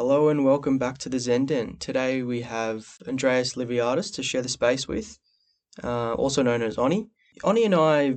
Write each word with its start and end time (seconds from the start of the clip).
Hello 0.00 0.30
and 0.30 0.46
welcome 0.46 0.78
back 0.78 0.96
to 0.96 1.10
the 1.10 1.18
Zenden. 1.18 1.78
Today 1.78 2.22
we 2.22 2.40
have 2.40 2.96
Andreas 3.06 3.52
Livadaras 3.52 4.10
to 4.14 4.22
share 4.22 4.40
the 4.40 4.48
space 4.48 4.88
with, 4.88 5.18
uh, 5.84 6.14
also 6.14 6.42
known 6.42 6.62
as 6.62 6.78
Oni. 6.78 7.10
Oni 7.44 7.66
and 7.66 7.74
I, 7.74 8.14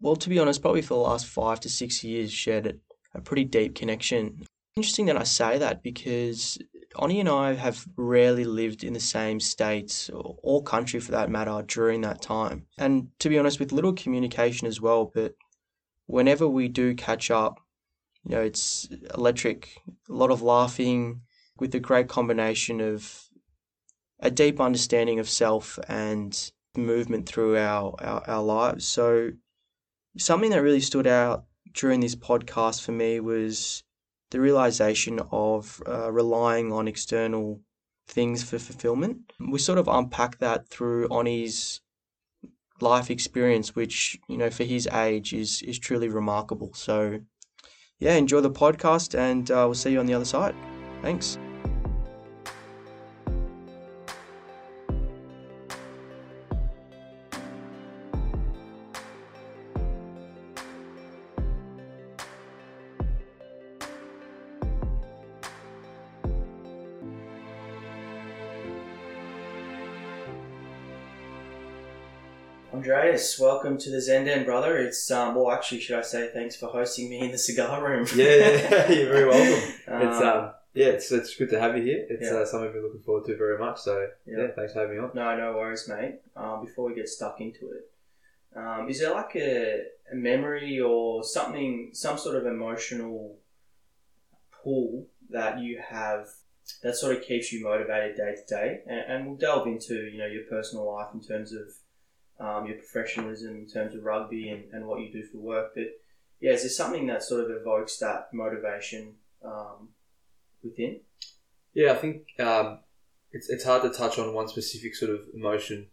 well, 0.00 0.16
to 0.16 0.30
be 0.30 0.38
honest, 0.38 0.62
probably 0.62 0.80
for 0.80 0.94
the 0.94 1.00
last 1.00 1.26
five 1.26 1.60
to 1.60 1.68
six 1.68 2.02
years, 2.02 2.32
shared 2.32 2.80
a 3.12 3.20
pretty 3.20 3.44
deep 3.44 3.74
connection. 3.74 4.46
Interesting 4.76 5.04
that 5.06 5.18
I 5.18 5.24
say 5.24 5.58
that 5.58 5.82
because 5.82 6.56
Oni 6.96 7.20
and 7.20 7.28
I 7.28 7.52
have 7.52 7.84
rarely 7.96 8.46
lived 8.46 8.82
in 8.82 8.94
the 8.94 8.98
same 8.98 9.38
states 9.38 10.08
or 10.14 10.62
country 10.62 11.00
for 11.00 11.12
that 11.12 11.28
matter 11.28 11.62
during 11.66 12.00
that 12.00 12.22
time. 12.22 12.64
And 12.78 13.08
to 13.18 13.28
be 13.28 13.38
honest, 13.38 13.60
with 13.60 13.72
little 13.72 13.92
communication 13.92 14.66
as 14.66 14.80
well, 14.80 15.12
but 15.14 15.34
whenever 16.06 16.48
we 16.48 16.68
do 16.68 16.94
catch 16.94 17.30
up, 17.30 17.60
you 18.24 18.34
know, 18.34 18.40
it's 18.40 18.88
electric, 19.14 19.76
a 20.08 20.12
lot 20.14 20.30
of 20.30 20.40
laughing 20.40 21.20
with 21.58 21.74
a 21.74 21.80
great 21.80 22.08
combination 22.08 22.80
of 22.80 23.28
a 24.20 24.30
deep 24.30 24.60
understanding 24.60 25.18
of 25.18 25.28
self 25.28 25.78
and 25.88 26.52
movement 26.76 27.28
through 27.28 27.56
our, 27.56 27.94
our, 28.00 28.22
our 28.28 28.42
lives. 28.42 28.86
So, 28.86 29.30
something 30.18 30.50
that 30.50 30.62
really 30.62 30.80
stood 30.80 31.06
out 31.06 31.44
during 31.74 32.00
this 32.00 32.14
podcast 32.14 32.82
for 32.82 32.92
me 32.92 33.20
was 33.20 33.84
the 34.30 34.40
realization 34.40 35.20
of 35.30 35.82
uh, 35.86 36.10
relying 36.10 36.72
on 36.72 36.88
external 36.88 37.60
things 38.08 38.42
for 38.42 38.58
fulfillment. 38.58 39.32
We 39.38 39.58
sort 39.58 39.78
of 39.78 39.88
unpack 39.88 40.38
that 40.38 40.68
through 40.68 41.08
Oni's 41.10 41.80
life 42.80 43.10
experience, 43.10 43.74
which, 43.74 44.18
you 44.28 44.36
know, 44.36 44.50
for 44.50 44.64
his 44.64 44.86
age 44.88 45.32
is, 45.32 45.62
is 45.62 45.78
truly 45.78 46.08
remarkable. 46.08 46.72
So, 46.74 47.20
yeah, 47.98 48.14
enjoy 48.14 48.40
the 48.40 48.50
podcast 48.50 49.18
and 49.18 49.50
uh, 49.50 49.64
we'll 49.66 49.74
see 49.74 49.92
you 49.92 50.00
on 50.00 50.06
the 50.06 50.14
other 50.14 50.24
side. 50.24 50.54
Thanks. 51.02 51.38
Andreas, 73.16 73.38
welcome 73.38 73.78
to 73.78 73.88
the 73.88 73.96
Zenden, 73.96 74.44
brother. 74.44 74.76
It's 74.76 75.10
um, 75.10 75.36
well, 75.36 75.50
actually, 75.50 75.80
should 75.80 75.98
I 75.98 76.02
say 76.02 76.28
thanks 76.34 76.54
for 76.54 76.66
hosting 76.66 77.08
me 77.08 77.20
in 77.20 77.30
the 77.30 77.38
cigar 77.38 77.82
room? 77.82 78.06
yeah, 78.14 78.26
yeah, 78.26 78.92
you're 78.92 79.08
very 79.08 79.24
welcome. 79.24 79.74
it's 79.86 80.20
um, 80.20 80.28
um, 80.28 80.50
yeah, 80.74 80.88
it's 80.88 81.10
it's 81.10 81.34
good 81.34 81.48
to 81.48 81.58
have 81.58 81.78
you 81.78 81.82
here. 81.82 82.06
It's 82.10 82.26
yeah. 82.26 82.40
uh, 82.40 82.44
something 82.44 82.70
we're 82.74 82.82
looking 82.82 83.00
forward 83.00 83.24
to 83.24 83.36
very 83.38 83.58
much. 83.58 83.80
So 83.80 84.06
yeah, 84.26 84.36
yeah 84.38 84.46
thanks 84.54 84.74
for 84.74 84.80
having 84.80 84.96
me 84.96 85.02
on. 85.02 85.12
No, 85.14 85.34
no 85.34 85.54
worries, 85.54 85.88
mate. 85.88 86.16
Um, 86.36 86.62
before 86.62 86.88
we 86.90 86.94
get 86.94 87.08
stuck 87.08 87.40
into 87.40 87.70
it, 87.70 87.90
um, 88.54 88.90
is 88.90 89.00
there 89.00 89.14
like 89.14 89.34
a, 89.34 89.84
a 90.12 90.14
memory 90.14 90.78
or 90.78 91.24
something, 91.24 91.92
some 91.94 92.18
sort 92.18 92.36
of 92.36 92.44
emotional 92.44 93.38
pull 94.62 95.06
that 95.30 95.58
you 95.60 95.80
have 95.88 96.26
that 96.82 96.96
sort 96.96 97.16
of 97.16 97.22
keeps 97.22 97.50
you 97.50 97.64
motivated 97.64 98.14
day 98.14 98.34
to 98.34 98.54
day? 98.54 98.80
And, 98.86 99.00
and 99.08 99.26
we'll 99.26 99.38
delve 99.38 99.66
into 99.66 99.94
you 99.94 100.18
know 100.18 100.26
your 100.26 100.42
personal 100.50 100.92
life 100.92 101.14
in 101.14 101.22
terms 101.22 101.54
of 101.54 101.72
um, 102.38 102.66
your 102.66 102.76
professionalism 102.76 103.56
in 103.56 103.66
terms 103.66 103.94
of 103.94 104.04
rugby 104.04 104.50
and, 104.50 104.64
and 104.72 104.86
what 104.86 105.00
you 105.00 105.10
do 105.12 105.24
for 105.24 105.38
work. 105.38 105.72
But 105.74 105.98
yeah, 106.40 106.52
is 106.52 106.62
there 106.62 106.70
something 106.70 107.06
that 107.06 107.22
sort 107.22 107.44
of 107.44 107.50
evokes 107.50 107.98
that 107.98 108.28
motivation 108.32 109.14
um, 109.44 109.88
within? 110.62 111.00
Yeah, 111.72 111.92
I 111.92 111.96
think 111.96 112.38
um, 112.38 112.80
it's, 113.32 113.48
it's 113.48 113.64
hard 113.64 113.82
to 113.82 113.90
touch 113.90 114.18
on 114.18 114.34
one 114.34 114.48
specific 114.48 114.94
sort 114.94 115.12
of 115.12 115.20
emotion, 115.34 115.88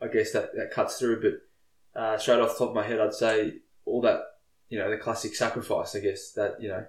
I 0.00 0.08
guess, 0.08 0.32
that, 0.32 0.54
that 0.56 0.70
cuts 0.70 0.98
through. 0.98 1.22
But 1.22 2.00
uh, 2.00 2.18
straight 2.18 2.40
off 2.40 2.52
the 2.52 2.58
top 2.58 2.70
of 2.70 2.74
my 2.74 2.86
head, 2.86 3.00
I'd 3.00 3.14
say 3.14 3.54
all 3.84 4.00
that, 4.02 4.20
you 4.68 4.78
know, 4.78 4.90
the 4.90 4.98
classic 4.98 5.34
sacrifice, 5.34 5.94
I 5.94 6.00
guess, 6.00 6.32
that, 6.32 6.60
you 6.60 6.68
know, 6.68 6.86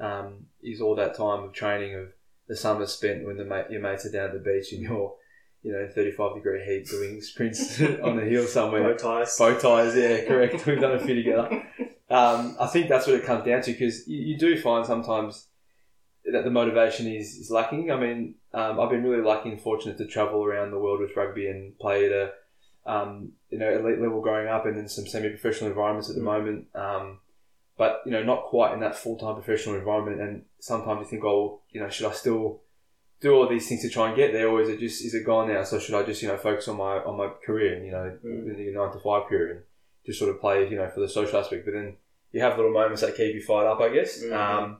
um, 0.00 0.46
is 0.62 0.80
all 0.80 0.94
that 0.96 1.14
time 1.14 1.44
of 1.44 1.52
training, 1.52 1.94
of 1.94 2.08
the 2.48 2.56
summer 2.56 2.86
spent 2.86 3.24
when 3.24 3.36
the 3.36 3.44
mate, 3.44 3.70
your 3.70 3.80
mates 3.80 4.04
are 4.04 4.10
down 4.10 4.30
at 4.30 4.32
the 4.32 4.38
beach 4.38 4.72
and 4.72 4.82
you're 4.82 5.14
you 5.62 5.72
know, 5.72 5.88
35 5.94 6.34
degree 6.34 6.64
heat 6.64 6.86
doing 6.86 7.20
sprints 7.20 7.80
on 8.02 8.16
the 8.16 8.24
hill 8.24 8.46
somewhere. 8.46 8.94
Bow 8.94 9.18
ties. 9.18 9.38
Bow 9.38 9.58
ties, 9.58 9.96
yeah, 9.96 10.24
correct. 10.24 10.66
We've 10.66 10.80
done 10.80 10.96
a 10.96 11.04
few 11.04 11.14
together. 11.14 11.62
Um, 12.08 12.56
I 12.58 12.66
think 12.66 12.88
that's 12.88 13.06
what 13.06 13.16
it 13.16 13.24
comes 13.24 13.44
down 13.44 13.62
to 13.62 13.72
because 13.72 14.08
you, 14.08 14.18
you, 14.18 14.38
do 14.38 14.60
find 14.60 14.84
sometimes 14.84 15.46
that 16.24 16.42
the 16.42 16.50
motivation 16.50 17.06
is, 17.06 17.36
is 17.36 17.50
lacking. 17.50 17.92
I 17.92 17.96
mean, 17.96 18.34
um, 18.52 18.80
I've 18.80 18.90
been 18.90 19.04
really 19.04 19.22
lucky 19.22 19.50
and 19.50 19.60
fortunate 19.60 19.96
to 19.98 20.06
travel 20.06 20.44
around 20.44 20.72
the 20.72 20.78
world 20.78 21.00
with 21.00 21.14
rugby 21.16 21.46
and 21.46 21.78
play 21.78 22.06
at 22.06 22.12
a, 22.12 22.32
um, 22.84 23.32
you 23.50 23.58
know, 23.58 23.70
elite 23.70 24.00
level 24.00 24.20
growing 24.20 24.48
up 24.48 24.66
and 24.66 24.76
in 24.76 24.88
some 24.88 25.06
semi-professional 25.06 25.70
environments 25.70 26.10
at 26.10 26.16
the 26.16 26.22
mm. 26.22 26.24
moment. 26.24 26.66
Um, 26.74 27.20
but, 27.78 28.02
you 28.04 28.10
know, 28.10 28.24
not 28.24 28.44
quite 28.44 28.74
in 28.74 28.80
that 28.80 28.96
full-time 28.96 29.34
professional 29.34 29.76
environment. 29.76 30.20
And 30.20 30.42
sometimes 30.58 31.00
you 31.00 31.06
think, 31.06 31.24
oh, 31.24 31.60
you 31.70 31.80
know, 31.80 31.88
should 31.88 32.10
I 32.10 32.12
still 32.12 32.60
do 33.20 33.34
all 33.34 33.48
these 33.48 33.68
things 33.68 33.82
to 33.82 33.90
try 33.90 34.08
and 34.08 34.16
get 34.16 34.32
there, 34.32 34.48
or 34.48 34.62
is 34.62 34.68
it 34.68 34.80
just 34.80 35.04
is 35.04 35.14
it 35.14 35.26
gone 35.26 35.48
now? 35.48 35.62
So 35.62 35.78
should 35.78 35.94
I 35.94 36.02
just 36.02 36.22
you 36.22 36.28
know 36.28 36.38
focus 36.38 36.68
on 36.68 36.76
my 36.76 36.98
on 36.98 37.16
my 37.16 37.28
career 37.44 37.74
and 37.74 37.84
you 37.84 37.92
know 37.92 38.16
mm. 38.24 38.56
the 38.56 38.72
nine 38.72 38.92
to 38.92 38.98
five 39.00 39.28
career 39.28 39.50
and 39.50 39.60
just 40.06 40.18
sort 40.18 40.34
of 40.34 40.40
play 40.40 40.68
you 40.68 40.76
know 40.76 40.88
for 40.88 41.00
the 41.00 41.08
social 41.08 41.38
aspect? 41.38 41.66
But 41.66 41.74
then 41.74 41.96
you 42.32 42.40
have 42.40 42.56
little 42.56 42.72
moments 42.72 43.02
that 43.02 43.16
keep 43.16 43.34
you 43.34 43.42
fired 43.42 43.66
up, 43.66 43.80
I 43.80 43.90
guess, 43.90 44.22
mm-hmm. 44.22 44.32
um, 44.32 44.78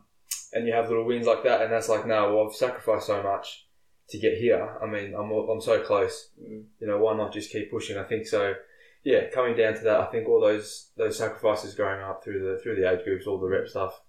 and 0.52 0.66
you 0.66 0.72
have 0.72 0.88
little 0.88 1.04
wins 1.04 1.26
like 1.26 1.44
that, 1.44 1.62
and 1.62 1.72
that's 1.72 1.88
like 1.88 2.06
no, 2.06 2.34
well 2.34 2.48
I've 2.48 2.54
sacrificed 2.56 3.06
so 3.06 3.22
much 3.22 3.66
to 4.08 4.18
get 4.18 4.38
here. 4.38 4.78
I 4.82 4.86
mean 4.86 5.14
I'm 5.14 5.30
I'm 5.30 5.60
so 5.60 5.82
close. 5.82 6.30
Mm. 6.42 6.64
You 6.80 6.86
know 6.86 6.98
why 6.98 7.14
not 7.16 7.34
just 7.34 7.52
keep 7.52 7.70
pushing? 7.70 7.98
I 7.98 8.04
think 8.04 8.26
so. 8.26 8.54
Yeah, 9.02 9.28
coming 9.30 9.56
down 9.56 9.74
to 9.74 9.84
that, 9.84 10.00
I 10.00 10.06
think 10.06 10.28
all 10.28 10.40
those 10.40 10.90
those 10.96 11.18
sacrifices 11.18 11.74
growing 11.74 12.02
up 12.02 12.24
through 12.24 12.40
the 12.40 12.62
through 12.62 12.76
the 12.76 12.90
age 12.90 13.04
groups, 13.04 13.26
all 13.26 13.38
the 13.38 13.46
rep 13.46 13.68
stuff, 13.68 14.00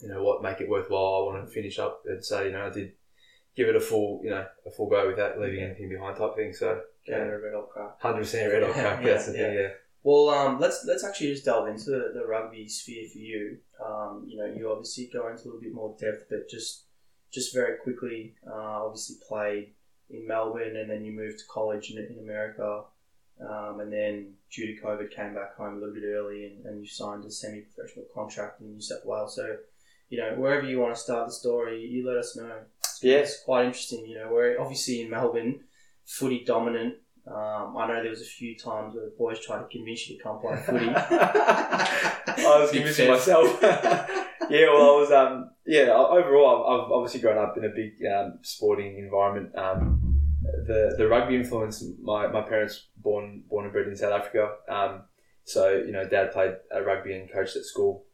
you 0.00 0.08
know, 0.08 0.22
what 0.22 0.42
make 0.42 0.60
it 0.60 0.68
worthwhile. 0.68 1.28
I 1.30 1.32
want 1.32 1.46
to 1.46 1.52
finish 1.52 1.78
up 1.78 2.02
and 2.06 2.22
say, 2.22 2.46
you 2.46 2.52
know, 2.52 2.66
I 2.66 2.70
did 2.70 2.92
give 3.56 3.68
it 3.68 3.76
a 3.76 3.80
full, 3.80 4.20
you 4.22 4.30
know, 4.30 4.46
a 4.66 4.70
full 4.70 4.88
go 4.88 5.06
without 5.06 5.38
leaving 5.38 5.62
anything 5.62 5.88
behind 5.88 6.16
type 6.16 6.34
thing. 6.36 6.52
So 6.52 6.80
yeah, 7.06 7.16
red 7.16 7.54
hot 7.54 7.70
crack. 7.70 8.00
Hundred 8.00 8.20
percent 8.20 8.52
red 8.52 8.62
hot 8.62 8.72
crack. 8.72 9.04
yeah, 9.04 9.12
that's 9.12 9.26
the 9.26 9.32
yeah. 9.32 9.46
thing. 9.46 9.54
Yeah. 9.54 9.68
Well, 10.02 10.28
um, 10.28 10.60
let's 10.60 10.84
let's 10.86 11.02
actually 11.02 11.32
just 11.32 11.46
delve 11.46 11.68
into 11.68 11.90
the, 11.90 12.12
the 12.14 12.26
rugby 12.26 12.68
sphere 12.68 13.08
for 13.10 13.18
you. 13.18 13.58
Um, 13.84 14.24
you 14.26 14.36
know, 14.36 14.46
you 14.46 14.70
obviously 14.70 15.08
go 15.12 15.28
into 15.28 15.44
a 15.44 15.46
little 15.46 15.60
bit 15.60 15.74
more 15.74 15.96
depth, 15.98 16.26
but 16.28 16.48
just 16.48 16.84
just 17.32 17.54
very 17.54 17.78
quickly, 17.78 18.34
uh, 18.46 18.84
obviously 18.84 19.16
played 19.26 19.72
in 20.10 20.26
Melbourne, 20.26 20.76
and 20.76 20.90
then 20.90 21.04
you 21.04 21.12
moved 21.12 21.38
to 21.38 21.44
college 21.50 21.90
in, 21.90 21.98
in 21.98 22.22
America, 22.22 22.82
um, 23.40 23.80
and 23.80 23.92
then 23.92 24.34
due 24.52 24.66
to 24.66 24.80
COVID, 24.80 25.10
came 25.10 25.34
back 25.34 25.56
home 25.56 25.76
a 25.76 25.78
little 25.78 25.94
bit 25.94 26.04
early, 26.04 26.44
and, 26.44 26.64
and 26.66 26.80
you 26.80 26.86
signed 26.86 27.24
a 27.24 27.30
semi-professional 27.30 28.06
contract 28.14 28.60
in 28.60 28.72
New 28.72 28.80
South 28.80 29.04
Wales. 29.04 29.34
So, 29.34 29.56
you 30.10 30.18
know, 30.18 30.34
wherever 30.36 30.66
you 30.66 30.78
want 30.78 30.94
to 30.94 31.00
start 31.00 31.26
the 31.26 31.32
story, 31.32 31.84
you 31.84 32.06
let 32.06 32.18
us 32.18 32.36
know 32.36 32.58
yeah. 33.02 33.16
it's 33.16 33.42
quite 33.44 33.66
interesting. 33.66 34.06
You 34.06 34.18
know, 34.18 34.30
we're 34.32 34.60
obviously 34.60 35.02
in 35.02 35.10
Melbourne, 35.10 35.60
footy 36.04 36.44
dominant. 36.44 36.94
Um, 37.26 37.74
I 37.78 37.86
know 37.88 38.02
there 38.02 38.10
was 38.10 38.20
a 38.20 38.26
few 38.26 38.56
times 38.56 38.94
where 38.94 39.04
the 39.04 39.14
boys 39.18 39.40
tried 39.40 39.60
to 39.60 39.68
convince 39.68 40.08
you 40.08 40.18
to 40.18 40.22
come 40.22 40.40
play 40.40 40.56
footy. 40.56 40.90
I 40.94 42.58
was 42.60 42.70
convincing 42.70 43.08
myself. 43.08 43.58
yeah, 43.62 44.66
well, 44.72 44.82
I 44.82 45.00
was. 45.00 45.10
Um, 45.10 45.50
yeah, 45.66 45.90
overall, 45.90 46.66
I've, 46.66 46.84
I've 46.84 46.92
obviously 46.92 47.20
grown 47.20 47.38
up 47.38 47.56
in 47.56 47.64
a 47.64 47.70
big 47.70 47.94
um, 48.06 48.40
sporting 48.42 48.98
environment. 48.98 49.56
Um, 49.56 50.20
the 50.66 50.94
the 50.98 51.08
rugby 51.08 51.36
influence. 51.36 51.82
My, 52.02 52.26
my 52.26 52.42
parents 52.42 52.88
born 52.96 53.44
born 53.48 53.64
and 53.64 53.72
bred 53.72 53.88
in 53.88 53.96
South 53.96 54.12
Africa. 54.12 54.50
Um, 54.68 55.04
so 55.44 55.70
you 55.70 55.92
know, 55.92 56.06
dad 56.06 56.32
played 56.32 56.54
rugby 56.84 57.14
and 57.14 57.32
coached 57.32 57.56
at 57.56 57.64
school. 57.64 58.04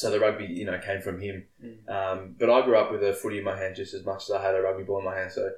So 0.00 0.10
the 0.10 0.18
rugby, 0.18 0.46
you 0.46 0.64
know, 0.64 0.78
came 0.78 1.02
from 1.02 1.20
him. 1.20 1.44
Mm. 1.62 1.88
Um, 1.88 2.34
but 2.38 2.50
I 2.50 2.64
grew 2.64 2.76
up 2.76 2.90
with 2.90 3.02
a 3.02 3.12
footy 3.12 3.38
in 3.38 3.44
my 3.44 3.58
hand 3.58 3.76
just 3.76 3.92
as 3.92 4.04
much 4.04 4.24
as 4.24 4.30
I 4.30 4.42
had 4.42 4.54
a 4.54 4.62
rugby 4.62 4.84
ball 4.84 5.00
in 5.00 5.04
my 5.04 5.16
hand. 5.16 5.30
So 5.30 5.50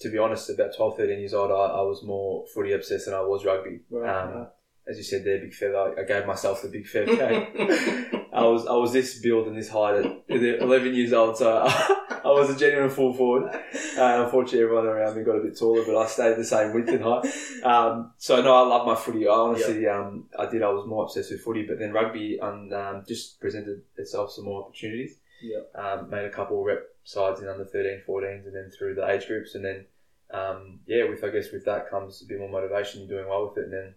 to 0.00 0.08
be 0.10 0.18
honest, 0.18 0.50
about 0.50 0.74
12, 0.76 0.96
13 0.96 1.18
years 1.20 1.34
old, 1.34 1.50
I, 1.50 1.54
I 1.54 1.82
was 1.82 2.02
more 2.02 2.44
footy 2.52 2.72
obsessed 2.72 3.06
than 3.06 3.14
I 3.14 3.20
was 3.20 3.44
rugby. 3.44 3.80
Right, 3.90 4.22
um. 4.22 4.48
As 4.88 4.96
you 4.96 5.04
said 5.04 5.24
there, 5.24 5.38
big 5.38 5.54
feather. 5.54 5.94
I 5.96 6.02
gave 6.02 6.26
myself 6.26 6.62
the 6.62 6.68
big 6.68 6.86
feather. 6.86 7.12
I 8.32 8.44
was 8.44 8.66
I 8.66 8.72
was 8.72 8.92
this 8.92 9.18
build 9.18 9.48
and 9.48 9.56
this 9.56 9.68
height 9.68 10.04
at 10.04 10.22
11 10.28 10.94
years 10.94 11.12
old, 11.12 11.36
so 11.36 11.58
I, 11.64 12.20
I 12.24 12.28
was 12.28 12.50
a 12.50 12.58
genuine 12.58 12.90
full 12.90 13.12
forward. 13.12 13.52
Uh, 13.52 14.24
unfortunately, 14.24 14.62
everyone 14.62 14.86
around 14.86 15.16
me 15.16 15.24
got 15.24 15.36
a 15.36 15.42
bit 15.42 15.58
taller, 15.58 15.84
but 15.84 15.96
I 15.96 16.06
stayed 16.06 16.36
the 16.36 16.44
same 16.44 16.72
width 16.72 16.88
and 16.88 17.02
height. 17.02 17.24
Um, 17.64 18.12
so 18.18 18.40
no, 18.40 18.54
I 18.54 18.66
love 18.66 18.86
my 18.86 18.94
footy. 18.94 19.26
I 19.26 19.32
honestly, 19.32 19.82
yep. 19.82 19.94
um, 19.94 20.28
I 20.38 20.46
did. 20.46 20.62
I 20.62 20.68
was 20.68 20.86
more 20.86 21.04
obsessed 21.04 21.30
with 21.30 21.42
footy, 21.42 21.66
but 21.66 21.78
then 21.78 21.92
rugby 21.92 22.38
and 22.40 22.72
um, 22.72 23.04
just 23.06 23.40
presented 23.40 23.82
itself 23.96 24.32
some 24.32 24.44
more 24.44 24.64
opportunities. 24.64 25.16
Yep. 25.42 25.72
Um, 25.74 26.10
made 26.10 26.24
a 26.24 26.30
couple 26.30 26.62
rep 26.62 26.84
sides 27.04 27.40
in 27.40 27.48
under 27.48 27.64
13, 27.64 28.02
14s, 28.06 28.46
and 28.46 28.54
then 28.54 28.70
through 28.76 28.94
the 28.94 29.08
age 29.08 29.26
groups, 29.26 29.54
and 29.54 29.64
then 29.64 29.86
um, 30.32 30.80
yeah, 30.86 31.08
with 31.08 31.24
I 31.24 31.30
guess 31.30 31.50
with 31.50 31.64
that 31.64 31.90
comes 31.90 32.22
a 32.22 32.26
bit 32.26 32.38
more 32.38 32.48
motivation. 32.50 33.00
You're 33.00 33.18
doing 33.18 33.28
well 33.28 33.48
with 33.48 33.58
it, 33.58 33.64
and 33.64 33.72
then 33.72 33.94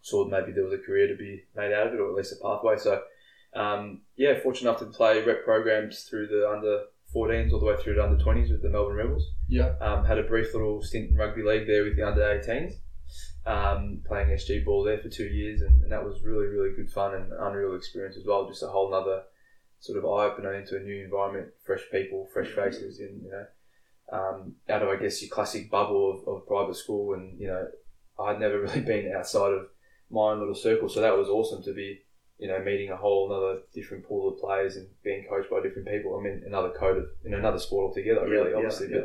saw 0.00 0.26
maybe 0.26 0.52
there 0.52 0.64
was 0.64 0.72
a 0.72 0.78
career 0.78 1.08
to 1.08 1.16
be 1.16 1.44
made 1.54 1.72
out 1.72 1.86
of 1.86 1.94
it, 1.94 2.00
or 2.00 2.08
at 2.10 2.14
least 2.14 2.32
a 2.32 2.42
pathway. 2.42 2.76
So 2.76 3.02
um, 3.54 4.00
yeah, 4.16 4.38
fortunate 4.40 4.70
enough 4.70 4.80
to 4.80 4.86
play 4.86 5.22
rep 5.22 5.44
programs 5.44 6.02
through 6.02 6.28
the 6.28 6.48
under 6.48 6.84
14s 7.14 7.52
all 7.52 7.60
the 7.60 7.66
way 7.66 7.76
through 7.76 7.94
to 7.94 8.04
under 8.04 8.22
20s 8.22 8.50
with 8.50 8.62
the 8.62 8.68
Melbourne 8.68 8.96
Rebels. 8.96 9.30
Yeah. 9.48 9.74
Um, 9.80 10.04
had 10.04 10.18
a 10.18 10.24
brief 10.24 10.52
little 10.52 10.82
stint 10.82 11.10
in 11.10 11.16
rugby 11.16 11.42
league 11.42 11.66
there 11.66 11.84
with 11.84 11.96
the 11.96 12.06
under 12.06 12.20
18s, 12.20 12.74
um, 13.46 14.00
playing 14.06 14.28
SG 14.28 14.64
ball 14.64 14.82
there 14.82 14.98
for 14.98 15.08
two 15.08 15.26
years, 15.26 15.62
and, 15.62 15.82
and 15.82 15.92
that 15.92 16.04
was 16.04 16.22
really, 16.22 16.46
really 16.46 16.74
good 16.74 16.90
fun 16.90 17.14
and 17.14 17.32
unreal 17.32 17.76
experience 17.76 18.16
as 18.16 18.24
well. 18.26 18.48
Just 18.48 18.62
a 18.62 18.68
whole 18.68 18.92
other 18.92 19.22
sort 19.78 19.98
of 19.98 20.04
eye 20.04 20.24
opener 20.24 20.54
into 20.54 20.76
a 20.76 20.80
new 20.80 21.04
environment, 21.04 21.48
fresh 21.64 21.82
people, 21.92 22.26
fresh 22.32 22.48
faces, 22.48 23.00
and 23.00 23.22
you 23.22 23.30
know, 23.30 23.46
um, 24.12 24.54
out 24.68 24.82
of 24.82 24.88
I 24.88 24.96
guess 24.96 25.22
your 25.22 25.30
classic 25.30 25.70
bubble 25.70 26.22
of, 26.26 26.28
of 26.28 26.46
private 26.46 26.76
school, 26.76 27.14
and 27.14 27.38
you 27.38 27.46
know, 27.46 27.68
I'd 28.18 28.40
never 28.40 28.60
really 28.62 28.80
been 28.80 29.12
outside 29.14 29.52
of 29.52 29.68
my 30.10 30.32
own 30.32 30.40
little 30.40 30.54
circle, 30.54 30.88
so 30.88 31.00
that 31.00 31.16
was 31.16 31.28
awesome 31.28 31.62
to 31.64 31.72
be, 31.72 32.00
you 32.38 32.48
know, 32.48 32.58
meeting 32.60 32.90
a 32.90 32.96
whole 32.96 33.30
another 33.30 33.60
different 33.72 34.06
pool 34.06 34.28
of 34.32 34.38
players 34.40 34.76
and 34.76 34.86
being 35.02 35.24
coached 35.28 35.50
by 35.50 35.60
different 35.62 35.88
people. 35.88 36.18
I 36.18 36.22
mean, 36.22 36.42
another 36.46 36.70
code 36.70 36.98
of 36.98 37.06
in 37.24 37.34
another 37.34 37.58
sport 37.58 37.88
altogether, 37.90 38.26
Yeah, 38.26 38.32
really, 38.34 38.54
obviously, 38.54 38.88
yeah. 38.90 39.02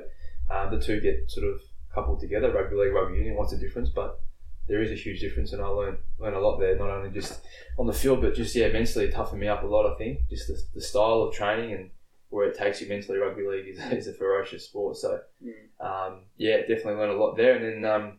but 0.49 0.55
um, 0.55 0.71
the 0.79 0.83
two 0.83 0.99
get 0.99 1.29
sort 1.29 1.47
of 1.47 1.61
coupled 1.93 2.19
together. 2.19 2.51
Rugby 2.51 2.75
league, 2.75 2.93
rugby 2.93 3.17
union, 3.17 3.35
what's 3.35 3.51
the 3.51 3.57
difference? 3.57 3.89
But 3.89 4.19
there 4.67 4.81
is 4.81 4.91
a 4.91 4.95
huge 4.95 5.19
difference, 5.19 5.53
and 5.53 5.61
I 5.61 5.67
learned 5.67 5.97
learned 6.19 6.35
a 6.35 6.39
lot 6.39 6.59
there. 6.59 6.75
Not 6.77 6.89
only 6.89 7.11
just 7.11 7.39
on 7.77 7.87
the 7.87 7.93
field, 7.93 8.21
but 8.21 8.33
just 8.35 8.55
yeah, 8.55 8.69
mentally 8.69 9.09
toughened 9.11 9.39
me 9.41 9.47
up 9.47 9.63
a 9.63 9.67
lot. 9.67 9.91
I 9.91 9.95
think 9.97 10.27
just 10.29 10.47
the, 10.47 10.59
the 10.75 10.81
style 10.81 11.21
of 11.23 11.33
training 11.33 11.73
and 11.73 11.89
where 12.29 12.47
it 12.47 12.57
takes 12.57 12.81
you 12.81 12.87
mentally. 12.89 13.17
Rugby 13.19 13.47
league 13.47 13.67
is, 13.67 13.79
is 13.91 14.07
a 14.07 14.13
ferocious 14.13 14.65
sport, 14.65 14.97
so 14.97 15.19
um, 15.79 16.23
yeah, 16.37 16.57
definitely 16.61 16.95
learned 16.95 17.13
a 17.13 17.17
lot 17.23 17.35
there. 17.37 17.55
And 17.55 17.83
then 17.83 17.91
um, 17.91 18.13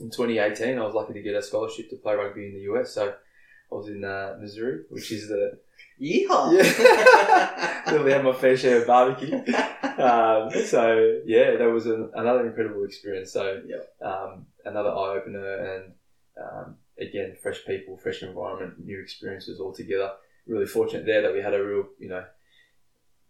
in 0.00 0.10
2018, 0.10 0.78
I 0.78 0.84
was 0.84 0.94
lucky 0.94 1.12
to 1.12 1.22
get 1.22 1.34
a 1.34 1.42
scholarship 1.42 1.90
to 1.90 1.96
play 1.96 2.14
rugby 2.14 2.46
in 2.46 2.54
the 2.54 2.60
US. 2.72 2.92
So 2.94 3.14
I 3.70 3.74
was 3.74 3.88
in 3.88 4.04
uh, 4.04 4.36
Missouri, 4.40 4.82
which 4.88 5.12
is 5.12 5.28
the 5.28 5.58
Yeehaw! 6.00 6.52
yeah, 6.52 7.90
really 7.92 8.12
had 8.12 8.24
my 8.24 8.32
fair 8.32 8.56
share 8.56 8.80
of 8.80 8.86
barbecue. 8.86 9.34
Um, 9.98 10.50
so 10.66 11.20
yeah, 11.26 11.56
that 11.56 11.70
was 11.70 11.86
an, 11.86 12.10
another 12.14 12.46
incredible 12.46 12.84
experience. 12.84 13.32
So 13.32 13.60
Yep. 13.66 13.94
um, 14.00 14.46
another 14.64 14.90
eye 14.90 15.16
opener, 15.18 15.56
and 15.74 15.92
um, 16.40 16.76
again, 16.98 17.36
fresh 17.42 17.64
people, 17.66 17.96
fresh 17.96 18.22
environment, 18.22 18.84
new 18.84 19.00
experiences 19.00 19.60
altogether. 19.60 20.12
Really 20.46 20.66
fortunate 20.66 21.04
there 21.04 21.20
that 21.22 21.32
we 21.34 21.42
had 21.42 21.52
a 21.52 21.62
real, 21.62 21.88
you 21.98 22.08
know, 22.08 22.24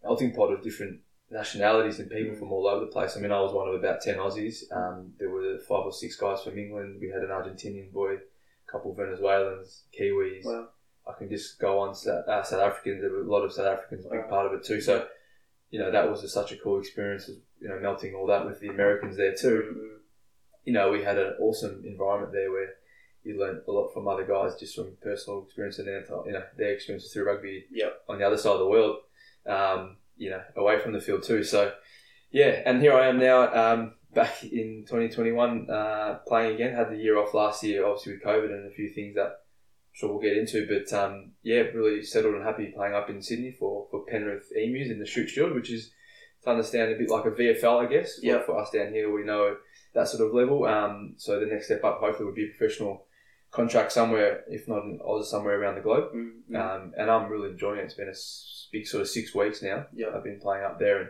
melting 0.03 0.33
pot 0.33 0.53
of 0.53 0.63
different 0.63 0.99
nationalities 1.31 1.99
and 1.99 2.09
people 2.09 2.35
from 2.35 2.51
all 2.51 2.67
over 2.67 2.85
the 2.85 2.91
place. 2.91 3.17
I 3.17 3.19
mean, 3.19 3.31
I 3.31 3.41
was 3.41 3.51
one 3.53 3.67
of 3.67 3.73
about 3.75 4.01
ten 4.01 4.17
Aussies. 4.17 4.63
Um, 4.71 5.13
there 5.19 5.29
were 5.29 5.57
five 5.59 5.85
or 5.85 5.91
six 5.91 6.15
guys 6.15 6.41
from 6.43 6.57
England. 6.57 6.99
We 7.01 7.09
had 7.09 7.23
an 7.23 7.29
Argentinian 7.29 7.91
boy, 7.91 8.17
a 8.69 8.71
couple 8.71 8.91
of 8.91 8.97
Venezuelans, 8.97 9.83
Kiwis. 9.99 10.45
Wow. 10.45 10.69
I 11.07 11.13
can 11.17 11.29
just 11.29 11.59
go 11.59 11.79
on 11.79 11.95
South, 11.95 12.27
uh, 12.27 12.43
South 12.43 12.61
Africans. 12.61 13.01
There 13.01 13.09
were 13.11 13.21
a 13.21 13.31
lot 13.31 13.43
of 13.43 13.51
South 13.51 13.65
Africans, 13.67 14.05
a 14.05 14.09
big 14.09 14.21
Wow. 14.21 14.29
part 14.29 14.45
of 14.45 14.53
it 14.53 14.63
too. 14.63 14.79
So, 14.81 15.07
you 15.71 15.79
know, 15.79 15.91
that 15.91 16.09
was 16.09 16.21
just 16.21 16.33
such 16.33 16.51
a 16.51 16.57
cool 16.57 16.79
experience. 16.79 17.29
You 17.59 17.67
know, 17.69 17.79
melting 17.79 18.13
all 18.15 18.27
that 18.27 18.45
with 18.45 18.59
the 18.59 18.67
Americans 18.69 19.17
there 19.17 19.35
too. 19.35 19.75
Mm, 19.77 19.95
You 20.65 20.73
know, 20.73 20.91
we 20.91 21.03
had 21.03 21.17
an 21.17 21.33
awesome 21.39 21.83
environment 21.85 22.31
there 22.33 22.51
where 22.51 22.73
you 23.23 23.39
learned 23.39 23.61
a 23.67 23.71
lot 23.71 23.91
from 23.93 24.07
other 24.07 24.25
guys 24.25 24.55
just 24.59 24.75
from 24.75 24.97
personal 25.01 25.43
experience 25.43 25.79
and 25.79 25.87
their, 25.87 26.05
you 26.25 26.31
know, 26.33 26.43
their 26.57 26.73
experiences 26.73 27.11
through 27.11 27.25
rugby 27.25 27.65
Yep. 27.71 28.03
on 28.07 28.19
the 28.19 28.25
other 28.27 28.37
side 28.37 28.51
of 28.53 28.59
the 28.59 28.67
world. 28.67 28.97
Um, 29.45 29.97
you 30.15 30.29
know, 30.29 30.43
away 30.55 30.79
from 30.79 30.91
the 30.93 31.01
field 31.01 31.23
too. 31.23 31.43
So, 31.43 31.73
yeah, 32.29 32.61
and 32.65 32.81
here 32.81 32.93
I 32.93 33.07
am 33.07 33.17
now, 33.17 33.51
um, 33.53 33.95
back 34.19 34.43
in 34.43 34.83
2021, 34.87 35.69
uh, 35.69 36.19
playing 36.27 36.55
again. 36.55 36.75
Had 36.75 36.89
the 36.91 36.97
year 36.97 37.17
off 37.17 37.33
last 37.33 37.63
year, 37.63 37.85
obviously 37.85 38.13
with 38.13 38.23
COVID 38.23 38.51
and 38.51 38.67
a 38.71 38.75
few 38.75 38.89
things 38.89 39.15
that 39.15 39.25
I'm 39.27 39.93
sure 39.93 40.09
we'll 40.09 40.21
get 40.21 40.37
into. 40.37 40.67
But 40.67 40.91
um, 40.97 41.31
yeah, 41.43 41.61
really 41.73 42.03
settled 42.03 42.35
and 42.35 42.43
happy 42.43 42.71
playing 42.75 42.95
up 42.95 43.09
in 43.09 43.21
Sydney 43.21 43.55
for, 43.57 43.87
for 43.89 44.03
Penrith 44.07 44.51
Emus 44.55 44.89
in 44.89 44.99
the 44.99 45.05
Shute 45.05 45.29
Shield, 45.29 45.53
which 45.55 45.71
is 45.71 45.91
to 46.43 46.49
understand 46.49 46.91
a 46.91 46.97
bit 46.97 47.09
like 47.09 47.25
a 47.25 47.31
VFL, 47.31 47.85
I 47.85 47.89
guess. 47.89 48.19
For, 48.19 48.25
Yep. 48.25 48.45
for 48.45 48.59
us 48.59 48.71
down 48.71 48.93
here, 48.93 49.13
we 49.13 49.23
know 49.23 49.55
that 49.93 50.07
sort 50.07 50.25
of 50.27 50.33
level. 50.33 50.65
Um, 50.65 51.15
so 51.17 51.39
the 51.39 51.45
next 51.45 51.65
step 51.65 51.83
up 51.83 51.99
hopefully 51.99 52.25
would 52.25 52.35
be 52.35 52.45
a 52.45 52.57
professional 52.57 53.05
contract 53.51 53.91
somewhere, 53.91 54.43
if 54.47 54.67
not 54.67 54.83
in 54.83 54.99
Oz, 55.03 55.29
somewhere 55.31 55.59
around 55.59 55.75
the 55.75 55.81
globe. 55.81 56.13
mm, 56.13 56.31
mm. 56.51 56.55
Um, 56.55 56.93
and 56.97 57.09
I'm 57.09 57.31
really 57.31 57.49
enjoying 57.49 57.79
it. 57.79 57.85
It's 57.85 57.93
been 57.95 58.09
a 58.09 58.19
big 58.71 58.85
sort 58.85 59.01
of 59.01 59.09
six 59.09 59.33
weeks 59.33 59.61
now. 59.63 59.85
Yep. 59.93 60.09
I've 60.15 60.23
been 60.23 60.39
playing 60.39 60.65
up 60.65 60.77
there 60.77 60.99
and 60.99 61.09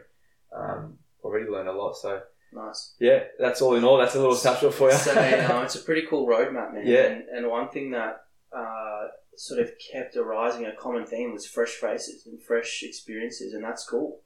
um, 0.55 0.97
already 1.23 1.49
learned 1.49 1.67
a 1.69 1.73
lot. 1.73 1.95
So 1.97 2.21
Nice. 2.51 2.95
yeah, 2.99 3.23
that's 3.39 3.61
all 3.61 3.75
in 3.75 3.83
all. 3.83 3.97
That's 3.97 4.15
a 4.15 4.19
little 4.19 4.35
snapshot 4.35 4.73
for 4.73 4.89
you. 4.89 4.97
So 4.97 5.11
um, 5.11 5.17
it's 5.65 5.75
a 5.75 5.83
pretty 5.83 6.07
cool 6.09 6.27
roadmap, 6.27 6.73
man. 6.73 6.83
Yeah. 6.85 7.05
And, 7.05 7.23
and 7.29 7.47
one 7.47 7.69
thing 7.69 7.91
that 7.91 8.23
uh, 8.55 9.07
sort 9.37 9.59
of 9.59 9.71
kept 9.91 10.15
arising 10.15 10.65
a 10.65 10.71
common 10.75 11.05
theme 11.05 11.31
was 11.33 11.45
fresh 11.45 11.69
faces 11.71 12.25
and 12.25 12.41
fresh 12.41 12.81
experiences, 12.83 13.53
and 13.53 13.63
that's 13.63 13.85
cool. 13.87 14.21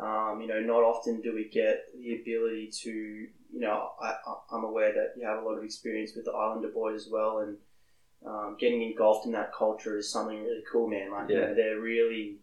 Um, 0.00 0.38
you 0.40 0.46
know, 0.46 0.60
not 0.60 0.84
often 0.84 1.20
do 1.20 1.34
we 1.34 1.48
get 1.52 1.80
the 1.98 2.14
ability 2.14 2.70
to, 2.82 2.90
you 2.90 3.28
know, 3.60 3.88
I, 4.00 4.10
I- 4.10 4.56
I'm 4.56 4.62
aware 4.62 4.92
that 4.92 5.14
you 5.20 5.26
have 5.26 5.42
a 5.42 5.44
lot 5.44 5.58
of 5.58 5.64
experience 5.64 6.12
with 6.14 6.24
the 6.26 6.30
Islander 6.32 6.68
boys 6.68 7.06
as 7.06 7.08
well, 7.10 7.38
and 7.38 7.56
um, 8.24 8.56
getting 8.60 8.82
engulfed 8.82 9.26
in 9.26 9.32
that 9.32 9.52
culture 9.52 9.98
is 9.98 10.12
something 10.12 10.42
really 10.44 10.62
cool, 10.72 10.88
man. 10.88 11.10
Like, 11.10 11.28
you 11.30 11.36
know, 11.40 11.54
they're 11.54 11.80
really 11.80 12.36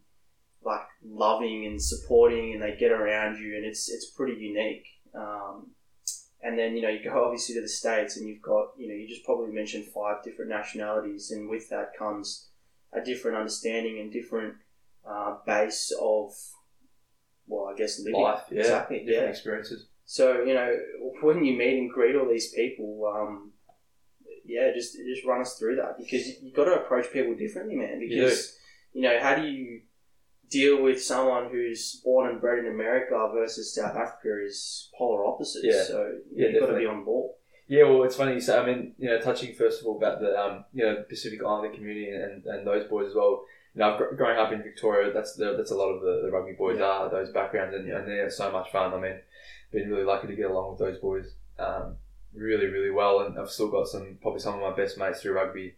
like 0.65 0.81
loving 1.05 1.65
and 1.67 1.81
supporting, 1.81 2.53
and 2.53 2.61
they 2.61 2.75
get 2.77 2.91
around 2.91 3.37
you, 3.39 3.55
and 3.55 3.63
it's 3.65 3.89
it's 3.89 4.07
pretty 4.11 4.33
unique. 4.37 4.85
Um, 5.15 5.71
and 6.41 6.57
then 6.57 6.75
you 6.75 6.81
know 6.81 6.89
you 6.89 7.03
go 7.03 7.23
obviously 7.25 7.55
to 7.55 7.61
the 7.61 7.67
states, 7.67 8.17
and 8.17 8.27
you've 8.27 8.41
got 8.41 8.69
you 8.77 8.87
know 8.87 8.93
you 8.93 9.07
just 9.07 9.25
probably 9.25 9.51
mentioned 9.51 9.85
five 9.85 10.23
different 10.23 10.49
nationalities, 10.49 11.31
and 11.31 11.49
with 11.49 11.69
that 11.69 11.97
comes 11.97 12.49
a 12.93 13.01
different 13.01 13.37
understanding 13.37 13.99
and 13.99 14.11
different 14.11 14.55
uh, 15.07 15.35
base 15.45 15.91
of 16.01 16.31
well, 17.47 17.71
I 17.73 17.77
guess 17.77 17.99
living. 17.99 18.21
Life, 18.21 18.43
yeah, 18.51 18.61
exactly, 18.61 18.99
different 18.99 19.23
yeah. 19.23 19.29
experiences. 19.29 19.87
So 20.05 20.43
you 20.43 20.53
know 20.53 20.75
when 21.21 21.43
you 21.43 21.57
meet 21.57 21.77
and 21.77 21.91
greet 21.91 22.15
all 22.15 22.27
these 22.27 22.53
people, 22.53 23.11
um, 23.13 23.51
yeah, 24.45 24.71
just 24.73 24.95
just 24.95 25.25
run 25.25 25.41
us 25.41 25.57
through 25.57 25.77
that 25.77 25.97
because 25.97 26.27
you, 26.27 26.35
have 26.45 26.53
got 26.53 26.65
to 26.65 26.75
approach 26.75 27.11
people 27.11 27.35
differently, 27.35 27.75
man. 27.75 28.01
You 28.01 28.21
Because 28.21 28.55
you, 28.93 29.01
know 29.01 29.19
how 29.19 29.35
do 29.35 29.47
you 29.47 29.81
deal 30.59 30.75
with 30.87 30.99
someone 31.13 31.45
who's 31.51 31.81
born 32.03 32.29
and 32.29 32.41
bred 32.41 32.59
in 32.59 32.67
America 32.77 33.15
versus 33.33 33.73
South 33.77 33.95
Africa 33.95 34.31
is 34.49 34.89
polar 34.97 35.25
opposites. 35.25 35.65
Yeah. 35.73 35.83
So 35.83 35.99
Yeah, 36.33 36.47
you've 36.49 36.61
got 36.61 36.71
to 36.73 36.77
be 36.77 36.85
on 36.85 37.03
board. 37.03 37.31
Yeah, 37.67 37.83
well, 37.89 38.03
it's 38.03 38.15
funny 38.15 38.33
you 38.33 38.41
say. 38.41 38.57
I 38.57 38.65
mean, 38.65 38.93
you 38.97 39.09
know, 39.09 39.19
touching 39.19 39.53
first 39.55 39.81
of 39.81 39.87
all 39.87 39.97
about 39.97 40.19
the 40.21 40.31
um, 40.43 40.65
you 40.77 40.83
know 40.85 41.03
Pacific 41.09 41.39
Islander 41.43 41.73
community 41.75 42.09
and, 42.09 42.45
and 42.45 42.65
those 42.65 42.85
boys 42.93 43.07
as 43.09 43.15
well. 43.15 43.43
You 43.73 43.79
know, 43.81 43.89
growing 44.15 44.37
up 44.37 44.51
in 44.53 44.61
Victoria, 44.63 45.11
that's 45.11 45.35
the, 45.35 45.47
that's 45.57 45.71
a 45.71 45.75
lot 45.75 45.89
of 45.95 45.99
the, 46.01 46.21
the 46.25 46.31
rugby 46.31 46.53
boys 46.53 46.77
Yeah. 46.79 46.85
are 46.85 47.09
those 47.09 47.31
backgrounds, 47.31 47.75
and, 47.75 47.89
and 47.91 48.07
they're 48.07 48.29
so 48.29 48.51
much 48.51 48.71
fun. 48.71 48.93
I 48.93 48.99
mean, 49.05 49.17
been 49.71 49.89
really 49.89 50.05
lucky 50.05 50.27
to 50.27 50.35
get 50.35 50.51
along 50.51 50.69
with 50.71 50.79
those 50.79 50.99
boys, 50.99 51.27
um, 51.59 51.97
really 52.33 52.67
really 52.67 52.91
well, 52.91 53.15
and 53.21 53.37
I've 53.39 53.49
still 53.49 53.69
got 53.69 53.87
some 53.87 54.05
probably 54.21 54.39
some 54.39 54.55
of 54.55 54.61
my 54.61 54.75
best 54.81 54.97
mates 54.97 55.21
through 55.21 55.33
rugby. 55.33 55.75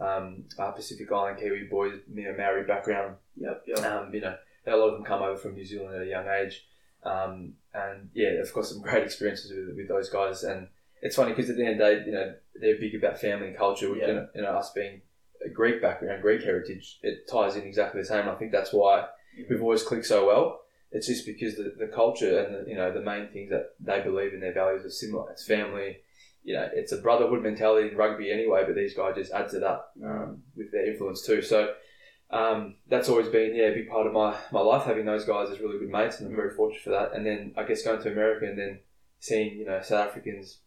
Um, 0.00 0.44
uh, 0.58 0.70
Pacific 0.72 1.10
Island 1.10 1.38
Kiwi 1.38 1.64
boys, 1.70 1.94
you 2.12 2.24
know, 2.24 2.34
Maori 2.36 2.64
background, 2.64 3.16
Yep. 3.36 3.64
Yep. 3.66 3.78
um, 3.84 4.14
you 4.14 4.20
know, 4.20 4.36
a 4.66 4.76
lot 4.76 4.88
of 4.88 4.94
them 4.94 5.04
come 5.04 5.22
over 5.22 5.36
from 5.36 5.54
New 5.54 5.64
Zealand 5.64 5.94
at 5.96 6.02
a 6.02 6.06
young 6.06 6.26
age. 6.28 6.66
Um, 7.04 7.54
and 7.74 8.10
yeah, 8.14 8.30
I've 8.40 8.52
got 8.52 8.66
some 8.66 8.82
great 8.82 9.04
experiences 9.04 9.50
with, 9.54 9.76
with 9.76 9.88
those 9.88 10.10
guys. 10.10 10.42
And 10.44 10.68
it's 11.02 11.16
funny 11.16 11.32
because 11.32 11.48
at 11.50 11.56
the 11.56 11.64
end 11.64 11.80
of 11.80 11.88
the 11.88 11.94
day, 12.00 12.06
you 12.06 12.12
know, 12.12 12.34
they're 12.60 12.78
big 12.78 12.94
about 12.94 13.20
family 13.20 13.48
and 13.48 13.56
culture. 13.56 13.90
Which, 13.90 14.00
Yeah. 14.00 14.08
you, 14.08 14.14
know, 14.14 14.28
you 14.34 14.42
know, 14.42 14.50
us 14.50 14.72
being 14.72 15.00
a 15.44 15.48
Greek 15.48 15.80
background, 15.80 16.22
Greek 16.22 16.42
heritage, 16.42 16.98
it 17.02 17.28
ties 17.30 17.56
in 17.56 17.62
exactly 17.62 18.00
the 18.00 18.06
same. 18.06 18.28
I 18.28 18.34
think 18.34 18.52
that's 18.52 18.72
why 18.72 19.06
we've 19.48 19.62
always 19.62 19.82
clicked 19.84 20.06
so 20.06 20.26
well. 20.26 20.60
It's 20.90 21.06
just 21.06 21.26
because 21.26 21.54
the, 21.56 21.74
the 21.78 21.86
culture 21.86 22.40
and 22.40 22.54
the, 22.66 22.70
you 22.70 22.74
know 22.76 22.90
the 22.92 23.02
main 23.02 23.28
things 23.28 23.50
that 23.50 23.74
they 23.78 24.00
believe 24.00 24.32
in 24.34 24.40
their 24.40 24.54
values 24.54 24.84
are 24.86 24.90
similar. 24.90 25.30
It's 25.30 25.44
family. 25.46 25.98
You 26.44 26.54
know, 26.54 26.68
it's 26.72 26.92
a 26.92 26.98
brotherhood 26.98 27.42
mentality 27.42 27.88
in 27.88 27.96
rugby 27.96 28.30
anyway, 28.32 28.62
but 28.66 28.74
these 28.74 28.94
guys 28.94 29.16
just 29.16 29.32
add 29.32 29.48
to 29.50 29.58
that 29.60 29.80
um, 30.04 30.42
with 30.56 30.72
their 30.72 30.90
influence 30.90 31.26
too. 31.26 31.42
So 31.42 31.74
um, 32.30 32.76
that's 32.88 33.08
always 33.08 33.28
been 33.28 33.54
yeah 33.54 33.66
a 33.66 33.74
big 33.74 33.88
part 33.88 34.06
of 34.06 34.12
my, 34.12 34.36
my 34.52 34.60
life 34.60 34.84
having 34.84 35.04
those 35.06 35.24
guys 35.24 35.50
as 35.50 35.60
really 35.60 35.78
good 35.78 35.90
mates, 35.90 36.20
and 36.20 36.28
I'm 36.28 36.36
very 36.36 36.54
fortunate 36.54 36.82
for 36.82 36.90
that. 36.90 37.12
And 37.14 37.26
then 37.26 37.52
I 37.56 37.64
guess 37.64 37.82
going 37.82 38.02
to 38.02 38.12
America 38.12 38.46
and 38.46 38.58
then 38.58 38.80
seeing 39.20 39.58
you 39.58 39.66
know 39.66 39.80
South 39.82 40.08
Africans 40.08 40.58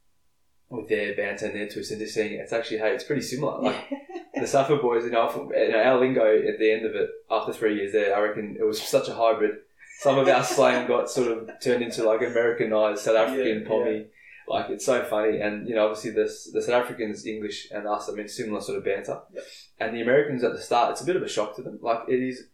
with 0.69 0.87
their 0.87 1.15
banter 1.15 1.47
and 1.47 1.55
their 1.55 1.67
twists 1.67 1.91
and 1.91 1.99
just 1.99 2.13
seeing 2.13 2.33
it's 2.39 2.53
actually 2.53 2.77
hey 2.77 2.93
it's 2.93 3.03
pretty 3.03 3.21
similar. 3.21 3.61
Like 3.61 3.89
the 4.33 4.41
Saffa 4.41 4.81
boys, 4.81 5.03
you 5.05 5.11
know, 5.11 5.27
from- 5.29 5.51
you 5.53 5.71
know, 5.71 5.81
our 5.81 5.99
lingo 5.99 6.25
at 6.25 6.59
the 6.59 6.71
end 6.71 6.85
of 6.85 6.95
it 6.95 7.09
after 7.29 7.53
three 7.53 7.75
years 7.75 7.91
there, 7.91 8.15
I 8.15 8.19
reckon 8.21 8.57
it 8.59 8.63
was 8.63 8.81
such 8.81 9.07
a 9.07 9.13
hybrid. 9.13 9.55
Some 9.99 10.17
of 10.17 10.27
our 10.27 10.43
slang 10.43 10.87
got 10.87 11.11
sort 11.11 11.31
of 11.31 11.49
turned 11.61 11.83
into 11.83 12.03
like 12.03 12.21
Americanized 12.21 13.01
South 13.03 13.17
African 13.17 13.61
Yeah, 13.61 13.67
pommy. 13.67 14.05
Like 14.47 14.69
it's 14.69 14.85
so 14.85 15.03
funny, 15.03 15.39
and 15.39 15.67
you 15.67 15.75
know, 15.75 15.85
obviously 15.85 16.11
the 16.11 16.23
the 16.53 16.61
South 16.61 16.83
Africans 16.83 17.25
English 17.25 17.69
and 17.71 17.87
us, 17.87 18.09
I 18.09 18.13
mean, 18.13 18.27
similar 18.27 18.59
sort 18.61 18.77
of 18.77 18.83
banter. 18.85 19.19
Yep. 19.33 19.43
And 19.79 19.95
the 19.95 20.01
Americans 20.01 20.43
at 20.43 20.53
the 20.53 20.61
start, 20.61 20.91
it's 20.91 21.01
a 21.01 21.05
bit 21.05 21.15
of 21.15 21.23
a 21.23 21.27
shock 21.29 21.55
to 21.55 21.61
them. 21.61 21.79
Like 21.81 21.99
it 22.09 22.19
is, 22.21 22.47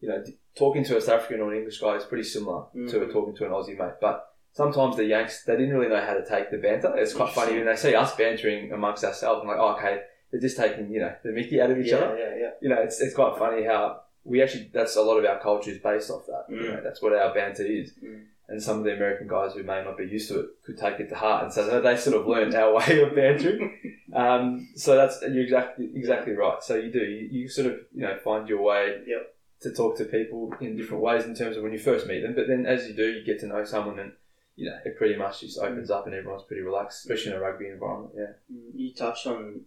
you 0.00 0.08
know, 0.08 0.22
talking 0.56 0.84
to 0.84 0.96
a 0.96 1.00
South 1.00 1.20
African 1.20 1.40
or 1.40 1.52
an 1.52 1.58
English 1.58 1.78
guy 1.80 1.94
is 1.96 2.04
pretty 2.04 2.24
similar 2.24 2.64
to 2.74 2.78
Mhm. 2.98 3.12
talking 3.12 3.34
to 3.36 3.44
an 3.46 3.52
Aussie 3.52 3.78
mate. 3.78 3.94
But 4.00 4.26
sometimes 4.52 4.96
the 4.96 5.04
Yanks, 5.04 5.44
they 5.44 5.56
didn't 5.56 5.74
really 5.74 5.88
know 5.88 6.00
how 6.00 6.14
to 6.14 6.24
take 6.24 6.50
the 6.50 6.58
banter. 6.58 6.96
It's 6.96 7.14
quite 7.14 7.32
funny 7.32 7.56
when 7.56 7.66
they 7.66 7.76
see 7.76 7.94
us 7.94 8.14
bantering 8.16 8.72
amongst 8.72 9.04
ourselves. 9.04 9.40
I'm 9.42 9.48
like, 9.48 9.58
oh, 9.58 9.76
okay, 9.76 10.00
they're 10.30 10.40
just 10.40 10.56
taking 10.56 10.90
you 10.90 11.00
know 11.00 11.14
the 11.22 11.30
Mickey 11.32 11.60
out 11.60 11.70
of 11.70 11.78
each 11.78 11.88
yeah, 11.90 11.96
other 11.96 12.18
yeah, 12.18 12.34
yeah. 12.40 12.50
you 12.60 12.68
know, 12.68 12.80
it's, 12.82 13.00
it's 13.00 13.14
quite 13.14 13.36
funny 13.38 13.64
how 13.64 14.00
we 14.24 14.42
actually 14.42 14.70
that's 14.72 14.96
a 14.96 15.02
lot 15.02 15.18
of 15.18 15.24
our 15.24 15.38
culture 15.40 15.70
is 15.70 15.78
based 15.78 16.10
off 16.10 16.26
that. 16.26 16.46
You 16.48 16.56
Mm. 16.56 16.74
know, 16.74 16.80
that's 16.82 17.00
what 17.02 17.12
our 17.12 17.32
banter 17.34 17.64
is. 17.64 17.92
Mm. 18.02 18.24
And 18.46 18.62
some 18.62 18.76
of 18.78 18.84
the 18.84 18.92
American 18.94 19.26
guys 19.26 19.54
who 19.54 19.62
may 19.62 19.82
not 19.82 19.96
be 19.96 20.04
used 20.04 20.28
to 20.28 20.40
it 20.40 20.46
could 20.66 20.76
take 20.76 21.00
it 21.00 21.08
to 21.08 21.14
heart, 21.14 21.44
and 21.44 21.52
so 21.52 21.80
they 21.80 21.96
sort 21.96 22.14
of 22.16 22.26
learned 22.26 22.54
our 22.54 22.74
way 22.78 23.00
of 23.02 23.14
bantering. 23.14 23.78
Um, 24.14 24.68
so 24.76 24.96
that's 24.96 25.20
you're 25.22 25.42
exactly 25.44 25.90
exactly 25.94 26.34
right. 26.34 26.62
So 26.62 26.76
you 26.76 26.92
do 26.92 26.98
you, 27.00 27.28
you 27.32 27.48
sort 27.48 27.68
of 27.68 27.78
you 27.94 28.02
know 28.02 28.16
find 28.22 28.46
your 28.48 28.62
way 28.62 28.98
Yep. 29.06 29.34
to 29.62 29.72
talk 29.72 29.96
to 29.96 30.04
people 30.04 30.52
in 30.60 30.76
different 30.76 31.02
ways 31.02 31.24
in 31.24 31.34
terms 31.34 31.56
of 31.56 31.62
when 31.62 31.72
you 31.72 31.78
first 31.78 32.06
meet 32.06 32.20
them, 32.20 32.34
but 32.34 32.46
then 32.46 32.66
as 32.66 32.86
you 32.86 32.94
do, 32.94 33.10
you 33.10 33.24
get 33.24 33.40
to 33.40 33.46
know 33.46 33.64
someone, 33.64 33.98
and 33.98 34.12
you 34.56 34.66
know 34.68 34.76
it 34.84 34.98
pretty 34.98 35.16
much 35.16 35.40
just 35.40 35.58
opens 35.58 35.90
up, 35.90 36.04
and 36.06 36.14
everyone's 36.14 36.44
pretty 36.44 36.62
relaxed, 36.62 36.98
especially 37.06 37.32
in 37.32 37.38
a 37.38 37.40
rugby 37.40 37.68
environment. 37.68 38.12
Yeah, 38.14 38.32
You 38.74 38.92
touched 38.92 39.26
on 39.26 39.62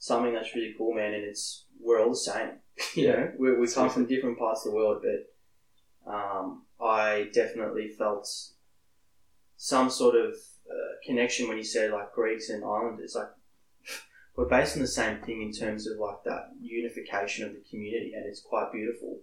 something 0.00 0.34
that's 0.34 0.52
really 0.56 0.74
cool, 0.76 0.92
man, 0.94 1.14
and 1.14 1.22
it's 1.24 1.64
we're 1.80 2.02
all 2.02 2.10
the 2.10 2.16
same. 2.16 2.50
you 2.96 3.06
Yeah. 3.06 3.12
know, 3.16 3.32
we, 3.38 3.54
we 3.56 3.68
come 3.68 3.88
from 3.88 4.06
different 4.06 4.36
parts 4.36 4.66
of 4.66 4.72
the 4.72 4.76
world, 4.76 5.02
but 5.02 6.12
um, 6.12 6.62
I 6.84 7.30
definitely 7.32 7.88
felt 7.88 8.28
some 9.56 9.88
sort 9.90 10.14
of 10.16 10.34
uh, 10.70 10.74
connection 11.06 11.48
when 11.48 11.56
you 11.56 11.64
said 11.64 11.90
like 11.90 12.12
Greeks 12.12 12.50
and 12.50 12.62
Islanders. 12.64 13.14
Like 13.16 13.28
we're 14.36 14.48
based 14.48 14.76
on 14.76 14.82
the 14.82 14.88
same 14.88 15.18
thing 15.22 15.42
in 15.42 15.52
terms 15.52 15.86
of 15.86 15.98
like 15.98 16.22
that 16.24 16.50
unification 16.60 17.46
of 17.46 17.52
the 17.52 17.62
community, 17.70 18.12
and 18.14 18.26
it's 18.26 18.40
quite 18.40 18.72
beautiful. 18.72 19.20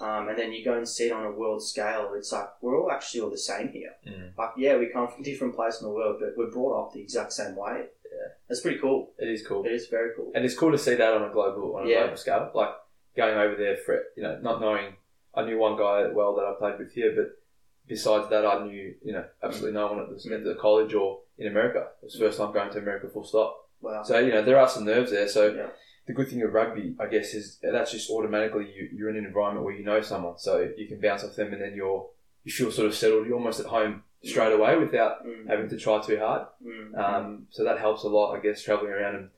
Um, 0.00 0.28
and 0.28 0.36
then 0.36 0.50
you 0.52 0.64
go 0.64 0.74
and 0.74 0.88
see 0.88 1.06
it 1.06 1.12
on 1.12 1.24
a 1.24 1.30
world 1.30 1.62
scale. 1.62 2.12
It's 2.16 2.32
like 2.32 2.48
we're 2.60 2.80
all 2.80 2.90
actually 2.90 3.20
all 3.20 3.30
the 3.30 3.38
same 3.38 3.68
here. 3.68 3.90
Like 4.38 4.50
yeah, 4.56 4.76
we 4.76 4.86
come 4.88 5.08
from 5.08 5.22
different 5.22 5.54
places 5.54 5.82
in 5.82 5.88
the 5.88 5.94
world, 5.94 6.16
but 6.20 6.30
we're 6.36 6.50
brought 6.50 6.86
up 6.86 6.92
the 6.92 7.00
exact 7.00 7.32
same 7.32 7.54
way. 7.54 7.84
Yeah. 8.04 8.28
that's 8.48 8.60
pretty 8.60 8.78
cool. 8.78 9.12
it 9.18 9.28
is 9.28 9.44
cool. 9.46 9.64
It 9.64 9.72
is 9.72 9.88
very 9.88 10.10
cool. 10.16 10.30
And 10.34 10.44
it's 10.44 10.56
cool 10.56 10.70
to 10.72 10.78
see 10.78 10.94
that 10.94 11.12
on 11.14 11.22
a 11.28 11.32
global 11.32 11.76
on 11.76 11.86
a 11.86 11.90
Yeah. 11.90 12.00
global 12.02 12.16
scale. 12.16 12.50
Like 12.54 12.70
going 13.16 13.36
over 13.38 13.56
there 13.56 13.76
for 13.76 14.02
you 14.16 14.22
know, 14.22 14.38
not 14.40 14.60
knowing 14.60 14.94
I 15.36 15.44
knew 15.44 15.58
one 15.58 15.76
guy 15.76 16.06
well 16.12 16.34
that 16.36 16.44
I 16.44 16.52
played 16.58 16.78
with 16.78 16.92
here, 16.92 17.12
but 17.16 17.38
besides 17.86 18.28
that 18.30 18.46
I 18.46 18.64
knew, 18.64 18.94
you 19.04 19.12
know, 19.12 19.24
absolutely 19.42 19.72
no 19.72 19.86
one 19.92 20.00
at 20.00 20.08
the, 20.08 20.34
at 20.34 20.44
the 20.44 20.54
college 20.60 20.94
or 20.94 21.20
in 21.38 21.46
America. 21.48 21.88
It 22.02 22.04
was 22.06 22.12
the 22.14 22.20
first 22.20 22.38
time 22.38 22.52
going 22.52 22.70
to 22.72 22.78
America 22.78 23.08
full 23.08 23.24
stop. 23.24 23.68
Wow. 23.80 24.02
So, 24.02 24.18
you 24.18 24.32
know, 24.32 24.42
there 24.42 24.58
are 24.58 24.68
some 24.68 24.84
nerves 24.84 25.10
there. 25.10 25.28
So 25.28 25.52
Yeah. 25.52 25.66
the 26.06 26.12
good 26.14 26.28
thing 26.28 26.42
of 26.42 26.52
rugby, 26.52 26.94
I 26.98 27.06
guess, 27.06 27.34
is 27.34 27.58
that's 27.62 27.90
just 27.92 28.08
automatically 28.10 28.70
you, 28.74 28.88
you're 28.94 29.10
in 29.10 29.16
an 29.16 29.26
environment 29.26 29.64
where 29.66 29.74
you 29.74 29.84
know 29.84 30.00
someone. 30.00 30.38
So 30.38 30.70
you 30.76 30.86
can 30.88 31.00
bounce 31.00 31.24
off 31.24 31.34
them 31.36 31.52
and 31.52 31.60
then 31.60 31.74
you're 31.74 32.06
you 32.44 32.52
feel 32.52 32.70
sort 32.70 32.86
of 32.88 32.94
settled, 32.94 33.26
you're 33.26 33.36
almost 33.36 33.58
at 33.60 33.66
home 33.66 34.02
straight 34.22 34.52
away 34.52 34.76
without 34.78 35.26
Mm, 35.26 35.46
having 35.48 35.68
to 35.70 35.78
try 35.78 36.00
too 36.00 36.18
hard. 36.18 36.46
mm, 36.64 36.94
Um, 36.98 37.46
so 37.50 37.64
that 37.64 37.78
helps 37.78 38.04
a 38.04 38.08
lot, 38.08 38.34
I 38.36 38.40
guess, 38.40 38.62
traveling 38.62 38.92
around 38.92 39.14
and 39.16 39.30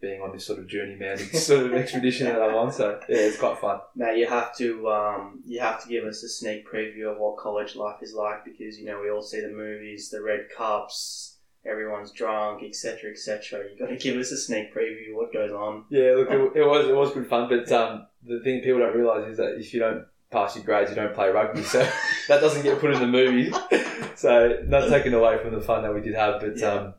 being 0.00 0.20
on 0.20 0.32
this 0.32 0.44
sort 0.46 0.58
of 0.58 0.66
journey, 0.66 0.96
man, 0.96 1.18
it's 1.18 1.46
sort 1.46 1.66
of 1.66 1.72
expedition 1.74 2.26
that 2.26 2.40
I'm 2.42 2.54
on. 2.54 2.72
So 2.72 3.00
yeah, 3.08 3.16
it's 3.16 3.38
quite 3.38 3.58
fun. 3.58 3.80
Mate, 3.96 4.18
you 4.18 4.26
have 4.26 4.54
to 4.56 4.88
um, 4.90 5.42
you 5.46 5.60
have 5.60 5.82
to 5.82 5.88
give 5.88 6.04
us 6.04 6.22
a 6.22 6.28
sneak 6.28 6.68
preview 6.70 7.10
of 7.10 7.18
what 7.18 7.36
college 7.38 7.74
life 7.76 8.02
is 8.02 8.14
like 8.14 8.44
because 8.44 8.78
you 8.78 8.84
know 8.86 9.00
we 9.00 9.10
all 9.10 9.22
see 9.22 9.40
the 9.40 9.48
movies, 9.48 10.10
the 10.10 10.22
red 10.22 10.46
cups, 10.56 11.38
everyone's 11.64 12.10
drunk, 12.12 12.62
etc., 12.62 13.10
etc. 13.12 13.60
You 13.72 13.78
got 13.78 13.90
to 13.90 13.96
give 13.96 14.16
us 14.16 14.30
a 14.30 14.36
sneak 14.36 14.74
preview 14.74 15.10
of 15.10 15.16
what 15.16 15.32
goes 15.32 15.52
on. 15.52 15.84
Yeah, 15.88 16.12
look, 16.16 16.30
it, 16.30 16.60
it 16.60 16.66
was 16.66 16.86
it 16.88 16.94
was 16.94 17.12
good 17.12 17.26
fun, 17.26 17.48
but 17.48 17.70
um, 17.72 18.06
the 18.26 18.40
thing 18.40 18.60
people 18.60 18.80
don't 18.80 18.96
realise 18.96 19.30
is 19.30 19.36
that 19.38 19.56
if 19.58 19.72
you 19.72 19.80
don't 19.80 20.04
pass 20.30 20.56
your 20.56 20.64
grades, 20.64 20.90
you 20.90 20.96
don't 20.96 21.14
play 21.14 21.30
rugby, 21.30 21.62
so 21.62 21.78
that 22.28 22.40
doesn't 22.40 22.62
get 22.62 22.80
put 22.80 22.90
in 22.92 23.00
the 23.00 23.06
movies. 23.06 23.54
So 24.16 24.60
not 24.68 24.88
taken 24.90 25.12
away 25.12 25.38
from 25.42 25.52
the 25.52 25.60
fun 25.60 25.82
that 25.82 25.92
we 25.92 26.00
did 26.00 26.14
have, 26.14 26.40
but 26.40 26.56
Yeah. 26.56 26.68
um, 26.72 26.94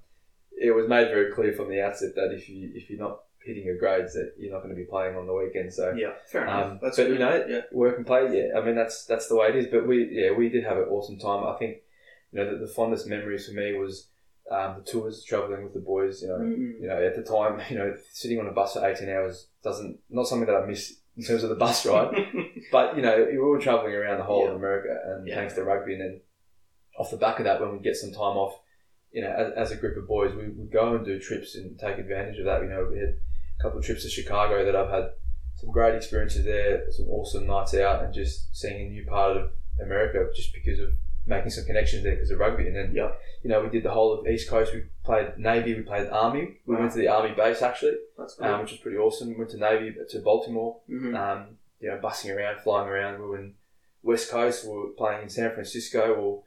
it 0.62 0.72
was 0.72 0.88
made 0.88 1.10
very 1.10 1.32
clear 1.34 1.54
from 1.54 1.70
the 1.70 1.82
outset 1.82 2.16
that 2.16 2.32
if 2.34 2.48
you 2.50 2.72
if 2.74 2.90
you're 2.90 3.00
not 3.00 3.20
hitting 3.44 3.64
your 3.66 3.78
grades, 3.78 4.14
that 4.14 4.34
you're 4.40 4.52
not 4.52 4.64
going 4.64 4.70
to 4.74 4.76
be 4.76 4.86
playing 4.86 5.16
on 5.16 5.28
the 5.28 5.34
weekend. 5.34 5.72
So 5.74 5.94
Yeah, 5.96 6.14
fair 6.32 6.44
enough. 6.44 6.66
Um, 6.72 6.80
That's 6.82 6.98
but 6.98 7.04
good. 7.08 7.14
you 7.14 7.20
know, 7.20 7.46
yeah, 7.48 7.62
work 7.72 7.98
and 7.98 8.06
play. 8.08 8.24
Yeah, 8.32 8.60
I 8.60 8.66
mean 8.66 8.76
that's 8.76 9.06
that's 9.06 9.28
the 9.28 9.36
way 9.36 9.48
it 9.50 9.56
is. 9.56 9.68
But 9.68 9.88
we 9.88 10.08
yeah 10.12 10.32
we 10.32 10.50
did 10.50 10.64
have 10.64 10.78
an 10.78 10.86
awesome 10.86 11.20
time. 11.20 11.46
I 11.46 11.56
think 11.58 11.78
you 12.32 12.40
know 12.40 12.52
the, 12.52 12.66
the 12.66 12.72
fondest 12.74 13.08
memories 13.08 13.48
for 13.48 13.54
me 13.54 13.78
was 13.78 14.08
um, 14.52 14.76
the 14.84 14.92
tours, 14.92 15.24
traveling 15.24 15.64
with 15.64 15.74
the 15.74 15.80
boys. 15.80 16.22
You 16.22 16.30
know, 16.30 16.36
Mm. 16.40 16.82
you 16.82 16.88
know 16.88 17.04
at 17.06 17.16
the 17.16 17.24
time, 17.24 17.62
you 17.70 17.78
know 17.78 17.94
sitting 18.12 18.40
on 18.40 18.48
a 18.48 18.52
bus 18.52 18.74
for 18.74 18.86
eighteen 18.88 19.10
hours 19.10 19.48
doesn't 19.64 20.00
not 20.10 20.28
something 20.28 20.48
that 20.48 20.56
I 20.56 20.66
miss 20.66 20.96
in 21.18 21.24
terms 21.24 21.44
of 21.44 21.50
the 21.50 21.56
bus 21.56 21.86
ride. 21.92 22.14
but 22.72 22.96
you 22.96 23.02
know 23.02 23.28
we 23.32 23.38
were 23.38 23.60
traveling 23.60 23.94
around 23.94 24.18
the 24.18 24.24
whole 24.24 24.44
Yeah. 24.46 24.50
of 24.52 24.56
America, 24.56 24.98
and 25.06 25.28
Yeah. 25.28 25.36
thanks 25.36 25.54
to 25.56 25.64
rugby, 25.64 25.94
and 25.94 26.02
then 26.02 26.22
off 26.98 27.12
the 27.12 27.18
back 27.18 27.40
of 27.40 27.46
that, 27.46 27.60
when 27.62 27.74
we 27.74 27.80
get 27.80 27.96
some 27.98 28.12
time 28.12 28.38
off. 28.38 28.60
You 29.16 29.22
know, 29.22 29.32
as, 29.32 29.54
as 29.54 29.72
a 29.72 29.78
group 29.78 29.96
of 29.96 30.08
boys, 30.10 30.36
we 30.36 30.50
would 30.50 30.72
go 30.74 30.94
and 30.96 31.06
do 31.06 31.18
trips 31.20 31.56
and 31.56 31.80
take 31.80 31.98
advantage 31.98 32.38
of 32.38 32.46
that. 32.46 32.62
You 32.62 32.68
know, 32.68 32.90
we 32.92 33.00
had 33.00 33.16
a 33.58 33.64
couple 33.64 33.80
of 33.80 33.86
trips 33.86 34.04
to 34.04 34.10
Chicago 34.10 34.66
that 34.66 34.76
I've 34.76 34.90
had 34.90 35.12
some 35.56 35.72
great 35.72 35.96
experiences 35.96 36.44
there, 36.44 36.84
some 36.92 37.08
awesome 37.08 37.48
nights 37.48 37.74
out, 37.76 38.04
and 38.04 38.14
just 38.14 38.54
seeing 38.54 38.88
a 38.88 38.90
new 38.90 39.06
part 39.06 39.38
of 39.38 39.52
America 39.82 40.28
just 40.36 40.54
because 40.54 40.80
of 40.80 40.90
making 41.26 41.50
some 41.50 41.64
connections 41.64 42.04
there 42.04 42.16
because 42.16 42.30
of 42.30 42.40
rugby. 42.40 42.68
And 42.68 42.76
then, 42.76 42.92
Yeah. 42.94 43.12
you 43.42 43.50
know, 43.50 43.62
we 43.64 43.70
did 43.70 43.84
the 43.84 43.92
whole 43.92 44.20
of 44.20 44.28
East 44.28 44.50
Coast. 44.50 44.74
We 44.74 44.84
played 45.06 45.38
Navy, 45.38 45.74
we 45.76 45.84
played 45.84 46.08
Army. 46.10 46.60
We 46.66 46.76
Wow. 46.76 46.82
went 46.82 46.92
to 46.92 46.98
the 47.00 47.08
Army 47.08 47.34
base 47.34 47.62
actually, 47.62 47.96
That's 48.18 48.36
cool. 48.36 48.48
um, 48.48 48.62
which 48.64 48.72
was 48.72 48.82
pretty 48.82 48.98
awesome. 48.98 49.30
We 49.30 49.36
went 49.36 49.50
to 49.52 49.58
Navy 49.58 49.96
to 50.10 50.20
Baltimore, 50.20 50.82
Mhm. 50.90 51.16
um, 51.18 51.58
you 51.80 51.88
know, 51.90 51.98
bussing 52.00 52.36
around, 52.36 52.60
flying 52.60 52.90
around. 52.90 53.22
We 53.22 53.28
were 53.28 53.40
in 53.40 53.56
West 54.04 54.30
Coast. 54.30 54.66
We 54.68 54.74
were 54.76 54.90
playing 54.90 55.24
in 55.24 55.30
San 55.30 55.52
Francisco. 55.54 56.14
Or, 56.14 56.44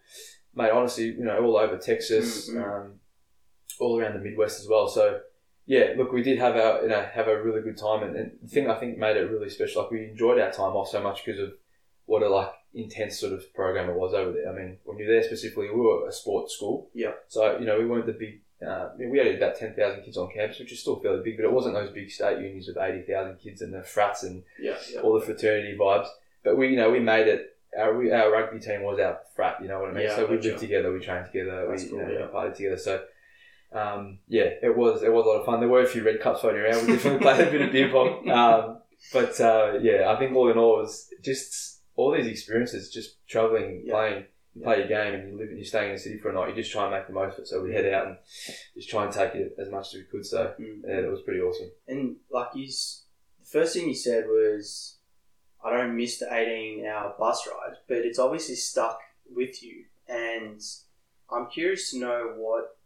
mate, 0.55 0.71
honestly, 0.71 1.07
you 1.07 1.25
know, 1.25 1.43
all 1.45 1.57
over 1.57 1.77
Texas, 1.79 2.51
Mhm. 2.51 2.63
um, 2.65 3.01
all 3.81 3.99
around 4.01 4.15
the 4.15 4.21
Midwest 4.21 4.61
as 4.61 4.69
well. 4.69 4.89
So, 4.89 5.21
yeah, 5.67 5.95
look, 5.97 6.13
we 6.13 6.23
did 6.23 6.39
have 6.39 6.57
our, 6.57 6.83
you 6.83 6.89
know, 6.89 7.03
have 7.03 7.29
a 7.29 7.43
really 7.43 7.61
good 7.61 7.77
time, 7.77 8.03
and, 8.03 8.17
and 8.17 8.39
the 8.43 8.49
thing 8.49 8.69
I 8.71 8.75
think 8.79 8.99
made 8.99 9.17
it 9.17 9.31
really 9.31 9.51
special, 9.51 9.83
like 9.83 9.91
we 9.91 10.05
enjoyed 10.09 10.41
our 10.41 10.51
time 10.51 10.75
off 10.75 10.89
so 10.89 11.01
much 11.03 11.25
because 11.25 11.41
of 11.41 11.53
what 12.07 12.23
a 12.23 12.29
like 12.29 12.51
intense 12.75 13.19
sort 13.19 13.33
of 13.33 13.53
program 13.55 13.89
it 13.91 13.97
was 13.97 14.15
over 14.15 14.33
there. 14.33 14.49
I 14.49 14.53
mean, 14.53 14.79
when 14.85 14.99
you're 14.99 15.09
there 15.13 15.23
specifically, 15.23 15.69
we 15.71 15.81
were 15.81 16.09
a 16.09 16.13
sports 16.13 16.55
school, 16.55 16.91
Yeah. 16.95 17.13
So 17.29 17.59
you 17.59 17.67
know, 17.67 17.79
we 17.79 17.87
weren't 17.87 18.07
the 18.07 18.13
big. 18.13 18.41
Uh, 18.67 18.91
we 18.99 19.19
had 19.19 19.29
about 19.29 19.55
ten 19.57 19.73
thousand 19.75 20.03
kids 20.03 20.17
on 20.17 20.29
campus, 20.33 20.59
which 20.59 20.73
is 20.73 20.81
still 20.81 20.99
fairly 20.99 21.23
big, 21.23 21.37
but 21.37 21.45
it 21.45 21.53
wasn't 21.53 21.75
those 21.75 21.91
big 21.91 22.11
state 22.11 22.39
unions 22.41 22.67
with 22.67 22.77
eighty 22.79 23.03
thousand 23.03 23.37
kids 23.39 23.63
and 23.63 23.73
the 23.73 23.83
frats 23.85 24.25
and 24.25 24.43
yeah, 24.61 24.77
yeah. 24.93 25.01
all 25.01 25.13
the 25.15 25.25
fraternity 25.25 25.77
vibes. 25.79 26.09
But 26.43 26.57
we, 26.57 26.69
you 26.69 26.77
know, 26.77 26.91
we 26.91 26.99
made 26.99 27.29
it. 27.29 27.55
Our, 27.77 28.15
our 28.15 28.31
rugby 28.33 28.61
team 28.61 28.83
was 28.83 28.99
our 29.01 29.19
frat. 29.35 29.57
You 29.63 29.69
know 29.69 29.81
what 29.81 29.91
I 29.91 29.95
mean? 29.95 30.05
Yeah, 30.05 30.17
so 30.17 30.27
we 30.27 30.39
lived 30.39 30.61
together, 30.61 30.93
we 30.93 31.01
trained 31.01 31.27
together, 31.27 31.67
That's 31.69 31.85
we 31.85 31.91
cool, 31.91 31.99
you 32.01 32.05
know, 32.07 32.13
yeah. 32.21 32.27
partied 32.33 32.57
together. 32.57 32.79
So. 32.79 33.03
Um, 33.71 34.21
yeah, 34.29 34.49
it 34.63 34.75
was 34.75 35.03
it 35.03 35.13
was 35.13 35.27
a 35.27 35.29
lot 35.29 35.41
of 35.41 35.45
fun. 35.45 35.61
There 35.61 35.69
were 35.69 35.83
a 35.83 35.87
few 35.87 36.03
red 36.03 36.21
cups 36.23 36.41
floating 36.41 36.63
around. 36.63 36.87
We 36.87 36.95
definitely 36.95 37.19
played 37.21 37.47
a 37.49 37.51
bit 37.51 37.61
of 37.63 37.73
beer 37.73 37.91
pong. 37.91 38.27
Um, 38.31 38.79
but 39.13 39.39
uh, 39.41 39.75
yeah, 39.83 40.11
I 40.11 40.19
think 40.19 40.35
all 40.35 40.51
in 40.51 40.57
all, 40.57 40.79
it 40.79 40.83
was 40.85 41.09
just 41.23 41.83
all 41.95 42.11
these 42.13 42.27
experiences, 42.27 42.91
just 42.91 43.17
traveling, 43.29 43.83
Yeah. 43.85 43.93
playing, 43.93 44.25
you 44.55 44.63
play 44.63 44.79
your 44.79 44.89
game, 44.89 45.15
and 45.15 45.29
you 45.31 45.37
live, 45.39 45.51
you're 45.53 45.65
staying 45.67 45.91
in 45.91 45.97
the 45.97 46.01
city 46.01 46.17
for 46.19 46.31
a 46.31 46.33
night. 46.33 46.49
You 46.49 46.55
just 46.63 46.73
try 46.73 46.85
and 46.85 46.93
make 46.93 47.07
the 47.07 47.13
most 47.13 47.35
of 47.35 47.41
it. 47.41 47.47
So 47.49 47.63
we 47.63 47.75
head 47.75 47.93
out 47.93 48.07
and 48.07 48.17
just 48.75 48.89
try 48.89 49.05
and 49.05 49.13
take 49.13 49.35
it 49.35 49.55
as 49.61 49.69
much 49.71 49.89
as 49.89 49.95
we 49.97 50.05
could. 50.11 50.25
So 50.25 50.55
Mm. 50.59 50.81
yeah, 50.89 50.95
it 51.01 51.11
was 51.11 51.21
pretty 51.21 51.41
awesome. 51.41 51.71
And 51.87 52.17
like 52.31 52.49
you, 52.55 52.67
the 52.67 53.47
first 53.53 53.75
thing 53.75 53.87
you 53.89 53.95
said 53.95 54.25
was, 54.27 54.98
"I 55.73 55.79
don't 55.79 55.97
miss 55.97 56.19
the 56.19 56.33
eighteen-hour 56.33 57.15
bus 57.19 57.47
ride," 57.47 57.77
but 57.89 57.99
it's 57.99 58.19
obviously 58.19 58.55
stuck 58.55 59.01
with 59.31 59.63
you. 59.63 59.85
And 60.09 60.61
I'm 61.31 61.49
curious 61.51 61.91
to 61.91 61.99
know 61.99 62.35
what 62.37 62.79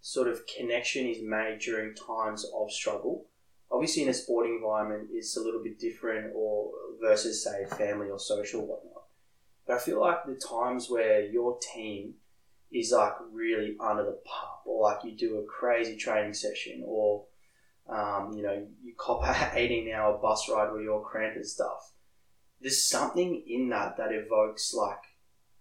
sort 0.00 0.28
of 0.28 0.46
connection 0.46 1.06
is 1.06 1.22
made 1.22 1.58
during 1.60 1.94
times 1.94 2.46
of 2.54 2.70
struggle. 2.70 3.26
Obviously, 3.70 4.04
in 4.04 4.08
a 4.08 4.14
sporting 4.14 4.56
environment, 4.56 5.08
it's 5.12 5.36
a 5.36 5.40
little 5.40 5.62
bit 5.62 5.78
different, 5.78 6.32
or 6.34 6.70
versus 7.00 7.42
say 7.44 7.66
family 7.76 8.08
or 8.08 8.18
social 8.18 8.66
whatnot. 8.66 9.04
But 9.66 9.76
I 9.76 9.78
feel 9.80 10.00
like 10.00 10.24
the 10.24 10.36
times 10.36 10.88
where 10.88 11.22
your 11.22 11.58
team 11.58 12.14
is 12.72 12.92
like 12.92 13.14
really 13.32 13.76
under 13.80 14.04
the 14.04 14.18
pump, 14.24 14.66
or 14.66 14.82
like 14.82 15.04
you 15.04 15.16
do 15.16 15.38
a 15.38 15.44
crazy 15.44 15.96
training 15.96 16.34
session, 16.34 16.82
or 16.86 17.24
um, 17.88 18.32
you 18.34 18.42
know, 18.42 18.66
you 18.82 18.94
cop 18.96 19.24
a 19.24 19.50
18 19.58 19.92
hour 19.92 20.18
bus 20.18 20.48
ride 20.48 20.72
where 20.72 20.82
you're 20.82 21.02
cramped 21.02 21.36
and 21.36 21.46
stuff. 21.46 21.92
There's 22.60 22.86
something 22.86 23.42
in 23.46 23.68
that 23.70 23.96
that 23.98 24.12
evokes 24.12 24.72
like 24.74 24.98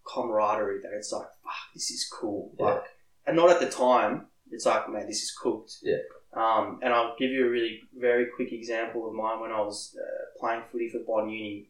camaraderie 0.06 0.82
that 0.82 0.94
it's 0.94 1.12
like, 1.12 1.28
fuck, 1.44 1.74
this 1.74 1.92
is 1.92 2.08
cool. 2.08 2.54
Yeah. 2.60 2.66
Like, 2.66 2.84
and 3.28 3.36
not 3.36 3.50
at 3.50 3.60
the 3.60 3.70
time, 3.70 4.28
it's 4.52 4.66
like, 4.66 4.90
man, 4.90 5.08
this 5.08 5.24
is 5.24 5.36
cooked. 5.36 5.78
Yeah. 5.82 5.98
Um, 6.34 6.80
and 6.84 6.94
I'll 6.94 7.16
give 7.18 7.32
you 7.32 7.48
a 7.48 7.50
really 7.50 7.82
very 7.98 8.28
quick 8.36 8.52
example 8.52 9.08
of 9.08 9.14
mine 9.14 9.40
when 9.40 9.52
I 9.52 9.62
was 9.62 9.98
uh, 9.98 10.40
playing 10.40 10.64
footy 10.72 10.90
for 10.90 11.00
Bond 11.00 11.32
Uni. 11.32 11.70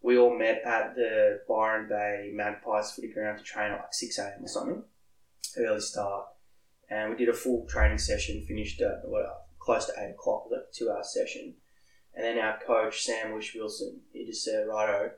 We 0.00 0.16
all 0.16 0.36
met 0.36 0.62
at 0.64 0.94
the 0.94 1.40
Byron 1.48 1.88
Bay 1.88 2.30
Magpies 2.32 2.92
footy 2.92 3.12
ground 3.12 3.38
to 3.38 3.44
train 3.44 3.72
at 3.72 3.78
like 3.78 3.92
6 3.94 4.18
a.m. 4.18 4.44
or 4.44 4.48
something, 4.48 4.82
early 5.58 5.80
start. 5.80 6.26
And 6.90 7.10
we 7.10 7.16
did 7.16 7.28
a 7.28 7.34
full 7.34 7.66
training 7.68 7.98
session, 7.98 8.44
finished 8.46 8.80
at 8.80 9.02
what, 9.04 9.26
close 9.58 9.86
to 9.86 9.92
8 9.98 10.12
o'clock, 10.12 10.44
like 10.50 10.60
a 10.60 10.74
two 10.74 10.90
hour 10.90 11.02
session. 11.02 11.54
And 12.18 12.26
then 12.26 12.44
our 12.44 12.58
coach, 12.66 13.02
Sam 13.02 13.32
Wish 13.32 13.54
Wilson, 13.54 14.00
he 14.12 14.26
just 14.26 14.42
said, 14.44 14.66
Righto, 14.66 15.12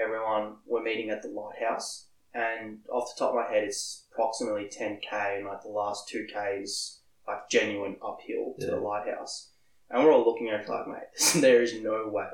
everyone, 0.00 0.58
we're 0.64 0.80
meeting 0.82 1.10
at 1.10 1.22
the 1.22 1.28
lighthouse. 1.28 2.06
And 2.32 2.78
off 2.88 3.12
the 3.12 3.18
top 3.18 3.30
of 3.30 3.34
my 3.34 3.52
head, 3.52 3.64
it's 3.64 4.04
approximately 4.12 4.66
10k, 4.70 5.38
and 5.38 5.46
like 5.48 5.62
the 5.62 5.70
last 5.70 6.08
2k 6.14 6.62
is 6.62 7.00
like 7.26 7.50
genuine 7.50 7.96
uphill 8.00 8.54
to 8.60 8.66
Yeah. 8.66 8.70
the 8.76 8.80
lighthouse. 8.80 9.50
And 9.90 10.04
we're 10.04 10.12
all 10.12 10.24
looking 10.24 10.48
at 10.50 10.60
it 10.60 10.68
like, 10.68 10.86
mate, 10.86 11.02
there 11.42 11.62
is 11.62 11.74
no 11.82 12.06
way 12.06 12.26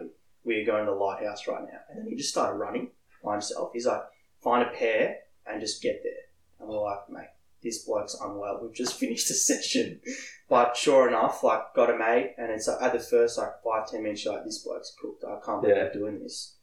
we're 0.45 0.67
going 0.67 0.85
to 0.85 0.91
the 0.93 0.97
lighthouse 0.99 1.47
right 1.49 1.63
now. 1.63 1.79
And 1.89 2.01
then 2.01 2.07
he 2.07 2.17
just 2.17 2.29
started 2.29 2.59
running 2.59 2.91
by 3.25 3.33
himself. 3.33 3.71
He's 3.73 3.87
like, 3.87 4.03
find 4.45 4.63
a 4.63 4.71
pair 4.73 5.17
and 5.47 5.59
just 5.59 5.83
get 5.83 6.03
there. 6.05 6.13
And 6.61 6.69
we're 6.69 6.83
like, 6.83 7.09
mate, 7.09 7.29
this 7.67 7.85
bloke's 7.85 8.17
unwell. 8.21 8.61
We've 8.63 8.75
just 8.75 8.99
finished 9.01 9.31
a 9.31 9.35
session. 9.35 10.01
But 10.49 10.77
sure 10.77 11.09
enough, 11.09 11.43
like, 11.43 11.75
got 11.75 11.91
a 11.91 11.99
mate, 11.99 12.35
and 12.39 12.53
it's 12.53 12.69
like, 12.69 12.81
at 12.81 12.93
the 12.93 13.01
first, 13.01 13.37
like, 13.37 13.51
five, 13.65 13.91
ten 13.91 14.03
minutes, 14.05 14.25
you're 14.25 14.35
like, 14.35 14.45
this 14.45 14.61
bloke's 14.65 14.95
cooked. 15.01 15.25
I 15.25 15.39
can't 15.45 15.61
believe 15.61 15.77
Yeah. 15.77 15.87
I'm 15.87 15.93
doing 15.93 16.21
this. 16.21 16.55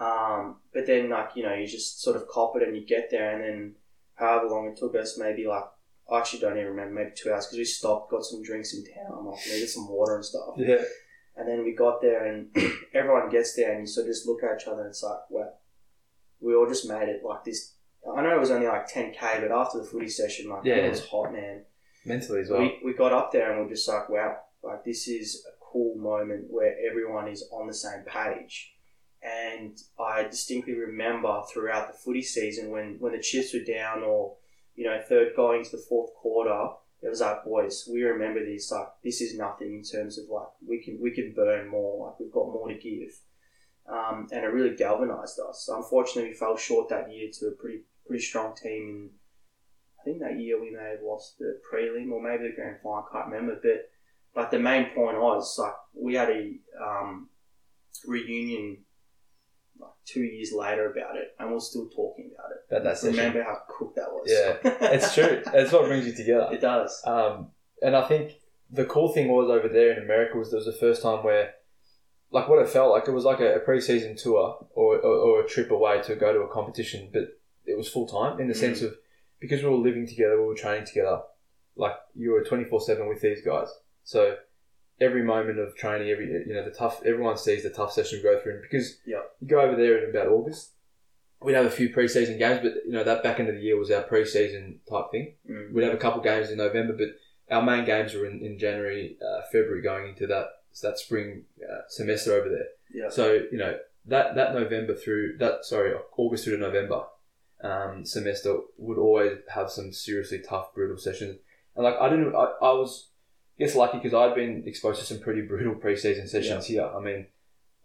Um, 0.00 0.56
but 0.74 0.86
then, 0.86 1.10
like, 1.10 1.30
you 1.36 1.44
know, 1.44 1.54
you 1.54 1.66
just 1.66 2.02
sort 2.02 2.16
of 2.16 2.26
cop 2.26 2.56
it 2.56 2.62
and 2.66 2.76
you 2.76 2.84
get 2.84 3.08
there, 3.10 3.34
and 3.34 3.44
then 3.44 3.74
however 4.16 4.48
long 4.48 4.66
it 4.66 4.76
took 4.76 4.94
us, 4.96 5.16
maybe 5.18 5.46
like, 5.46 5.64
I 6.10 6.18
actually 6.18 6.40
don't 6.40 6.56
even 6.56 6.70
remember, 6.70 6.94
maybe 6.94 7.12
two 7.14 7.30
hours, 7.32 7.46
because 7.46 7.58
we 7.58 7.64
stopped, 7.64 8.10
got 8.10 8.24
some 8.24 8.42
drinks 8.42 8.74
in 8.74 8.82
town, 8.84 9.26
like, 9.26 9.46
needed 9.46 9.68
some 9.68 9.88
water 9.88 10.16
and 10.16 10.24
stuff. 10.24 10.54
Yeah. 10.56 10.82
And 11.36 11.48
then 11.48 11.64
we 11.64 11.72
got 11.74 12.02
there, 12.02 12.26
and 12.26 12.48
everyone 12.94 13.30
gets 13.30 13.54
there, 13.54 13.70
and 13.72 13.82
you 13.82 13.86
sort 13.86 14.06
of 14.08 14.12
just 14.12 14.26
look 14.26 14.42
at 14.42 14.60
each 14.60 14.66
other, 14.66 14.80
and 14.80 14.90
it's 14.90 15.04
like, 15.04 15.20
well, 15.28 15.56
we 16.40 16.54
all 16.54 16.66
just 16.66 16.88
made 16.88 17.08
it 17.08 17.22
like 17.24 17.44
this. 17.44 17.74
I 18.16 18.22
know 18.22 18.34
it 18.34 18.40
was 18.40 18.50
only 18.50 18.66
like 18.66 18.88
10k, 18.90 19.40
but 19.40 19.50
after 19.50 19.78
the 19.78 19.84
footy 19.84 20.08
session, 20.08 20.48
like, 20.50 20.64
Yeah. 20.64 20.76
it 20.76 20.90
was 20.90 21.06
hot, 21.06 21.32
man. 21.32 21.64
Mentally 22.04 22.40
as 22.40 22.50
well. 22.50 22.60
We, 22.60 22.80
we 22.84 22.94
got 22.94 23.12
up 23.12 23.30
there, 23.32 23.52
and 23.52 23.60
we're 23.62 23.68
just 23.74 23.86
like, 23.88 24.08
wow, 24.08 24.38
like, 24.62 24.84
this 24.84 25.06
is 25.06 25.44
a 25.46 25.52
cool 25.64 25.96
moment 25.96 26.46
where 26.50 26.74
everyone 26.90 27.28
is 27.28 27.46
on 27.52 27.66
the 27.66 27.74
same 27.74 28.02
page. 28.06 28.74
And 29.22 29.76
I 29.98 30.22
distinctly 30.24 30.74
remember 30.74 31.42
throughout 31.52 31.92
the 31.92 31.98
footy 31.98 32.22
season 32.22 32.70
when, 32.70 32.96
when 33.00 33.12
the 33.12 33.18
chips 33.20 33.52
were 33.52 33.60
down 33.60 34.02
or, 34.02 34.36
you 34.74 34.86
know, 34.86 34.98
third 35.06 35.36
going 35.36 35.62
to 35.62 35.70
the 35.72 35.84
fourth 35.88 36.14
quarter, 36.14 36.68
it 37.02 37.08
was 37.08 37.20
like, 37.20 37.44
boys, 37.44 37.86
we 37.90 38.02
remember 38.02 38.42
this. 38.44 38.70
Like, 38.70 38.88
this 39.04 39.20
is 39.20 39.36
nothing 39.36 39.74
in 39.74 39.82
terms 39.82 40.18
of 40.18 40.24
like 40.30 40.48
we 40.66 40.82
can 40.82 40.98
we 41.00 41.10
can 41.10 41.32
burn 41.34 41.68
more. 41.68 42.06
Like, 42.08 42.20
we've 42.20 42.32
got 42.32 42.48
more 42.52 42.68
to 42.68 42.74
give, 42.74 43.10
um, 43.90 44.26
and 44.32 44.44
it 44.44 44.48
really 44.48 44.74
galvanized 44.76 45.38
us. 45.40 45.68
Unfortunately, 45.72 46.30
we 46.30 46.36
fell 46.36 46.56
short 46.58 46.88
that 46.90 47.10
year 47.12 47.28
to 47.40 47.46
a 47.48 47.50
pretty 47.52 47.80
pretty 48.10 48.24
strong 48.24 48.56
team. 48.56 48.88
In 48.88 49.10
I 50.00 50.04
think 50.04 50.20
that 50.20 50.40
year 50.40 50.60
we 50.60 50.70
may 50.70 50.90
have 50.90 51.02
lost 51.04 51.38
the 51.38 51.60
prelim 51.70 52.10
or 52.10 52.22
maybe 52.22 52.48
the 52.48 52.56
grand 52.56 52.78
final. 52.82 53.04
I 53.08 53.12
can't 53.12 53.30
remember, 53.30 53.60
but 53.62 53.90
but 54.34 54.50
the 54.50 54.58
main 54.58 54.86
point 54.94 55.20
was 55.20 55.56
like 55.58 55.74
we 55.94 56.14
had 56.14 56.30
a 56.30 56.52
um, 56.82 57.28
reunion 58.06 58.78
like 59.78 59.90
two 60.04 60.22
years 60.22 60.52
later 60.52 60.90
about 60.90 61.16
it, 61.16 61.34
and 61.38 61.52
we're 61.52 61.60
still 61.60 61.88
talking 61.88 62.30
about 62.34 62.50
it. 62.50 62.58
About 62.70 62.84
that 62.84 62.98
session. 62.98 63.16
Remember 63.16 63.42
how 63.42 63.58
cooked 63.68 63.96
that 63.96 64.10
was? 64.10 64.28
Yeah, 64.28 64.56
it's 64.92 65.14
true. 65.14 65.42
It's 65.54 65.72
what 65.72 65.86
brings 65.86 66.06
you 66.06 66.14
together. 66.14 66.48
it 66.52 66.60
does. 66.60 67.00
Um, 67.06 67.48
and 67.82 67.94
I 67.94 68.06
think 68.08 68.32
the 68.70 68.86
cool 68.86 69.12
thing 69.12 69.28
was 69.28 69.50
over 69.50 69.68
there 69.68 69.92
in 69.92 70.02
America 70.02 70.38
was 70.38 70.50
there 70.50 70.58
was 70.58 70.66
the 70.66 70.72
first 70.72 71.02
time 71.02 71.24
where, 71.24 71.54
like, 72.30 72.48
what 72.48 72.62
it 72.62 72.68
felt 72.68 72.92
like 72.92 73.08
it 73.08 73.12
was 73.12 73.24
like 73.24 73.40
a, 73.40 73.56
a 73.56 73.60
pre-season 73.60 74.16
tour 74.16 74.66
or, 74.70 74.98
or, 74.98 75.14
or 75.14 75.40
a 75.40 75.48
trip 75.48 75.70
away 75.70 76.00
to 76.02 76.14
go 76.14 76.32
to 76.32 76.40
a 76.40 76.48
competition, 76.48 77.10
but 77.12 77.39
it 77.70 77.76
was 77.76 77.88
full 77.88 78.06
time 78.06 78.40
in 78.40 78.48
the 78.48 78.54
Mm. 78.54 78.64
sense 78.64 78.82
of 78.82 78.96
because 79.38 79.62
we 79.62 79.68
were 79.70 79.76
living 79.76 80.06
together, 80.06 80.40
we 80.40 80.46
were 80.48 80.54
training 80.54 80.86
together. 80.86 81.20
Like 81.76 81.96
you 82.14 82.32
were 82.32 82.44
twenty 82.44 82.64
four 82.64 82.80
seven 82.80 83.08
with 83.08 83.20
these 83.20 83.42
guys, 83.42 83.68
so 84.04 84.36
every 85.00 85.22
moment 85.22 85.58
of 85.58 85.74
training, 85.76 86.10
every 86.10 86.26
you 86.46 86.52
know 86.54 86.64
the 86.64 86.70
tough, 86.70 87.00
everyone 87.06 87.36
sees 87.38 87.62
the 87.62 87.70
tough 87.70 87.92
session 87.92 88.18
we 88.18 88.22
go 88.22 88.38
through, 88.40 88.54
and 88.54 88.62
because 88.62 89.00
Yeah. 89.06 89.22
you 89.40 89.48
go 89.48 89.60
over 89.60 89.76
there 89.76 89.98
in 90.04 90.10
about 90.10 90.28
August. 90.28 90.72
We'd 91.42 91.54
have 91.54 91.64
a 91.64 91.70
few 91.70 91.88
pre-season 91.88 92.36
games, 92.36 92.60
but 92.62 92.74
you 92.84 92.92
know 92.92 93.02
that 93.04 93.22
back 93.22 93.40
end 93.40 93.48
of 93.48 93.54
the 93.54 93.62
year 93.62 93.78
was 93.78 93.90
our 93.90 94.02
pre-season 94.02 94.80
type 94.90 95.06
thing. 95.10 95.36
Mm. 95.48 95.72
We'd 95.72 95.84
have 95.84 95.94
a 95.94 95.96
couple 96.04 96.20
games 96.20 96.50
in 96.50 96.58
November, 96.58 96.92
but 96.92 97.08
our 97.50 97.62
main 97.62 97.86
games 97.86 98.12
were 98.14 98.26
in, 98.26 98.44
in 98.44 98.58
January, 98.58 99.16
uh, 99.26 99.40
February, 99.50 99.80
going 99.80 100.08
into 100.10 100.26
that 100.26 100.48
that 100.82 100.98
spring 100.98 101.46
uh, 101.66 101.80
semester 101.88 102.34
over 102.34 102.48
there. 102.50 102.68
Yeah. 102.92 103.08
So 103.08 103.32
you 103.50 103.56
know 103.56 103.78
that 104.04 104.34
that 104.34 104.52
November 104.54 104.94
through 104.94 105.38
that 105.38 105.64
sorry 105.64 105.94
August 106.18 106.44
through 106.44 106.56
to 106.58 106.62
November 106.62 107.04
um, 107.62 108.04
semester 108.04 108.58
would 108.78 108.98
always 108.98 109.38
have 109.54 109.70
some 109.70 109.92
seriously 109.92 110.40
tough, 110.46 110.72
brutal 110.74 110.96
sessions. 110.98 111.38
And 111.76 111.84
like 111.84 111.96
I 112.00 112.08
didn't, 112.08 112.34
I, 112.34 112.44
I 112.62 112.72
was 112.72 113.08
I 113.58 113.64
guess 113.64 113.74
lucky 113.74 113.98
because 113.98 114.14
I'd 114.14 114.34
been 114.34 114.62
exposed 114.66 115.00
to 115.00 115.06
some 115.06 115.20
pretty 115.20 115.42
brutal 115.42 115.74
preseason 115.74 116.28
sessions 116.28 116.66
here. 116.66 116.84
I 116.86 117.00
mean, 117.00 117.26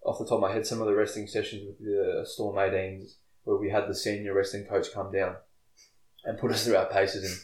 off 0.06 0.20
the 0.20 0.26
top 0.26 0.36
of 0.36 0.42
my 0.42 0.52
head, 0.54 0.66
some 0.66 0.82
of 0.82 0.88
the 0.88 0.96
wrestling 0.96 1.28
sessions 1.28 1.64
with 1.66 1.80
the 1.80 2.26
Storm 2.26 2.56
18s 2.56 3.16
where 3.44 3.58
we 3.58 3.70
had 3.70 3.88
the 3.88 3.96
senior 3.96 4.34
wrestling 4.34 4.66
coach 4.66 4.88
come 4.94 5.12
down 5.12 5.36
and 6.24 6.40
put 6.40 6.52
us 6.52 6.66
through 6.66 6.78
our 6.78 6.86
paces. 6.88 7.24
And 7.24 7.40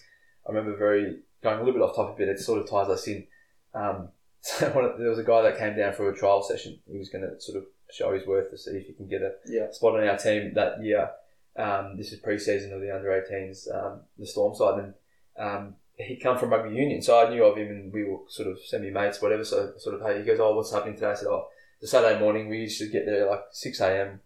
I 0.47 0.58
remember 0.58 0.77
very 0.77 1.19
going 1.43 1.58
a 1.60 1.63
little 1.63 1.73
bit 1.79 1.82
off 1.84 1.95
topic, 1.95 2.15
but 2.17 2.27
it 2.27 2.39
sort 2.39 2.60
of 2.62 2.69
ties 2.69 2.89
us 2.89 3.08
in. 3.08 3.27
Um, 3.73 4.10
so 4.41 4.69
one 4.71 4.86
of, 4.86 4.97
there 4.97 5.10
was 5.10 5.19
a 5.19 5.23
guy 5.23 5.41
that 5.43 5.58
came 5.60 5.75
down 5.77 5.93
for 5.93 6.10
a 6.10 6.15
trial 6.17 6.41
session. 6.41 6.79
He 6.89 6.97
was 6.97 7.10
going 7.10 7.23
to 7.23 7.39
sort 7.39 7.58
of 7.58 7.65
show 7.91 8.13
his 8.13 8.25
worth 8.25 8.49
to 8.51 8.58
see 8.58 8.71
if 8.71 8.88
he 8.88 8.93
can 8.93 9.08
get 9.08 9.21
a 9.21 9.34
Yeah. 9.45 9.69
spot 9.71 9.99
on 9.99 10.08
our 10.08 10.17
team 10.17 10.53
that 10.56 10.82
year. 10.84 11.10
Um, 11.57 11.97
this 11.97 12.11
is 12.13 12.19
pre-season 12.19 12.73
of 12.73 12.81
the 12.81 12.95
under 12.95 13.09
18s, 13.09 13.67
um, 13.75 14.01
the 14.17 14.25
Storm 14.25 14.55
side, 14.55 14.79
and 14.79 14.93
um, 15.37 15.75
he 15.97 16.15
come 16.15 16.37
from 16.37 16.51
rugby 16.51 16.75
union, 16.75 17.01
so 17.01 17.19
I 17.19 17.29
knew 17.29 17.43
of 17.43 17.57
him, 17.57 17.67
and 17.67 17.93
we 17.93 18.03
were 18.03 18.19
sort 18.27 18.47
of 18.47 18.59
semi 18.65 18.89
mates, 18.89 19.21
whatever. 19.21 19.43
So 19.43 19.73
sort 19.77 19.95
of, 19.95 20.01
hey, 20.01 20.19
he 20.19 20.25
goes, 20.25 20.39
oh, 20.39 20.55
what's 20.55 20.71
happening 20.71 20.95
today? 20.95 21.11
I 21.11 21.15
said, 21.15 21.27
oh, 21.27 21.47
the 21.81 21.87
Saturday 21.87 22.19
morning 22.19 22.47
we 22.47 22.59
used 22.59 22.79
to 22.79 22.89
get 22.89 23.05
there 23.05 23.29
like 23.29 23.41
six 23.51 23.79
a.m. 23.81 24.21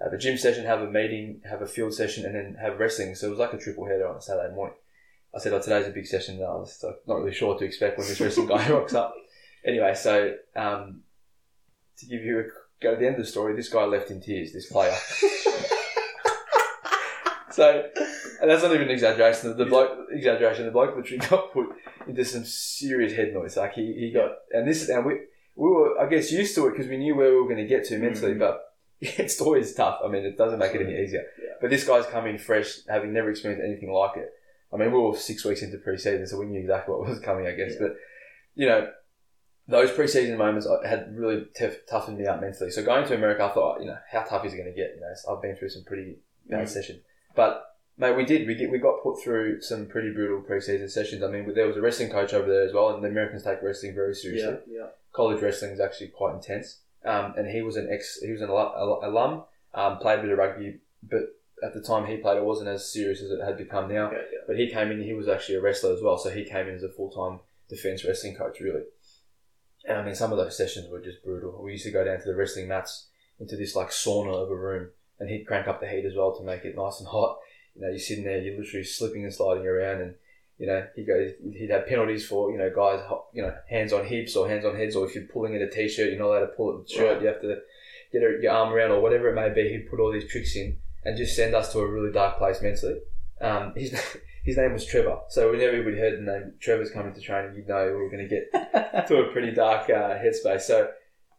Have 0.00 0.12
a 0.12 0.18
gym 0.18 0.38
session, 0.38 0.64
have 0.64 0.80
a 0.80 0.90
meeting, 0.90 1.42
have 1.48 1.60
a 1.60 1.66
field 1.66 1.92
session, 1.92 2.24
and 2.24 2.34
then 2.34 2.56
have 2.60 2.78
wrestling. 2.78 3.14
So 3.14 3.26
it 3.26 3.30
was 3.30 3.38
like 3.38 3.52
a 3.52 3.58
triple 3.58 3.86
header 3.86 4.08
on 4.08 4.16
a 4.16 4.22
Saturday 4.22 4.54
morning. 4.54 4.76
I 5.34 5.38
said, 5.38 5.52
oh, 5.52 5.60
today's 5.60 5.86
a 5.86 5.90
big 5.90 6.06
session. 6.06 6.36
I 6.36 6.54
was 6.54 6.82
like, 6.82 6.96
not 7.06 7.18
really 7.18 7.34
sure 7.34 7.48
what 7.48 7.58
to 7.58 7.64
expect 7.64 7.98
when 7.98 8.08
this 8.08 8.20
wrestling 8.20 8.46
guy 8.46 8.68
rocks 8.70 8.94
up. 8.94 9.14
Anyway, 9.64 9.94
so 9.94 10.34
um, 10.56 11.02
to 11.98 12.06
give 12.06 12.22
you 12.22 12.40
a 12.40 12.44
go 12.82 12.94
to 12.94 12.96
the 13.00 13.06
end 13.06 13.16
of 13.16 13.20
the 13.20 13.30
story, 13.30 13.54
this 13.54 13.68
guy 13.68 13.84
left 13.84 14.10
in 14.10 14.20
tears. 14.20 14.52
This 14.52 14.72
player. 14.72 14.96
so, 17.58 17.84
and 18.40 18.50
that's 18.50 18.62
not 18.62 18.72
even 18.74 18.88
an 18.88 18.90
exaggeration. 18.90 19.48
The, 19.50 19.64
the 19.64 19.70
bloke 19.70 19.98
exaggeration. 20.10 20.66
The 20.66 20.70
bloke 20.72 20.96
literally 20.96 21.18
got 21.30 21.52
put 21.52 21.68
into 22.06 22.24
some 22.24 22.44
serious 22.44 23.14
head 23.14 23.32
noise. 23.34 23.56
Like 23.56 23.74
he, 23.74 23.92
he 23.94 24.12
got, 24.12 24.30
and 24.52 24.66
this 24.68 24.88
and 24.88 25.04
we 25.04 25.14
we 25.56 25.68
were 25.68 25.98
I 26.00 26.08
guess 26.08 26.30
used 26.32 26.54
to 26.56 26.66
it 26.66 26.70
because 26.72 26.88
we 26.88 26.96
knew 26.96 27.14
where 27.16 27.30
we 27.30 27.36
were 27.40 27.44
going 27.48 27.56
to 27.58 27.66
get 27.66 27.84
to 27.86 27.98
mentally, 27.98 28.34
Mhm. 28.34 28.38
but. 28.40 28.60
It's 29.02 29.40
always 29.40 29.72
tough. 29.74 30.00
I 30.04 30.08
mean, 30.08 30.26
it 30.26 30.36
doesn't 30.36 30.58
make 30.58 30.74
it 30.74 30.82
any 30.82 30.94
easier. 31.02 31.24
Yeah. 31.42 31.54
But 31.58 31.70
this 31.70 31.86
guy's 31.86 32.04
come 32.04 32.26
in 32.26 32.36
fresh, 32.36 32.80
having 32.86 33.14
never 33.14 33.30
experienced 33.30 33.64
anything 33.64 33.90
like 33.90 34.18
it. 34.18 34.28
I 34.74 34.76
mean, 34.76 34.92
we 34.92 34.98
were 34.98 35.16
six 35.16 35.42
weeks 35.42 35.62
into 35.62 35.78
pre-season, 35.78 36.26
so 36.26 36.38
we 36.38 36.44
knew 36.44 36.60
exactly 36.60 36.94
what 36.94 37.08
was 37.08 37.18
coming, 37.18 37.46
I 37.46 37.52
guess. 37.52 37.72
Yeah. 37.72 37.78
But 37.80 37.96
you 38.56 38.66
know, 38.68 38.90
those 39.68 39.90
pre-season 39.90 40.36
moments 40.36 40.68
had 40.84 41.16
really 41.16 41.46
tough, 41.58 41.76
toughened 41.88 42.18
me 42.18 42.26
up 42.26 42.42
mentally. 42.42 42.70
So 42.70 42.82
going 42.84 43.06
to 43.06 43.14
America, 43.14 43.42
I 43.44 43.48
thought, 43.54 43.80
you 43.80 43.86
know, 43.86 43.96
how 44.12 44.22
tough 44.24 44.44
is 44.44 44.52
it 44.52 44.58
going 44.58 44.68
to 44.70 44.76
get? 44.76 44.90
You 44.96 45.00
know, 45.00 45.34
I've 45.34 45.40
been 45.40 45.56
through 45.56 45.70
some 45.70 45.84
pretty 45.84 46.16
bad 46.50 46.66
Mm. 46.66 46.68
sessions, 46.68 47.00
but 47.40 47.78
mate, 47.96 48.16
we 48.16 48.26
did. 48.26 48.46
We 48.46 48.54
get, 48.54 48.70
we 48.70 48.76
got 48.76 49.02
put 49.02 49.22
through 49.22 49.62
some 49.62 49.86
pretty 49.86 50.12
brutal 50.12 50.42
pre-season 50.42 50.90
sessions. 50.90 51.22
I 51.22 51.28
mean, 51.28 51.50
there 51.54 51.66
was 51.66 51.78
a 51.78 51.80
wrestling 51.80 52.10
coach 52.10 52.34
over 52.34 52.46
there 52.46 52.66
as 52.66 52.74
well, 52.74 52.94
and 52.94 53.02
the 53.02 53.08
Americans 53.08 53.44
take 53.44 53.62
wrestling 53.62 53.94
very 53.94 54.14
seriously. 54.14 54.58
Yeah. 54.66 54.80
Yeah. 54.80 54.86
College 55.12 55.40
wrestling 55.40 55.70
is 55.70 55.80
actually 55.80 56.08
quite 56.08 56.34
intense, 56.34 56.80
um, 57.06 57.32
and 57.38 57.46
he 57.46 57.62
was 57.62 57.76
an 57.76 57.88
ex, 57.90 58.18
he 58.20 58.30
was 58.30 58.42
an 58.42 58.50
alum, 58.50 59.44
um, 59.72 59.98
played 60.00 60.18
a 60.18 60.22
bit 60.22 60.32
of 60.32 60.36
rugby, 60.36 60.80
but 61.02 61.34
at 61.62 61.72
the 61.72 61.80
time 61.80 62.04
he 62.04 62.18
played, 62.18 62.36
it 62.36 62.44
wasn't 62.44 62.68
as 62.68 62.92
serious 62.92 63.22
as 63.22 63.30
it 63.30 63.42
had 63.42 63.56
become 63.56 63.88
now. 63.88 64.08
Okay, 64.08 64.16
yeah. 64.16 64.40
But 64.46 64.58
he 64.58 64.68
came 64.68 64.90
in, 64.90 65.02
he 65.02 65.14
was 65.14 65.26
actually 65.26 65.54
a 65.54 65.62
wrestler 65.62 65.94
as 65.94 66.02
well, 66.02 66.18
so 66.18 66.28
he 66.28 66.44
came 66.44 66.68
in 66.68 66.74
as 66.74 66.82
a 66.82 66.90
full 66.90 67.10
time 67.10 67.40
defence 67.70 68.04
wrestling 68.04 68.36
coach, 68.36 68.60
really. 68.60 68.82
And 69.88 69.96
I 69.96 70.04
mean, 70.04 70.14
some 70.14 70.30
of 70.30 70.36
those 70.36 70.58
sessions 70.58 70.90
were 70.90 71.00
just 71.00 71.24
brutal. 71.24 71.58
We 71.62 71.72
used 71.72 71.86
to 71.86 71.90
go 71.90 72.04
down 72.04 72.18
to 72.18 72.26
the 72.26 72.36
wrestling 72.36 72.68
mats 72.68 73.06
into 73.38 73.56
this 73.56 73.74
like 73.74 73.88
sauna 73.88 74.34
of 74.34 74.50
a 74.50 74.54
room, 74.56 74.90
and 75.20 75.28
he'd 75.28 75.46
crank 75.46 75.68
up 75.68 75.80
the 75.80 75.88
heat 75.88 76.04
as 76.04 76.16
well 76.16 76.36
to 76.36 76.42
make 76.42 76.64
it 76.64 76.76
nice 76.76 76.98
and 76.98 77.08
hot. 77.08 77.38
You 77.76 77.82
know, 77.82 77.88
you're 77.88 77.98
sitting 77.98 78.24
there, 78.24 78.40
you're 78.40 78.58
literally 78.58 78.84
slipping 78.84 79.24
and 79.24 79.32
sliding 79.32 79.66
around, 79.66 80.00
and 80.00 80.14
you 80.58 80.66
know, 80.66 80.86
he 80.96 81.04
goes, 81.04 81.32
he'd 81.54 81.70
have 81.70 81.86
penalties 81.86 82.26
for 82.26 82.50
you 82.50 82.58
know 82.58 82.70
guys, 82.74 83.00
you 83.32 83.42
know, 83.42 83.54
hands 83.68 83.92
on 83.92 84.04
hips 84.04 84.34
or 84.34 84.48
hands 84.48 84.64
on 84.64 84.74
heads, 84.74 84.96
or 84.96 85.06
if 85.06 85.14
you're 85.14 85.24
pulling 85.24 85.54
at 85.54 85.62
a 85.62 85.70
t-shirt, 85.70 86.10
you're 86.10 86.18
not 86.18 86.28
allowed 86.28 86.40
to 86.40 86.46
pull 86.48 86.78
at 86.78 86.86
the 86.86 86.92
shirt. 86.92 87.14
Right. 87.14 87.22
You 87.22 87.28
have 87.28 87.40
to 87.42 87.60
get 88.12 88.42
your 88.42 88.52
arm 88.52 88.72
around 88.72 88.90
or 88.90 89.00
whatever 89.00 89.28
it 89.28 89.34
may 89.34 89.50
be. 89.50 89.70
He'd 89.70 89.88
put 89.88 90.00
all 90.00 90.12
these 90.12 90.30
tricks 90.30 90.56
in 90.56 90.78
and 91.04 91.16
just 91.16 91.36
send 91.36 91.54
us 91.54 91.72
to 91.72 91.80
a 91.80 91.86
really 91.86 92.12
dark 92.12 92.38
place 92.38 92.60
mentally. 92.60 93.00
Um, 93.40 93.72
his 93.76 93.92
his 94.44 94.56
name 94.56 94.72
was 94.72 94.86
Trevor, 94.86 95.18
so 95.28 95.50
whenever 95.50 95.82
we 95.82 95.98
heard 95.98 96.18
the 96.18 96.30
name 96.30 96.54
Trevor's 96.60 96.90
coming 96.90 97.14
to 97.14 97.20
training, 97.20 97.54
you'd 97.56 97.68
know 97.68 97.86
we 97.86 98.02
were 98.02 98.10
going 98.10 98.28
to 98.28 98.34
get 98.34 99.08
to 99.08 99.16
a 99.18 99.32
pretty 99.32 99.52
dark 99.52 99.90
uh, 99.90 100.16
headspace. 100.18 100.62
So, 100.62 100.90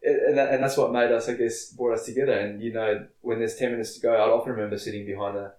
and, 0.03 0.37
that, 0.37 0.53
and 0.53 0.63
that's 0.63 0.77
what 0.77 0.91
made 0.91 1.11
us, 1.11 1.29
I 1.29 1.33
guess, 1.33 1.71
brought 1.73 1.93
us 1.93 2.05
together. 2.05 2.33
And 2.33 2.61
you 2.61 2.73
know, 2.73 3.05
when 3.21 3.39
there's 3.39 3.55
ten 3.55 3.71
minutes 3.71 3.93
to 3.95 4.01
go, 4.01 4.13
I'd 4.13 4.29
often 4.29 4.53
remember 4.53 4.77
sitting 4.77 5.05
behind 5.05 5.35
the, 5.37 5.53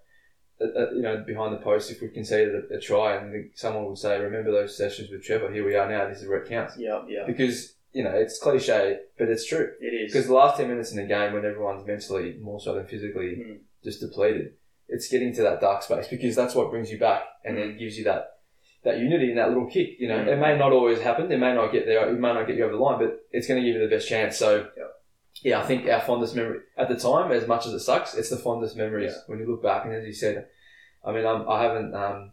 you 0.94 1.02
know, 1.02 1.22
behind 1.26 1.52
the 1.54 1.58
post 1.58 1.90
if 1.90 2.00
we 2.00 2.08
conceded 2.08 2.54
a, 2.70 2.76
a 2.76 2.80
try, 2.80 3.16
and 3.16 3.32
the, 3.32 3.50
someone 3.54 3.86
would 3.86 3.98
say, 3.98 4.18
"Remember 4.20 4.50
those 4.50 4.76
sessions 4.76 5.10
with 5.10 5.22
Trevor? 5.24 5.52
Here 5.52 5.64
we 5.64 5.74
are 5.76 5.88
now. 5.88 6.08
This 6.08 6.22
is 6.22 6.28
where 6.28 6.38
it 6.38 6.48
counts." 6.48 6.76
Yeah. 6.78 7.02
Yeah. 7.08 7.24
Because 7.26 7.74
you 7.92 8.02
know, 8.02 8.10
it's 8.14 8.38
cliche, 8.38 9.00
but 9.18 9.28
it's 9.28 9.46
true. 9.46 9.72
It 9.80 9.86
is. 9.92 10.12
Because 10.12 10.26
the 10.26 10.32
last 10.32 10.56
10 10.56 10.66
minutes 10.66 10.92
in 10.92 10.96
the 10.96 11.04
game, 11.06 11.34
when 11.34 11.44
everyone's 11.44 11.86
mentally 11.86 12.38
more 12.40 12.58
so 12.58 12.74
than 12.74 12.86
physically 12.86 13.36
Mm. 13.36 13.58
just 13.84 14.00
depleted, 14.00 14.54
it's 14.88 15.08
getting 15.08 15.34
to 15.34 15.42
that 15.42 15.60
dark 15.60 15.82
space 15.82 16.08
because 16.08 16.34
that's 16.34 16.54
what 16.54 16.70
brings 16.70 16.90
you 16.90 16.98
back 16.98 17.22
and 17.44 17.58
then 17.58 17.76
gives 17.76 17.98
you 17.98 18.04
that 18.04 18.38
that 18.84 18.98
unity 18.98 19.28
and 19.30 19.38
that 19.38 19.48
little 19.48 19.66
kick. 19.66 19.90
You 19.98 20.08
know, 20.08 20.18
it 20.20 20.38
may 20.38 20.56
not 20.58 20.72
always 20.72 21.00
happen, 21.00 21.30
it 21.30 21.38
may 21.38 21.54
not 21.54 21.72
get 21.72 21.86
there, 21.86 22.08
it 22.08 22.18
may 22.18 22.32
not 22.32 22.46
get 22.46 22.56
you 22.56 22.64
over 22.64 22.72
the 22.72 22.78
line, 22.78 22.98
but 22.98 23.20
it's 23.30 23.46
going 23.46 23.60
to 23.60 23.66
give 23.66 23.76
you 23.80 23.88
the 23.88 23.94
best 23.94 24.08
chance. 24.08 24.36
So, 24.36 24.68
Yeah. 24.76 24.84
yeah, 25.42 25.60
I 25.60 25.66
think 25.66 25.88
our 25.88 26.00
fondest 26.00 26.34
memory 26.34 26.60
at 26.76 26.88
the 26.88 26.96
time, 26.96 27.30
as 27.32 27.46
much 27.46 27.66
as 27.66 27.72
it 27.72 27.80
sucks, 27.80 28.14
it's 28.14 28.30
the 28.30 28.36
fondest 28.36 28.76
memories 28.76 29.14
when 29.26 29.38
you 29.38 29.46
look 29.46 29.62
back. 29.62 29.84
And 29.84 29.94
as 29.94 30.04
you 30.06 30.12
said, 30.12 30.48
I 31.04 31.12
mean, 31.12 31.24
I'm, 31.26 31.48
I 31.48 31.62
haven't, 31.62 31.94
um, 31.94 32.32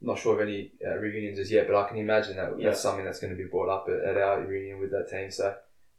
not 0.00 0.18
sure 0.18 0.34
of 0.34 0.40
any 0.46 0.72
uh, 0.86 0.96
reunions 0.96 1.38
as 1.38 1.50
yet, 1.50 1.66
but 1.66 1.76
I 1.78 1.88
can 1.88 1.96
imagine 1.98 2.36
that 2.36 2.58
Yeah. 2.58 2.68
that's 2.70 2.80
something 2.82 3.04
that's 3.04 3.20
going 3.20 3.32
to 3.34 3.42
be 3.42 3.48
brought 3.48 3.70
up 3.70 3.86
at, 3.88 4.08
at 4.10 4.16
our 4.18 4.40
reunion 4.42 4.78
with 4.80 4.90
that 4.90 5.08
team. 5.10 5.30
So, 5.30 5.54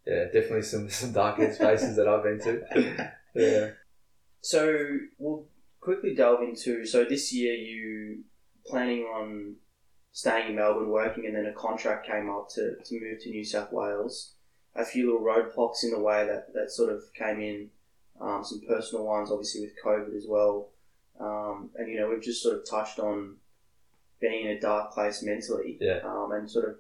yeah, 0.06 0.26
definitely 0.26 0.62
some 0.64 0.90
some 1.02 1.12
dark 1.12 1.38
spaces 1.54 1.96
that 1.96 2.08
I've 2.08 2.24
been 2.24 2.40
to. 2.40 3.12
Yeah, 3.38 3.72
So 4.42 4.98
we'll 5.18 5.46
quickly 5.82 6.16
delve 6.16 6.42
into. 6.42 6.86
So 6.86 7.04
this 7.04 7.34
year 7.34 7.54
you 7.54 8.24
planning 8.66 9.02
on 9.04 9.56
staying 10.16 10.48
in 10.52 10.56
Melbourne, 10.56 10.88
working, 10.90 11.26
and 11.26 11.36
then 11.36 11.46
a 11.46 11.52
contract 11.52 12.08
came 12.08 12.30
up 12.30 12.48
to, 12.56 12.76
to 12.86 13.00
move 13.02 13.20
to 13.22 13.30
New 13.30 13.44
South 13.44 13.74
Wales. 13.74 14.32
A 14.74 14.86
few 14.86 15.06
little 15.12 15.22
roadblocks 15.22 15.84
in 15.84 15.92
the 15.92 16.00
way 16.00 16.26
that, 16.26 16.54
that 16.54 16.72
sort 16.72 16.90
of 16.92 17.04
came 17.14 17.42
in. 17.42 17.70
Um, 18.22 18.42
some 18.46 18.62
personal 18.66 19.04
ones, 19.04 19.30
obviously 19.30 19.60
with 19.62 19.74
COVID 19.84 20.16
as 20.16 20.26
well. 20.26 20.70
Um, 21.20 21.70
and 21.76 21.90
you 21.90 22.00
know 22.00 22.10
we've 22.10 22.22
just 22.24 22.42
sort 22.42 22.56
of 22.58 22.70
touched 22.70 22.98
on 22.98 23.36
being 24.22 24.46
in 24.46 24.52
a 24.56 24.60
dark 24.60 24.94
place 24.94 25.22
mentally. 25.22 25.78
Yeah. 25.82 26.00
Um, 26.06 26.32
and 26.32 26.50
sort 26.50 26.70
of 26.70 26.76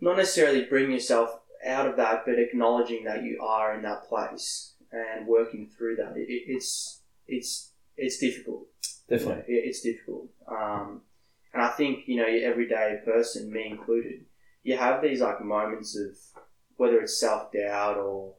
not 0.00 0.16
necessarily 0.16 0.64
bring 0.64 0.90
yourself 0.90 1.38
out 1.64 1.86
of 1.86 1.96
that, 1.98 2.24
but 2.26 2.36
acknowledging 2.36 3.04
that 3.04 3.22
you 3.22 3.40
are 3.40 3.76
in 3.76 3.82
that 3.82 4.02
place 4.08 4.74
and 4.90 5.26
working 5.28 5.68
through 5.68 5.94
that. 5.96 6.16
It, 6.16 6.28
it, 6.28 6.42
it's 6.48 7.00
it's 7.28 7.70
it's 7.96 8.18
difficult. 8.18 8.66
definitely. 9.08 9.44
You 9.46 9.54
know, 9.60 9.62
it- 9.62 9.68
it's 9.68 9.80
difficult. 9.82 10.26
Um, 10.48 11.02
and 11.52 11.62
I 11.62 11.68
think 11.68 12.06
you 12.06 12.16
know, 12.16 12.26
your 12.26 12.50
everyday 12.50 13.00
person, 13.04 13.52
me 13.52 13.66
included, 13.66 14.24
you 14.62 14.76
have 14.76 15.02
these 15.02 15.20
like 15.20 15.42
moments 15.44 15.96
of 15.96 16.16
whether 16.76 17.00
it's 17.00 17.18
self 17.18 17.52
doubt 17.52 17.98
or 17.98 18.34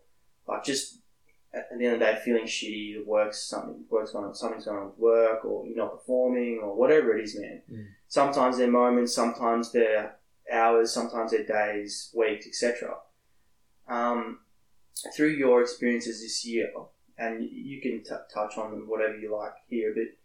like 0.48 0.64
just 0.64 1.00
at 1.54 1.70
the 1.78 1.86
end 1.86 1.94
of 1.96 2.00
the 2.00 2.06
day 2.06 2.20
feeling 2.24 2.46
shitty. 2.46 2.96
The 2.96 3.04
work's 3.06 3.44
something 3.44 3.84
work's 3.90 4.12
going 4.12 4.26
on, 4.26 4.36
something's 4.36 4.66
going 4.66 4.80
on 4.80 4.86
with 4.88 4.98
work, 4.98 5.46
or 5.46 5.66
you're 5.68 5.78
not 5.78 5.92
performing, 5.92 6.60
or 6.64 6.76
whatever 6.76 7.18
it 7.18 7.24
is, 7.24 7.40
man. 7.40 7.62
Mm. 7.72 7.86
Sometimes 8.08 8.58
they're 8.58 8.72
moments, 8.72 9.14
sometimes 9.14 9.72
they're 9.72 10.16
hours, 10.52 10.92
sometimes 10.92 11.32
they're 11.32 11.46
days, 11.46 12.12
weeks, 12.16 12.48
etc. 12.48 12.96
Um, 13.88 14.40
through 15.16 15.30
your 15.30 15.62
experiences 15.62 16.22
this 16.22 16.46
year, 16.46 16.72
and 17.18 17.44
you 17.44 17.82
can 17.82 18.04
t- 18.04 18.34
touch 18.34 18.58
on 18.58 18.72
them 18.72 18.88
whatever 18.88 19.18
you 19.18 19.36
like 19.36 19.54
here, 19.68 19.94
but 19.96 20.18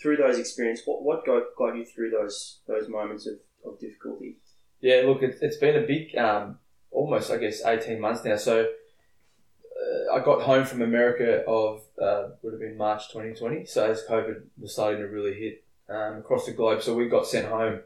through 0.00 0.16
those 0.18 0.38
experiences, 0.38 0.86
what 0.86 1.02
what 1.02 1.24
got, 1.26 1.42
got 1.56 1.76
you 1.76 1.84
through 1.84 2.10
those 2.10 2.60
those 2.66 2.88
moments 2.88 3.26
of, 3.26 3.34
of 3.64 3.78
difficulty? 3.80 4.38
Yeah, 4.80 5.02
look, 5.06 5.22
it, 5.22 5.36
it's 5.40 5.56
been 5.56 5.76
a 5.82 5.86
big, 5.86 6.14
um, 6.16 6.58
almost 6.90 7.30
I 7.30 7.38
guess, 7.38 7.64
eighteen 7.64 8.00
months 8.00 8.24
now. 8.24 8.36
So 8.36 8.62
uh, 8.64 10.14
I 10.14 10.20
got 10.24 10.42
home 10.42 10.64
from 10.64 10.82
America 10.82 11.44
of 11.46 11.82
uh, 12.00 12.28
would 12.42 12.52
have 12.52 12.60
been 12.60 12.76
March 12.76 13.08
2020. 13.08 13.66
So 13.66 13.90
as 13.90 14.02
COVID 14.08 14.42
was 14.58 14.72
starting 14.72 15.00
to 15.00 15.06
really 15.06 15.34
hit 15.34 15.64
um, 15.88 16.18
across 16.18 16.46
the 16.46 16.52
globe, 16.52 16.82
so 16.82 16.94
we 16.94 17.08
got 17.08 17.26
sent 17.26 17.48
home. 17.48 17.80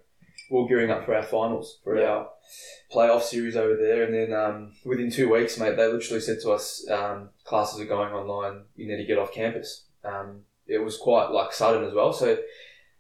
We 0.51 0.61
were 0.63 0.69
gearing 0.69 0.91
up 0.91 1.05
for 1.05 1.15
our 1.15 1.23
finals 1.25 1.79
for 1.85 1.99
Yeah. 1.99 2.09
our 2.11 2.29
playoff 2.93 3.23
series 3.23 3.57
over 3.57 3.77
there, 3.77 4.05
and 4.05 4.15
then 4.15 4.33
um, 4.33 4.73
within 4.85 5.11
two 5.11 5.31
weeks, 5.33 5.59
mate, 5.59 5.77
they 5.77 5.87
literally 5.87 6.21
said 6.21 6.39
to 6.43 6.53
us, 6.53 6.89
um, 6.91 7.31
"Classes 7.45 7.81
are 7.81 7.85
going 7.87 8.13
online. 8.15 8.63
You 8.77 8.89
need 8.89 8.97
to 8.99 9.05
get 9.07 9.19
off 9.19 9.33
campus." 9.33 9.85
Um, 10.05 10.43
it 10.69 10.79
was 10.79 10.97
quite 10.97 11.31
like 11.31 11.53
sudden 11.53 11.85
as 11.85 11.95
well, 11.95 12.13
so 12.13 12.39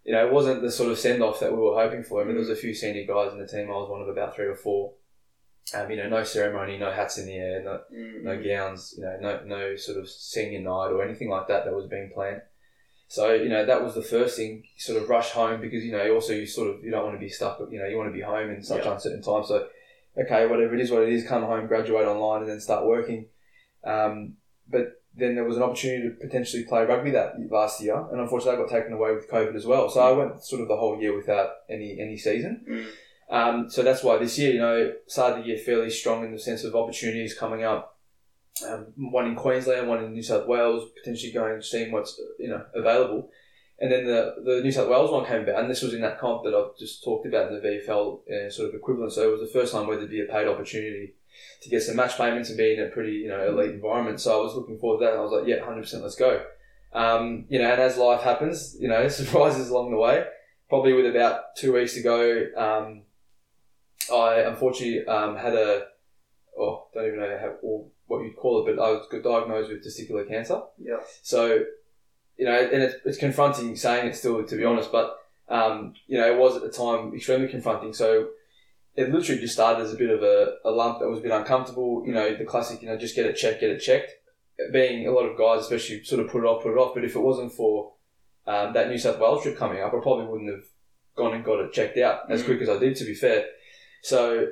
you 0.04 0.12
know, 0.14 0.26
it 0.26 0.33
wasn't 0.33 0.62
the 0.62 0.70
sort 0.70 0.90
of 0.90 0.98
send 0.98 1.22
off 1.22 1.40
that 1.40 1.52
we 1.52 1.59
were 1.59 1.74
hoping 1.74 2.02
for. 2.02 2.22
I 2.22 2.24
mean, 2.24 2.33
there 2.35 2.40
was 2.40 2.48
a 2.48 2.57
few 2.57 2.72
senior 2.72 3.04
guys 3.04 3.33
in 3.33 3.38
the 3.38 3.46
team. 3.46 3.68
I 3.68 3.74
was 3.74 3.90
one 3.90 4.00
of 4.00 4.09
about 4.09 4.35
three 4.35 4.46
or 4.46 4.54
four. 4.54 4.94
Um, 5.74 5.90
you 5.90 5.98
know, 5.98 6.09
no 6.09 6.24
ceremony, 6.24 6.78
no 6.78 6.90
hats 6.90 7.18
in 7.18 7.26
the 7.26 7.35
air, 7.37 7.62
no, 7.62 7.81
Mm. 7.94 8.22
no 8.22 8.42
gowns, 8.42 8.94
you 8.96 9.04
know, 9.04 9.18
no, 9.20 9.44
no 9.44 9.76
sort 9.76 9.98
of 9.98 10.09
senior 10.09 10.61
night 10.61 10.90
or 10.92 11.04
anything 11.04 11.28
like 11.28 11.46
that 11.48 11.66
that 11.66 11.74
was 11.74 11.87
being 11.88 12.11
planned. 12.14 12.40
So, 13.09 13.35
you 13.35 13.50
know, 13.50 13.66
that 13.66 13.83
was 13.83 13.94
the 13.94 14.02
first 14.02 14.38
thing, 14.38 14.64
sort 14.78 15.02
of 15.02 15.11
rush 15.11 15.31
home 15.33 15.61
because, 15.61 15.85
you 15.85 15.92
know, 15.92 16.14
also 16.14 16.33
you 16.33 16.46
sort 16.46 16.70
of, 16.74 16.83
you 16.83 16.90
don't 16.90 17.04
want 17.04 17.16
to 17.16 17.20
be 17.20 17.28
stuck, 17.28 17.61
you 17.70 17.78
know, 17.78 17.87
you 17.87 17.98
want 17.98 18.09
to 18.09 18.14
be 18.14 18.22
home 18.22 18.48
in 18.48 18.62
such 18.62 18.85
Yeah. 18.87 18.92
uncertain 18.94 19.20
times. 19.20 19.48
So, 19.48 19.68
okay, 20.16 20.46
whatever 20.46 20.74
it 20.74 20.81
is, 20.81 20.90
what 20.90 21.02
it 21.02 21.11
is, 21.11 21.26
come 21.26 21.42
home, 21.42 21.66
graduate 21.66 22.07
online 22.07 22.42
and 22.42 22.50
then 22.50 22.61
start 22.61 22.87
working. 22.87 23.28
Um, 23.85 24.37
but 24.68 24.97
then 25.18 25.35
there 25.35 25.44
was 25.44 25.57
an 25.57 25.62
opportunity 25.62 26.09
to 26.09 26.14
potentially 26.14 26.64
play 26.64 26.85
rugby 26.85 27.11
that 27.11 27.35
last 27.50 27.83
year, 27.83 28.07
and 28.11 28.20
unfortunately, 28.20 28.59
I 28.59 28.62
got 28.62 28.70
taken 28.70 28.92
away 28.92 29.14
with 29.14 29.31
COVID 29.31 29.54
as 29.54 29.66
well. 29.66 29.90
So 29.90 30.00
I 30.00 30.12
went 30.12 30.42
sort 30.44 30.62
of 30.62 30.68
the 30.68 30.76
whole 30.76 31.00
year 31.00 31.14
without 31.16 31.50
any 31.68 31.98
any 32.00 32.16
season. 32.16 32.64
Mm. 32.68 32.87
Um, 33.31 33.70
so 33.70 33.83
that's 33.83 34.02
why 34.02 34.16
this 34.16 34.38
year, 34.38 34.52
you 34.52 34.61
know, 34.61 34.92
started 35.07 35.42
the 35.42 35.48
year 35.48 35.59
fairly 35.59 35.90
strong 35.90 36.24
in 36.24 36.33
the 36.33 36.38
sense 36.38 36.64
of 36.64 36.74
opportunities 36.74 37.35
coming 37.35 37.62
up. 37.62 37.98
Um, 38.66 38.87
one 38.96 39.26
in 39.26 39.37
Queensland, 39.37 39.88
one 39.88 40.02
in 40.02 40.12
New 40.12 40.22
South 40.22 40.46
Wales, 40.46 40.90
potentially 40.96 41.33
going 41.33 41.61
seeing 41.62 41.92
what's 41.92 42.20
you 42.38 42.48
know 42.48 42.64
available. 42.74 43.31
And 43.81 43.92
then 43.92 44.07
the, 44.07 44.35
the 44.44 44.61
New 44.62 44.72
South 44.72 44.88
Wales 44.88 45.11
one 45.11 45.24
came 45.24 45.42
about, 45.42 45.61
and 45.61 45.70
this 45.70 45.83
was 45.83 45.94
in 45.94 46.00
that 46.00 46.18
comp 46.18 46.42
that 46.44 46.54
I've 46.54 46.76
just 46.78 47.04
talked 47.04 47.26
about 47.26 47.52
in 47.52 47.54
the 47.54 47.61
VFL 47.61 48.20
uh, 48.28 48.50
sort 48.50 48.68
of 48.68 48.74
equivalent. 48.74 49.12
So 49.12 49.28
it 49.28 49.38
was 49.38 49.40
the 49.40 49.59
first 49.59 49.72
time 49.72 49.87
where 49.87 49.96
there'd 49.96 50.11
be 50.11 50.22
a 50.22 50.33
paid 50.33 50.48
opportunity 50.48 51.14
to 51.62 51.68
get 51.68 51.83
some 51.83 51.96
match 51.96 52.16
payments 52.16 52.48
and 52.48 52.59
be 52.59 52.74
in 52.74 52.81
a 52.81 52.88
pretty 52.88 53.12
you 53.12 53.29
know 53.29 53.48
elite 53.48 53.70
environment. 53.70 54.20
So 54.20 54.38
I 54.38 54.42
was 54.42 54.55
looking 54.55 54.79
forward 54.79 55.01
to 55.01 55.07
that. 55.07 55.18
I 55.18 55.20
was 55.20 55.33
like, 55.33 55.46
yeah, 55.46 55.64
hundred 55.64 55.83
percent, 55.83 56.03
let's 56.03 56.16
go. 56.16 56.44
Um, 56.92 57.44
you 57.48 57.59
know, 57.59 57.70
and 57.70 57.81
as 57.81 57.96
life 57.96 58.22
happens, 58.22 58.77
you 58.79 58.88
know, 58.88 59.09
surprises 59.09 59.70
along 59.70 59.90
the 59.90 59.98
way. 59.98 60.24
Probably 60.68 60.92
with 60.92 61.07
about 61.07 61.57
two 61.57 61.72
weeks 61.72 61.94
to 61.94 62.03
go, 62.03 62.46
um, 62.57 63.03
I 64.12 64.40
unfortunately 64.40 65.07
um, 65.07 65.37
had 65.37 65.55
a, 65.55 65.87
oh, 66.59 66.88
don't 66.92 67.07
even 67.07 67.20
know 67.20 67.38
how, 67.40 67.55
or 67.62 67.87
what 68.07 68.22
you'd 68.22 68.37
call 68.37 68.66
it, 68.66 68.77
but 68.77 68.83
I 68.83 68.90
was 68.90 69.07
diagnosed 69.11 69.70
with 69.70 69.85
testicular 69.85 70.29
cancer. 70.29 70.61
Yeah. 70.79 70.98
So, 71.22 71.64
you 72.37 72.44
know, 72.44 72.53
and 72.53 72.83
it's, 72.83 72.96
it's 73.05 73.18
confronting 73.18 73.77
saying 73.77 74.09
it 74.09 74.16
still, 74.16 74.44
to 74.44 74.57
be 74.57 74.64
honest, 74.64 74.92
but, 74.92 75.16
um, 75.48 75.94
you 76.07 76.18
know, 76.18 76.31
it 76.31 76.38
was 76.38 76.57
at 76.57 76.62
the 76.62 76.70
time 76.70 77.14
extremely 77.14 77.48
confronting. 77.48 77.92
So, 77.92 78.29
it 79.00 79.12
literally 79.12 79.40
just 79.40 79.54
started 79.54 79.82
as 79.84 79.92
a 79.94 79.96
bit 79.96 80.11
of 80.11 80.22
a, 80.22 80.56
a 80.64 80.70
lump 80.70 80.98
that 80.98 81.08
was 81.08 81.20
a 81.20 81.22
bit 81.22 81.30
uncomfortable. 81.30 82.02
You 82.06 82.12
know, 82.12 82.34
the 82.37 82.44
classic, 82.44 82.82
you 82.82 82.88
know, 82.88 82.98
just 82.98 83.14
get 83.16 83.26
it 83.26 83.37
checked, 83.37 83.61
get 83.61 83.70
it 83.70 83.78
checked. 83.78 84.11
Being 84.72 85.06
a 85.06 85.12
lot 85.12 85.26
of 85.28 85.38
guys, 85.38 85.61
especially, 85.62 86.02
sort 86.02 86.20
of 86.24 86.28
put 86.32 86.42
it 86.42 86.46
off, 86.46 86.62
put 86.64 86.72
it 86.72 86.78
off. 86.82 86.94
But 86.94 87.04
if 87.04 87.14
it 87.14 87.20
wasn't 87.20 87.52
for 87.52 87.92
um, 88.46 88.72
that 88.72 88.88
New 88.88 88.98
South 88.98 89.20
Wales 89.20 89.42
trip 89.44 89.56
coming 89.56 89.80
up, 89.80 89.94
I 89.94 90.00
probably 90.02 90.26
wouldn't 90.26 90.50
have 90.50 90.64
gone 91.16 91.34
and 91.34 91.44
got 91.44 91.61
it 91.61 91.72
checked 91.72 91.96
out 91.98 92.28
as 92.30 92.42
Mm. 92.42 92.46
quick 92.46 92.61
as 92.62 92.68
I 92.68 92.78
did, 92.78 92.96
to 92.96 93.04
be 93.04 93.14
fair. 93.14 93.46
So, 94.02 94.48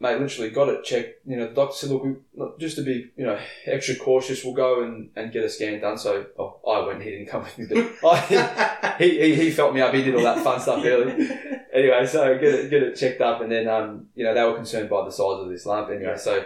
mate, 0.00 0.18
literally 0.18 0.50
got 0.50 0.68
it 0.70 0.82
checked. 0.82 1.26
You 1.26 1.36
know, 1.36 1.46
the 1.48 1.54
doctor 1.54 1.76
said, 1.76 1.90
look, 1.90 2.04
we, 2.04 2.14
just 2.58 2.76
to 2.76 2.82
be, 2.82 3.10
you 3.16 3.24
know, 3.26 3.38
extra 3.66 3.94
cautious, 3.94 4.42
we'll 4.44 4.54
go 4.54 4.82
and, 4.82 5.10
and 5.14 5.30
get 5.32 5.44
a 5.44 5.48
scan 5.48 5.80
done. 5.80 5.98
So, 5.98 6.26
oh, 6.38 6.58
I 6.66 6.86
went, 6.86 7.02
he 7.02 7.10
didn't 7.10 7.28
come 7.28 7.42
with 7.42 7.58
me, 7.58 7.66
but 7.66 7.94
I, 8.04 8.96
he, 8.98 9.20
he, 9.20 9.34
he 9.34 9.50
felt 9.50 9.74
me 9.74 9.82
up, 9.82 9.94
he 9.94 10.02
did 10.02 10.14
all 10.14 10.22
that 10.22 10.42
fun 10.42 10.58
stuff 10.60 10.82
early. 10.84 11.28
Anyway, 11.72 12.06
so 12.06 12.34
get 12.38 12.54
it, 12.54 12.70
get 12.70 12.82
it 12.82 12.96
checked 12.96 13.20
up, 13.20 13.42
and 13.42 13.52
then, 13.52 13.68
um, 13.68 14.06
you 14.14 14.24
know, 14.24 14.34
they 14.34 14.42
were 14.42 14.56
concerned 14.56 14.88
by 14.90 15.04
the 15.04 15.12
size 15.12 15.40
of 15.40 15.48
this 15.50 15.66
lump. 15.66 15.88
Anyway, 15.90 16.04
Yeah. 16.04 16.16
so, 16.16 16.44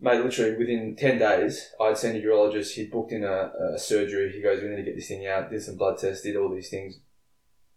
mate, 0.00 0.24
literally 0.24 0.56
within 0.56 0.96
10 0.96 1.18
days, 1.18 1.68
I'd 1.80 1.98
seen 1.98 2.16
a 2.16 2.20
urologist, 2.20 2.72
he'd 2.74 2.90
booked 2.90 3.12
in 3.12 3.22
a, 3.22 3.52
a 3.74 3.78
surgery. 3.78 4.32
He 4.32 4.42
goes, 4.42 4.62
we 4.62 4.68
need 4.68 4.76
to 4.76 4.82
get 4.82 4.96
this 4.96 5.08
thing 5.08 5.26
out, 5.26 5.50
did 5.50 5.62
some 5.62 5.76
blood 5.76 5.98
tests, 5.98 6.24
did 6.24 6.36
all 6.36 6.48
these 6.52 6.70
things. 6.70 6.98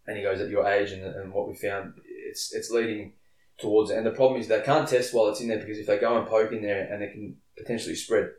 And 0.08 0.16
he 0.18 0.24
goes, 0.24 0.40
at 0.40 0.50
your 0.50 0.68
age 0.68 0.92
and, 0.92 1.04
and 1.04 1.34
what 1.34 1.48
we 1.48 1.56
found, 1.56 1.94
it's, 2.06 2.54
it's 2.54 2.72
leading 2.72 3.14
towards 3.58 3.92
it. 3.92 3.98
And 3.98 4.06
the 4.06 4.12
problem 4.12 4.40
is 4.40 4.48
they 4.48 4.62
can't 4.62 4.88
test 4.88 5.14
while 5.14 5.28
it's 5.30 5.42
in 5.42 5.48
there 5.48 5.60
because 5.60 5.78
if 5.80 5.88
they 5.88 5.98
go 5.98 6.18
and 6.18 6.28
poke 6.28 6.52
in 6.52 6.62
there 6.62 6.88
and 6.92 7.02
it 7.04 7.12
can 7.14 7.36
potentially 7.58 7.96
spread. 7.96 8.30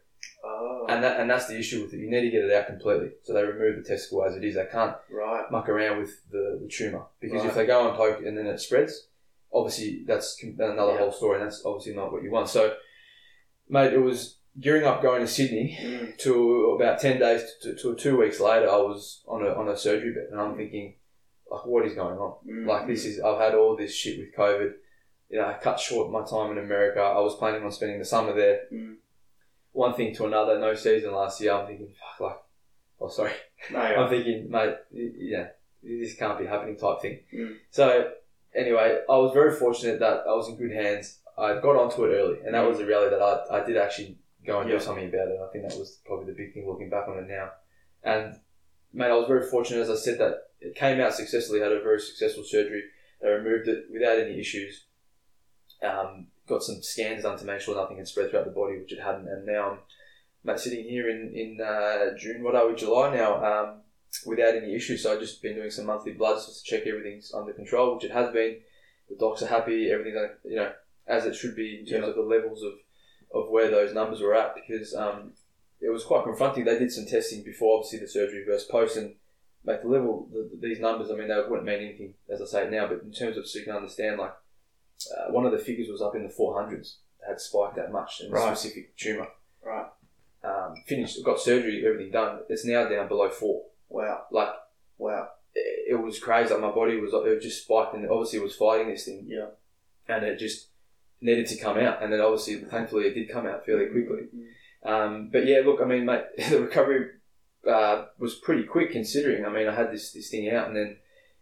oh, 0.45 0.87
And 0.89 1.03
that 1.05 1.19
and 1.21 1.31
that's 1.31 1.47
the 1.47 1.59
issue 1.59 1.83
with 1.83 1.95
it. 1.95 1.99
You 2.01 2.11
need 2.11 2.23
to 2.23 2.31
get 2.31 2.45
it 2.45 2.53
out 2.53 2.67
completely. 2.67 3.11
So 3.23 3.33
they 3.33 3.43
remove 3.43 3.77
the 3.83 3.89
testicle 3.89 4.25
as 4.25 4.37
it 4.37 4.45
is. 4.45 4.55
They 4.57 4.67
can't 4.71 4.95
right. 5.11 5.45
muck 5.51 5.69
around 5.69 5.99
with 6.01 6.11
the, 6.31 6.59
the 6.63 6.69
tumour. 6.69 7.07
Because 7.21 7.41
Right. 7.43 7.49
if 7.49 7.55
they 7.55 7.67
go 7.67 7.89
and 7.89 7.97
poke 7.97 8.21
and 8.25 8.37
then 8.37 8.47
it 8.47 8.61
spreads, 8.61 9.09
obviously 9.53 10.05
that's 10.07 10.41
another 10.43 10.93
Yeah. 10.93 10.99
whole 10.99 11.13
story 11.13 11.37
and 11.41 11.47
that's 11.47 11.65
obviously 11.65 11.95
not 11.95 12.13
what 12.13 12.23
you 12.23 12.31
want. 12.31 12.49
So, 12.49 12.75
mate, 13.69 13.93
it 13.93 13.99
was 13.99 14.37
gearing 14.61 14.85
up 14.85 15.03
going 15.03 15.21
to 15.23 15.27
Sydney 15.27 15.77
Mm. 15.81 16.17
to 16.19 16.73
about 16.79 17.01
10 17.01 17.19
days 17.19 17.43
to, 17.63 17.75
to 17.75 17.95
two 17.95 18.17
weeks 18.19 18.41
later, 18.41 18.69
I 18.71 18.77
was 18.77 19.23
on 19.27 19.43
a, 19.43 19.51
on 19.55 19.69
a 19.69 19.77
surgery 19.77 20.13
bed 20.13 20.29
and 20.31 20.41
I'm 20.41 20.57
thinking, 20.57 20.95
like, 21.51 21.65
what 21.67 21.85
is 21.87 21.95
going 21.95 22.19
on? 22.19 22.35
Mm. 22.47 22.67
Like 22.67 22.87
this 22.87 23.05
is 23.07 23.21
I've 23.21 23.39
had 23.41 23.55
all 23.55 23.77
this 23.77 23.95
shit 23.95 24.19
with 24.19 24.35
COVID. 24.37 24.73
You 25.29 25.39
know, 25.41 25.47
I 25.47 25.55
cut 25.55 25.81
short 25.81 26.11
my 26.11 26.25
time 26.25 26.53
in 26.53 26.59
America. 26.65 27.01
I 27.01 27.19
was 27.21 27.37
planning 27.37 27.65
on 27.65 27.73
spending 27.73 27.99
the 27.99 28.05
summer 28.05 28.33
there. 28.33 28.61
Mm. 28.73 28.97
One 29.73 29.95
thing 29.95 30.15
to 30.17 30.27
another, 30.27 30.59
no 30.59 30.75
season 30.75 31.13
last 31.13 31.41
year. 31.41 31.53
I'm 31.53 31.67
thinking, 31.67 31.89
fuck, 32.19 32.21
like, 32.21 32.37
oh 33.01 33.09
sorry. 33.09 33.33
No, 33.73 33.79
I'm 33.99 34.09
thinking, 34.09 34.49
mate, 34.51 34.77
yeah, 34.93 35.49
this 35.83 36.15
can't 36.17 36.39
be 36.39 36.47
happening 36.47 36.77
type 36.77 37.01
thing. 37.03 37.21
Mm. 37.35 37.57
So 37.71 38.11
anyway, 38.55 39.01
I 39.09 39.17
was 39.17 39.33
very 39.35 39.55
fortunate 39.55 39.99
that 40.01 40.25
I 40.29 40.33
was 40.33 40.49
in 40.49 40.57
good 40.57 40.73
hands. 40.73 41.19
I 41.37 41.55
got 41.61 41.77
onto 41.77 42.05
it 42.05 42.15
early, 42.15 42.39
and 42.47 42.55
that 42.55 42.67
was 42.67 42.79
the 42.79 42.87
reality 42.87 43.11
that 43.17 43.23
I, 43.23 43.59
I 43.61 43.67
did 43.67 43.77
actually 43.77 44.17
go 44.47 44.61
and 44.61 44.71
Yeah. 44.71 44.77
do 44.79 44.83
something 44.85 45.09
about 45.09 45.29
it. 45.29 45.39
I 45.45 45.53
think 45.53 45.69
that 45.69 45.77
was 45.79 45.99
probably 46.07 46.27
the 46.27 46.37
big 46.39 46.55
thing 46.55 46.67
looking 46.67 46.89
back 46.89 47.09
on 47.09 47.19
it 47.19 47.29
now. 47.29 47.51
And 48.03 48.37
mate, 48.95 49.11
I 49.11 49.17
was 49.17 49.27
very 49.29 49.47
fortunate, 49.47 49.81
as 49.83 49.91
I 49.91 49.97
said, 49.97 50.19
that 50.21 50.45
it 50.61 50.75
came 50.77 51.01
out 51.01 51.13
successfully. 51.13 51.61
Had 51.61 51.73
a 51.73 51.83
very 51.83 52.01
successful 52.01 52.45
surgery. 52.45 52.85
They 53.21 53.29
removed 53.29 53.69
it 53.69 53.85
without 53.93 54.19
any 54.19 54.39
issues. 54.41 54.85
Um, 55.83 56.29
got 56.49 56.63
some 56.63 56.83
scans 56.83 57.23
done 57.25 57.39
to 57.39 57.45
make 57.45 57.61
sure 57.61 57.75
nothing 57.75 57.99
had 57.99 58.09
spread 58.09 58.31
throughout 58.31 58.47
the 58.47 58.53
body, 58.53 58.79
which 58.79 58.93
it 58.93 59.01
hadn't. 59.03 59.29
And 59.29 59.47
now 59.47 59.71
I'm 59.71 59.79
mate, 60.45 60.59
sitting 60.61 60.85
here 60.85 61.09
in 61.11 61.33
in 61.35 61.61
uh, 61.61 62.17
June. 62.17 62.43
What 62.43 62.55
are 62.57 62.69
we? 62.69 62.75
July 62.75 63.15
now. 63.15 63.45
Um, 63.45 63.81
without 64.25 64.55
any 64.55 64.75
issues. 64.75 65.03
So 65.03 65.13
I've 65.13 65.21
just 65.21 65.43
been 65.43 65.57
doing 65.57 65.71
some 65.71 65.87
monthly 65.87 66.13
bloods 66.13 66.47
just 66.47 66.65
to 66.65 66.71
check 66.71 66.87
everything's 66.87 67.35
under 67.35 67.53
control, 67.53 67.95
which 67.95 68.05
it 68.05 68.13
has 68.13 68.33
been. 68.33 68.59
The 69.11 69.17
docs 69.17 69.43
are 69.43 69.47
happy. 69.49 69.91
Everything's 69.91 70.31
you 70.45 70.57
know 70.57 70.73
as 71.07 71.27
it 71.27 71.35
should 71.35 71.55
be 71.55 71.81
in 71.81 71.87
terms 71.87 72.05
Yeah. 72.05 72.11
of 72.11 72.17
the 72.17 72.23
levels 72.23 72.63
of 72.63 72.73
of 73.35 73.51
where 73.51 73.71
those 73.71 73.93
numbers 73.93 74.21
were 74.21 74.35
at 74.35 74.55
because 74.55 74.95
um, 74.95 75.33
it 75.81 75.91
was 75.91 76.05
quite 76.05 76.25
confronting. 76.25 76.65
They 76.65 76.79
did 76.79 76.93
some 76.93 77.07
testing 77.07 77.43
before, 77.43 77.79
obviously, 77.79 77.99
the 77.99 78.09
surgery 78.09 78.45
versus 78.47 78.67
post, 78.69 78.97
and 78.97 79.15
make 79.65 79.83
the 79.83 79.89
level 79.89 80.29
the, 80.33 80.51
these 80.61 80.81
numbers. 80.81 81.11
I 81.11 81.15
mean, 81.17 81.29
they 81.29 81.35
wouldn't 81.37 81.65
mean 81.67 81.81
anything 81.81 82.15
as 82.31 82.41
I 82.41 82.47
say 82.47 82.71
now, 82.71 82.87
but 82.87 83.03
in 83.03 83.13
terms 83.13 83.37
of 83.37 83.47
so 83.47 83.59
you 83.59 83.65
can 83.67 83.77
understand, 83.77 84.19
like 84.19 84.33
uh, 85.17 85.31
one 85.33 85.47
of 85.47 85.53
the 85.53 85.59
figures 85.59 85.89
was 85.89 86.03
up 86.03 86.15
in 86.17 86.23
the 86.23 86.29
four 86.29 86.61
hundreds, 86.61 86.99
had 87.27 87.41
spiked 87.41 87.77
that 87.77 87.93
much 87.93 88.21
in 88.21 88.29
a 88.29 88.31
Right. 88.35 88.57
specific 88.57 88.97
tumor. 88.97 89.29
Right. 89.65 89.87
Um, 90.45 90.75
finished, 90.87 91.23
got 91.25 91.41
surgery, 91.41 91.85
everything 91.87 92.13
done. 92.13 92.41
It's 92.49 92.65
now 92.65 92.89
down 92.89 93.09
below 93.09 93.29
four. 93.31 93.65
Wow. 93.89 94.27
Like 94.31 94.51
Wow. 94.99 95.29
it, 95.55 95.93
it 95.93 95.95
was 95.97 96.19
crazy. 96.19 96.53
Like 96.53 96.63
my 96.63 96.71
body 96.71 97.01
was, 97.01 97.13
it 97.13 97.35
was 97.35 97.43
just 97.43 97.65
spiked, 97.65 97.95
and 97.95 98.09
obviously 98.09 98.39
it 98.39 98.43
was 98.43 98.55
fighting 98.57 98.89
this 98.89 99.05
thing 99.05 99.25
Yeah. 99.29 99.47
and 100.09 100.25
it 100.25 100.39
just 100.39 100.69
needed 101.21 101.47
to 101.49 101.57
come 101.59 101.79
out. 101.79 102.03
And 102.03 102.13
then 102.13 102.21
obviously, 102.21 102.57
thankfully, 102.57 103.05
it 103.07 103.15
did 103.15 103.29
come 103.31 103.47
out 103.47 103.65
fairly 103.67 103.87
quickly. 103.87 104.29
Um, 104.85 105.31
but 105.33 105.47
yeah, 105.47 105.63
look, 105.65 105.81
I 105.83 105.85
mean, 105.85 106.05
mate, 106.05 106.25
the 106.51 106.61
recovery 106.63 107.11
uh, 107.69 108.05
was 108.19 108.37
pretty 108.37 108.63
quick 108.65 108.93
considering. 108.93 109.45
I 109.45 109.49
mean, 109.49 109.67
I 109.67 109.75
had 109.75 109.91
this 109.93 110.13
this 110.13 110.31
thing 110.31 110.49
out, 110.51 110.69
and 110.69 110.77
then 110.77 110.99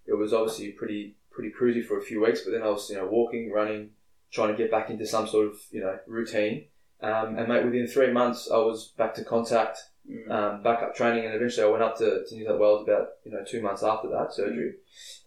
it 0.07 0.14
was 0.14 0.33
obviously 0.33 0.71
pretty 0.73 1.17
pretty 1.35 1.51
cruisy 1.59 1.85
for 1.85 1.99
a 1.99 2.03
few 2.03 2.23
weeks. 2.23 2.42
But 2.42 2.53
then 2.53 2.62
I 2.62 2.68
was, 2.68 2.88
you 2.90 2.97
know, 2.97 3.07
walking, 3.07 3.51
running, 3.53 3.90
trying 4.33 4.49
to 4.53 4.57
get 4.57 4.70
back 4.70 4.90
into 4.90 5.07
some 5.07 5.27
sort 5.27 5.47
of 5.49 5.57
you 5.70 5.81
know 5.81 5.99
routine. 6.07 6.66
Um, 7.03 7.37
and 7.38 7.49
mate, 7.49 7.64
within 7.64 7.87
three 7.87 8.12
months, 8.12 8.49
I 8.51 8.57
was 8.59 8.92
back 8.97 9.14
to 9.16 9.25
contact, 9.25 9.79
Mm. 10.11 10.31
um, 10.31 10.62
back 10.62 10.83
up 10.83 10.94
training, 10.94 11.25
and 11.25 11.35
eventually 11.35 11.66
I 11.66 11.70
went 11.70 11.83
up 11.83 11.97
to, 11.97 12.25
to 12.29 12.35
New 12.35 12.44
South 12.47 12.61
Wales 12.61 12.83
about 12.87 13.09
you 13.25 13.33
know 13.33 13.42
two 13.42 13.62
months 13.62 13.83
after 13.83 14.09
that 14.11 14.35
surgery, 14.35 14.75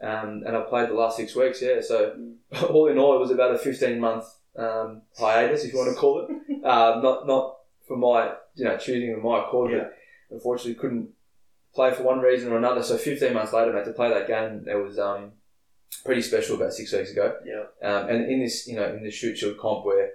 um, 0.01 0.43
and 0.45 0.55
I 0.55 0.61
played 0.61 0.89
the 0.89 0.93
last 0.93 1.17
six 1.17 1.35
weeks. 1.35 1.63
Yeah, 1.63 1.81
so 1.81 2.15
all 2.69 2.87
in 2.87 2.99
all, 2.99 3.15
it 3.15 3.19
was 3.19 3.31
about 3.31 3.55
a 3.55 3.57
fifteen 3.57 3.99
month 3.99 4.25
um, 4.55 5.01
hiatus, 5.17 5.63
if 5.63 5.73
you 5.73 5.79
want 5.79 5.89
to 5.95 5.99
call 5.99 6.19
it. 6.21 6.63
uh, 6.63 6.99
not 7.01 7.25
not 7.25 7.55
for 7.87 7.97
my 7.97 8.33
you 8.53 8.65
know 8.65 8.77
choosing 8.77 9.13
of 9.13 9.23
my 9.23 9.39
accord, 9.45 9.71
Yeah. 9.71 9.77
but 10.29 10.35
unfortunately 10.35 10.75
couldn't 10.75 11.09
play 11.73 11.91
for 11.91 12.03
one 12.03 12.19
reason 12.19 12.51
or 12.51 12.57
another. 12.57 12.83
So 12.83 12.97
fifteen 12.97 13.33
months 13.33 13.53
later, 13.53 13.73
mate, 13.73 13.85
to 13.85 13.93
play 13.93 14.09
that 14.09 14.27
game, 14.27 14.63
it 14.69 14.75
was 14.75 14.99
um, 14.99 15.31
pretty 16.05 16.21
special 16.21 16.55
about 16.55 16.73
six 16.73 16.93
weeks 16.93 17.11
ago. 17.11 17.35
Yeah. 17.45 17.63
Um, 17.87 18.09
and 18.09 18.31
in 18.31 18.39
this, 18.39 18.67
you 18.67 18.75
know, 18.75 18.85
in 18.93 19.03
the 19.03 19.11
Shute 19.11 19.37
Shield 19.37 19.57
comp 19.57 19.85
where, 19.85 20.11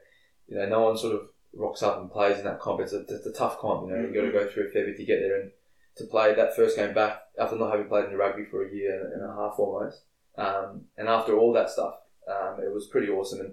you 0.48 0.56
know, 0.56 0.66
no 0.66 0.80
one 0.82 0.96
sort 0.96 1.14
of 1.14 1.28
rocks 1.54 1.82
up 1.82 1.98
and 1.98 2.10
plays 2.10 2.38
in 2.38 2.44
that 2.44 2.60
comp. 2.60 2.80
It's 2.80 2.92
a, 2.92 3.00
it's 3.00 3.26
a 3.26 3.32
tough 3.32 3.58
comp, 3.58 3.88
you 3.88 3.94
know. 3.94 4.02
You've 4.02 4.14
got 4.14 4.22
to 4.22 4.32
go 4.32 4.48
through 4.48 4.68
a 4.68 4.70
fair 4.70 4.86
bit 4.86 4.96
to 4.96 5.04
get 5.04 5.20
there 5.20 5.40
and 5.40 5.50
to 5.96 6.04
play 6.04 6.34
that 6.34 6.56
first 6.56 6.76
game 6.76 6.94
back 6.94 7.20
after 7.38 7.56
not 7.56 7.70
having 7.70 7.88
played 7.88 8.06
in 8.06 8.10
the 8.10 8.16
rugby 8.16 8.44
for 8.50 8.66
a 8.66 8.72
year 8.72 9.12
and 9.14 9.22
a 9.22 9.34
half 9.34 9.58
almost. 9.58 10.02
Um, 10.36 10.82
and 10.96 11.08
after 11.08 11.36
all 11.36 11.52
that 11.52 11.70
stuff, 11.70 11.94
um, 12.28 12.58
it 12.60 12.72
was 12.72 12.88
pretty 12.88 13.08
awesome. 13.08 13.40
And 13.40 13.52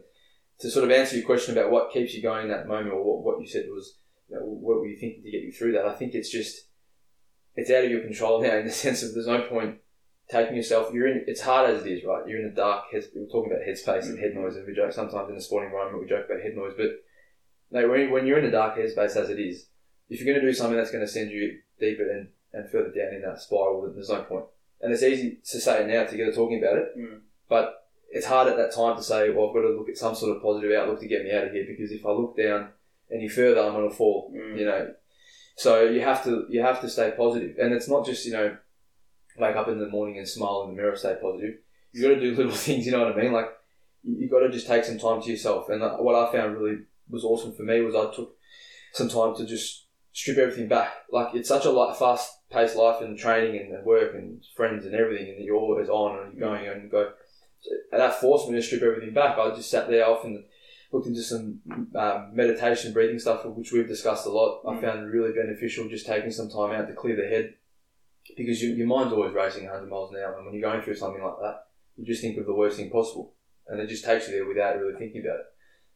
to 0.60 0.70
sort 0.70 0.86
of 0.86 0.92
answer 0.92 1.18
your 1.18 1.26
question 1.26 1.58
about 1.58 1.72
what 1.72 1.92
keeps 1.92 2.14
you 2.14 2.22
going 2.22 2.44
in 2.44 2.50
that 2.50 2.68
moment 2.68 2.94
or 2.94 3.04
what, 3.04 3.24
what 3.24 3.42
you 3.42 3.48
said 3.48 3.66
was, 3.70 3.98
you 4.30 4.36
know, 4.36 4.44
what 4.44 4.80
were 4.80 4.88
you 4.88 4.98
thinking 4.98 5.24
to 5.24 5.32
get 5.32 5.42
you 5.42 5.52
through 5.52 5.74
that? 5.74 5.86
I 5.86 5.94
think 5.94 6.14
it's 6.14 6.30
just, 6.30 6.68
it's 7.56 7.72
out 7.72 7.84
of 7.84 7.92
your 7.92 8.02
control 8.02 8.42
now 8.42 8.58
in 8.58 8.66
the 8.66 8.72
sense 8.86 9.04
of 9.04 9.14
there's 9.14 9.28
no 9.28 9.42
point 9.42 9.80
taking 10.32 10.56
yourself. 10.56 10.94
You're 10.94 11.08
in. 11.08 11.24
It's 11.28 11.42
hard 11.42 11.70
as 11.70 11.86
it 11.86 11.92
is, 11.92 12.04
right? 12.04 12.28
You're 12.28 12.40
in 12.40 12.50
the 12.50 12.56
dark. 12.56 12.86
Head, 12.92 13.06
we're 13.16 13.28
talking 13.28 13.52
about 13.52 13.66
headspace 13.68 14.06
and 14.10 14.20
head 14.20 14.36
noise, 14.36 14.56
and 14.56 14.66
we 14.68 14.74
joke 14.76 14.94
sometimes 14.94 15.30
in 15.30 15.36
the 15.36 15.42
sporting 15.42 15.70
environment 15.70 16.04
we 16.04 16.10
joke 16.10 16.26
about 16.30 16.42
head 16.42 16.56
noise. 16.56 16.74
But 16.78 16.92
no, 17.72 17.88
when, 17.90 18.12
when 18.12 18.26
you're 18.26 18.40
in 18.40 18.46
the 18.46 18.52
dark 18.52 18.78
headspace 18.78 19.16
as 19.16 19.30
it 19.30 19.40
is, 19.40 19.68
if 20.10 20.20
you're 20.22 20.32
going 20.34 20.44
to 20.44 20.48
do 20.50 20.54
something 20.56 20.78
that's 20.78 20.92
going 20.92 21.06
to 21.06 21.12
send 21.12 21.32
you 21.32 21.60
deeper 21.80 22.10
and, 22.10 22.30
and 22.54 22.70
further 22.72 22.92
down 22.92 23.14
in 23.14 23.22
that 23.22 23.40
spiral, 23.42 23.84
then 23.84 23.94
there's 23.96 24.10
no 24.10 24.24
point. 24.24 24.46
And 24.82 24.92
it's 24.94 25.04
easy 25.04 25.40
to 25.52 25.60
say 25.60 25.82
it 25.84 25.88
now 25.88 26.06
together 26.06 26.32
talking 26.34 26.64
about 26.64 26.78
it, 26.78 26.98
Mm. 26.98 27.20
but 27.48 27.76
it's 28.12 28.26
hard 28.26 28.48
at 28.48 28.58
that 28.58 28.74
time 28.74 28.96
to 28.98 29.04
say, 29.04 29.30
well, 29.30 29.50
I've 29.50 29.54
got 29.54 29.62
to 29.62 29.76
look 29.78 29.90
at 29.90 29.98
some 29.98 30.16
sort 30.16 30.36
of 30.36 30.42
positive 30.42 30.72
outlook 30.76 31.00
to 31.02 31.08
get 31.08 31.24
me 31.24 31.32
out 31.32 31.44
of 31.44 31.52
here 31.52 31.66
because 31.68 31.92
if 31.92 32.04
I 32.06 32.10
look 32.10 32.36
down 32.38 32.70
any 33.12 33.28
further, 33.28 33.62
I'm 33.62 33.74
going 33.74 33.88
to 33.90 33.96
fall. 33.96 34.34
Mm. 34.36 34.58
You 34.58 34.66
know, 34.66 34.94
so 35.56 35.84
you 35.84 36.02
have 36.02 36.24
to 36.24 36.46
you 36.50 36.62
have 36.62 36.82
to 36.82 36.90
stay 36.90 37.12
positive, 37.16 37.58
and 37.60 37.74
it's 37.74 37.88
not 37.90 38.06
just 38.06 38.26
you 38.26 38.32
know 38.32 38.58
wake 39.40 39.56
up 39.56 39.68
in 39.68 39.80
the 39.80 39.88
morning 39.88 40.18
and 40.18 40.28
smile 40.28 40.64
in 40.64 40.70
the 40.76 40.82
mirror, 40.82 40.96
stay 40.96 41.16
positive. 41.22 41.56
You 41.92 42.02
got 42.04 42.16
to 42.16 42.20
do 42.20 42.36
little 42.36 42.52
things. 42.52 42.86
You 42.86 42.92
know 42.92 43.04
what 43.06 43.18
I 43.18 43.22
mean? 43.22 43.32
Like 43.32 43.50
you, 44.04 44.30
got 44.30 44.40
to 44.40 44.50
just 44.52 44.68
take 44.68 44.84
some 44.84 45.00
time 45.00 45.22
to 45.22 45.30
yourself. 45.32 45.70
And 45.70 45.82
uh, 45.84 45.98
what 45.98 46.16
I 46.16 46.32
found 46.32 46.58
really 46.58 46.80
was 47.10 47.24
awesome 47.24 47.54
for 47.54 47.64
me 47.64 47.82
was 47.82 47.96
I 47.96 48.14
took 48.16 48.36
some 48.94 49.10
time 49.10 49.36
to 49.36 49.46
just 49.46 49.86
strip 50.12 50.38
everything 50.38 50.68
back. 50.68 50.94
Like 51.12 51.34
it's 51.36 51.50
such 51.50 51.66
a 51.66 51.72
like, 51.72 51.98
fast 51.98 52.32
paced 52.52 52.76
life 52.76 53.02
and 53.02 53.18
training 53.18 53.60
and, 53.62 53.74
and 53.74 53.86
work 53.86 54.14
and 54.16 54.44
friends 54.56 54.86
and 54.86 54.96
everything, 54.96 55.30
and 55.30 55.44
you're 55.46 55.56
always 55.56 55.90
on 55.90 56.20
and 56.26 56.38
you're 56.38 56.50
going 56.50 56.68
and 56.68 56.84
you 56.84 56.90
go. 56.90 57.12
And 57.92 58.02
that 58.02 58.20
forced 58.22 58.48
me 58.50 58.56
to 58.56 58.62
strip 58.62 58.82
everything 58.82 59.14
back. 59.14 59.38
I 59.38 59.54
just 59.56 59.70
sat 59.70 59.90
there 59.90 60.08
off 60.08 60.24
and 60.24 60.44
looked 60.92 61.08
into 61.08 61.22
some 61.22 61.60
um, 61.96 62.32
meditation, 62.34 62.94
breathing 62.94 63.20
stuff, 63.20 63.46
which 63.46 63.72
we've 63.72 63.88
discussed 63.88 64.26
a 64.26 64.30
lot. 64.30 64.62
I 64.68 64.74
Mm. 64.76 64.82
found 64.82 65.12
really 65.12 65.34
beneficial 65.34 65.88
just 65.90 66.08
taking 66.08 66.32
some 66.32 66.50
time 66.50 66.72
out 66.72 66.88
to 66.88 66.94
clear 66.94 67.16
the 67.16 67.28
head 67.28 67.54
because 68.36 68.62
you, 68.62 68.74
your 68.74 68.88
mind's 68.88 69.14
always 69.14 69.34
racing 69.34 69.66
100 69.66 69.90
miles 69.90 70.12
an 70.12 70.22
hour, 70.22 70.36
and 70.38 70.46
when 70.46 70.54
you're 70.54 70.70
going 70.70 70.82
through 70.82 70.96
something 70.96 71.24
like 71.24 71.40
that, 71.42 71.66
you 71.98 72.06
just 72.06 72.22
think 72.22 72.38
of 72.38 72.46
the 72.46 72.54
worst 72.54 72.78
thing 72.78 72.90
possible, 72.90 73.34
and 73.68 73.80
it 73.80 73.88
just 73.88 74.06
takes 74.06 74.28
you 74.28 74.34
there 74.34 74.48
without 74.48 74.78
really 74.80 74.98
thinking 74.98 75.22
about 75.22 75.40
it. 75.40 75.46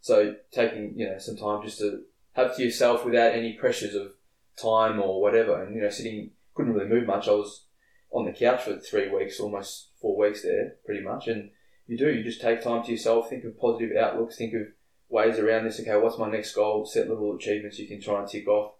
So 0.01 0.35
taking 0.51 0.93
you 0.97 1.07
know 1.07 1.17
some 1.17 1.37
time 1.37 1.63
just 1.63 1.79
to 1.79 2.01
have 2.33 2.55
to 2.55 2.63
yourself 2.63 3.05
without 3.05 3.33
any 3.33 3.53
pressures 3.53 3.95
of 3.95 4.13
time 4.61 4.99
or 4.99 5.21
whatever, 5.21 5.63
and 5.63 5.75
you 5.75 5.81
know 5.81 5.89
sitting 5.89 6.31
couldn't 6.53 6.73
really 6.73 6.89
move 6.89 7.07
much. 7.07 7.27
I 7.27 7.31
was 7.31 7.65
on 8.11 8.25
the 8.25 8.33
couch 8.33 8.63
for 8.63 8.77
three 8.77 9.09
weeks, 9.09 9.39
almost 9.39 9.89
four 10.01 10.17
weeks 10.17 10.43
there, 10.43 10.75
pretty 10.85 11.03
much, 11.03 11.27
and 11.27 11.51
you 11.87 11.97
do 11.97 12.11
you 12.11 12.23
just 12.23 12.41
take 12.41 12.61
time 12.61 12.83
to 12.83 12.91
yourself, 12.91 13.29
think 13.29 13.43
of 13.45 13.57
positive 13.57 13.95
outlooks, 13.95 14.37
think 14.37 14.53
of 14.53 14.67
ways 15.09 15.39
around 15.39 15.65
this. 15.65 15.79
Okay, 15.79 15.95
what's 15.95 16.17
my 16.17 16.29
next 16.29 16.53
goal? 16.53 16.85
Set 16.85 17.07
little 17.07 17.35
achievements 17.35 17.79
you 17.79 17.87
can 17.87 18.01
try 18.01 18.19
and 18.19 18.27
tick 18.27 18.47
off, 18.47 18.73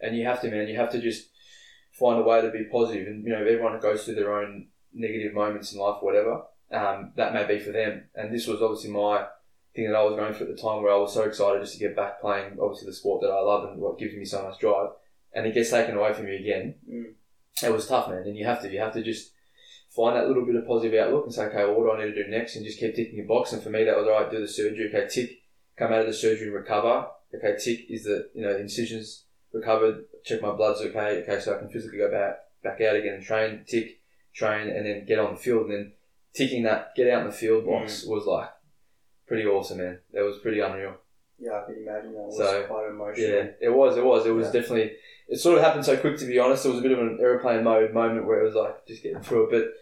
and 0.00 0.16
you 0.16 0.24
have 0.24 0.40
to, 0.40 0.50
man. 0.50 0.68
You 0.68 0.76
have 0.76 0.92
to 0.92 1.00
just 1.00 1.29
find 2.00 2.18
a 2.18 2.22
way 2.22 2.40
to 2.40 2.50
be 2.50 2.64
positive. 2.64 3.06
And 3.06 3.22
you 3.24 3.30
know, 3.30 3.40
everyone 3.40 3.78
goes 3.78 4.04
through 4.04 4.16
their 4.16 4.34
own 4.34 4.68
negative 4.92 5.34
moments 5.34 5.72
in 5.72 5.78
life, 5.78 5.98
whatever 6.00 6.42
um, 6.72 7.12
that 7.16 7.34
may 7.34 7.46
be 7.46 7.58
for 7.58 7.72
them. 7.72 8.04
And 8.14 8.32
this 8.32 8.46
was 8.46 8.62
obviously 8.62 8.90
my 8.90 9.26
thing 9.74 9.86
that 9.86 9.96
I 9.96 10.02
was 10.02 10.16
going 10.16 10.34
through 10.34 10.48
at 10.48 10.56
the 10.56 10.62
time, 10.62 10.82
where 10.82 10.92
I 10.92 10.96
was 10.96 11.14
so 11.14 11.22
excited 11.22 11.62
just 11.62 11.74
to 11.74 11.78
get 11.78 11.96
back 11.96 12.20
playing, 12.20 12.58
obviously 12.60 12.86
the 12.86 12.94
sport 12.94 13.22
that 13.22 13.30
I 13.30 13.40
love 13.40 13.70
and 13.70 13.80
what 13.80 13.98
gives 13.98 14.14
me 14.14 14.24
so 14.24 14.42
much 14.42 14.58
drive, 14.58 14.90
and 15.32 15.46
it 15.46 15.54
gets 15.54 15.70
taken 15.70 15.96
away 15.96 16.12
from 16.12 16.28
you 16.28 16.34
again. 16.34 16.74
Mm. 16.90 17.14
It 17.62 17.72
was 17.72 17.86
tough, 17.86 18.08
man. 18.08 18.22
And 18.24 18.36
you 18.36 18.46
have 18.46 18.62
to, 18.62 18.72
you 18.72 18.80
have 18.80 18.94
to 18.94 19.02
just 19.02 19.32
find 19.94 20.16
that 20.16 20.28
little 20.28 20.46
bit 20.46 20.54
of 20.54 20.66
positive 20.66 20.98
outlook 20.98 21.24
and 21.24 21.34
say, 21.34 21.44
okay, 21.46 21.64
well, 21.64 21.74
what 21.74 21.84
do 21.84 21.92
I 21.92 22.04
need 22.04 22.14
to 22.14 22.24
do 22.24 22.30
next? 22.30 22.56
And 22.56 22.64
just 22.64 22.78
keep 22.78 22.94
ticking 22.94 23.16
your 23.16 23.26
box. 23.26 23.52
And 23.52 23.62
for 23.62 23.70
me, 23.70 23.84
that 23.84 23.96
was 23.96 24.06
all 24.06 24.20
right. 24.20 24.30
Do 24.30 24.40
the 24.40 24.48
surgery. 24.48 24.88
Okay, 24.88 25.08
tick. 25.08 25.42
Come 25.76 25.92
out 25.92 26.00
of 26.00 26.06
the 26.06 26.14
surgery 26.14 26.46
and 26.46 26.54
recover. 26.54 27.08
Okay, 27.34 27.56
tick. 27.62 27.86
Is 27.90 28.04
the 28.04 28.30
you 28.34 28.42
know 28.42 28.54
the 28.54 28.60
incisions 28.60 29.24
recovered? 29.52 30.04
Check 30.24 30.42
my 30.42 30.52
blood's 30.52 30.80
okay. 30.80 31.22
Okay, 31.22 31.40
so 31.40 31.54
I 31.54 31.58
can 31.58 31.68
physically 31.68 31.98
go 31.98 32.10
back 32.10 32.38
back 32.62 32.80
out 32.80 32.96
again 32.96 33.14
and 33.14 33.24
train. 33.24 33.64
Tick, 33.66 34.00
train, 34.34 34.68
and 34.68 34.86
then 34.86 35.06
get 35.06 35.18
on 35.18 35.34
the 35.34 35.40
field. 35.40 35.66
And 35.66 35.72
then 35.72 35.92
ticking 36.34 36.62
that 36.64 36.94
get 36.94 37.10
out 37.10 37.22
in 37.22 37.26
the 37.26 37.32
field 37.32 37.66
box 37.66 38.04
mm. 38.04 38.08
was 38.08 38.26
like 38.26 38.50
pretty 39.26 39.46
awesome, 39.46 39.78
man. 39.78 39.98
That 40.12 40.22
was 40.22 40.38
pretty 40.38 40.60
unreal. 40.60 40.94
Yeah, 41.38 41.62
I 41.62 41.64
can 41.64 41.82
imagine 41.82 42.12
that 42.12 42.26
was 42.26 42.36
So, 42.36 42.64
quite 42.64 42.88
emotional. 42.90 43.26
Yeah, 43.26 43.46
it 43.60 43.72
was. 43.72 43.96
It 43.96 44.04
was. 44.04 44.26
It 44.26 44.32
was 44.32 44.46
Yeah. 44.46 44.60
definitely. 44.60 44.92
It 45.28 45.38
sort 45.38 45.56
of 45.56 45.64
happened 45.64 45.84
so 45.86 45.96
quick, 45.96 46.18
to 46.18 46.26
be 46.26 46.38
honest. 46.38 46.66
It 46.66 46.70
was 46.70 46.80
a 46.80 46.82
bit 46.82 46.92
of 46.92 46.98
an 46.98 47.18
airplane 47.20 47.64
mode 47.64 47.94
moment 47.94 48.26
where 48.26 48.40
it 48.40 48.44
was 48.44 48.54
like 48.54 48.86
just 48.86 49.02
getting 49.02 49.22
through 49.22 49.44
it. 49.44 49.50
But 49.50 49.72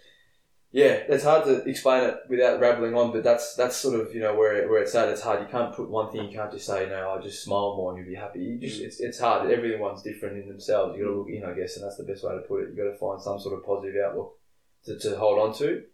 yeah, 0.70 1.00
it's 1.08 1.24
hard 1.24 1.46
to 1.46 1.64
explain 1.64 2.04
it 2.04 2.18
without 2.28 2.60
rambling 2.60 2.94
on. 2.94 3.10
But 3.10 3.24
that's 3.24 3.54
that's 3.54 3.76
sort 3.76 3.98
of 3.98 4.14
you 4.14 4.20
know 4.20 4.34
where 4.34 4.54
it, 4.54 4.68
where 4.68 4.82
it's 4.82 4.94
at. 4.94 5.08
It's 5.08 5.22
hard. 5.22 5.40
You 5.40 5.48
can't 5.48 5.74
put 5.74 5.88
one 5.88 6.12
thing. 6.12 6.28
You 6.28 6.36
can't 6.36 6.52
just 6.52 6.66
say 6.66 6.86
no. 6.88 7.10
I 7.10 7.22
just 7.22 7.42
smile 7.42 7.74
more 7.76 7.90
and 7.90 7.98
you'll 7.98 8.14
be 8.14 8.20
happy. 8.20 8.40
You 8.40 8.58
just 8.58 8.80
it's, 8.80 9.00
it's 9.00 9.18
hard. 9.18 9.50
Everyone's 9.50 10.02
different 10.02 10.36
in 10.36 10.48
themselves. 10.48 10.96
You 10.96 11.04
got 11.04 11.10
to 11.10 11.18
look 11.18 11.30
in, 11.30 11.44
I 11.44 11.58
guess, 11.58 11.76
and 11.76 11.86
that's 11.86 11.96
the 11.96 12.04
best 12.04 12.22
way 12.22 12.34
to 12.34 12.42
put 12.42 12.64
it. 12.64 12.70
You 12.70 12.76
got 12.76 12.92
to 12.92 12.98
find 12.98 13.20
some 13.20 13.40
sort 13.40 13.58
of 13.58 13.64
positive 13.64 13.94
outlook 14.04 14.38
to, 14.84 14.98
to 14.98 15.16
hold 15.16 15.38
on 15.38 15.56
to. 15.58 15.84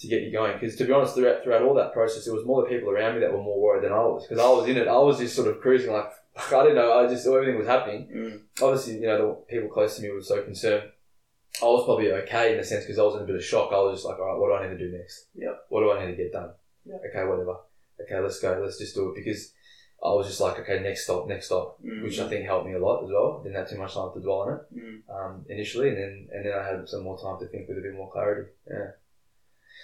To 0.00 0.08
get 0.08 0.22
you 0.22 0.32
going, 0.32 0.54
because 0.54 0.74
to 0.74 0.84
be 0.84 0.92
honest, 0.92 1.14
throughout, 1.14 1.44
throughout 1.44 1.62
all 1.62 1.74
that 1.74 1.92
process, 1.92 2.24
there 2.24 2.34
was 2.34 2.44
more 2.44 2.62
the 2.62 2.68
people 2.68 2.90
around 2.90 3.14
me 3.14 3.20
that 3.20 3.30
were 3.30 3.38
more 3.38 3.62
worried 3.62 3.84
than 3.84 3.92
I 3.92 4.00
was, 4.00 4.26
because 4.26 4.42
I 4.42 4.48
was 4.48 4.68
in 4.68 4.76
it. 4.76 4.88
I 4.88 4.98
was 4.98 5.20
just 5.20 5.36
sort 5.36 5.46
of 5.46 5.60
cruising, 5.60 5.92
like 5.92 6.10
I 6.52 6.62
didn't 6.62 6.74
know. 6.74 6.98
I 6.98 7.06
just 7.06 7.26
everything 7.26 7.58
was 7.58 7.68
happening. 7.68 8.08
Mm. 8.12 8.40
Obviously, 8.60 8.94
you 8.94 9.06
know, 9.06 9.18
the 9.18 9.54
people 9.54 9.68
close 9.68 9.94
to 9.96 10.02
me 10.02 10.10
were 10.10 10.20
so 10.20 10.42
concerned. 10.42 10.90
I 11.62 11.66
was 11.66 11.84
probably 11.84 12.10
okay 12.12 12.54
in 12.54 12.60
a 12.60 12.64
sense 12.64 12.84
because 12.84 12.98
I 12.98 13.02
was 13.02 13.14
in 13.16 13.22
a 13.22 13.26
bit 13.26 13.36
of 13.36 13.44
shock. 13.44 13.70
I 13.72 13.78
was 13.78 13.96
just 13.98 14.06
like, 14.06 14.18
all 14.18 14.26
right, 14.26 14.38
what 14.38 14.48
do 14.48 14.54
I 14.54 14.68
need 14.68 14.76
to 14.78 14.84
do 14.90 14.96
next? 14.96 15.26
Yep. 15.36 15.66
What 15.68 15.80
do 15.80 15.92
I 15.92 16.04
need 16.04 16.12
to 16.16 16.22
get 16.22 16.32
done? 16.32 16.50
Yep. 16.86 17.00
Okay, 17.10 17.24
whatever. 17.24 17.56
Okay, 18.02 18.18
let's 18.20 18.40
go. 18.40 18.60
Let's 18.62 18.78
just 18.78 18.94
do 18.94 19.10
it 19.10 19.14
because 19.14 19.52
I 20.04 20.08
was 20.08 20.26
just 20.26 20.40
like, 20.40 20.58
okay, 20.60 20.80
next 20.80 21.04
stop, 21.04 21.28
next 21.28 21.46
stop, 21.46 21.78
Mm. 21.82 22.02
which 22.02 22.18
I 22.18 22.28
think 22.28 22.44
helped 22.44 22.66
me 22.66 22.74
a 22.74 22.78
lot 22.78 23.04
as 23.04 23.10
well. 23.10 23.40
Didn't 23.42 23.56
have 23.56 23.70
too 23.70 23.78
much 23.78 23.94
time 23.94 24.10
to 24.14 24.20
dwell 24.20 24.40
on 24.40 24.52
it 24.54 24.60
Mm. 24.76 25.02
um, 25.08 25.46
initially, 25.48 25.88
and 25.90 25.96
then 25.98 26.28
and 26.32 26.44
then 26.44 26.52
I 26.52 26.66
had 26.66 26.88
some 26.88 27.02
more 27.04 27.18
time 27.18 27.38
to 27.40 27.46
think 27.46 27.68
with 27.68 27.78
a 27.78 27.82
bit 27.82 27.94
more 27.94 28.10
clarity. 28.10 28.50
Yeah. 28.68 28.90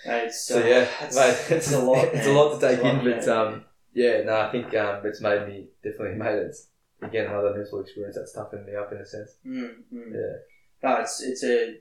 It's, 0.04 0.44
So 0.46 0.60
uh, 0.60 0.66
yeah, 0.66 0.80
that's- 1.00 1.14
mate, 1.14 1.56
it's 1.56 1.72
a 1.72 1.80
lot, 1.84 2.04
It's 2.12 2.26
a 2.26 2.32
lot 2.32 2.58
to 2.58 2.60
take 2.68 2.82
lot, 2.82 2.94
in, 2.94 3.04
but 3.04 3.26
man. 3.26 3.28
um, 3.28 3.64
Yeah, 3.92 4.22
no, 4.24 4.40
I 4.40 4.50
think 4.52 4.74
um, 4.74 5.04
it's 5.06 5.20
made 5.20 5.46
me 5.46 5.68
definitely 5.84 6.18
made 6.24 6.36
it 6.38 6.56
again 7.02 7.26
another 7.30 7.54
mental 7.54 7.80
experience 7.80 8.16
that's 8.16 8.32
toughened 8.32 8.66
me 8.66 8.74
up 8.74 8.90
in 8.92 8.98
a 8.98 9.06
sense. 9.06 9.36
Mm, 9.46 9.74
mm. 9.92 10.12
Yeah, 10.12 10.36
No, 10.82 10.96
it's 10.96 11.22
it's 11.22 11.44
a 11.44 11.76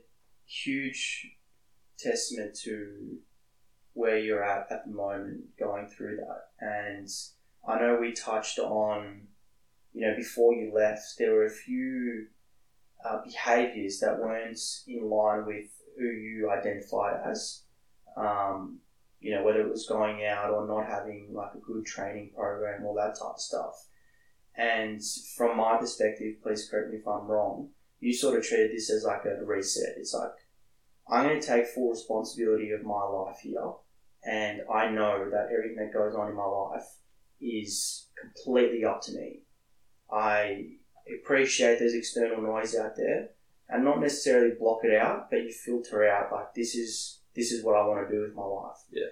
huge 0.45 1.35
testament 1.97 2.57
to 2.63 3.17
where 3.93 4.17
you're 4.17 4.43
at 4.43 4.71
at 4.71 4.85
the 4.85 4.91
moment, 4.91 5.41
going 5.57 5.87
through 5.87 6.17
that. 6.17 6.49
And 6.59 7.07
I 7.67 7.79
know 7.79 7.97
we 7.99 8.13
touched 8.13 8.59
on, 8.59 9.27
you 9.93 10.07
know, 10.07 10.15
before 10.15 10.53
you 10.53 10.71
left, 10.73 11.03
there 11.17 11.33
were 11.33 11.45
a 11.45 11.49
few 11.49 12.27
uh, 13.05 13.19
behaviors 13.23 13.99
that 13.99 14.19
weren't 14.19 14.59
in 14.87 15.09
line 15.09 15.45
with 15.45 15.67
who 15.97 16.05
you 16.05 16.49
identified 16.49 17.21
as. 17.29 17.63
Um, 18.17 18.79
you 19.19 19.35
know, 19.35 19.43
whether 19.43 19.59
it 19.59 19.69
was 19.69 19.85
going 19.85 20.25
out 20.25 20.51
or 20.51 20.65
not 20.65 20.89
having 20.89 21.33
like 21.33 21.51
a 21.53 21.59
good 21.59 21.85
training 21.85 22.31
program, 22.33 22.85
all 22.85 22.95
that 22.95 23.19
type 23.19 23.33
of 23.35 23.41
stuff. 23.41 23.85
And 24.55 25.01
from 25.35 25.57
my 25.57 25.77
perspective, 25.77 26.35
please 26.41 26.67
correct 26.69 26.91
me 26.91 26.97
if 26.97 27.07
I'm 27.07 27.27
wrong, 27.27 27.69
you 27.99 28.13
sort 28.13 28.37
of 28.37 28.45
treated 28.45 28.71
this 28.71 28.89
as 28.89 29.03
like 29.03 29.25
a 29.25 29.43
reset. 29.43 29.95
It's 29.97 30.13
like, 30.13 30.31
I'm 31.07 31.27
going 31.27 31.39
to 31.39 31.45
take 31.45 31.67
full 31.67 31.89
responsibility 31.89 32.71
of 32.71 32.83
my 32.83 33.03
life 33.03 33.39
here. 33.41 33.71
And 34.23 34.61
I 34.73 34.89
know 34.89 35.29
that 35.29 35.49
everything 35.51 35.77
that 35.77 35.93
goes 35.93 36.15
on 36.15 36.29
in 36.29 36.35
my 36.35 36.45
life 36.45 36.85
is 37.41 38.07
completely 38.19 38.83
up 38.83 39.01
to 39.03 39.13
me. 39.13 39.41
I 40.11 40.71
appreciate 41.21 41.79
there's 41.79 41.93
external 41.93 42.41
noise 42.41 42.75
out 42.75 42.95
there 42.95 43.29
and 43.69 43.83
not 43.83 44.01
necessarily 44.01 44.55
block 44.59 44.79
it 44.83 44.93
out, 44.93 45.29
but 45.29 45.43
you 45.43 45.51
filter 45.51 46.07
out 46.07 46.31
like 46.31 46.53
this 46.53 46.75
is 46.75 47.19
this 47.35 47.51
is 47.51 47.63
what 47.63 47.75
I 47.75 47.85
want 47.85 48.07
to 48.07 48.13
do 48.13 48.21
with 48.21 48.35
my 48.35 48.43
life. 48.43 48.77
Yeah. 48.91 49.05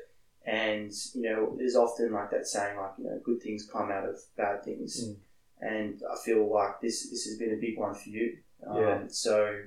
And 0.46 0.92
you 1.14 1.30
know, 1.30 1.56
there's 1.58 1.76
often 1.76 2.12
like 2.12 2.32
that 2.32 2.48
saying 2.48 2.78
like, 2.78 2.92
you 2.98 3.06
know, 3.06 3.20
good 3.24 3.42
things 3.42 3.70
come 3.72 3.92
out 3.92 4.08
of 4.08 4.20
bad 4.36 4.64
things. 4.64 5.08
Mm. 5.08 5.16
And 5.60 6.02
I 6.12 6.18
feel 6.24 6.52
like 6.52 6.82
this 6.82 7.10
this 7.10 7.26
has 7.26 7.38
been 7.38 7.54
a 7.54 7.62
big 7.62 7.78
one 7.78 7.94
for 7.94 8.10
you. 8.10 8.38
Um, 8.66 9.10
so, 9.10 9.60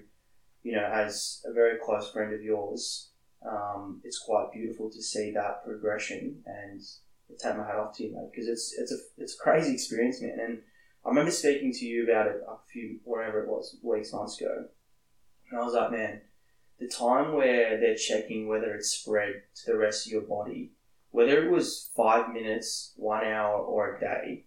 you 0.62 0.72
know, 0.72 0.84
as 0.84 1.42
a 1.44 1.52
very 1.52 1.78
close 1.84 2.10
friend 2.10 2.34
of 2.34 2.42
yours, 2.42 3.10
um, 3.48 4.00
it's 4.04 4.18
quite 4.18 4.52
beautiful 4.52 4.90
to 4.90 5.02
see 5.02 5.32
that 5.32 5.64
progression 5.64 6.42
and 6.46 6.80
take 7.38 7.56
my 7.56 7.64
hat 7.64 7.76
off 7.76 7.96
to 7.96 8.04
you, 8.04 8.12
mate, 8.12 8.30
because 8.30 8.48
it's 8.48 8.74
it's 8.78 8.92
a 8.92 8.96
it's 9.18 9.34
a 9.34 9.42
crazy 9.42 9.72
experience, 9.72 10.20
man. 10.20 10.38
And 10.40 10.58
I 11.04 11.08
remember 11.08 11.30
speaking 11.30 11.72
to 11.72 11.84
you 11.84 12.04
about 12.04 12.26
it 12.26 12.42
a 12.46 12.56
few 12.72 12.98
whatever 13.04 13.42
it 13.42 13.48
was 13.48 13.76
weeks 13.82 14.12
months 14.12 14.40
ago, 14.40 14.66
and 15.50 15.60
I 15.60 15.64
was 15.64 15.74
like, 15.74 15.92
man, 15.92 16.20
the 16.78 16.88
time 16.88 17.34
where 17.34 17.78
they're 17.78 17.94
checking 17.94 18.48
whether 18.48 18.74
it's 18.74 18.90
spread 18.90 19.42
to 19.56 19.72
the 19.72 19.78
rest 19.78 20.06
of 20.06 20.12
your 20.12 20.22
body, 20.22 20.72
whether 21.10 21.44
it 21.44 21.50
was 21.50 21.90
five 21.96 22.32
minutes, 22.32 22.92
one 22.96 23.24
hour, 23.24 23.58
or 23.58 23.96
a 23.96 24.00
day, 24.00 24.44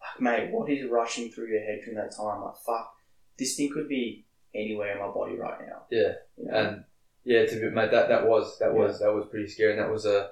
like, 0.00 0.20
mate, 0.20 0.50
what 0.50 0.70
is 0.70 0.90
rushing 0.90 1.30
through 1.30 1.48
your 1.48 1.60
head 1.60 1.80
during 1.84 1.96
that 1.96 2.16
time? 2.16 2.42
Like, 2.42 2.56
fuck, 2.66 2.93
this 3.38 3.56
thing 3.56 3.70
could 3.72 3.88
be 3.88 4.24
anywhere 4.54 4.92
in 4.92 4.98
my 4.98 5.12
body 5.12 5.36
right 5.36 5.60
now. 5.66 5.82
yeah, 5.90 6.12
You 6.36 6.46
know? 6.46 6.54
and 6.54 6.84
yeah, 7.24 7.46
to 7.46 7.60
be, 7.60 7.70
mate, 7.70 7.90
that 7.90 8.08
that 8.08 8.26
was 8.26 8.58
that 8.58 8.72
was 8.72 9.00
that 9.00 9.12
was 9.12 9.26
pretty 9.30 9.48
scary, 9.48 9.72
and 9.72 9.80
that 9.80 9.90
was 9.90 10.04
a 10.04 10.30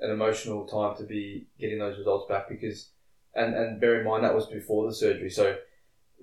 an 0.00 0.10
emotional 0.10 0.66
time 0.66 0.96
to 0.96 1.04
be 1.04 1.46
getting 1.58 1.78
those 1.78 1.98
results 1.98 2.28
back 2.28 2.48
because, 2.48 2.90
and 3.34 3.54
and 3.54 3.80
bear 3.80 4.00
in 4.00 4.06
mind 4.06 4.24
that 4.24 4.34
was 4.34 4.46
before 4.46 4.86
the 4.86 4.94
surgery, 4.94 5.30
so 5.30 5.56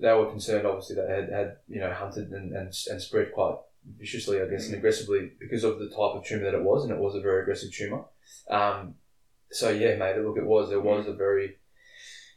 they 0.00 0.12
were 0.12 0.30
concerned 0.30 0.66
obviously 0.66 0.96
that 0.96 1.08
had 1.08 1.30
had 1.30 1.56
you 1.68 1.80
know 1.80 1.92
hunted 1.92 2.30
and 2.30 2.52
and, 2.52 2.72
and 2.90 3.02
spread 3.02 3.32
quite 3.32 3.56
viciously, 3.96 4.40
I 4.42 4.46
guess, 4.46 4.66
and 4.66 4.74
aggressively 4.74 5.32
because 5.38 5.64
of 5.64 5.78
the 5.78 5.88
type 5.88 6.16
of 6.16 6.24
tumor 6.24 6.44
that 6.44 6.54
it 6.54 6.64
was, 6.64 6.84
and 6.84 6.92
it 6.92 6.98
was 6.98 7.14
a 7.14 7.20
very 7.20 7.42
aggressive 7.42 7.72
tumor. 7.72 8.04
Um, 8.50 8.94
so 9.50 9.70
yeah, 9.70 9.96
mate, 9.96 10.18
look, 10.18 10.36
it 10.36 10.46
was 10.46 10.68
there 10.68 10.80
was 10.80 11.06
a 11.06 11.14
very 11.14 11.56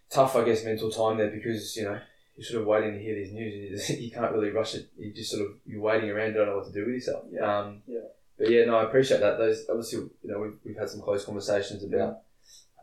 tough, 0.10 0.36
I 0.36 0.44
guess, 0.46 0.64
mental 0.64 0.92
time 0.92 1.18
there 1.18 1.32
because 1.32 1.76
you 1.76 1.84
know 1.84 2.00
you're 2.36 2.46
sort 2.46 2.62
of 2.62 2.68
waiting 2.68 2.94
to 2.94 3.00
hear 3.00 3.16
these 3.16 3.34
news, 3.34 3.54
and 3.54 3.64
you, 3.64 3.70
just, 3.70 3.90
you 4.02 4.12
can't 4.12 4.32
really 4.32 4.50
rush 4.50 4.76
it. 4.76 4.90
You 4.98 5.14
just 5.14 5.32
sort 5.32 5.44
of 5.46 5.54
you're 5.66 5.82
waiting 5.82 6.10
around, 6.10 6.34
don't 6.34 6.48
know 6.48 6.58
what 6.58 6.66
to 6.66 6.72
do 6.74 6.86
with 6.86 6.96
yourself. 6.96 7.26
Yeah. 7.32 7.60
Um, 7.60 7.82
Yeah. 7.88 8.00
But 8.38 8.50
yeah, 8.50 8.66
no, 8.66 8.78
I 8.78 8.84
appreciate 8.86 9.20
that. 9.20 9.38
Those 9.38 9.66
obviously, 9.70 10.00
you 10.24 10.32
know, 10.32 10.40
we've, 10.40 10.58
we've 10.66 10.78
had 10.78 10.90
some 10.90 11.02
close 11.02 11.24
conversations 11.26 11.84
about 11.84 12.22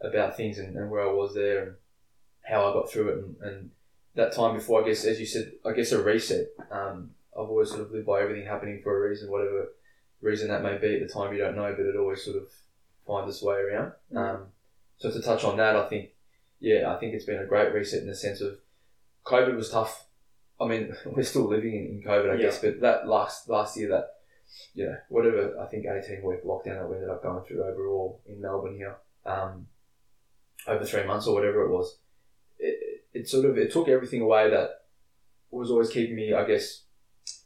about 0.01 0.37
things 0.37 0.59
and, 0.59 0.77
and 0.77 0.91
where 0.91 1.03
I 1.03 1.13
was 1.13 1.35
there 1.35 1.63
and 1.65 1.75
how 2.43 2.71
I 2.71 2.73
got 2.73 2.89
through 2.91 3.09
it 3.09 3.19
and, 3.19 3.37
and 3.43 3.71
that 4.15 4.33
time 4.33 4.55
before. 4.55 4.83
I 4.83 4.87
guess, 4.87 5.05
as 5.05 5.19
you 5.19 5.27
said, 5.27 5.53
I 5.65 5.73
guess 5.73 5.91
a 5.91 6.01
reset. 6.01 6.47
Um, 6.71 7.11
I've 7.35 7.49
always 7.49 7.71
sort 7.71 7.83
of 7.83 7.91
lived 7.91 8.07
by 8.07 8.21
everything 8.21 8.47
happening 8.47 8.81
for 8.83 8.97
a 8.97 9.09
reason, 9.09 9.31
whatever 9.31 9.69
reason 10.21 10.49
that 10.49 10.63
may 10.63 10.77
be 10.79 10.95
at 10.95 11.07
the 11.07 11.13
time. 11.13 11.33
You 11.33 11.39
don't 11.39 11.57
know, 11.57 11.75
but 11.77 11.87
it 11.87 11.97
always 11.97 12.25
sort 12.25 12.37
of 12.37 12.49
finds 13.07 13.35
its 13.35 13.43
way 13.43 13.57
around. 13.57 13.93
Um, 14.15 14.47
so 14.99 15.11
to 15.11 15.21
touch 15.21 15.45
on 15.45 15.57
that, 15.57 15.77
I 15.77 15.89
think, 15.89 16.11
yeah, 16.61 16.93
I 16.93 16.99
think 16.99 17.15
it's 17.15 17.25
been 17.25 17.41
a 17.41 17.47
great 17.47 17.73
reset 17.73 18.03
in 18.03 18.09
the 18.09 18.15
sense 18.15 18.41
of 18.41 18.59
COVID 19.25 19.57
was 19.57 19.71
tough. 19.71 20.07
I 20.61 20.67
mean, 20.67 20.95
we're 21.07 21.23
still 21.23 21.47
living 21.49 21.75
in, 21.75 21.87
in 21.87 22.03
COVID, 22.07 22.31
I 22.31 22.35
Yeah. 22.35 22.43
guess, 22.43 22.61
but 22.61 22.81
that 22.81 23.07
last 23.09 23.49
last 23.49 23.77
year, 23.77 23.89
that 23.91 24.15
you 24.75 24.87
know, 24.87 24.97
whatever 25.09 25.59
I 25.61 25.67
think 25.67 25.87
eighteen 25.87 26.23
week 26.23 26.45
lockdown 26.45 26.81
that 26.81 26.89
we 26.89 26.97
ended 26.97 27.11
up 27.11 27.23
going 27.23 27.45
through 27.45 27.63
overall 27.65 28.21
in 28.27 28.41
Melbourne 28.41 28.77
here, 28.77 28.97
um, 29.27 29.67
over 30.67 30.85
three 30.85 31.05
months 31.05 31.27
or 31.27 31.35
whatever 31.35 31.63
it 31.63 31.71
was, 31.71 31.99
it, 32.59 33.03
it 33.13 33.29
sort 33.29 33.45
of 33.45 33.57
it 33.59 33.73
took 33.73 33.89
everything 33.89 34.23
away 34.23 34.51
that 34.51 34.71
was 35.51 35.71
always 35.71 35.91
keeping 35.91 36.17
me, 36.17 36.33
I 36.33 36.45
guess. 36.45 36.83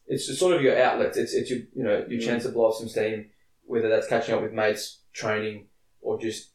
It's 0.06 0.36
sort 0.38 0.54
of 0.56 0.62
your 0.62 0.80
outlet. 0.80 1.16
It's 1.16 1.32
it's 1.32 1.50
your 1.50 1.60
you 1.74 1.82
know 1.84 2.04
your 2.08 2.20
Mm. 2.20 2.24
chance 2.24 2.42
to 2.44 2.50
blow 2.50 2.66
off 2.66 2.76
some 2.76 2.88
steam, 2.88 3.30
whether 3.64 3.88
that's 3.88 4.08
catching 4.08 4.34
up 4.34 4.42
with 4.42 4.52
mates, 4.52 5.00
training, 5.12 5.66
or 6.00 6.18
just 6.20 6.50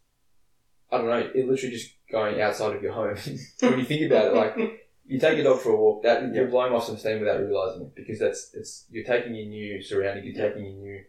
I 0.92 0.98
don't 0.98 1.08
know, 1.08 1.30
it 1.34 1.48
literally 1.48 1.76
just 1.76 1.94
going 2.12 2.40
outside 2.42 2.76
of 2.76 2.82
your 2.84 2.94
home. 2.94 3.18
when 3.62 3.80
you 3.80 3.86
think 3.86 4.10
about 4.12 4.26
it, 4.28 4.34
like 4.34 4.56
you 5.08 5.20
take 5.20 5.38
your 5.38 5.46
dog 5.46 5.62
for 5.62 5.72
a 5.72 5.76
walk, 5.76 6.04
that 6.04 6.34
you're 6.34 6.48
blowing 6.48 6.74
off 6.74 6.86
some 6.86 6.98
steam 6.98 7.20
without 7.20 7.40
realizing 7.40 7.84
it 7.84 7.96
because 7.96 8.20
that's 8.20 8.52
it's 8.54 8.86
you're 8.90 9.06
taking 9.06 9.36
in 9.36 9.50
new 9.50 9.82
surroundings, 9.82 10.26
you're 10.26 10.50
taking 10.50 10.66
in 10.66 10.80
new, 10.80 11.00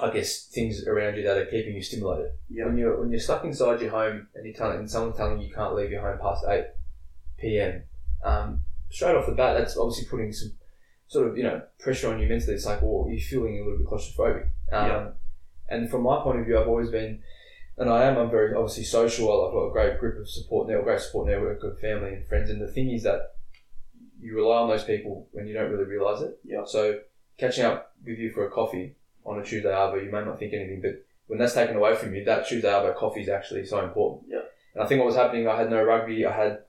I 0.00 0.10
guess, 0.10 0.46
things 0.46 0.86
around 0.86 1.16
you 1.16 1.22
that 1.24 1.36
are 1.36 1.46
keeping 1.46 1.74
you 1.74 1.82
stimulated. 1.82 2.32
Yeah. 2.48 2.66
When 2.66 2.78
you're 2.78 2.98
when 2.98 3.10
you're 3.10 3.20
stuck 3.20 3.44
inside 3.44 3.80
your 3.80 3.90
home 3.90 4.28
and 4.34 4.46
you're 4.46 4.54
telling 4.54 4.78
and 4.78 4.90
someone's 4.90 5.16
telling 5.16 5.40
you 5.40 5.48
you 5.48 5.54
can't 5.54 5.74
leave 5.74 5.90
your 5.90 6.00
home 6.00 6.18
past 6.20 6.44
eight 6.48 6.66
p.m. 7.38 7.82
Um, 8.24 8.62
straight 8.90 9.14
off 9.14 9.26
the 9.26 9.32
bat, 9.32 9.56
that's 9.58 9.76
obviously 9.76 10.08
putting 10.08 10.32
some 10.32 10.52
sort 11.08 11.28
of 11.28 11.36
you 11.36 11.42
know 11.42 11.62
pressure 11.78 12.12
on 12.12 12.20
you 12.20 12.28
mentally. 12.28 12.54
It's 12.54 12.66
like, 12.66 12.80
well, 12.82 13.06
you're 13.08 13.20
feeling 13.20 13.60
a 13.60 13.64
little 13.64 13.78
bit 13.78 13.86
claustrophobic. 13.86 14.48
Um, 14.72 14.88
Yeah. 14.88 15.08
And 15.68 15.90
from 15.90 16.02
my 16.02 16.22
point 16.22 16.38
of 16.40 16.46
view, 16.46 16.58
I've 16.58 16.68
always 16.68 16.90
been 16.90 17.22
and 17.78 17.90
I 17.90 18.04
am. 18.04 18.16
I'm 18.16 18.30
very 18.30 18.54
obviously 18.54 18.84
social. 18.84 19.46
I've 19.46 19.52
got 19.52 19.66
a 19.66 19.72
great 19.72 20.00
group 20.00 20.18
of 20.18 20.28
support 20.28 20.68
network, 20.68 20.86
great 20.86 21.00
support 21.00 21.28
network 21.28 21.62
of 21.62 21.78
family 21.78 22.14
and 22.14 22.26
friends. 22.26 22.50
And 22.50 22.60
the 22.60 22.68
thing 22.68 22.90
is 22.90 23.02
that 23.02 23.34
you 24.18 24.34
rely 24.34 24.58
on 24.58 24.68
those 24.68 24.84
people 24.84 25.28
when 25.32 25.46
you 25.46 25.54
don't 25.54 25.70
really 25.70 25.84
realize 25.84 26.22
it. 26.22 26.38
Yeah. 26.44 26.64
So 26.64 27.00
catching 27.36 27.64
up 27.64 27.92
with 28.04 28.18
you 28.18 28.30
for 28.30 28.46
a 28.46 28.50
coffee 28.50 28.96
on 29.24 29.38
a 29.38 29.44
Tuesday 29.44 29.68
arvo, 29.68 30.02
you 30.02 30.10
may 30.10 30.24
not 30.24 30.38
think 30.38 30.54
anything, 30.54 30.80
but 30.80 31.04
when 31.26 31.38
that's 31.38 31.54
taken 31.54 31.76
away 31.76 31.94
from 31.96 32.14
you, 32.14 32.24
that 32.24 32.46
Tuesday 32.46 32.68
arvo 32.68 32.96
coffee 32.96 33.20
is 33.20 33.28
actually 33.28 33.66
so 33.66 33.84
important. 33.84 34.30
Yeah. 34.30 34.40
And 34.74 34.82
I 34.82 34.86
think 34.86 35.00
what 35.00 35.06
was 35.06 35.16
happening, 35.16 35.46
I 35.46 35.56
had 35.56 35.70
no 35.70 35.82
rugby. 35.82 36.24
I 36.24 36.32
had, 36.32 36.60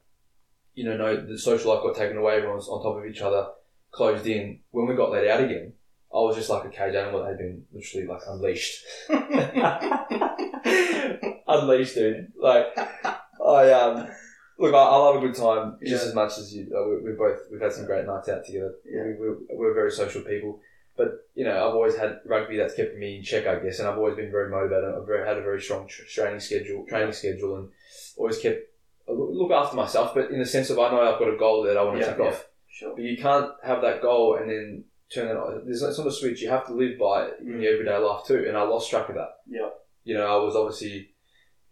you 0.74 0.84
know, 0.84 0.98
no 0.98 1.26
the 1.26 1.40
social 1.40 1.74
life 1.74 1.84
got 1.84 1.96
taken 1.96 2.18
away. 2.18 2.36
Everyone 2.36 2.58
was 2.58 2.68
on 2.68 2.84
top 2.84 2.98
of 2.98 3.06
each 3.06 3.22
other, 3.22 3.48
closed 3.92 4.28
in. 4.28 4.60
When 4.72 4.88
we 4.88 4.96
got 4.96 5.12
let 5.12 5.28
out 5.28 5.44
again, 5.44 5.72
I 6.14 6.18
was 6.18 6.36
just 6.36 6.50
like 6.50 6.66
a 6.66 6.70
cage 6.70 6.96
animal 6.96 7.22
that 7.22 7.30
had 7.30 7.38
been 7.38 7.64
literally 7.72 8.08
like 8.08 8.22
unleashed. 8.28 8.84
unleashed, 11.48 11.96
dude. 11.96 12.32
Like, 12.40 12.68
I 12.78 13.72
um, 13.72 14.08
look, 14.60 14.74
I, 14.74 14.78
I 14.78 14.96
love 14.98 15.16
a 15.18 15.20
good 15.28 15.36
time 15.36 15.78
just 15.86 16.04
Yeah. 16.04 16.10
as 16.10 16.16
much 16.16 16.38
as 16.38 16.54
you. 16.54 16.72
Uh, 16.76 16.88
we, 16.90 17.12
we 17.12 17.18
both 17.18 17.40
we've 17.52 17.62
had 17.62 17.74
some 17.74 17.86
great 17.86 18.06
nights 18.06 18.30
out 18.30 18.46
together. 18.46 18.74
Yeah. 18.86 19.04
We, 19.04 19.14
we're, 19.14 19.38
we're 19.54 19.74
very 19.74 19.92
social 19.92 20.22
people, 20.22 20.60
but 20.98 21.28
you 21.36 21.46
know, 21.46 21.56
I've 21.56 21.76
always 21.76 21.96
had 21.98 22.20
rugby 22.26 22.58
that's 22.58 22.76
kept 22.76 22.98
me 22.98 23.18
in 23.18 23.24
check, 23.24 23.48
I 23.48 23.60
guess, 23.60 23.80
and 23.80 23.88
I've 23.88 23.98
always 23.98 24.16
been 24.16 24.32
very 24.32 24.50
motivated. 24.50 24.94
I've 24.96 25.06
very, 25.08 25.28
had 25.28 25.38
a 25.38 25.42
very 25.42 25.62
strong 25.62 25.88
tr- 25.88 26.04
training 26.10 26.40
schedule, 26.40 26.86
training 26.88 27.14
schedule, 27.14 27.56
and 27.58 27.70
always 28.18 28.38
kept 28.40 28.62
look 29.08 29.52
after 29.52 29.76
myself. 29.76 30.14
But 30.14 30.32
in 30.32 30.40
the 30.40 30.46
sense 30.46 30.70
of 30.70 30.80
I 30.80 30.90
know 30.92 31.02
I've 31.02 31.20
got 31.20 31.34
a 31.34 31.38
goal 31.38 31.64
that 31.64 31.78
I 31.78 31.84
want 31.84 31.98
to 32.00 32.02
Yeah, 32.06 32.10
tick 32.10 32.20
yeah. 32.20 32.26
off. 32.26 32.48
Sure. 32.70 32.94
But 32.96 33.04
you 33.04 33.18
can't 33.18 33.52
have 33.64 33.82
that 33.82 34.02
goal 34.02 34.36
and 34.36 34.50
then 34.50 34.84
turn 35.14 35.30
it 35.30 35.38
on. 35.38 35.64
There's 35.66 35.82
it's 35.82 35.98
not 35.98 36.06
a 36.08 36.12
switch. 36.12 36.42
You 36.42 36.50
have 36.50 36.68
to 36.68 36.74
live 36.74 37.00
by 37.00 37.26
it 37.28 37.36
in 37.40 37.48
Mm. 37.54 37.64
your 37.64 37.74
everyday 37.74 37.98
life 37.98 38.26
too. 38.28 38.44
And 38.48 38.58
I 38.58 38.64
lost 38.64 38.90
track 38.90 39.08
of 39.10 39.16
that. 39.16 39.30
Yeah. 39.50 39.70
You 40.08 40.14
know, 40.18 40.26
I 40.26 40.42
was 40.42 40.56
obviously 40.56 41.10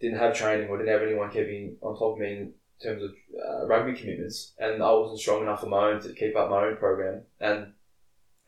didn't 0.01 0.19
have 0.19 0.35
training 0.35 0.67
or 0.67 0.77
didn't 0.77 0.91
have 0.91 1.07
anyone 1.07 1.31
keeping 1.31 1.77
on 1.81 1.97
top 1.97 2.15
of 2.15 2.19
me 2.19 2.31
in 2.33 2.53
terms 2.83 3.01
of 3.01 3.11
uh, 3.11 3.65
rugby 3.65 3.93
commitments, 3.97 4.51
and 4.59 4.83
I 4.83 4.91
wasn't 4.91 5.21
strong 5.21 5.41
enough 5.41 5.63
on 5.63 5.69
my 5.69 5.91
own 5.91 6.01
to 6.01 6.13
keep 6.13 6.35
up 6.35 6.49
my 6.49 6.65
own 6.65 6.75
program. 6.75 7.21
And 7.39 7.71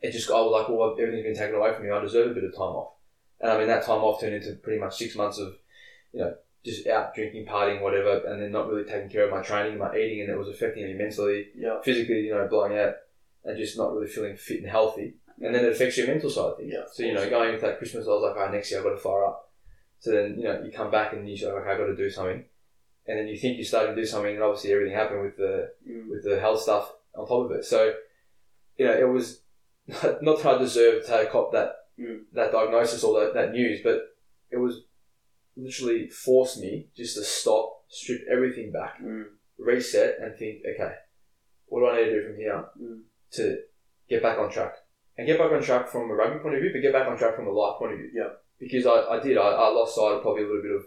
it 0.02 0.12
just 0.12 0.30
I 0.30 0.34
was 0.34 0.52
like, 0.52 0.68
well, 0.68 0.94
everything's 1.00 1.24
been 1.24 1.34
taken 1.34 1.54
away 1.56 1.72
from 1.72 1.84
me. 1.84 1.90
I 1.90 2.00
deserve 2.02 2.30
a 2.30 2.34
bit 2.34 2.44
of 2.44 2.52
time 2.52 2.76
off. 2.80 2.92
And 3.40 3.50
I 3.50 3.56
mean, 3.56 3.68
that 3.68 3.86
time 3.86 4.02
off 4.02 4.20
turned 4.20 4.34
into 4.34 4.52
pretty 4.56 4.78
much 4.78 4.98
six 4.98 5.16
months 5.16 5.38
of, 5.38 5.54
you 6.12 6.20
know, 6.20 6.34
just 6.66 6.86
out 6.86 7.14
drinking, 7.14 7.46
partying, 7.46 7.80
whatever, 7.80 8.18
and 8.26 8.42
then 8.42 8.52
not 8.52 8.68
really 8.68 8.84
taking 8.84 9.08
care 9.08 9.24
of 9.24 9.30
my 9.30 9.40
training, 9.42 9.78
my 9.78 9.96
eating, 9.96 10.20
and 10.20 10.30
it 10.30 10.36
was 10.36 10.48
affecting 10.48 10.84
me 10.84 10.92
mentally 10.92 11.48
Yeah. 11.56 11.80
physically, 11.82 12.20
you 12.26 12.34
know, 12.34 12.46
blowing 12.46 12.76
out 12.76 12.94
and 13.44 13.56
just 13.56 13.78
not 13.78 13.94
really 13.94 14.08
feeling 14.08 14.36
fit 14.36 14.60
and 14.60 14.68
healthy. 14.68 15.14
And 15.40 15.54
then 15.54 15.64
it 15.64 15.72
affects 15.72 15.96
your 15.96 16.08
mental 16.08 16.28
side 16.28 16.50
of 16.50 16.56
things. 16.58 16.72
Yeah, 16.74 16.84
so, 16.92 17.04
you 17.04 17.14
know, 17.14 17.30
going 17.30 17.54
into 17.54 17.64
that 17.64 17.78
Christmas, 17.78 18.06
I 18.06 18.10
was 18.10 18.22
like, 18.22 18.36
all 18.36 18.42
right, 18.42 18.52
next 18.52 18.70
year 18.70 18.80
I've 18.80 18.84
got 18.86 18.90
to 18.90 18.98
fire 18.98 19.24
up. 19.24 19.47
So 20.00 20.12
then, 20.12 20.36
you 20.38 20.44
know, 20.44 20.62
you 20.62 20.70
come 20.72 20.90
back 20.90 21.12
and 21.12 21.28
you 21.28 21.36
say, 21.36 21.46
okay, 21.46 21.70
I've 21.70 21.78
got 21.78 21.86
to 21.86 21.96
do 21.96 22.10
something. 22.10 22.44
and 23.06 23.18
then 23.18 23.26
you 23.26 23.38
think 23.38 23.56
you're 23.56 23.64
starting 23.64 23.94
to 23.96 24.00
do 24.02 24.06
something, 24.06 24.34
and 24.34 24.42
obviously 24.44 24.70
everything 24.70 24.94
happened 24.94 25.22
with 25.22 25.36
the 25.38 25.72
Mm. 25.88 26.10
with 26.10 26.22
the 26.24 26.38
health 26.38 26.60
stuff 26.60 26.92
on 27.14 27.26
top 27.26 27.46
of 27.50 27.52
it. 27.56 27.64
So, 27.64 27.94
you 28.76 28.84
know, 28.86 28.92
it 29.04 29.08
was 29.08 29.42
not 30.20 30.36
that 30.42 30.46
I 30.46 30.58
deserved 30.58 31.06
to 31.06 31.26
cop 31.32 31.52
that 31.52 31.70
Mm. 31.98 32.24
that 32.32 32.52
diagnosis 32.52 33.02
or 33.02 33.18
that, 33.20 33.34
that 33.34 33.52
news, 33.52 33.80
but 33.82 33.98
it 34.50 34.58
was 34.58 34.84
literally 35.56 36.08
forced 36.08 36.58
me 36.60 36.88
just 36.96 37.16
to 37.16 37.24
stop, 37.24 37.82
strip 37.88 38.20
everything 38.30 38.70
back, 38.72 39.00
Mm. 39.00 39.24
reset, 39.58 40.18
and 40.20 40.36
think, 40.36 40.62
okay, 40.74 40.94
what 41.66 41.80
do 41.80 41.86
I 41.88 41.96
need 41.96 42.10
to 42.10 42.20
do 42.20 42.26
from 42.26 42.36
here 42.36 42.64
Mm. 42.80 43.02
to 43.32 43.62
get 44.08 44.22
back 44.22 44.38
on 44.38 44.50
track? 44.50 44.74
And 45.16 45.26
get 45.26 45.38
back 45.38 45.50
on 45.50 45.62
track 45.62 45.88
from 45.88 46.10
a 46.10 46.14
rugby 46.14 46.38
point 46.40 46.54
of 46.54 46.60
view, 46.60 46.70
but 46.72 46.80
get 46.82 46.92
back 46.92 47.08
on 47.08 47.16
track 47.18 47.34
from 47.34 47.48
a 47.48 47.50
life 47.50 47.78
point 47.78 47.92
of 47.94 47.98
view. 47.98 48.10
Yeah. 48.14 48.34
Because 48.58 48.86
I, 48.86 49.00
I 49.16 49.20
did, 49.20 49.38
I, 49.38 49.48
I 49.48 49.68
lost 49.68 49.94
sight 49.94 50.14
of 50.14 50.22
probably 50.22 50.42
a 50.42 50.46
little 50.46 50.62
bit 50.62 50.72
of, 50.72 50.82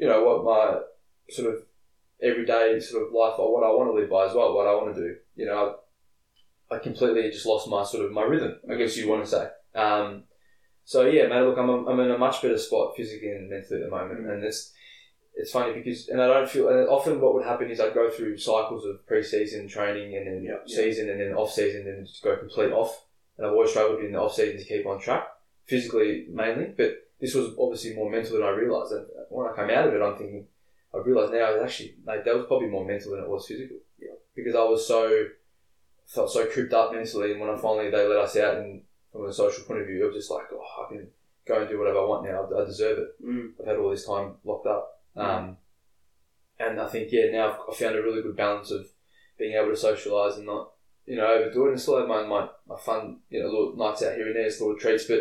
you 0.00 0.06
know, 0.08 0.22
what 0.24 0.44
my 0.44 0.80
sort 1.30 1.52
of 1.54 1.62
everyday 2.22 2.78
sort 2.80 3.06
of 3.06 3.12
life 3.12 3.34
or 3.38 3.52
what 3.52 3.64
I 3.64 3.70
want 3.70 3.90
to 3.90 4.00
live 4.00 4.10
by 4.10 4.26
as 4.26 4.34
well, 4.34 4.54
what 4.54 4.66
I 4.66 4.74
want 4.74 4.94
to 4.94 5.00
do. 5.00 5.16
You 5.36 5.46
know, 5.46 5.76
I, 6.70 6.76
I 6.76 6.78
completely 6.78 7.30
just 7.30 7.46
lost 7.46 7.68
my 7.68 7.84
sort 7.84 8.04
of 8.04 8.12
my 8.12 8.22
rhythm, 8.22 8.58
I 8.70 8.76
guess 8.76 8.96
you 8.96 9.08
want 9.08 9.24
to 9.24 9.30
say. 9.30 9.48
Um, 9.74 10.24
so 10.84 11.06
yeah, 11.06 11.26
mate, 11.26 11.40
look, 11.42 11.58
I'm, 11.58 11.68
I'm 11.88 12.00
in 12.00 12.10
a 12.10 12.18
much 12.18 12.42
better 12.42 12.58
spot 12.58 12.94
physically 12.96 13.30
and 13.30 13.50
mentally 13.50 13.80
at 13.82 13.86
the 13.86 13.90
moment, 13.90 14.20
Mm. 14.20 14.32
and 14.34 14.44
it's 14.44 14.72
it's 15.36 15.50
funny 15.50 15.72
because 15.72 16.08
and 16.08 16.22
I 16.22 16.28
don't 16.28 16.48
feel 16.48 16.68
and 16.68 16.88
often 16.88 17.20
what 17.20 17.34
would 17.34 17.44
happen 17.44 17.68
is 17.68 17.80
I'd 17.80 17.92
go 17.94 18.08
through 18.08 18.38
cycles 18.38 18.84
of 18.86 19.04
pre-season 19.06 19.66
training 19.66 20.14
and 20.16 20.26
then 20.28 20.44
Yeah, 20.44 20.58
yeah. 20.64 20.76
season 20.76 21.10
and 21.10 21.20
then 21.20 21.34
off 21.34 21.52
season 21.52 21.80
and 21.88 21.98
then 21.98 22.06
just 22.06 22.22
go 22.22 22.36
complete 22.36 22.70
off, 22.70 23.04
and 23.36 23.46
I've 23.46 23.52
always 23.52 23.70
struggled 23.70 24.00
in 24.04 24.12
the 24.12 24.20
off 24.20 24.34
season 24.34 24.58
to 24.58 24.64
keep 24.64 24.86
on 24.86 25.00
track 25.00 25.26
physically 25.66 26.26
mainly, 26.30 26.74
but 26.76 27.08
this 27.20 27.34
was 27.34 27.54
obviously 27.58 27.94
more 27.94 28.10
mental 28.10 28.34
than 28.36 28.42
I 28.46 28.50
realised, 28.50 28.92
and 28.92 29.06
when 29.30 29.48
I 29.50 29.56
came 29.56 29.70
out 29.70 29.88
of 29.88 29.94
it, 29.94 30.02
I'm 30.02 30.16
thinking 30.16 30.46
I've 30.94 31.06
realised 31.06 31.32
now 31.32 31.50
it 31.50 31.60
was 31.60 31.62
actually 31.64 31.94
like 32.06 32.24
that 32.24 32.36
was 32.36 32.46
probably 32.46 32.68
more 32.68 32.84
mental 32.84 33.12
than 33.12 33.24
it 33.24 33.28
was 33.28 33.46
physical, 33.46 33.78
Yeah. 34.00 34.14
because 34.34 34.54
I 34.54 34.64
was 34.64 34.86
so 34.86 35.26
felt 36.06 36.30
so 36.30 36.46
cooped 36.46 36.72
up 36.74 36.92
mentally, 36.92 37.32
and 37.32 37.40
when 37.40 37.50
I 37.50 37.56
finally 37.56 37.90
they 37.90 38.06
let 38.06 38.18
us 38.18 38.36
out 38.36 38.58
and 38.58 38.82
from 39.12 39.26
a 39.26 39.32
social 39.32 39.64
point 39.64 39.80
of 39.80 39.86
view, 39.86 40.02
it 40.02 40.06
was 40.08 40.16
just 40.16 40.30
like, 40.30 40.46
oh, 40.52 40.84
I 40.84 40.88
can 40.92 41.08
go 41.46 41.60
and 41.60 41.68
do 41.68 41.78
whatever 41.78 42.00
I 42.00 42.04
want 42.04 42.24
now. 42.24 42.48
I 42.60 42.64
deserve 42.64 42.98
it. 42.98 43.24
Mm. 43.24 43.52
I've 43.60 43.66
had 43.66 43.76
all 43.76 43.90
this 43.90 44.06
time 44.06 44.34
locked 44.44 44.66
up. 44.66 45.02
Um, 45.16 45.56
and 46.58 46.80
I 46.80 46.88
think, 46.88 47.12
yeah, 47.12 47.30
now 47.30 47.52
I've, 47.52 47.58
I've 47.70 47.76
found 47.76 47.94
a 47.94 48.02
really 48.02 48.22
good 48.22 48.36
balance 48.36 48.72
of 48.72 48.86
being 49.38 49.54
able 49.54 49.74
to 49.74 49.80
socialise 49.80 50.36
and 50.36 50.46
not, 50.46 50.72
you 51.06 51.16
know, 51.16 51.26
overdo 51.26 51.66
it 51.66 51.70
and 51.70 51.80
still 51.80 51.98
have 51.98 52.08
my, 52.08 52.24
my, 52.26 52.48
my 52.66 52.76
fun, 52.76 53.20
you 53.30 53.40
know, 53.40 53.46
little 53.46 53.76
nights 53.76 54.02
out 54.02 54.14
here 54.16 54.26
and 54.26 54.34
there, 54.34 54.44
little 54.44 54.76
treats. 54.76 55.04
But, 55.04 55.20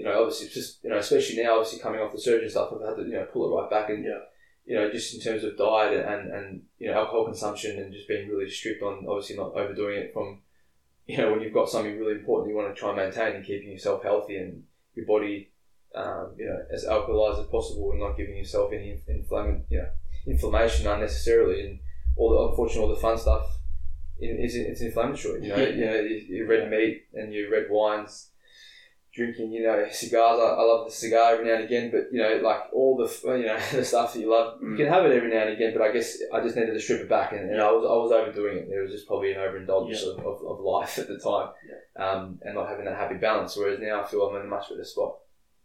you 0.00 0.06
know, 0.06 0.18
obviously, 0.20 0.46
it's 0.46 0.54
just, 0.54 0.82
you 0.82 0.88
know, 0.90 0.96
especially 0.98 1.42
now, 1.42 1.56
obviously 1.58 1.78
coming 1.78 2.00
off 2.00 2.10
the 2.12 2.18
surgery 2.20 2.44
and 2.44 2.50
stuff, 2.50 2.72
I've 2.74 2.88
had 2.88 2.96
to, 2.96 3.02
you 3.02 3.16
know, 3.18 3.26
pull 3.30 3.44
it 3.46 3.60
right 3.60 3.70
back 3.70 3.90
and, 3.90 4.02
Yeah. 4.04 4.20
you 4.64 4.74
know, 4.76 4.90
just 4.90 5.14
in 5.14 5.20
terms 5.20 5.44
of 5.44 5.58
diet 5.58 6.06
and, 6.06 6.32
and, 6.32 6.62
you 6.78 6.86
know, 6.88 6.94
alcohol 6.94 7.26
consumption 7.26 7.78
and 7.78 7.92
just 7.92 8.08
being 8.08 8.28
really 8.28 8.48
strict 8.50 8.82
on 8.82 9.04
obviously 9.06 9.36
not 9.36 9.52
overdoing 9.54 9.98
it 9.98 10.12
from, 10.14 10.40
you 11.06 11.18
know, 11.18 11.30
when 11.30 11.40
you've 11.42 11.52
got 11.60 11.68
something 11.68 11.98
really 11.98 12.18
important 12.20 12.48
you 12.50 12.56
want 12.56 12.74
to 12.74 12.78
try 12.80 12.88
and 12.90 12.96
maintain 12.98 13.36
and 13.36 13.44
keeping 13.44 13.70
yourself 13.70 14.02
healthy 14.02 14.36
and 14.36 14.64
your 14.94 15.06
body, 15.06 15.50
um, 15.94 16.34
you 16.38 16.46
know, 16.46 16.60
as 16.72 16.84
alkalized 16.84 17.40
as 17.42 17.46
possible 17.50 17.90
and 17.90 18.00
not 18.00 18.16
giving 18.16 18.36
yourself 18.36 18.72
any 18.72 18.98
inflammation, 19.08 19.64
you 19.68 19.78
know, 19.78 19.88
inflammation 20.26 20.86
unnecessarily 20.86 21.58
and 21.66 21.78
all 22.16 22.30
the, 22.30 22.48
unfortunately, 22.50 22.82
all 22.88 22.94
the 22.94 23.00
fun 23.00 23.18
stuff 23.18 23.46
is 24.20 24.54
it's 24.54 24.80
inflammatory. 24.82 25.42
You 25.44 25.48
know, 25.48 25.56
you 25.80 25.84
know, 25.86 25.94
your 25.94 26.18
your 26.36 26.46
red 26.46 26.70
meat 26.70 27.06
and 27.14 27.32
your 27.32 27.50
red 27.50 27.66
wines, 27.70 28.29
drinking, 29.12 29.52
you 29.52 29.62
know, 29.64 29.86
cigars. 29.90 30.38
I, 30.40 30.44
I 30.44 30.62
love 30.62 30.86
the 30.86 30.92
cigar 30.94 31.32
every 31.32 31.46
now 31.46 31.54
and 31.54 31.64
again, 31.64 31.90
but 31.90 32.08
you 32.12 32.22
know, 32.22 32.40
like 32.42 32.62
all 32.72 32.96
the 32.96 33.08
you 33.38 33.46
know 33.46 33.58
the 33.72 33.84
stuff 33.84 34.14
that 34.14 34.20
you 34.20 34.30
love, 34.30 34.60
you 34.62 34.76
can 34.76 34.86
have 34.86 35.04
it 35.04 35.12
every 35.12 35.30
now 35.30 35.42
and 35.42 35.50
again. 35.50 35.72
But 35.76 35.82
I 35.82 35.92
guess 35.92 36.18
I 36.32 36.40
just 36.40 36.56
needed 36.56 36.72
to 36.74 36.80
strip 36.80 37.00
it 37.00 37.08
back, 37.08 37.32
and, 37.32 37.50
and 37.50 37.60
I 37.60 37.70
was 37.70 37.84
I 37.84 37.94
was 37.96 38.12
overdoing 38.12 38.58
it. 38.58 38.68
There 38.68 38.82
was 38.82 38.92
just 38.92 39.06
probably 39.06 39.32
an 39.32 39.38
overindulgence 39.40 40.02
Yeah. 40.04 40.12
of, 40.12 40.18
of, 40.20 40.46
of 40.46 40.60
life 40.60 40.98
at 40.98 41.08
the 41.08 41.18
time, 41.18 41.48
um, 41.96 42.38
and 42.42 42.54
not 42.54 42.68
having 42.68 42.84
that 42.86 42.96
happy 42.96 43.16
balance. 43.16 43.56
Whereas 43.56 43.80
now 43.80 44.02
I 44.02 44.06
feel 44.06 44.22
I'm 44.22 44.36
in 44.36 44.42
a 44.46 44.48
much 44.48 44.68
better 44.68 44.84
spot, 44.84 45.16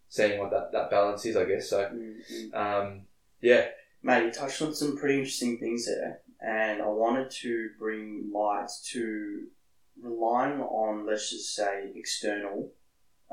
seeing 0.10 0.40
what 0.40 0.52
that, 0.52 0.72
that 0.74 0.90
balance 0.90 1.26
is. 1.26 1.36
I 1.38 1.46
guess 1.46 1.70
so. 1.70 1.84
Mm. 1.94 2.16
Mm. 2.54 2.54
Um, 2.56 3.02
yeah, 3.42 3.66
Mate, 4.02 4.26
you 4.26 4.32
touched 4.32 4.62
on 4.62 4.74
some 4.74 4.98
pretty 4.98 5.16
interesting 5.20 5.60
things 5.60 5.86
there, 5.86 6.20
and 6.42 6.82
I 6.82 6.88
wanted 6.88 7.30
to 7.42 7.70
bring 7.78 8.32
light 8.34 8.70
to 8.92 9.48
relying 10.02 10.60
on, 10.62 11.06
let's 11.08 11.30
just 11.30 11.56
say, 11.56 11.92
external 11.96 12.72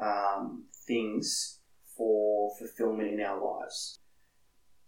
um, 0.01 0.65
things 0.87 1.61
for 1.97 2.51
fulfillment 2.59 3.13
in 3.13 3.21
our 3.21 3.41
lives. 3.41 3.99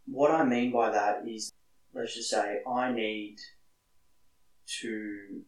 What 0.07 0.31
I 0.31 0.45
mean 0.45 0.73
by 0.73 0.91
that 0.91 1.27
is, 1.27 1.53
let's 1.95 2.15
just 2.15 2.31
say, 2.31 2.59
I 2.67 2.93
need 2.93 3.37
to 4.81 5.43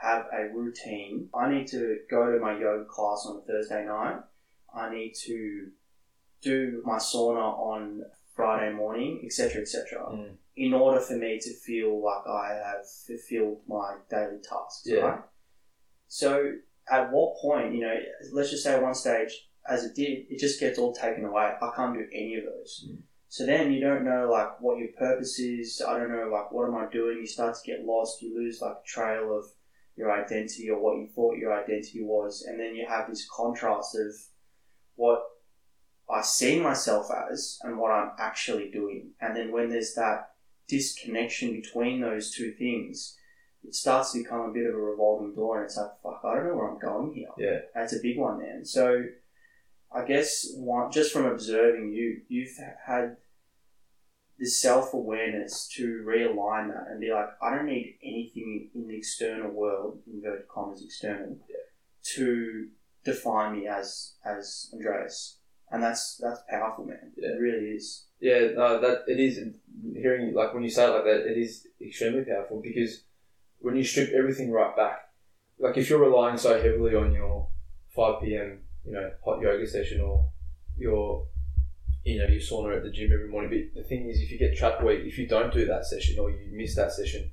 have 0.00 0.26
a 0.32 0.48
routine. 0.54 1.28
I 1.34 1.52
need 1.52 1.66
to 1.68 1.98
go 2.10 2.32
to 2.32 2.38
my 2.38 2.58
yoga 2.58 2.84
class 2.84 3.26
on 3.28 3.38
a 3.38 3.40
Thursday 3.46 3.84
night. 3.84 4.20
I 4.74 4.92
need 4.92 5.14
to 5.26 5.68
do 6.40 6.82
my 6.84 6.96
sauna 6.96 7.58
on 7.58 8.02
Friday 8.34 8.72
morning, 8.74 9.20
etc., 9.24 9.62
etc. 9.62 9.98
Mm. 10.10 10.36
In 10.56 10.74
order 10.74 11.00
for 11.00 11.14
me 11.14 11.38
to 11.40 11.54
feel 11.54 12.02
like 12.02 12.26
I 12.26 12.54
have 12.54 12.88
fulfilled 13.06 13.60
my 13.68 13.96
daily 14.08 14.38
tasks, 14.38 14.84
Yeah. 14.86 15.00
right? 15.00 15.20
So, 16.08 16.54
at 16.90 17.12
what 17.12 17.36
point, 17.40 17.74
you 17.74 17.80
know, 17.80 17.94
let's 18.32 18.50
just 18.50 18.64
say 18.64 18.74
at 18.74 18.82
one 18.82 18.94
stage, 18.94 19.30
as 19.68 19.84
it 19.84 19.94
did, 19.94 20.26
it 20.28 20.38
just 20.38 20.60
gets 20.60 20.78
all 20.78 20.92
taken 20.92 21.24
away. 21.24 21.52
I 21.60 21.70
can't 21.76 21.94
do 21.94 22.06
any 22.12 22.36
of 22.36 22.44
those. 22.44 22.88
Mm. 22.90 22.98
So 23.28 23.46
then 23.46 23.72
you 23.72 23.80
don't 23.80 24.04
know 24.04 24.28
like 24.30 24.60
what 24.60 24.78
your 24.78 24.88
purpose 24.98 25.38
is. 25.38 25.80
I 25.86 25.96
don't 25.98 26.10
know 26.10 26.28
like 26.32 26.50
what 26.50 26.66
am 26.66 26.74
I 26.74 26.90
doing. 26.90 27.18
You 27.18 27.26
start 27.26 27.54
to 27.54 27.70
get 27.70 27.84
lost. 27.84 28.20
You 28.20 28.36
lose 28.36 28.60
like 28.60 28.72
a 28.72 28.88
trail 28.88 29.36
of 29.38 29.44
your 29.96 30.10
identity 30.10 30.68
or 30.68 30.80
what 30.80 30.96
you 30.96 31.08
thought 31.14 31.36
your 31.36 31.52
identity 31.52 32.02
was, 32.02 32.44
and 32.48 32.58
then 32.58 32.74
you 32.74 32.86
have 32.88 33.08
this 33.08 33.28
contrast 33.30 33.94
of 33.94 34.14
what 34.96 35.22
I 36.10 36.22
see 36.22 36.58
myself 36.58 37.06
as 37.30 37.58
and 37.62 37.78
what 37.78 37.92
I'm 37.92 38.10
actually 38.18 38.70
doing. 38.70 39.12
And 39.20 39.36
then 39.36 39.52
when 39.52 39.68
there's 39.68 39.94
that 39.94 40.30
disconnection 40.66 41.52
between 41.52 42.00
those 42.00 42.32
two 42.34 42.52
things, 42.58 43.16
it 43.66 43.74
starts 43.74 44.12
to 44.12 44.22
become 44.22 44.40
a 44.40 44.52
bit 44.52 44.66
of 44.66 44.74
a 44.74 44.78
revolving 44.78 45.34
door, 45.34 45.56
and 45.58 45.64
it's 45.66 45.76
like, 45.76 45.90
fuck, 46.02 46.20
I 46.24 46.34
don't 46.36 46.46
know 46.48 46.56
where 46.56 46.70
I'm 46.70 46.78
going 46.78 47.12
here. 47.14 47.28
Yeah. 47.38 47.58
That's 47.74 47.94
a 47.94 48.00
big 48.00 48.18
one, 48.18 48.38
man. 48.38 48.64
So, 48.64 49.04
I 49.94 50.04
guess 50.04 50.48
one, 50.54 50.90
just 50.92 51.12
from 51.12 51.26
observing 51.26 51.92
you, 51.92 52.22
you've 52.28 52.56
had 52.86 53.16
this 54.38 54.60
self 54.60 54.94
awareness 54.94 55.68
to 55.76 56.02
realign 56.06 56.68
that 56.68 56.86
and 56.90 57.00
be 57.00 57.12
like, 57.12 57.28
I 57.42 57.54
don't 57.54 57.66
need 57.66 57.98
anything 58.02 58.70
in 58.74 58.88
the 58.88 58.96
external 58.96 59.50
world, 59.50 60.00
inverted 60.10 60.48
commas, 60.48 60.82
external, 60.82 61.36
to 62.14 62.68
define 63.04 63.58
me 63.58 63.66
as 63.66 64.14
as 64.24 64.70
Andreas. 64.72 65.38
And 65.70 65.82
that's 65.82 66.16
that's 66.16 66.40
powerful, 66.48 66.86
man. 66.86 67.12
Yeah. 67.16 67.30
It 67.30 67.40
really 67.40 67.66
is. 67.72 68.06
Yeah, 68.20 68.48
no, 68.56 68.80
that 68.80 69.04
it 69.06 69.20
is. 69.20 69.38
Hearing 69.94 70.28
you- 70.28 70.34
like 70.34 70.52
when 70.54 70.62
you 70.62 70.70
say 70.70 70.86
it 70.86 70.90
like 70.90 71.04
that, 71.04 71.26
it 71.30 71.36
is 71.38 71.66
extremely 71.80 72.24
powerful 72.24 72.60
because 72.60 73.04
when 73.60 73.76
you 73.76 73.84
strip 73.84 74.10
everything 74.10 74.50
right 74.50 74.74
back, 74.76 75.08
like 75.58 75.76
if 75.76 75.88
you're 75.88 76.00
relying 76.00 76.38
so 76.38 76.60
heavily 76.60 76.94
on 76.94 77.12
your 77.12 77.48
five 77.94 78.20
p.m. 78.22 78.60
you 78.84 78.92
know 78.92 79.10
hot 79.24 79.40
yoga 79.40 79.66
session 79.66 80.00
or 80.00 80.28
your 80.76 81.26
you 82.04 82.18
know 82.18 82.26
your 82.26 82.40
sauna 82.40 82.76
at 82.76 82.82
the 82.82 82.90
gym 82.90 83.12
every 83.12 83.28
morning, 83.28 83.50
but 83.50 83.82
the 83.82 83.86
thing 83.88 84.08
is, 84.08 84.20
if 84.20 84.30
you 84.30 84.38
get 84.38 84.56
trapped 84.56 84.82
where 84.82 84.94
if 84.94 85.18
you 85.18 85.26
don't 85.26 85.52
do 85.52 85.66
that 85.66 85.84
session 85.84 86.18
or 86.18 86.30
you 86.30 86.48
miss 86.52 86.74
that 86.76 86.92
session, 86.92 87.30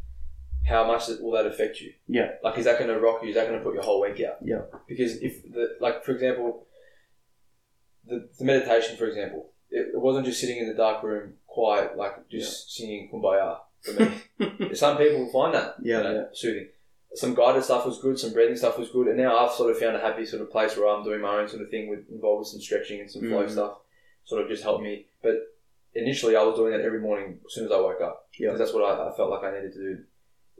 how 0.68 0.86
much 0.86 1.08
will 1.22 1.32
that 1.32 1.46
affect 1.46 1.80
you? 1.80 1.94
Yeah. 2.08 2.32
Like, 2.44 2.58
is 2.58 2.66
that 2.66 2.78
going 2.78 2.94
to 2.94 3.00
rock 3.00 3.24
you? 3.24 3.30
Is 3.30 3.36
that 3.36 3.48
going 3.48 3.58
to 3.58 3.64
put 3.64 3.74
your 3.74 3.84
whole 3.84 4.02
week 4.02 4.20
out? 4.22 4.38
Yeah. 4.44 4.64
Because 4.88 5.18
if 5.22 5.44
the 5.44 5.78
like, 5.80 6.04
for 6.04 6.12
example, 6.12 6.66
the, 8.06 8.28
the 8.38 8.44
meditation, 8.44 8.98
for 8.98 9.08
example, 9.08 9.52
it, 9.70 9.94
it 9.94 10.00
wasn't 10.00 10.26
just 10.26 10.42
sitting 10.42 10.58
in 10.58 10.68
the 10.68 10.74
dark 10.74 11.04
room, 11.04 11.36
quiet, 11.48 11.98
like 11.98 12.28
just 12.30 12.76
singing 12.76 13.10
kumbaya 13.12 13.60
for 13.82 13.94
me. 13.94 14.74
some 14.76 14.98
people 14.98 15.28
find 15.32 15.54
that 15.54 15.76
Yeah, 15.82 15.98
you 15.98 16.04
know, 16.04 16.14
yeah. 16.16 16.24
soothing. 16.34 16.68
Some 17.16 17.34
guided 17.34 17.64
stuff 17.64 17.86
was 17.86 18.00
good, 18.00 18.20
some 18.20 18.34
breathing 18.34 18.58
stuff 18.58 18.78
was 18.78 18.90
good, 18.90 19.08
and 19.08 19.18
now 19.18 19.38
I've 19.38 19.52
sort 19.54 19.72
of 19.72 19.80
found 19.80 19.96
a 19.96 20.00
happy 20.00 20.26
sort 20.26 20.42
of 20.42 20.52
place 20.52 20.76
where 20.78 20.88
I'm 20.88 21.04
doing 21.04 21.22
my 21.22 21.38
own 21.40 21.48
sort 21.48 21.62
of 21.62 21.70
thing 21.70 21.90
with 21.90 22.10
involved 22.12 22.40
with 22.40 22.48
some 22.50 22.60
stretching 22.62 23.00
and 23.00 23.10
some 23.10 23.22
flow 23.22 23.46
Mhm. 23.46 23.50
stuff, 23.52 23.78
sort 24.26 24.42
of 24.42 24.50
just 24.50 24.64
helped 24.64 24.84
me. 24.84 25.08
But 25.22 25.36
initially, 25.94 26.36
I 26.36 26.44
was 26.44 26.56
doing 26.58 26.72
that 26.74 26.82
every 26.82 27.00
morning 27.00 27.40
as 27.46 27.54
soon 27.54 27.66
as 27.66 27.72
I 27.72 27.80
woke 27.80 28.02
up 28.02 28.28
Yeah. 28.38 28.48
because 28.48 28.60
that's 28.60 28.74
what 28.74 28.84
I, 28.84 29.10
I 29.10 29.16
felt 29.16 29.30
like 29.32 29.44
I 29.44 29.56
needed 29.56 29.74
to 29.74 29.80
do. 29.80 30.04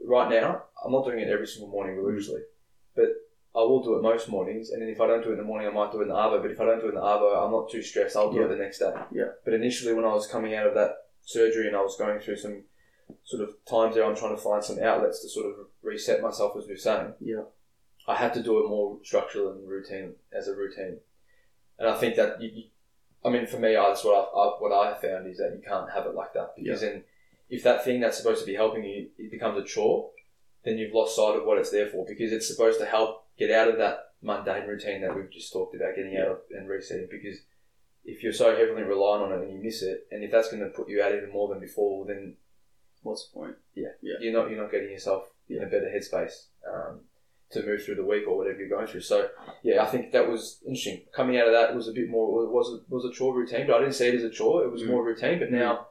Right 0.04 0.28
now, 0.30 0.64
I'm 0.84 0.92
not 0.92 1.04
doing 1.04 1.20
it 1.20 1.28
every 1.28 1.46
single 1.46 1.68
morning 1.70 1.96
religiously, 1.96 2.40
but 2.96 3.10
I 3.54 3.60
will 3.60 3.82
do 3.82 3.96
it 3.96 4.02
most 4.02 4.28
mornings. 4.28 4.70
And 4.70 4.80
then 4.80 4.88
if 4.88 5.00
I 5.00 5.06
don't 5.06 5.22
do 5.22 5.30
it 5.30 5.32
in 5.32 5.38
the 5.38 5.44
morning, 5.44 5.68
I 5.68 5.70
might 5.72 5.92
do 5.92 5.98
it 6.00 6.02
in 6.04 6.08
the 6.08 6.14
arvo. 6.14 6.40
But 6.40 6.50
if 6.50 6.60
I 6.60 6.64
don't 6.64 6.80
do 6.80 6.86
it 6.86 6.90
in 6.90 6.94
the 6.94 7.00
arvo, 7.02 7.44
I'm 7.44 7.50
not 7.52 7.70
too 7.70 7.82
stressed. 7.82 8.16
I'll 8.16 8.32
do 8.32 8.38
Yeah. 8.38 8.44
it 8.46 8.48
the 8.48 8.56
next 8.56 8.78
day. 8.78 8.92
Yeah. 9.12 9.30
But 9.44 9.54
initially, 9.54 9.92
when 9.92 10.04
I 10.04 10.12
was 10.14 10.26
coming 10.26 10.54
out 10.54 10.66
of 10.66 10.74
that 10.74 10.96
surgery 11.22 11.66
and 11.66 11.76
I 11.76 11.82
was 11.82 11.96
going 11.96 12.20
through 12.20 12.36
some 12.36 12.64
sort 13.24 13.42
of 13.42 13.54
times 13.68 13.94
there, 13.94 14.04
I'm 14.04 14.16
trying 14.16 14.36
to 14.36 14.42
find 14.42 14.62
some 14.62 14.82
outlets 14.82 15.20
to 15.22 15.28
sort 15.28 15.46
of 15.46 15.66
reset 15.82 16.22
myself, 16.22 16.56
as 16.56 16.66
we're 16.66 16.76
saying. 16.76 17.14
Yeah. 17.20 17.42
I 18.06 18.14
had 18.14 18.32
to 18.34 18.42
do 18.42 18.58
it 18.64 18.68
more 18.68 18.98
structural 19.04 19.52
and 19.52 19.68
routine 19.68 20.14
as 20.32 20.48
a 20.48 20.56
routine. 20.56 20.98
And 21.78 21.88
I 21.88 21.96
think 21.96 22.16
that 22.16 22.40
you, 22.40 22.50
you 22.52 22.62
I 23.24 23.30
mean, 23.30 23.46
for 23.46 23.58
me, 23.58 23.76
I, 23.76 23.88
that's 23.88 24.04
what 24.04 24.14
I, 24.14 24.38
I 24.38 24.46
what 24.58 24.72
I 24.72 24.98
found 25.00 25.26
is 25.26 25.38
that 25.38 25.52
you 25.54 25.62
can't 25.66 25.90
have 25.90 26.06
it 26.06 26.14
like 26.14 26.32
that 26.34 26.54
because 26.56 26.80
then 26.80 27.04
if 27.50 27.62
that 27.64 27.84
thing 27.84 28.00
that's 28.00 28.16
supposed 28.16 28.40
to 28.40 28.46
be 28.46 28.54
helping 28.54 28.84
you 28.84 29.08
it 29.18 29.30
becomes 29.30 29.58
a 29.58 29.64
chore, 29.64 30.10
then 30.64 30.78
you've 30.78 30.94
lost 30.94 31.16
sight 31.16 31.36
of 31.36 31.44
what 31.44 31.58
it's 31.58 31.70
there 31.70 31.88
for 31.88 32.06
because 32.06 32.32
it's 32.32 32.48
supposed 32.48 32.78
to 32.80 32.86
help 32.86 33.24
get 33.38 33.50
out 33.50 33.68
of 33.68 33.78
that 33.78 34.12
mundane 34.22 34.66
routine 34.66 35.00
that 35.02 35.14
we've 35.14 35.30
just 35.30 35.52
talked 35.52 35.74
about 35.74 35.94
getting 35.96 36.16
out 36.16 36.28
of 36.28 36.38
and 36.50 36.68
resetting. 36.68 37.08
Because 37.10 37.38
if 38.04 38.22
you're 38.22 38.32
so 38.32 38.56
heavily 38.56 38.82
relying 38.82 39.22
on 39.22 39.32
it 39.32 39.42
and 39.42 39.52
you 39.52 39.62
miss 39.62 39.82
it, 39.82 40.06
and 40.10 40.24
if 40.24 40.30
that's 40.30 40.50
going 40.50 40.62
to 40.62 40.70
put 40.70 40.88
you 40.88 41.02
out 41.02 41.14
even 41.14 41.32
more 41.32 41.48
than 41.48 41.60
before, 41.60 42.06
then 42.06 42.36
What's 43.08 43.28
the 43.28 43.34
point? 43.38 43.54
Yeah, 43.74 43.88
yeah. 44.02 44.14
you're 44.20 44.32
not 44.32 44.50
you're 44.50 44.60
not 44.62 44.70
getting 44.70 44.90
yourself 44.90 45.24
in 45.48 45.62
a 45.62 45.66
better 45.66 45.90
headspace 45.94 46.46
um, 46.72 47.00
to 47.52 47.64
move 47.64 47.82
through 47.82 47.94
the 47.96 48.04
week 48.04 48.24
or 48.28 48.36
whatever 48.36 48.58
you're 48.58 48.68
going 48.68 48.86
through. 48.86 49.00
So 49.00 49.28
yeah, 49.62 49.82
I 49.82 49.86
think 49.86 50.12
that 50.12 50.28
was 50.28 50.60
interesting. 50.66 51.02
Coming 51.14 51.38
out 51.38 51.46
of 51.48 51.54
that, 51.54 51.70
it 51.70 51.76
was 51.76 51.88
a 51.88 51.92
bit 51.92 52.08
more 52.08 52.44
it 52.44 52.50
was 52.50 52.68
a, 52.80 52.94
was 52.94 53.04
a 53.04 53.12
chore 53.16 53.34
routine, 53.34 53.66
but 53.66 53.76
I 53.76 53.80
didn't 53.80 53.94
see 53.94 54.08
it 54.08 54.14
as 54.14 54.24
a 54.24 54.30
chore. 54.30 54.64
It 54.64 54.70
was 54.72 54.82
Mm. 54.82 54.88
more 54.90 55.04
routine. 55.04 55.38
But 55.38 55.50
now 55.50 55.86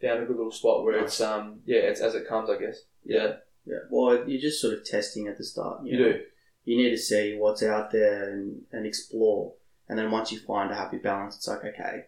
found 0.00 0.22
a 0.22 0.26
good 0.26 0.36
little 0.36 0.50
spot 0.50 0.82
where 0.84 0.98
it's 0.98 1.20
um 1.20 1.60
yeah 1.64 1.78
it's 1.80 2.00
as 2.00 2.14
it 2.14 2.26
comes, 2.28 2.48
I 2.50 2.58
guess. 2.58 2.78
Yeah, 3.04 3.34
Yeah. 3.66 3.78
Well, 3.90 4.28
you're 4.28 4.40
just 4.40 4.60
sort 4.60 4.74
of 4.74 4.84
testing 4.84 5.28
at 5.28 5.36
the 5.38 5.44
start. 5.44 5.84
you 5.84 5.98
know? 5.98 6.12
do. 6.12 6.20
You 6.64 6.76
need 6.76 6.90
to 6.90 6.96
see 6.98 7.36
what's 7.38 7.62
out 7.62 7.90
there 7.90 8.30
and, 8.30 8.62
and 8.72 8.86
explore. 8.86 9.54
And 9.88 9.98
then 9.98 10.10
once 10.12 10.30
you 10.32 10.38
find 10.38 10.70
a 10.70 10.76
happy 10.76 10.98
balance, 10.98 11.34
it's 11.36 11.48
like, 11.48 11.64
okay, 11.64 12.04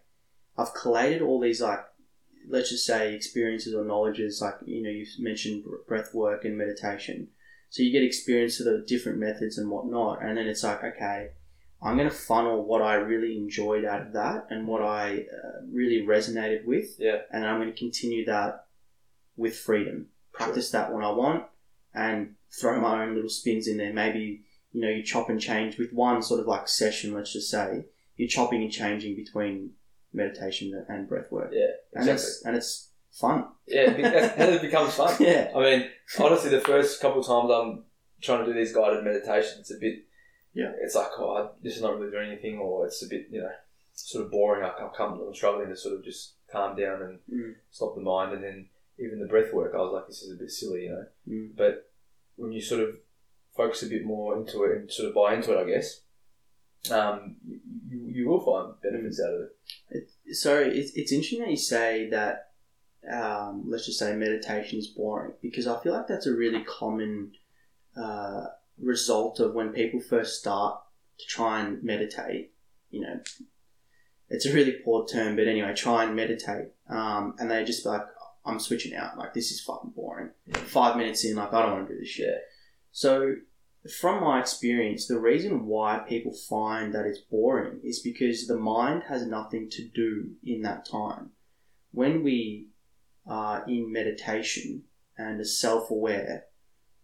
I've 0.57 0.73
collated 0.75 1.23
all 1.23 1.41
these, 1.41 1.61
like, 1.61 1.81
let's 2.49 2.71
just 2.71 2.87
say 2.87 3.15
experiences 3.15 3.75
or 3.75 3.85
knowledges, 3.85 4.41
like, 4.41 4.55
you 4.65 4.83
know, 4.83 4.91
you've 4.91 5.09
mentioned 5.19 5.65
breath 5.87 6.15
work 6.15 6.45
and 6.45 6.57
meditation. 6.57 7.29
So 7.71 7.83
you 7.83 7.93
get 7.93 8.03
experience 8.03 8.61
of 8.61 8.67
the 8.67 8.85
different 8.87 9.19
methods 9.19 9.59
and 9.59 9.71
whatnot. 9.71 10.23
And 10.23 10.37
then 10.37 10.47
it's 10.47 10.63
like, 10.63 10.85
okay, 10.85 11.31
I'm 11.83 11.97
going 11.97 12.09
to 12.09 12.15
funnel 12.15 12.65
what 12.65 12.83
I 12.83 12.95
really 12.95 13.37
enjoyed 13.37 13.85
out 13.85 14.03
of 14.03 14.13
that 14.13 14.47
and 14.51 14.67
what 14.67 14.83
I 14.83 15.27
uh, 15.33 15.61
really 15.71 16.07
resonated 16.07 16.65
with. 16.65 16.97
Yeah. 16.99 17.23
And 17.33 17.45
I'm 17.45 17.61
going 17.61 17.73
to 17.73 17.79
continue 17.79 18.25
that 18.27 18.67
with 19.37 19.57
freedom. 19.57 20.07
Practice 20.33 20.71
that 20.71 20.93
when 20.93 21.05
I 21.05 21.11
want 21.11 21.45
and 21.95 22.35
throw 22.61 22.81
my 22.81 23.05
own 23.05 23.15
little 23.15 23.31
spins 23.31 23.67
in 23.67 23.77
there. 23.77 23.93
Maybe, 23.93 24.43
you 24.73 24.81
know, 24.81 24.89
you 24.89 25.03
chop 25.03 25.29
and 25.29 25.41
change 25.41 25.79
with 25.79 25.93
one 25.93 26.23
sort 26.23 26.41
of 26.41 26.47
like 26.47 26.69
session, 26.69 27.13
let's 27.13 27.33
just 27.33 27.51
say, 27.51 27.87
you're 28.17 28.29
chopping 28.29 28.63
and 28.63 28.73
changing 28.73 29.17
between 29.17 29.71
meditation 30.15 30.85
and 30.89 31.09
breath 31.09 31.31
work. 31.31 31.51
Yeah, 31.53 31.67
And 31.95 32.09
exactly. 32.09 32.13
it's, 32.15 32.43
and 32.47 32.57
it's 32.57 32.89
fun. 33.13 33.45
Yeah, 33.67 33.91
it 33.91 34.03
that's- 34.03 34.55
it 34.57 34.63
becomes 34.63 34.95
fun. 34.95 35.15
yeah. 35.21 35.51
I 35.55 35.61
mean, 35.61 35.91
honestly, 36.19 36.51
the 36.51 36.61
first 36.61 37.01
couple 37.01 37.21
of 37.21 37.27
times 37.27 37.51
I'm 37.51 37.85
trying 38.23 38.45
to 38.47 38.53
do 38.53 38.59
these 38.59 38.73
guided 38.75 39.05
meditations, 39.05 39.59
it's 39.61 39.71
a 39.75 39.79
bit, 39.79 40.05
Yeah. 40.55 40.73
It's 40.81 40.95
like, 40.95 41.09
oh, 41.19 41.35
I- 41.37 41.51
this 41.63 41.77
is 41.77 41.83
not 41.83 41.99
really 41.99 42.11
doing 42.13 42.31
anything, 42.31 42.59
or 42.59 42.87
it's 42.87 43.03
a 43.05 43.09
bit, 43.09 43.27
you 43.31 43.41
know, 43.41 43.51
sort 43.93 44.25
of 44.25 44.31
boring. 44.31 44.65
I 44.65 44.71
come, 44.79 44.91
come 44.97 45.21
I'm 45.21 45.35
struggling 45.35 45.69
to 45.69 45.77
sort 45.77 45.95
of 45.97 46.05
just 46.05 46.35
calm 46.51 46.77
down 46.77 47.03
and 47.03 47.19
Mm. 47.33 47.55
stop 47.71 47.95
the 47.95 48.01
mind, 48.01 48.33
and 48.35 48.43
then 48.45 48.69
even 48.99 49.19
the 49.21 49.27
breath 49.27 49.53
work, 49.53 49.73
I 49.75 49.79
was 49.79 49.93
like, 49.93 50.07
this 50.07 50.23
is 50.23 50.33
a 50.33 50.37
bit 50.41 50.51
silly, 50.51 50.85
you 50.85 50.91
know. 50.91 51.07
Mm. 51.29 51.57
But 51.57 51.91
when 52.37 52.53
you 52.53 52.61
sort 52.61 52.83
of 52.83 52.97
focus 53.57 53.83
a 53.83 53.87
bit 53.87 54.05
more 54.05 54.37
into 54.37 54.63
it 54.65 54.77
and 54.77 54.91
sort 54.91 55.09
of 55.09 55.15
buy 55.15 55.35
into 55.35 55.53
it, 55.53 55.61
I 55.61 55.65
guess, 55.69 56.01
um, 56.91 57.37
you, 57.89 58.07
you, 58.09 58.29
will 58.29 58.41
find 58.41 58.75
benefits 58.83 59.21
out 59.21 59.35
of 59.35 59.41
it. 59.91 60.11
So 60.35 60.59
it's, 60.59 60.93
it's 60.95 61.13
interesting 61.13 61.41
that 61.41 61.51
you 61.51 61.57
say 61.57 62.09
that, 62.11 62.51
um, 63.11 63.65
let's 63.67 63.87
just 63.87 63.99
say 63.99 64.15
meditation 64.15 64.79
is 64.79 64.87
boring 64.87 65.35
because 65.43 65.67
I 65.67 65.79
feel 65.83 65.93
like 65.93 66.07
that's 66.07 66.27
a 66.27 66.35
really 66.35 66.65
common 66.65 67.33
uh, 67.97 68.47
result 68.79 69.41
of 69.41 69.55
when 69.55 69.71
people 69.71 70.01
first 70.01 70.41
start 70.41 70.81
to 71.19 71.27
try 71.27 71.61
and 71.61 71.83
meditate. 71.83 72.53
You 72.91 73.03
know, 73.03 73.21
it's 74.31 74.47
a 74.47 74.53
really 74.53 74.73
poor 74.85 75.07
term, 75.07 75.37
but 75.37 75.49
anyway, 75.49 75.75
try 75.75 76.05
and 76.05 76.17
meditate. 76.17 76.69
Um, 76.89 77.35
and 77.39 77.51
they 77.51 77.65
just 77.65 77.85
like, 77.85 78.03
I'm 78.45 78.59
switching 78.59 78.95
out. 78.95 79.17
Like, 79.17 79.35
this 79.35 79.51
is 79.51 79.61
fucking 79.61 79.93
boring. 79.95 80.31
Five 80.53 80.97
minutes 80.97 81.25
in, 81.25 81.37
like, 81.37 81.53
I 81.53 81.63
don't 81.63 81.73
want 81.73 81.89
to 81.89 81.95
do 81.95 82.01
this 82.01 82.09
shit. 82.09 82.27
Yeah. 82.27 82.39
So, 82.93 83.35
from 83.91 84.23
my 84.23 84.41
experience, 84.41 85.07
the 85.07 85.19
reason 85.19 85.67
why 85.67 86.05
people 86.09 86.33
find 86.33 86.95
that 86.95 87.05
it's 87.05 87.21
boring 87.21 87.81
is 87.85 88.01
because 88.01 88.47
the 88.47 88.57
mind 88.57 89.03
has 89.09 89.27
nothing 89.27 89.69
to 89.71 89.87
do 89.87 90.31
in 90.43 90.63
that 90.63 90.87
time. 90.87 91.31
When 91.93 92.23
we 92.23 92.69
are 93.27 93.65
in 93.69 93.93
meditation 93.93 94.85
and 95.19 95.39
are 95.41 95.45
self 95.45 95.91
aware, 95.91 96.47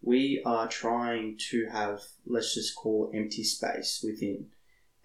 we 0.01 0.41
are 0.43 0.67
trying 0.67 1.37
to 1.51 1.67
have, 1.71 2.01
let's 2.25 2.55
just 2.55 2.75
call 2.75 3.11
empty 3.13 3.43
space 3.43 4.01
within. 4.03 4.47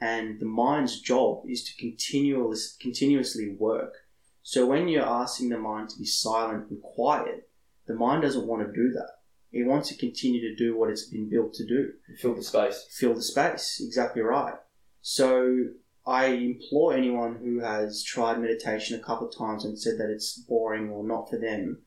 And 0.01 0.41
the 0.41 0.47
mind's 0.47 1.01
job 1.01 1.43
is 1.47 1.63
to 1.65 1.77
continuous, 1.77 2.75
continuously 2.81 3.55
work. 3.59 3.95
So 4.43 4.67
when 4.67 4.89
you're 4.89 5.05
asking 5.05 5.51
the 5.51 5.59
mind 5.59 5.91
to 5.91 5.99
be 5.99 6.07
silent 6.07 6.71
and 6.71 6.81
quiet, 6.81 7.51
the 7.87 7.95
mind 7.95 8.23
doesn't 8.23 8.47
want 8.47 8.67
to 8.67 8.73
do 8.73 8.93
that. 8.93 9.11
It 9.53 9.67
wants 9.67 9.89
to 9.89 9.97
continue 9.97 10.41
to 10.41 10.57
do 10.57 10.77
what 10.77 10.91
it's 10.91 11.09
been 11.09 11.31
built 11.31 11.55
to 11.55 11.67
do 11.67 11.93
fill 12.21 12.35
the 12.35 12.43
space. 12.43 12.87
fill 12.91 13.15
the 13.15 13.23
space. 13.23 13.81
Exactly 13.81 14.23
right. 14.23 14.55
So 15.01 15.69
I 16.07 16.27
implore 16.27 16.95
anyone 16.95 17.37
who 17.37 17.61
has 17.61 18.03
tried 18.03 18.41
meditation 18.41 18.99
a 18.99 19.03
couple 19.03 19.29
of 19.29 19.37
times 19.37 19.65
and 19.65 19.79
said 19.79 19.99
that 19.99 20.11
it's 20.11 20.39
boring 20.39 20.91
or 20.91 21.05
not 21.05 21.31
for 21.31 21.39
them 21.39 21.83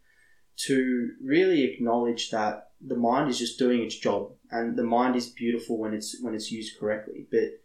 to 0.68 1.12
really 1.24 1.64
acknowledge 1.64 2.32
that 2.32 2.72
the 2.82 2.96
mind 2.96 3.30
is 3.30 3.40
just 3.40 3.60
doing 3.60 3.82
its 3.82 3.98
job 3.98 4.32
and 4.52 4.78
the 4.78 4.84
mind 4.84 5.16
is 5.16 5.30
beautiful 5.30 5.78
when 5.78 5.94
it's 5.94 6.18
when 6.22 6.34
it's 6.34 6.52
used 6.52 6.80
correctly. 6.80 7.28
But 7.32 7.62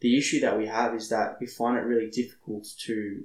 the 0.00 0.16
issue 0.16 0.40
that 0.40 0.56
we 0.56 0.66
have 0.66 0.94
is 0.94 1.08
that 1.10 1.36
we 1.40 1.46
find 1.46 1.76
it 1.76 1.82
really 1.82 2.10
difficult 2.10 2.66
to 2.86 3.24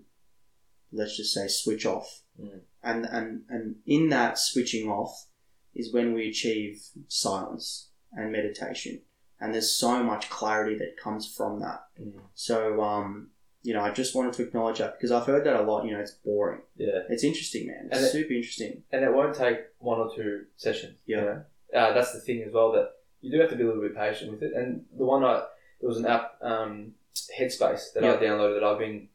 let's 0.92 1.18
just 1.18 1.34
say 1.34 1.48
switch 1.48 1.86
off. 1.86 2.22
Mm. 2.40 2.62
And 2.84 3.06
and 3.06 3.42
and 3.50 3.76
in 3.86 4.10
that 4.10 4.38
switching 4.38 4.90
off 4.90 5.28
is 5.76 5.94
when 5.94 6.14
we 6.14 6.30
achieve 6.30 6.82
silence 7.08 7.90
and 8.14 8.32
meditation 8.32 9.02
and 9.40 9.54
there's 9.54 9.72
so 9.72 10.02
much 10.04 10.30
clarity 10.30 10.78
that 10.78 10.98
comes 10.98 11.32
from 11.36 11.60
that. 11.60 11.86
So, 12.34 12.82
um, 12.82 13.30
you 13.64 13.74
know, 13.74 13.82
I 13.82 13.92
just 13.92 14.16
wanted 14.16 14.34
to 14.34 14.44
acknowledge 14.44 14.80
that 14.80 14.94
because 14.98 15.12
I've 15.12 15.26
heard 15.26 15.46
that 15.46 15.56
a 15.56 15.64
lot. 15.64 15.86
You 15.86 15.92
know, 15.92 16.00
it's 16.00 16.12
boring. 16.12 16.62
Yeah. 16.78 17.00
It's 17.10 17.24
interesting, 17.24 17.68
man. 17.68 17.90
It's 17.92 18.02
it- 18.02 18.12
super 18.12 18.34
interesting. 18.34 18.84
and 18.92 19.04
it 19.04 19.14
won't 19.14 19.36
take 19.36 19.58
one 19.80 20.00
or 20.00 20.16
two 20.16 20.46
sessions. 20.56 20.96
Yeah. 21.06 21.18
You 21.18 21.24
know? 21.24 21.44
uh, 21.76 21.94
that's 21.94 22.14
the 22.14 22.20
thing 22.22 22.44
as 22.44 22.54
well 22.54 22.72
that 22.74 22.92
you 23.22 23.32
do 23.32 23.40
have 23.40 23.50
to 23.50 23.56
be 23.56 23.64
a 23.64 23.66
little 23.68 23.82
bit 23.82 23.96
patient 23.96 24.32
with 24.32 24.44
it. 24.44 24.54
And 24.56 24.86
the 24.98 25.06
one 25.06 25.24
I 25.24 25.44
there 25.82 25.90
was 25.90 25.98
an 25.98 26.06
app, 26.06 26.36
um, 26.42 26.94
Headspace, 27.38 27.94
that 27.94 28.04
I 28.04 28.16
downloaded 28.18 28.60
that 28.60 28.64
I've 28.64 28.80
been 28.80 29.10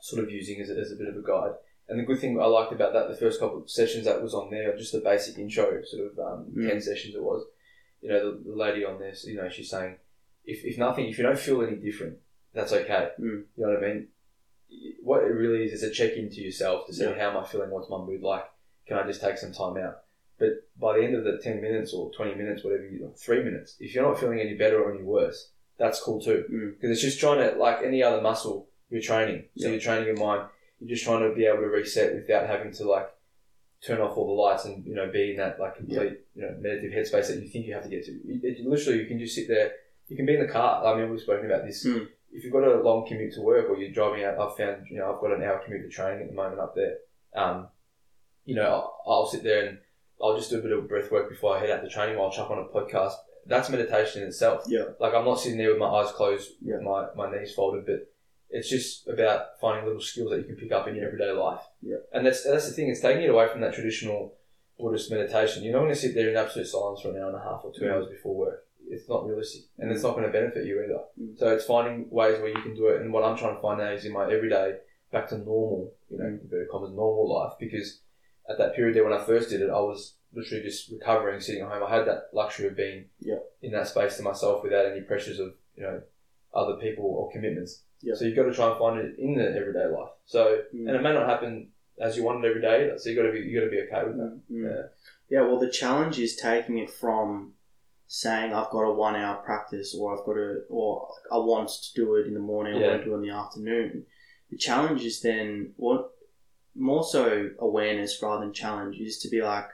sort 0.00 0.24
of 0.24 0.30
using 0.30 0.60
as 0.60 0.70
a, 0.70 0.74
as 0.74 0.92
a 0.92 0.96
bit 0.96 1.08
of 1.08 1.16
a 1.16 1.22
guide. 1.22 1.52
And 1.92 2.00
the 2.00 2.04
good 2.06 2.18
thing 2.20 2.40
I 2.40 2.46
liked 2.46 2.72
about 2.72 2.94
that, 2.94 3.08
the 3.08 3.16
first 3.16 3.38
couple 3.38 3.58
of 3.62 3.70
sessions 3.70 4.06
that 4.06 4.22
was 4.22 4.32
on 4.32 4.50
there, 4.50 4.74
just 4.78 4.92
the 4.92 5.00
basic 5.00 5.36
intro, 5.38 5.82
sort 5.84 6.10
of 6.10 6.18
um, 6.18 6.46
Mm. 6.56 6.66
ten 6.70 6.80
sessions 6.80 7.14
it 7.14 7.22
was. 7.22 7.44
You 8.00 8.08
know, 8.08 8.32
the, 8.32 8.48
the 8.48 8.56
lady 8.56 8.82
on 8.82 8.98
this, 8.98 9.26
you 9.26 9.36
know, 9.36 9.50
she's 9.50 9.68
saying, 9.68 9.96
if, 10.46 10.64
if 10.64 10.78
nothing, 10.78 11.04
if 11.06 11.18
you 11.18 11.24
don't 11.24 11.38
feel 11.38 11.60
any 11.62 11.76
different, 11.76 12.16
that's 12.54 12.72
okay. 12.72 13.10
Mm. 13.20 13.44
You 13.56 13.66
know 13.66 13.68
what 13.74 13.84
I 13.84 13.86
mean? 13.88 14.08
What 15.02 15.22
it 15.22 15.26
really 15.26 15.64
is 15.66 15.72
is 15.74 15.82
a 15.82 15.90
check 15.90 16.14
in 16.14 16.30
to 16.30 16.40
yourself 16.40 16.86
to 16.86 16.94
say, 16.94 17.10
Yeah. 17.10 17.18
how 17.20 17.30
am 17.30 17.44
I 17.44 17.46
feeling? 17.46 17.68
What's 17.70 17.90
my 17.90 17.98
mood 17.98 18.22
like? 18.22 18.44
Can 18.86 18.96
I 18.96 19.06
just 19.06 19.20
take 19.20 19.36
some 19.36 19.52
time 19.52 19.76
out? 19.76 19.98
But 20.38 20.66
by 20.80 20.96
the 20.96 21.04
end 21.04 21.14
of 21.14 21.24
the 21.24 21.38
10 21.42 21.60
minutes 21.60 21.92
or 21.92 22.10
20 22.12 22.34
minutes, 22.36 22.64
whatever 22.64 22.88
you 22.88 22.98
do, 23.00 23.12
three 23.16 23.44
minutes, 23.44 23.76
if 23.80 23.94
you're 23.94 24.02
not 24.08 24.18
feeling 24.18 24.40
any 24.40 24.54
better 24.54 24.82
or 24.82 24.92
any 24.94 25.02
worse, 25.04 25.50
that's 25.78 26.00
cool 26.00 26.20
too. 26.22 26.44
Mm. 26.50 26.74
Because 26.74 26.90
it's 26.90 27.02
just 27.02 27.20
trying 27.20 27.38
to, 27.38 27.58
like 27.58 27.82
any 27.84 28.02
other 28.02 28.22
muscle, 28.22 28.66
you're 28.88 29.02
training. 29.02 29.44
So 29.58 29.66
Yeah. 29.66 29.72
you're 29.72 29.80
training 29.80 30.06
your 30.06 30.16
mind. 30.16 30.48
You're 30.82 30.96
just 30.96 31.04
trying 31.04 31.28
to 31.28 31.34
be 31.34 31.46
able 31.46 31.58
to 31.60 31.66
reset 31.68 32.14
without 32.14 32.46
having 32.48 32.72
to 32.72 32.84
like 32.90 33.08
turn 33.86 34.00
off 34.00 34.16
all 34.16 34.26
the 34.26 34.32
lights 34.42 34.64
and, 34.64 34.84
you 34.84 34.94
know, 34.94 35.10
be 35.10 35.30
in 35.30 35.36
that 35.36 35.58
like 35.60 35.76
complete, 35.76 36.20
you 36.34 36.42
know, 36.42 36.56
meditative 36.60 36.92
headspace 36.92 37.28
that 37.28 37.40
you 37.42 37.48
think 37.48 37.66
you 37.66 37.74
have 37.74 37.84
to 37.84 37.88
get 37.88 38.04
to. 38.04 38.12
It, 38.12 38.40
it- 38.42 38.66
literally, 38.66 39.00
you 39.00 39.06
can 39.06 39.18
just 39.18 39.34
sit 39.34 39.48
there. 39.48 39.72
You 40.08 40.16
can 40.16 40.26
be 40.26 40.34
in 40.34 40.42
the 40.44 40.52
car. 40.52 40.84
I 40.84 40.98
mean, 41.00 41.10
we've 41.10 41.20
spoken 41.20 41.46
about 41.46 41.64
this. 41.64 41.86
Mm. 41.86 42.06
If 42.32 42.44
you've 42.44 42.52
got 42.52 42.64
a 42.64 42.82
long 42.82 43.06
commute 43.06 43.34
to 43.34 43.40
work 43.42 43.68
or 43.70 43.76
you're 43.78 43.92
driving 43.92 44.24
out, 44.24 44.38
I've 44.38 44.56
found, 44.56 44.86
you 44.90 44.98
know, 44.98 45.12
I've 45.14 45.20
got 45.20 45.32
an 45.32 45.42
hour 45.44 45.60
commute 45.64 45.82
to 45.82 45.88
training 45.88 46.22
at 46.22 46.28
the 46.28 46.34
moment 46.34 46.60
up 46.60 46.74
there. 46.74 46.96
Um, 47.34 47.68
you 48.44 48.54
know, 48.56 48.64
I'll, 48.64 49.02
I'll 49.06 49.26
sit 49.26 49.42
there 49.44 49.66
and 49.66 49.78
I'll 50.22 50.36
just 50.36 50.50
do 50.50 50.58
a 50.58 50.62
bit 50.62 50.72
of 50.72 50.88
breath 50.88 51.10
work 51.10 51.28
before 51.30 51.56
I 51.56 51.60
head 51.60 51.70
out 51.70 51.82
to 51.82 51.88
training. 51.88 52.18
I'll 52.18 52.30
chuck 52.32 52.50
on 52.50 52.58
a 52.58 52.64
podcast. 52.64 53.12
That's 53.46 53.70
meditation 53.70 54.22
in 54.22 54.28
itself. 54.28 54.64
Yeah. 54.66 54.84
Like 55.00 55.14
I'm 55.14 55.24
not 55.24 55.40
sitting 55.40 55.58
there 55.58 55.70
with 55.70 55.78
my 55.78 55.86
eyes 55.88 56.12
closed, 56.12 56.50
Yeah. 56.62 56.76
my, 56.82 57.06
my 57.16 57.30
knees 57.30 57.52
folded, 57.54 57.86
but 57.86 58.11
it's 58.52 58.68
just 58.68 59.08
about 59.08 59.58
finding 59.60 59.86
little 59.86 60.00
skills 60.00 60.30
that 60.30 60.38
you 60.38 60.44
can 60.44 60.56
pick 60.56 60.72
up 60.72 60.86
in 60.88 60.94
your 60.94 61.06
everyday 61.06 61.32
life. 61.32 61.62
Yeah. 61.80 61.96
And 62.12 62.24
that's 62.26 62.44
that's 62.44 62.66
the 62.68 62.72
thing. 62.74 62.88
It's 62.90 63.00
taking 63.00 63.22
it 63.24 63.30
away 63.30 63.48
from 63.48 63.60
that 63.62 63.74
traditional 63.74 64.34
Buddhist 64.78 65.10
meditation. 65.10 65.62
You're 65.62 65.72
not 65.72 65.80
going 65.80 65.94
to 65.94 66.00
sit 66.00 66.14
there 66.14 66.28
in 66.30 66.36
absolute 66.36 66.66
silence 66.66 67.00
for 67.00 67.10
an 67.10 67.16
hour 67.22 67.28
and 67.28 67.36
a 67.36 67.42
half 67.42 67.62
or 67.64 67.72
two 67.72 67.82
Mm. 67.84 67.92
hours 67.92 68.06
before 68.08 68.34
work. 68.36 68.66
It's 68.88 69.08
not 69.08 69.24
realistic, 69.26 69.62
and 69.78 69.90
it's 69.90 70.02
not 70.02 70.12
going 70.14 70.26
to 70.26 70.32
benefit 70.32 70.66
you 70.66 70.82
either. 70.82 71.00
Mm. 71.20 71.38
So 71.38 71.48
it's 71.54 71.64
finding 71.64 72.10
ways 72.10 72.38
where 72.40 72.48
you 72.48 72.62
can 72.62 72.74
do 72.74 72.88
it. 72.88 73.00
And 73.00 73.12
what 73.12 73.24
I'm 73.24 73.36
trying 73.38 73.54
to 73.56 73.62
find 73.62 73.78
now 73.78 73.90
is 73.92 74.04
in 74.04 74.12
my 74.12 74.24
everyday 74.30 74.76
back 75.12 75.28
to 75.28 75.38
normal, 75.38 75.92
you 76.10 76.18
know, 76.18 76.24
Mm. 76.24 76.42
inverted 76.42 76.68
commas, 76.70 76.90
normal 76.90 77.26
life. 77.32 77.52
Because 77.58 78.00
at 78.48 78.58
that 78.58 78.74
period 78.74 78.94
there 78.96 79.04
when 79.04 79.12
I 79.18 79.24
first 79.24 79.50
did 79.50 79.62
it, 79.62 79.70
I 79.70 79.80
was 79.80 80.16
literally 80.34 80.62
just 80.64 80.90
recovering, 80.90 81.40
sitting 81.40 81.62
at 81.62 81.68
home. 81.68 81.84
I 81.84 81.94
had 81.96 82.06
that 82.06 82.28
luxury 82.32 82.66
of 82.66 82.76
being 82.76 83.08
Yeah. 83.20 83.38
in 83.62 83.70
that 83.72 83.86
space 83.88 84.16
to 84.16 84.22
myself 84.22 84.62
without 84.62 84.86
any 84.86 85.00
pressures 85.02 85.38
of 85.38 85.54
you 85.76 85.84
know 85.84 86.02
other 86.52 86.76
people 86.76 87.04
or 87.06 87.30
commitments. 87.30 87.82
Yeah. 88.02 88.14
So 88.14 88.24
you've 88.24 88.36
got 88.36 88.44
to 88.44 88.54
try 88.54 88.68
and 88.70 88.78
find 88.78 88.98
it 89.00 89.18
in 89.18 89.34
the 89.36 89.48
everyday 89.56 89.86
life. 89.86 90.10
So 90.26 90.62
Mm. 90.74 90.88
and 90.88 90.96
it 90.96 91.02
may 91.02 91.12
not 91.12 91.28
happen 91.28 91.68
as 92.00 92.16
you 92.16 92.24
want 92.24 92.44
it 92.44 92.48
every 92.48 92.60
day. 92.60 92.90
So 92.96 93.10
you 93.10 93.16
got 93.16 93.22
to 93.22 93.32
be 93.32 93.40
you 93.40 93.58
got 93.60 93.64
to 93.66 93.70
be 93.70 93.80
okay 93.82 94.06
with 94.06 94.16
that. 94.16 94.40
Mm. 94.50 94.64
Yeah. 94.64 94.82
Yeah, 95.30 95.46
well, 95.46 95.58
the 95.58 95.70
challenge 95.70 96.18
is 96.18 96.36
taking 96.36 96.78
it 96.78 96.90
from 96.90 97.54
saying 98.06 98.52
I've 98.52 98.68
got 98.70 98.82
a 98.82 98.92
one 98.92 99.16
hour 99.16 99.36
practice 99.36 99.94
or 99.98 100.12
I've 100.18 100.26
got 100.26 100.36
a, 100.36 100.60
or 100.68 101.08
I 101.32 101.38
want 101.38 101.70
to 101.70 101.94
do 101.94 102.16
it 102.16 102.26
in 102.26 102.34
the 102.34 102.40
morning 102.40 102.74
or 102.74 102.84
I 102.84 102.88
want 102.88 103.00
to 103.00 103.04
do 103.06 103.14
it 103.14 103.18
in 103.18 103.22
the 103.22 103.30
afternoon. 103.34 104.04
The 104.50 104.58
challenge 104.58 105.02
is 105.02 105.22
then, 105.22 105.72
what 105.76 106.10
more 106.74 107.04
so 107.04 107.48
awareness 107.58 108.22
rather 108.22 108.44
than 108.44 108.52
challenge 108.52 108.98
is 108.98 109.18
to 109.20 109.30
be 109.30 109.40
like, 109.40 109.68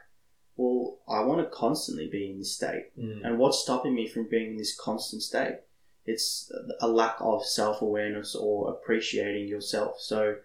well, 0.56 0.98
I 1.08 1.20
want 1.20 1.40
to 1.40 1.50
constantly 1.56 2.08
be 2.08 2.30
in 2.30 2.38
this 2.38 2.54
state. 2.54 2.96
Mm. 2.96 3.24
And 3.24 3.38
what's 3.38 3.58
stopping 3.58 3.94
me 3.96 4.06
from 4.06 4.28
being 4.28 4.52
in 4.52 4.56
this 4.56 4.76
constant 4.78 5.22
state? 5.22 5.56
It's 6.04 6.50
a 6.80 6.88
lack 6.88 7.16
of 7.20 7.44
self 7.44 7.82
awareness 7.82 8.34
or 8.34 8.70
appreciating 8.72 9.48
yourself. 9.48 9.96
So, 10.00 10.36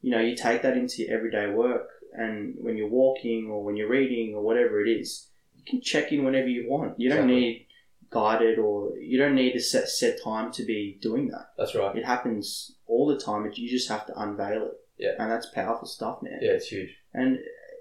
you 0.00 0.10
know, 0.10 0.20
you 0.20 0.34
take 0.36 0.62
that 0.62 0.76
into 0.76 1.02
your 1.02 1.16
everyday 1.16 1.48
work, 1.48 1.88
and 2.12 2.54
when 2.58 2.76
you're 2.76 2.88
walking 2.88 3.48
or 3.50 3.62
when 3.64 3.76
you're 3.76 3.88
reading 3.88 4.34
or 4.34 4.42
whatever 4.42 4.84
it 4.84 4.88
is, 4.90 5.28
you 5.54 5.62
can 5.64 5.80
check 5.80 6.12
in 6.12 6.24
whenever 6.24 6.48
you 6.48 6.68
want. 6.68 6.98
You 6.98 7.08
don't 7.08 7.18
Exactly. 7.30 7.40
need 7.40 7.66
guided 8.10 8.58
or 8.58 8.96
you 8.98 9.18
don't 9.18 9.34
need 9.34 9.56
a 9.56 9.60
set 9.60 9.88
set 9.88 10.22
time 10.22 10.52
to 10.52 10.64
be 10.64 10.98
doing 11.00 11.28
that. 11.28 11.46
That's 11.58 11.74
right. 11.74 11.96
It 11.96 12.04
happens 12.04 12.76
all 12.86 13.06
the 13.08 13.18
time. 13.18 13.46
It, 13.46 13.56
you 13.58 13.68
just 13.68 13.88
have 13.88 14.06
to 14.06 14.18
unveil 14.20 14.66
it. 14.66 14.72
Yeah. 14.96 15.14
and 15.18 15.28
that's 15.28 15.46
powerful 15.50 15.88
stuff, 15.88 16.22
man 16.22 16.38
Yeah, 16.40 16.52
it's 16.52 16.68
huge. 16.68 16.90
and 17.12 17.38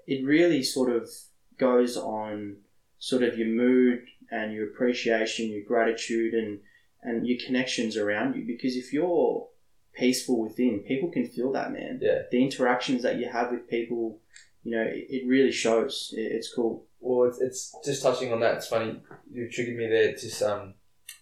it 0.07 0.25
really 0.25 0.63
sort 0.63 0.89
of 0.89 1.07
goes 1.59 1.95
on 1.95 2.57
sort 2.97 3.21
of 3.21 3.37
your 3.37 3.49
mood 3.49 3.99
and 4.31 4.51
your 4.51 4.69
appreciation 4.71 5.51
your 5.51 5.63
gratitude 5.63 6.33
and 6.33 6.59
and 7.03 7.27
your 7.27 7.37
connections 7.45 7.97
around 7.97 8.35
you 8.35 8.43
because 8.45 8.75
if 8.75 8.91
you're 8.93 9.47
peaceful 9.93 10.41
within 10.41 10.79
people 10.87 11.09
can 11.11 11.27
feel 11.27 11.51
that 11.51 11.71
man 11.71 11.99
Yeah. 12.01 12.23
the 12.31 12.41
interactions 12.43 13.03
that 13.03 13.17
you 13.19 13.27
have 13.29 13.51
with 13.51 13.69
people 13.69 14.19
you 14.63 14.75
know 14.75 14.81
it, 14.83 15.05
it 15.09 15.27
really 15.27 15.51
shows 15.51 16.13
It- 16.17 16.31
it's 16.37 16.51
cool 16.53 16.85
Well, 16.99 17.27
it's, 17.29 17.39
it's 17.41 17.75
just 17.85 18.01
touching 18.01 18.31
on 18.33 18.39
that. 18.39 18.55
It's 18.57 18.67
funny 18.67 19.01
you 19.31 19.49
triggered 19.49 19.75
me 19.77 19.87
there. 19.87 20.13
Just 20.13 20.41
um 20.41 20.73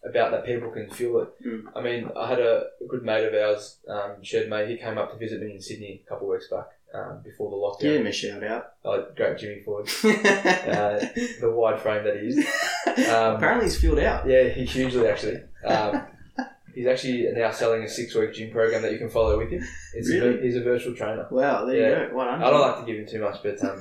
about 0.09 0.31
that 0.31 0.45
people 0.45 0.69
can 0.71 0.89
feel 0.89 1.19
it. 1.21 1.29
Mm. 1.45 1.63
I 1.75 1.81
mean, 1.81 2.09
I 2.15 2.27
had 2.27 2.39
a, 2.39 2.65
good 2.87 3.03
mate 3.03 3.25
of 3.25 3.33
ours, 3.35 3.77
um, 3.87 4.11
shared 4.23 4.49
mate. 4.49 4.67
He 4.69 4.77
came 4.77 4.97
up 4.97 5.11
to 5.11 5.17
visit 5.17 5.41
me 5.41 5.51
in 5.53 5.61
Sydney 5.61 6.03
a 6.05 6.09
couple 6.09 6.27
of 6.27 6.31
weeks 6.33 6.49
back 6.49 6.67
um, 6.93 7.21
before 7.23 7.49
the 7.51 7.57
give 7.83 7.93
lockdown. 7.93 7.99
him 8.01 8.07
a 8.07 8.11
shout 8.11 8.43
out 8.43 8.63
Oh, 8.85 9.05
great 9.15 9.37
Jimmy 9.39 9.61
Ford, 9.65 9.87
uh, 10.03 10.99
the 11.39 11.51
wide 11.53 11.79
frame 11.81 12.03
that 12.05 12.17
he 12.21 12.27
is. 12.29 12.37
Um, 12.91 13.35
apparently 13.37 13.65
he's 13.67 13.79
filled 13.79 13.99
out 13.99 14.27
Yeah, 14.27 14.49
he 14.49 14.65
hugely 14.65 15.07
actually. 15.07 15.41
Um, 15.65 16.05
he's 16.75 16.87
actually 16.87 17.27
now 17.33 17.51
selling 17.51 17.83
a 17.83 17.89
six 17.89 18.15
week 18.15 18.33
gym 18.33 18.51
program 18.51 18.81
that 18.83 18.91
you 18.91 18.97
can 18.97 19.09
follow 19.09 19.37
with 19.37 19.49
him. 19.51 19.63
It's 19.95 20.09
Really? 20.09 20.33
vir- 20.37 20.41
he's 20.43 20.55
a 20.55 20.61
virtual 20.63 20.95
trainer. 20.95 21.27
wow 21.31 21.65
there 21.65 21.75
Yeah. 21.75 22.01
you 22.03 22.09
go 22.09 22.15
well 22.17 22.29
I 22.29 22.49
don't 22.49 22.61
like 22.61 22.79
to 22.79 22.85
give 22.85 22.99
him 23.01 23.07
too 23.07 23.21
much, 23.21 23.43
but 23.43 23.61
um, 23.63 23.79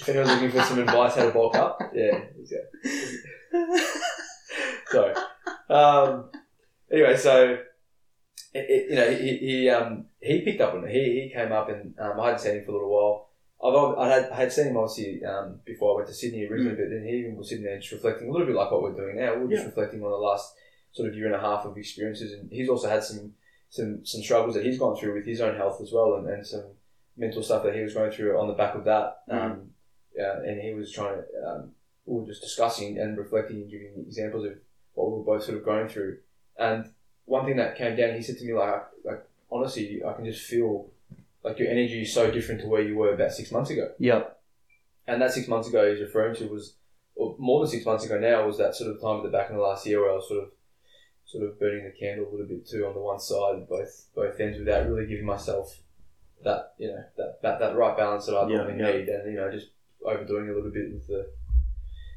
if 0.00 0.08
anyone's 0.08 0.30
looking 0.30 0.50
for 0.50 0.62
some 0.62 0.78
advice 0.78 1.14
how 1.14 1.24
to 1.26 1.30
bulk 1.30 1.54
up, 1.56 1.78
yeah, 1.94 2.20
he's 2.38 2.50
got. 2.52 3.80
So, 4.90 5.14
um, 5.68 6.30
anyway, 6.90 7.16
so 7.16 7.58
it, 8.52 8.66
it, 8.68 8.90
you 8.90 8.96
know 8.96 9.10
he, 9.12 9.36
he 9.36 9.68
um 9.70 10.06
he 10.20 10.40
picked 10.42 10.60
up 10.60 10.74
on 10.74 10.84
it. 10.84 10.90
He 10.90 11.22
he 11.28 11.30
came 11.32 11.52
up 11.52 11.68
and 11.68 11.94
um, 12.00 12.18
I 12.18 12.26
hadn't 12.26 12.40
seen 12.40 12.56
him 12.56 12.64
for 12.64 12.72
a 12.72 12.74
little 12.74 12.90
while. 12.90 13.28
I've 13.62 13.98
I 13.98 14.08
had 14.08 14.30
I 14.32 14.34
had 14.36 14.52
seen 14.52 14.66
him 14.68 14.76
obviously 14.78 15.22
um, 15.24 15.60
before 15.64 15.92
I 15.92 15.96
went 15.96 16.08
to 16.08 16.14
Sydney 16.14 16.44
originally, 16.46 16.74
but 16.74 16.90
then 16.90 17.04
he 17.06 17.18
even 17.18 17.36
was 17.36 17.48
sitting 17.50 17.64
there 17.64 17.78
just 17.78 17.92
reflecting 17.92 18.28
a 18.28 18.32
little 18.32 18.46
bit 18.48 18.56
like 18.56 18.70
what 18.72 18.82
we're 18.82 18.94
doing 18.96 19.16
now. 19.16 19.36
We're 19.36 19.50
just 19.50 19.62
Yeah. 19.62 19.66
reflecting 19.68 20.02
on 20.02 20.10
the 20.10 20.16
last 20.16 20.52
sort 20.92 21.08
of 21.08 21.14
year 21.14 21.26
and 21.26 21.34
a 21.34 21.40
half 21.40 21.64
of 21.64 21.76
experiences, 21.76 22.32
and 22.32 22.50
he's 22.50 22.68
also 22.68 22.88
had 22.88 23.04
some 23.04 23.34
some 23.68 24.04
some 24.04 24.22
struggles 24.22 24.54
that 24.54 24.64
he's 24.64 24.78
gone 24.78 24.96
through 24.96 25.14
with 25.14 25.26
his 25.26 25.40
own 25.40 25.56
health 25.56 25.80
as 25.80 25.92
well, 25.92 26.14
and, 26.14 26.28
and 26.28 26.46
some 26.46 26.64
mental 27.16 27.42
stuff 27.42 27.62
that 27.62 27.74
he 27.74 27.80
was 27.80 27.94
going 27.94 28.10
through 28.10 28.38
on 28.38 28.48
the 28.48 28.54
back 28.54 28.74
of 28.74 28.84
that. 28.84 29.22
Um, 29.30 29.70
yeah, 30.16 30.38
and 30.38 30.60
he 30.60 30.74
was 30.74 30.92
trying 30.92 31.16
to 31.16 31.48
um, 31.48 31.70
we 32.06 32.20
were 32.20 32.26
just 32.26 32.42
discussing 32.42 32.98
and 32.98 33.16
reflecting 33.16 33.56
and 33.56 33.70
giving 33.70 34.04
examples 34.06 34.44
of 34.44 34.54
what 34.94 35.10
we 35.10 35.18
were 35.18 35.24
both 35.24 35.44
sort 35.44 35.58
of 35.58 35.64
going 35.64 35.88
through. 35.88 36.18
And 36.58 36.90
one 37.24 37.46
thing 37.46 37.56
that 37.56 37.76
came 37.76 37.96
down, 37.96 38.16
he 38.16 38.22
said 38.22 38.38
to 38.38 38.44
me 38.44 38.52
like, 38.52 38.82
like 39.04 39.24
honestly, 39.50 40.02
I 40.04 40.12
can 40.14 40.24
just 40.24 40.42
feel 40.42 40.90
like 41.44 41.58
your 41.58 41.68
energy 41.68 42.02
is 42.02 42.12
so 42.12 42.30
different 42.30 42.60
to 42.62 42.66
where 42.66 42.82
you 42.82 42.96
were 42.96 43.14
about 43.14 43.32
six 43.32 43.52
months 43.52 43.70
ago. 43.70 43.92
Yeah. 43.98 44.24
And 45.06 45.22
that 45.22 45.32
six 45.32 45.48
months 45.48 45.68
ago 45.68 45.90
he's 45.90 46.00
referring 46.00 46.34
to 46.36 46.46
was, 46.46 46.74
or 47.14 47.34
more 47.38 47.60
than 47.60 47.70
six 47.70 47.86
months 47.86 48.04
ago 48.04 48.18
now, 48.18 48.46
was 48.46 48.58
that 48.58 48.74
sort 48.74 48.90
of 48.90 49.00
time 49.00 49.18
at 49.18 49.22
the 49.22 49.30
back 49.30 49.50
in 49.50 49.56
the 49.56 49.62
last 49.62 49.86
year 49.86 50.00
where 50.00 50.10
I 50.10 50.14
was 50.14 50.28
sort 50.28 50.44
of, 50.44 50.50
sort 51.30 51.44
of 51.44 51.58
burning 51.60 51.84
the 51.84 51.90
candle 51.92 52.26
a 52.28 52.30
little 52.30 52.46
bit 52.46 52.66
too 52.66 52.86
on 52.86 52.94
the 52.94 53.00
one 53.00 53.20
side, 53.20 53.68
both 53.68 54.06
both 54.14 54.38
ends, 54.40 54.58
without 54.58 54.88
really 54.88 55.06
giving 55.06 55.24
myself 55.26 55.78
that 56.44 56.72
you 56.78 56.88
know 56.88 57.04
that 57.16 57.40
that, 57.42 57.58
that 57.60 57.76
right 57.76 57.96
balance 57.96 58.26
that 58.26 58.36
I 58.36 58.48
Yeah, 58.48 58.56
normally 58.56 58.78
yeah. 58.80 58.92
need, 58.92 59.08
and 59.08 59.32
you 59.32 59.38
know 59.38 59.50
just 59.50 59.68
overdoing 60.04 60.48
a 60.48 60.54
little 60.54 60.70
bit 60.70 60.92
with 60.92 61.06
the 61.06 61.30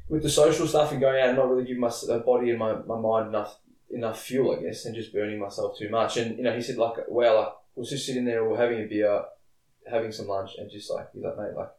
with 0.08 0.22
the 0.22 0.30
social 0.30 0.66
stuff 0.66 0.92
and 0.92 1.00
going 1.00 1.20
out 1.20 1.28
and 1.30 1.38
not 1.38 1.48
really 1.48 1.64
giving 1.64 1.80
my 1.80 1.90
body 2.24 2.50
and 2.50 2.58
my, 2.58 2.74
my 2.82 2.98
mind 2.98 3.28
enough 3.28 3.58
enough 3.90 4.20
fuel, 4.22 4.56
I 4.58 4.62
guess, 4.62 4.84
and 4.86 4.94
just 4.94 5.12
burning 5.12 5.38
myself 5.38 5.78
too 5.78 5.88
much. 5.88 6.16
And 6.16 6.36
you 6.38 6.44
know, 6.44 6.54
he 6.54 6.62
said 6.62 6.76
like, 6.76 6.96
well, 7.08 7.36
like 7.38 7.52
we're 7.76 7.84
just 7.84 8.06
sitting 8.06 8.24
there, 8.24 8.44
we're 8.44 8.56
having 8.56 8.80
a 8.82 8.86
beer, 8.86 9.24
having 9.90 10.10
some 10.12 10.26
lunch, 10.26 10.50
and 10.58 10.70
just 10.70 10.90
like 10.90 11.08
he's 11.12 11.22
like, 11.22 11.36
mate, 11.38 11.54
like 11.56 11.70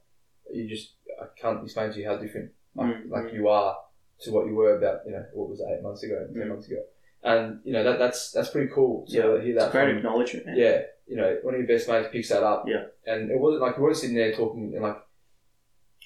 you 0.53 0.67
just 0.69 0.93
I 1.21 1.25
can't 1.39 1.63
explain 1.63 1.91
to 1.91 1.99
you 1.99 2.07
how 2.07 2.17
different 2.17 2.51
like, 2.75 2.88
Mm, 2.88 3.09
like 3.09 3.23
mm. 3.25 3.33
you 3.33 3.47
are 3.49 3.77
to 4.21 4.31
what 4.31 4.47
you 4.47 4.55
were 4.55 4.77
about 4.77 5.01
you 5.05 5.11
know 5.11 5.25
what 5.33 5.49
was 5.49 5.59
it, 5.59 5.67
eight 5.71 5.83
months 5.83 6.03
ago, 6.03 6.25
ten 6.33 6.43
Mm. 6.43 6.49
months 6.49 6.67
ago, 6.67 6.81
and 7.32 7.59
you 7.65 7.73
know 7.73 7.84
that 7.84 7.97
that's 7.99 8.32
that's 8.32 8.49
pretty 8.49 8.71
cool 8.73 9.05
to 9.07 9.11
yeah 9.13 9.23
hear 9.23 9.55
it's 9.55 9.59
that. 9.59 9.71
great 9.71 9.89
from- 9.89 9.97
acknowledgement 9.97 10.45
man 10.45 10.57
yeah, 10.57 10.78
you 11.07 11.15
know, 11.17 11.30
one 11.43 11.53
of 11.55 11.59
your 11.59 11.67
best 11.67 11.88
mates 11.89 12.09
picks 12.11 12.30
that 12.30 12.43
up. 12.43 12.65
Yeah. 12.67 12.86
And 13.11 13.30
it 13.32 13.39
wasn't 13.39 13.61
like 13.63 13.78
we 13.78 13.84
weren't 13.84 13.97
sitting 13.97 14.15
there 14.15 14.34
talking 14.34 14.71
and 14.73 14.82
like 14.84 14.97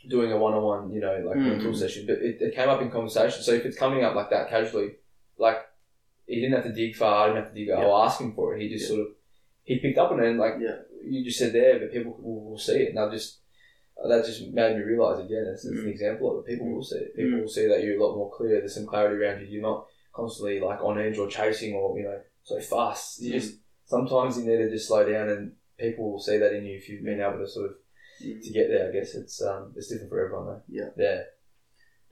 doing 0.07 0.31
a 0.31 0.37
one 0.37 0.53
on 0.53 0.63
one, 0.63 0.91
you 0.91 1.01
know, 1.01 1.21
like 1.25 1.37
Mm. 1.37 1.49
mental 1.57 1.73
session, 1.75 2.05
but 2.05 2.17
it, 2.19 2.41
it 2.41 2.55
came 2.55 2.69
up 2.69 2.81
in 2.81 2.89
conversation. 2.91 3.41
So 3.43 3.51
if 3.53 3.65
it's 3.65 3.77
coming 3.77 4.03
up 4.03 4.15
like 4.15 4.29
that 4.29 4.49
casually, 4.49 4.91
like 5.37 5.57
he 6.25 6.35
didn't 6.41 6.53
have 6.55 6.63
to 6.65 6.73
dig 6.73 6.95
far, 6.95 7.23
I 7.23 7.27
didn't 7.27 7.43
have 7.43 7.53
to 7.53 7.59
dig, 7.59 7.67
Yeah. 7.67 7.75
I'll 7.79 8.03
ask 8.03 8.19
him 8.21 8.33
for 8.33 8.55
it. 8.55 8.61
He 8.61 8.69
just 8.69 8.83
Yeah. 8.89 8.95
sort 8.95 9.01
of, 9.01 9.07
he 9.63 9.79
picked 9.79 9.97
up 9.97 10.11
on 10.11 10.19
it 10.23 10.29
and 10.29 10.39
like 10.39 10.55
Yeah. 10.59 10.77
you 11.03 11.23
just 11.23 11.39
said 11.39 11.53
there, 11.53 11.79
but 11.79 11.91
people 11.91 12.17
will, 12.21 12.51
will 12.51 12.57
see 12.57 12.79
it. 12.83 12.89
And 12.89 12.99
I've 12.99 13.11
just, 13.11 13.39
that 14.07 14.25
just 14.25 14.47
made 14.51 14.77
me 14.77 14.83
realise 14.83 15.19
again, 15.25 15.45
it's, 15.51 15.65
it's 15.65 15.79
an 15.79 15.85
Mm. 15.85 15.91
example 15.91 16.31
of 16.31 16.45
it. 16.45 16.49
People 16.51 16.67
Mm. 16.67 16.75
will 16.75 16.83
see 16.83 16.97
it. 16.97 17.15
People 17.15 17.31
Mm. 17.31 17.41
will 17.41 17.49
see 17.49 17.67
that 17.67 17.83
you're 17.83 17.97
a 17.99 18.03
lot 18.03 18.15
more 18.15 18.31
clear. 18.31 18.59
There's 18.59 18.75
some 18.75 18.85
clarity 18.85 19.21
around 19.21 19.41
you. 19.41 19.47
You're 19.47 19.61
not 19.61 19.87
constantly 20.13 20.59
like 20.59 20.81
on 20.81 20.99
edge 20.99 21.17
or 21.17 21.27
chasing 21.27 21.73
or, 21.73 21.97
you 21.97 22.03
know, 22.05 22.19
so 22.43 22.59
fast. 22.59 23.21
You 23.21 23.31
Mm. 23.31 23.33
just, 23.39 23.55
sometimes 23.85 24.37
you 24.37 24.43
need 24.45 24.57
to 24.57 24.69
just 24.69 24.87
slow 24.87 25.09
down 25.09 25.29
and 25.29 25.51
people 25.77 26.11
will 26.11 26.19
see 26.19 26.37
that 26.37 26.53
in 26.53 26.65
you 26.65 26.77
if 26.77 26.89
you've 26.89 27.03
been 27.05 27.21
able 27.21 27.39
to 27.39 27.47
sort 27.47 27.71
of 27.71 27.75
to 28.19 28.51
get 28.53 28.67
there. 28.67 28.89
I 28.89 28.91
guess 28.91 29.15
it's 29.15 29.41
um 29.41 29.73
it's 29.77 29.87
different 29.87 30.09
for 30.09 30.23
everyone 30.25 30.45
though. 30.47 30.61
Yeah. 30.67 30.89
Yeah. 30.97 31.21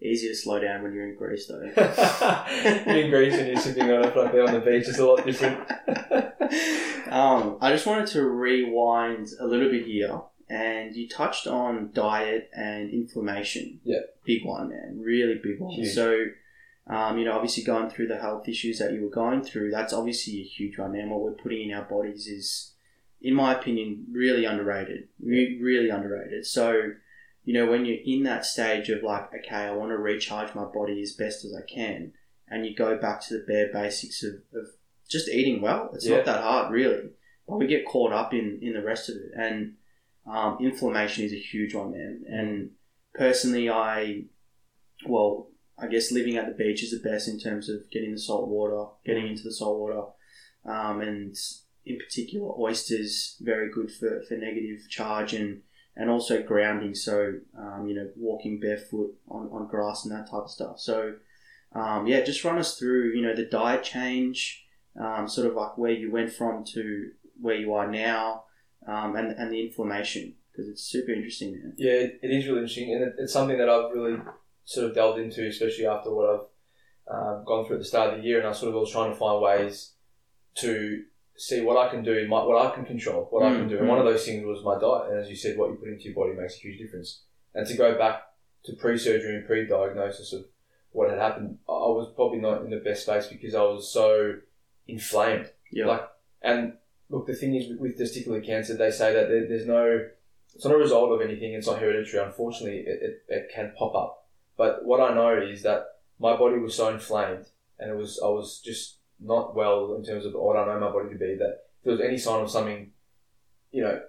easier 0.02 0.30
to 0.30 0.36
slow 0.36 0.60
down 0.60 0.84
when 0.84 0.94
you're 0.94 1.10
in 1.10 1.16
Greece 1.18 1.48
though 1.48 1.60
in 2.92 3.10
Greece 3.10 3.34
and 3.36 3.48
you're 3.48 3.58
sitting 3.60 3.90
on 3.92 4.06
a 4.06 4.12
flat 4.12 4.32
there 4.32 4.46
on 4.48 4.54
the 4.54 4.60
beach 4.62 4.88
is 4.88 5.00
a 5.00 5.06
lot 5.06 5.26
different. 5.26 5.60
um, 7.12 7.58
I 7.62 7.72
just 7.74 7.86
wanted 7.86 8.08
to 8.10 8.24
rewind 8.24 9.28
a 9.40 9.46
little 9.48 9.70
bit 9.70 9.86
here, 9.86 10.22
and 10.50 10.96
you 10.96 11.08
touched 11.10 11.48
on 11.48 11.92
diet 11.94 12.50
and 12.54 12.90
inflammation. 12.92 13.80
Yeah. 13.84 14.00
big 14.26 14.46
one, 14.46 14.70
man, 14.70 15.00
really 15.02 15.40
big 15.44 15.60
one. 15.60 15.72
Huge. 15.74 15.94
So, 15.94 16.16
um, 16.90 17.18
you 17.18 17.26
know, 17.26 17.34
obviously 17.34 17.64
going 17.64 17.90
through 17.90 18.08
the 18.08 18.18
health 18.18 18.48
issues 18.48 18.80
that 18.80 18.94
you 18.94 19.02
were 19.04 19.10
going 19.10 19.44
through, 19.44 19.72
that's 19.72 19.94
obviously 19.94 20.40
a 20.40 20.44
huge 20.44 20.78
one. 20.78 20.96
And 20.96 21.12
what 21.12 21.22
we're 21.22 21.32
putting 21.32 21.70
in 21.70 21.76
our 21.76 21.84
bodies 21.86 22.28
is, 22.28 22.74
in 23.22 23.34
my 23.34 23.54
opinion, 23.54 24.06
really 24.12 24.46
underrated. 24.46 25.08
Re- 25.24 25.60
really 25.62 25.90
underrated. 25.90 26.46
So. 26.46 26.92
You 27.44 27.54
know, 27.54 27.66
when 27.72 27.86
you're 27.86 28.00
in 28.06 28.24
that 28.24 28.46
stage 28.46 28.90
of 28.90 29.04
like, 29.04 29.30
okay, 29.34 29.56
I 29.56 29.72
want 29.72 29.92
to 29.92 29.98
recharge 29.98 30.54
my 30.54 30.66
body 30.66 31.02
as 31.02 31.14
best 31.14 31.46
as 31.46 31.56
I 31.56 31.62
can, 31.62 32.12
and 32.50 32.66
you 32.66 32.76
go 32.76 32.98
back 32.98 33.22
to 33.22 33.36
the 33.36 33.46
bare 33.48 33.72
basics 33.72 34.22
of, 34.22 34.34
of 34.54 34.68
just 35.08 35.30
eating 35.30 35.62
well. 35.62 35.90
It's 35.94 36.06
Yeah. 36.06 36.18
not 36.18 36.26
that 36.26 36.44
hard, 36.44 36.74
really. 36.74 37.12
But 37.48 37.56
we 37.56 37.68
get 37.68 37.86
caught 37.86 38.12
up 38.12 38.34
in, 38.34 38.60
in 38.62 38.74
the 38.74 38.82
rest 38.84 39.08
of 39.08 39.16
it. 39.16 39.32
And 39.34 39.76
um, 40.30 40.58
inflammation 40.60 41.24
is 41.24 41.32
a 41.32 41.40
huge 41.40 41.74
one, 41.74 41.92
man. 41.92 42.26
And 42.28 42.72
personally, 43.14 43.70
I, 43.70 44.24
well, 45.06 45.48
I 45.80 45.88
guess 45.88 46.12
living 46.12 46.38
at 46.38 46.48
the 46.48 46.54
beach 46.54 46.84
is 46.84 46.92
the 46.92 47.08
best 47.08 47.28
in 47.28 47.40
terms 47.40 47.70
of 47.70 47.90
getting 47.92 48.12
the 48.12 48.20
salt 48.20 48.48
water, 48.48 48.86
getting 49.06 49.28
into 49.28 49.44
the 49.44 49.54
salt 49.54 49.80
water. 49.80 50.04
Um, 50.66 51.02
and 51.02 51.36
in 51.86 51.98
particular, 51.98 52.52
oysters, 52.60 53.38
very 53.40 53.72
good 53.72 53.92
for, 53.92 54.22
for 54.28 54.36
negative 54.36 54.90
charge 54.90 55.34
and, 55.34 55.62
and 55.96 56.10
also 56.10 56.44
grounding. 56.44 56.96
So, 56.96 57.36
um, 57.58 57.88
you 57.88 57.96
know, 57.96 58.10
walking 58.16 58.60
barefoot 58.60 59.16
on, 59.30 59.50
on 59.52 59.68
grass 59.68 60.04
and 60.04 60.14
that 60.14 60.30
type 60.30 60.44
of 60.44 60.50
stuff. 60.50 60.80
So, 60.80 61.14
um, 61.74 62.08
yeah, 62.08 62.22
just 62.22 62.44
run 62.44 62.58
us 62.58 62.78
through, 62.78 63.14
you 63.14 63.22
know, 63.22 63.36
the 63.36 63.46
diet 63.46 63.84
change, 63.84 64.66
um, 65.00 65.28
sort 65.28 65.48
of 65.48 65.54
like 65.54 65.78
where 65.78 65.92
you 65.92 66.12
went 66.12 66.34
from 66.34 66.64
to 66.74 67.12
where 67.40 67.56
you 67.56 67.74
are 67.74 67.90
now, 67.90 68.46
um, 68.88 69.16
and, 69.16 69.32
and 69.38 69.52
the 69.52 69.62
inflammation, 69.62 70.34
because 70.52 70.68
it's 70.68 70.82
super 70.82 71.12
interesting, 71.12 71.52
man. 71.52 71.74
Yeah, 71.78 71.92
it, 71.92 72.20
it 72.24 72.32
is 72.32 72.46
really 72.48 72.60
interesting, 72.60 72.94
and 72.94 73.14
it's 73.20 73.34
something 73.34 73.58
that 73.58 73.70
I've 73.70 73.92
really 73.92 74.18
sort 74.68 74.86
of 74.88 74.94
delved 74.94 75.20
into, 75.20 75.48
especially 75.48 75.88
after 75.88 76.10
what 76.14 76.28
I've 76.30 77.16
um, 77.16 77.44
gone 77.46 77.66
through 77.66 77.78
at 77.78 77.84
the 77.84 77.86
start 77.94 78.14
of 78.14 78.18
the 78.20 78.28
year, 78.28 78.40
and 78.40 78.48
I 78.48 78.52
sort 78.52 78.70
of 78.70 78.80
was 78.80 78.92
trying 78.92 79.12
to 79.12 79.18
find 79.18 79.42
ways 79.42 79.94
to 80.56 81.04
see 81.38 81.62
what 81.62 81.78
I 81.78 81.90
can 81.90 82.04
do, 82.04 82.28
my, 82.28 82.44
what 82.44 82.60
I 82.66 82.76
can 82.76 82.84
control, 82.84 83.28
what 83.32 83.44
I 83.44 83.56
can 83.56 83.68
Mm, 83.68 83.70
do. 83.70 83.78
And 83.78 83.88
one 83.88 84.00
of 84.00 84.06
those 84.06 84.26
things 84.26 84.44
was 84.44 84.64
my 84.64 84.78
diet. 84.80 85.12
And 85.12 85.20
as 85.22 85.30
you 85.30 85.36
said, 85.36 85.58
what 85.58 85.70
you 85.70 85.76
put 85.76 85.88
into 85.90 86.06
your 86.06 86.16
body 86.16 86.34
makes 86.34 86.56
a 86.58 86.60
huge 86.60 86.80
difference. 86.80 87.22
And 87.56 87.66
to 87.68 87.78
go 87.78 87.98
back 87.98 88.24
to 88.66 88.74
pre-surgery 88.74 89.36
and 89.36 89.46
pre-diagnosis 89.46 90.34
of 90.34 90.46
what 90.92 91.10
had 91.10 91.20
happened, 91.20 91.60
I 91.70 91.74
I 91.74 91.90
was 92.00 92.12
probably 92.16 92.40
not 92.40 92.64
in 92.64 92.70
the 92.72 92.84
best 92.88 93.04
space 93.04 93.28
because 93.28 93.56
I 93.56 93.62
was 93.62 93.94
so 94.00 94.34
inflamed. 94.88 95.52
Yeah. 95.72 95.86
Like, 95.86 96.04
and 96.42 96.74
look, 97.10 97.28
the 97.28 97.36
thing 97.36 97.56
is 97.56 97.80
with 97.80 97.98
testicular 97.98 98.46
cancer, 98.46 98.76
they 98.76 98.92
say 98.92 99.14
that 99.14 99.30
there, 99.30 99.48
there's 99.48 99.66
no, 99.68 100.08
it's 100.56 100.66
not 100.66 100.74
a 100.74 100.78
result 100.78 101.12
of 101.14 101.22
anything. 101.22 101.54
It's 101.54 101.68
not 101.68 101.80
hereditary. 101.80 102.22
Unfortunately, 102.24 102.80
it, 102.80 103.00
it, 103.02 103.24
it 103.30 103.52
can 103.54 103.74
pop 103.78 103.96
up. 103.96 104.27
But 104.58 104.84
what 104.86 105.00
I 105.00 105.14
know 105.14 105.40
is 105.40 105.64
that 105.64 105.86
my 106.20 106.36
body 106.36 106.58
was 106.58 106.76
so 106.76 106.90
inflamed, 106.90 107.46
and 107.80 107.92
it 107.92 107.96
was 107.96 108.20
I 108.24 108.28
was 108.28 108.60
just 108.64 108.98
not 109.20 109.56
well 109.56 109.96
in 109.96 110.04
terms 110.04 110.26
of 110.26 110.34
what 110.34 110.58
I 110.58 110.66
know 110.66 110.80
my 110.80 110.92
body 110.92 111.10
to 111.10 111.16
be. 111.16 111.36
That 111.36 111.60
if 111.80 111.84
there 111.84 111.94
was 111.94 112.02
any 112.02 112.18
sign 112.18 112.44
of 112.44 112.50
something, 112.52 112.92
you 113.72 113.84
know, 113.84 114.02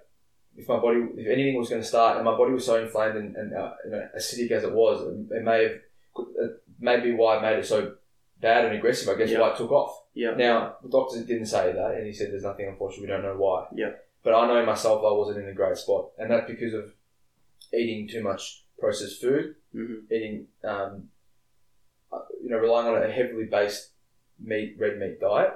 if 0.57 0.67
my 0.67 0.77
body, 0.79 1.05
if 1.17 1.27
anything 1.27 1.57
was 1.57 1.69
going 1.69 1.81
to 1.81 1.87
start, 1.87 2.15
and 2.17 2.25
my 2.25 2.35
body 2.35 2.51
was 2.53 2.65
so 2.65 2.81
inflamed 2.81 3.15
and, 3.17 3.35
and 3.35 3.53
uh, 3.53 3.73
you 3.85 3.91
know, 3.91 4.07
acidic 4.17 4.51
as 4.51 4.63
it 4.63 4.73
was, 4.73 5.01
it 5.31 5.43
may 5.43 5.63
have, 5.63 5.71
it 6.17 6.61
may 6.79 6.99
be 6.99 7.13
why 7.13 7.37
it 7.37 7.41
made 7.41 7.59
it 7.59 7.65
so 7.65 7.95
bad 8.41 8.65
and 8.65 8.75
aggressive. 8.75 9.07
I 9.09 9.17
guess 9.17 9.29
Yeah. 9.29 9.41
why 9.41 9.51
it 9.51 9.57
took 9.57 9.71
off. 9.71 10.03
Yeah. 10.15 10.31
Now 10.35 10.75
the 10.81 10.89
doctor 10.89 11.23
didn't 11.23 11.45
say 11.45 11.71
that, 11.71 11.91
and 11.95 12.07
he 12.07 12.13
said 12.13 12.31
there's 12.31 12.43
nothing. 12.43 12.67
Unfortunately, 12.67 13.07
we 13.07 13.11
don't 13.13 13.23
know 13.23 13.37
why. 13.37 13.67
Yeah. 13.75 13.91
But 14.23 14.33
I 14.33 14.47
know 14.47 14.65
myself, 14.65 14.99
I 15.05 15.13
wasn't 15.13 15.43
in 15.43 15.49
a 15.49 15.53
great 15.53 15.77
spot, 15.77 16.09
and 16.17 16.29
that's 16.31 16.49
because 16.49 16.73
of 16.73 16.91
eating 17.73 18.07
too 18.07 18.23
much 18.23 18.63
processed 18.79 19.21
food, 19.21 19.55
Mhm. 19.73 20.11
eating, 20.11 20.47
um, 20.63 21.09
uh, 22.11 22.19
you 22.41 22.49
know, 22.49 22.57
relying 22.57 22.87
on 22.87 23.03
a 23.03 23.11
heavily 23.11 23.45
based 23.45 23.91
meat, 24.39 24.75
red 24.77 24.97
meat 24.99 25.19
diet, 25.19 25.53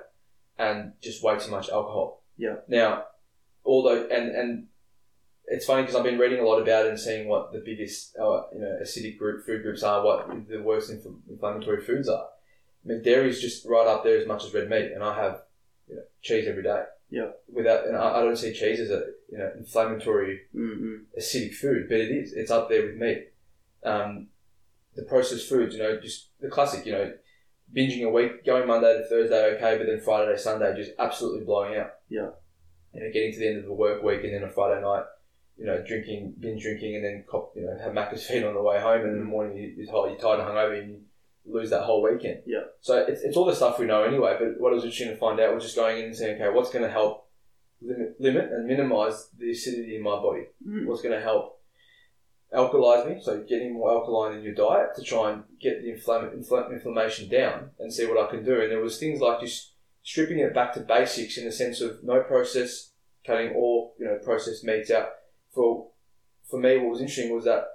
and 0.57 0.93
just 1.01 1.23
way 1.23 1.37
too 1.39 1.51
much 1.51 1.69
alcohol. 1.69 2.21
Yeah. 2.37 2.57
Now, 2.67 3.05
although, 3.65 4.05
and 4.07 4.29
and 4.35 4.67
it's 5.47 5.65
funny 5.65 5.83
because 5.83 5.95
I've 5.95 6.03
been 6.03 6.19
reading 6.19 6.39
a 6.39 6.43
lot 6.43 6.61
about 6.61 6.85
it 6.85 6.89
and 6.89 6.99
seeing 6.99 7.27
what 7.27 7.51
the 7.51 7.59
biggest, 7.59 8.15
uh, 8.17 8.43
you 8.53 8.59
know, 8.59 8.79
acidic 8.81 9.17
group 9.17 9.45
food 9.45 9.61
groups 9.61 9.83
are, 9.83 10.03
what 10.03 10.47
the 10.47 10.61
worst 10.61 10.91
infl- 10.91 11.19
inflammatory 11.29 11.81
foods 11.81 12.07
are. 12.07 12.27
I 12.83 12.87
mean, 12.87 13.01
dairy 13.01 13.29
is 13.29 13.41
just 13.41 13.65
right 13.65 13.87
up 13.87 14.03
there 14.03 14.17
as 14.17 14.27
much 14.27 14.43
as 14.45 14.53
red 14.53 14.69
meat, 14.69 14.91
and 14.93 15.03
I 15.03 15.15
have, 15.15 15.43
you 15.87 15.95
know, 15.95 16.03
cheese 16.21 16.47
every 16.47 16.63
day. 16.63 16.83
Yeah. 17.09 17.31
Without, 17.51 17.85
and 17.87 17.95
I, 17.95 18.19
I 18.19 18.21
don't 18.21 18.37
see 18.37 18.53
cheese 18.53 18.79
as 18.79 18.89
a, 18.89 19.11
you 19.31 19.37
know, 19.37 19.51
inflammatory 19.57 20.41
Mm-mm. 20.55 21.03
acidic 21.17 21.55
food, 21.55 21.87
but 21.89 21.99
it 21.99 22.09
is. 22.11 22.33
It's 22.33 22.51
up 22.51 22.69
there 22.69 22.85
with 22.85 22.95
meat. 22.95 23.29
Um, 23.85 24.27
the 24.95 25.03
processed 25.03 25.49
foods, 25.49 25.75
you 25.75 25.81
know, 25.81 25.99
just 25.99 26.29
the 26.39 26.49
classic, 26.49 26.85
you 26.85 26.91
know, 26.91 27.11
binging 27.75 28.03
a 28.03 28.09
week, 28.09 28.45
going 28.45 28.67
Monday 28.67 28.97
to 28.97 29.07
Thursday, 29.09 29.55
okay, 29.55 29.77
but 29.77 29.87
then 29.87 29.99
Friday 29.99 30.31
to 30.31 30.37
Sunday, 30.37 30.75
just 30.75 30.91
absolutely 30.99 31.45
blowing 31.45 31.77
out. 31.77 31.91
Yeah. 32.09 32.29
You 32.93 33.01
know, 33.01 33.11
getting 33.11 33.33
to 33.33 33.39
the 33.39 33.47
end 33.47 33.57
of 33.57 33.65
the 33.65 33.73
work 33.73 34.03
week 34.03 34.23
and 34.23 34.33
then 34.33 34.43
a 34.43 34.49
Friday 34.49 34.81
night, 34.81 35.03
you 35.57 35.65
know, 35.65 35.83
drinking, 35.85 36.35
binge 36.39 36.61
drinking, 36.61 36.95
and 36.95 37.03
then 37.03 37.25
cop, 37.29 37.53
you 37.55 37.63
know, 37.63 37.77
have 37.81 37.93
Macca's 37.93 38.25
feed 38.25 38.43
on 38.43 38.53
the 38.53 38.61
way 38.61 38.79
home, 38.79 39.01
and 39.01 39.13
in 39.13 39.19
the 39.19 39.25
morning 39.25 39.57
you, 39.57 39.73
you're 39.77 39.87
tired, 39.87 40.11
you're 40.11 40.19
tired 40.19 40.39
and 40.39 40.49
hungover, 40.49 40.79
and 40.79 40.91
you 40.91 41.01
lose 41.45 41.69
that 41.71 41.83
whole 41.83 42.03
weekend. 42.03 42.41
Yeah. 42.45 42.63
So 42.81 42.97
it's, 42.97 43.21
it's 43.21 43.35
all 43.35 43.45
the 43.45 43.55
stuff 43.55 43.79
we 43.79 43.85
know 43.85 44.03
anyway. 44.03 44.35
But 44.39 44.59
what 44.59 44.71
I 44.71 44.75
was 44.75 44.83
interesting 44.83 45.09
to 45.09 45.17
find 45.17 45.39
out 45.39 45.53
was 45.53 45.63
just 45.63 45.75
going 45.75 45.99
in 45.99 46.05
and 46.05 46.15
saying, 46.15 46.41
okay, 46.41 46.53
what's 46.53 46.69
going 46.69 46.85
to 46.85 46.91
help 46.91 47.27
limit, 47.81 48.15
limit 48.19 48.51
and 48.51 48.67
minimize 48.67 49.29
the 49.37 49.51
acidity 49.51 49.95
in 49.95 50.03
my 50.03 50.15
body? 50.15 50.45
Mm. 50.67 50.85
what's 50.85 51.01
going 51.01 51.15
to 51.17 51.23
help 51.23 51.59
alkalize 52.53 53.09
me, 53.09 53.21
so 53.21 53.43
getting 53.47 53.73
more 53.73 53.91
alkaline 53.91 54.37
in 54.37 54.43
your 54.43 54.53
diet 54.53 54.95
to 54.95 55.03
try 55.03 55.31
and 55.31 55.43
get 55.59 55.81
the 55.81 55.91
infl- 55.91 56.71
inflammation 56.71 57.27
down 57.27 57.71
and 57.79 57.91
see 57.91 58.05
what 58.05 58.23
I 58.23 58.29
can 58.29 58.45
do. 58.45 58.61
And 58.61 58.71
there 58.71 58.81
was 58.81 58.99
things 58.99 59.19
like 59.19 59.39
just 59.39 59.71
stripping 60.03 60.39
it 60.39 60.53
back 60.53 60.73
to 60.73 60.81
basics 60.81 61.37
in 61.37 61.45
the 61.45 61.51
sense 61.51 61.81
of 61.81 62.03
no 62.03 62.21
process, 62.21 62.91
cutting 63.25 63.55
all 63.55 63.95
you 63.99 64.05
know 64.05 64.19
processed 64.23 64.63
meats 64.63 64.91
out. 64.91 65.09
For 65.53 65.87
for 66.49 66.59
me, 66.59 66.77
what 66.77 66.91
was 66.91 67.01
interesting 67.01 67.33
was 67.33 67.45
that 67.45 67.65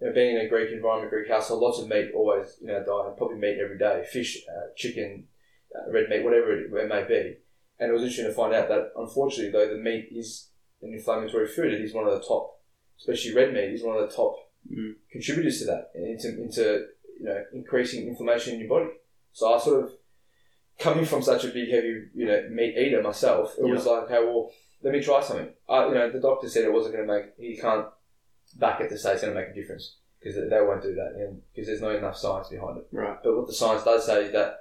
you 0.00 0.08
know, 0.08 0.12
being 0.12 0.36
in 0.36 0.44
a 0.44 0.48
Greek 0.48 0.70
environment, 0.72 1.10
Greek 1.10 1.28
household, 1.28 1.62
lots 1.62 1.80
of 1.80 1.88
meat 1.88 2.10
always 2.14 2.58
in 2.62 2.70
our 2.70 2.84
diet, 2.84 3.16
probably 3.16 3.38
meat 3.38 3.58
every 3.62 3.78
day, 3.78 4.04
fish, 4.10 4.44
uh, 4.48 4.68
chicken, 4.76 5.24
uh, 5.74 5.90
red 5.90 6.08
meat, 6.10 6.22
whatever 6.22 6.52
it, 6.52 6.70
it 6.70 6.88
may 6.88 7.04
be. 7.04 7.36
And 7.78 7.90
it 7.90 7.92
was 7.92 8.02
interesting 8.02 8.26
to 8.26 8.32
find 8.32 8.54
out 8.54 8.68
that 8.68 8.92
unfortunately, 8.96 9.52
though 9.52 9.68
the 9.68 9.80
meat 9.80 10.08
is 10.10 10.48
an 10.82 10.92
inflammatory 10.92 11.48
food, 11.48 11.72
it 11.72 11.80
is 11.80 11.94
one 11.94 12.06
of 12.06 12.12
the 12.12 12.26
top 12.26 12.55
especially 12.98 13.34
red 13.34 13.52
meat, 13.52 13.72
is 13.74 13.82
one 13.82 13.96
of 13.96 14.08
the 14.08 14.14
top 14.14 14.36
Mm. 14.68 14.96
contributors 15.12 15.60
to 15.60 15.64
that, 15.66 15.92
into, 15.94 16.28
into 16.42 16.86
you 17.20 17.24
know 17.24 17.44
increasing 17.52 18.08
inflammation 18.08 18.54
in 18.54 18.60
your 18.60 18.68
body. 18.68 18.90
So 19.32 19.54
I 19.54 19.58
sort 19.60 19.84
of 19.84 19.92
coming 20.80 21.04
from 21.04 21.22
such 21.22 21.44
a 21.44 21.48
big 21.48 21.70
heavy 21.70 22.08
you 22.14 22.26
know 22.26 22.48
meat 22.50 22.76
eater 22.76 23.00
myself, 23.00 23.54
it 23.58 23.64
was 23.64 23.86
like 23.86 24.04
okay, 24.04 24.24
well 24.24 24.50
let 24.82 24.92
me 24.92 25.00
try 25.00 25.22
something. 25.22 25.50
I, 25.68 25.86
you 25.86 25.94
know 25.94 26.10
the 26.10 26.18
doctor 26.18 26.48
said 26.48 26.64
it 26.64 26.72
wasn't 26.72 26.96
going 26.96 27.06
to 27.06 27.12
make. 27.14 27.26
He 27.38 27.56
can't 27.56 27.86
back 28.56 28.80
it 28.80 28.88
to 28.88 28.98
say 28.98 29.12
it's 29.12 29.22
going 29.22 29.34
to 29.34 29.40
make 29.40 29.50
a 29.50 29.54
difference 29.54 29.96
because 30.18 30.34
they 30.34 30.60
won't 30.60 30.82
do 30.82 30.94
that, 30.96 31.14
and 31.16 31.42
because 31.54 31.68
there's 31.68 31.80
not 31.80 31.94
enough 31.94 32.16
science 32.16 32.48
behind 32.48 32.78
it. 32.78 32.88
Right. 32.90 33.18
But 33.22 33.36
what 33.36 33.46
the 33.46 33.54
science 33.54 33.84
does 33.84 34.04
say 34.04 34.24
is 34.24 34.32
that 34.32 34.58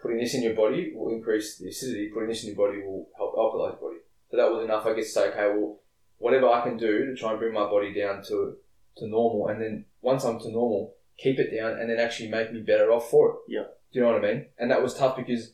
putting 0.00 0.18
this 0.18 0.34
in 0.34 0.44
your 0.44 0.54
body 0.54 0.92
will 0.94 1.12
increase 1.12 1.58
the 1.58 1.68
acidity. 1.70 2.08
Putting 2.14 2.28
this 2.28 2.44
in 2.44 2.54
your 2.54 2.56
body 2.68 2.82
will 2.82 3.08
help 3.16 3.34
alkalize 3.34 3.80
your 3.80 3.90
body. 3.90 4.00
So 4.30 4.36
that 4.36 4.48
was 4.52 4.64
enough, 4.64 4.86
I 4.86 4.94
guess, 4.94 5.06
to 5.06 5.10
say, 5.10 5.28
okay, 5.30 5.48
well, 5.58 5.80
whatever 6.18 6.48
I 6.48 6.62
can 6.62 6.76
do 6.76 7.06
to 7.06 7.16
try 7.16 7.30
and 7.30 7.38
bring 7.38 7.54
my 7.54 7.64
body 7.64 7.92
down 7.92 8.22
to 8.24 8.56
to 8.98 9.06
normal, 9.06 9.48
and 9.48 9.60
then 9.62 9.84
once 10.02 10.24
I'm 10.24 10.38
to 10.40 10.50
normal, 10.50 10.94
keep 11.16 11.38
it 11.38 11.56
down, 11.56 11.78
and 11.78 11.88
then 11.88 11.98
actually 11.98 12.28
make 12.28 12.52
me 12.52 12.60
better 12.60 12.90
off 12.92 13.10
for 13.10 13.30
it. 13.30 13.36
Yeah. 13.48 13.64
Do 13.92 13.98
you 13.98 14.00
know 14.02 14.12
what 14.12 14.24
I 14.24 14.32
mean? 14.32 14.46
And 14.58 14.70
that 14.70 14.82
was 14.82 14.94
tough 14.94 15.16
because 15.16 15.52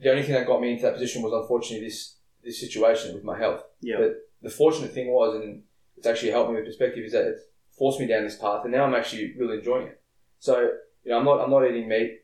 the 0.00 0.10
only 0.10 0.22
thing 0.22 0.34
that 0.34 0.46
got 0.46 0.60
me 0.60 0.72
into 0.72 0.82
that 0.82 0.94
position 0.94 1.22
was 1.22 1.32
unfortunately 1.32 1.86
this 1.86 2.16
this 2.42 2.60
situation 2.60 3.14
with 3.14 3.24
my 3.24 3.38
health. 3.38 3.62
Yeah. 3.80 3.96
But 3.98 4.14
the 4.42 4.50
fortunate 4.50 4.92
thing 4.92 5.08
was, 5.08 5.36
and 5.36 5.62
it's 5.96 6.06
actually 6.06 6.32
helped 6.32 6.50
me 6.50 6.56
with 6.56 6.66
perspective, 6.66 7.04
is 7.04 7.12
that 7.12 7.26
it's 7.26 7.42
forced 7.78 8.00
me 8.00 8.06
down 8.06 8.24
this 8.24 8.36
path, 8.36 8.64
and 8.64 8.72
now 8.72 8.84
I'm 8.84 8.94
actually 8.94 9.34
really 9.38 9.58
enjoying 9.58 9.86
it. 9.86 10.00
So 10.40 10.58
you 11.04 11.10
know, 11.10 11.18
I'm 11.18 11.24
not 11.24 11.40
I'm 11.40 11.50
not 11.50 11.64
eating 11.64 11.88
meat. 11.88 12.20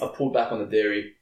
I've 0.00 0.14
pulled 0.14 0.32
back 0.32 0.52
on 0.52 0.58
the 0.58 0.66
dairy. 0.66 1.14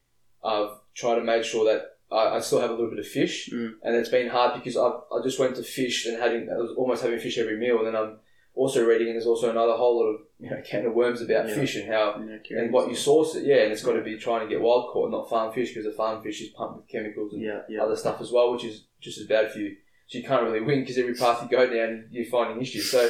I've 0.44 0.70
tried 0.94 1.16
to 1.16 1.24
make 1.24 1.44
sure 1.44 1.64
that 1.72 1.91
I, 2.12 2.36
I 2.36 2.40
still 2.40 2.60
have 2.60 2.70
a 2.70 2.74
little 2.74 2.90
bit 2.90 2.98
of 2.98 3.08
fish, 3.08 3.48
Mm. 3.52 3.74
and 3.82 3.96
it's 3.96 4.08
been 4.08 4.28
hard 4.28 4.54
because 4.54 4.76
I 4.76 4.88
I 5.14 5.22
just 5.22 5.38
went 5.38 5.56
to 5.56 5.62
fish 5.62 6.06
and 6.06 6.18
having 6.20 6.48
I 6.50 6.56
was 6.56 6.72
almost 6.76 7.02
having 7.02 7.18
fish 7.18 7.38
every 7.38 7.56
meal, 7.56 7.78
and 7.78 7.86
then 7.86 7.96
I'm 7.96 8.18
also 8.54 8.84
reading, 8.84 9.06
and 9.08 9.16
there's 9.16 9.26
also 9.26 9.50
another 9.50 9.72
whole 9.72 9.96
lot 10.00 10.08
of 10.14 10.20
you 10.38 10.50
know 10.50 10.60
can 10.70 10.84
of 10.86 10.94
worms 10.94 11.20
about 11.22 11.48
Yeah. 11.48 11.54
fish 11.54 11.76
and 11.76 11.88
how 11.88 12.22
Okay. 12.40 12.56
and 12.56 12.72
what 12.72 12.88
you 12.90 12.94
source 12.94 13.34
it, 13.34 13.44
yeah, 13.46 13.62
and 13.64 13.72
it's 13.72 13.82
got 13.82 13.94
to 13.94 14.02
be 14.02 14.16
trying 14.18 14.42
to 14.46 14.52
get 14.52 14.60
wild 14.60 14.90
caught, 14.92 15.10
not 15.10 15.28
farm 15.30 15.52
fish, 15.52 15.68
because 15.70 15.84
the 15.86 15.92
farm 15.92 16.22
fish 16.22 16.40
is 16.42 16.48
pumped 16.50 16.76
with 16.76 16.88
chemicals 16.88 17.32
and 17.32 17.42
Yeah. 17.42 17.62
Yeah. 17.68 17.82
other 17.82 17.96
stuff 17.96 18.20
as 18.20 18.30
well, 18.30 18.52
which 18.52 18.64
is 18.64 18.84
just 19.00 19.18
as 19.18 19.26
bad 19.26 19.50
for 19.50 19.58
you. 19.60 19.76
So 20.08 20.18
you 20.18 20.24
can't 20.24 20.42
really 20.42 20.60
win 20.60 20.80
because 20.80 20.98
every 20.98 21.14
path 21.14 21.42
you 21.42 21.48
go 21.56 21.66
down, 21.66 22.08
you're 22.10 22.26
finding 22.26 22.60
issues. 22.60 22.90
So 22.90 23.08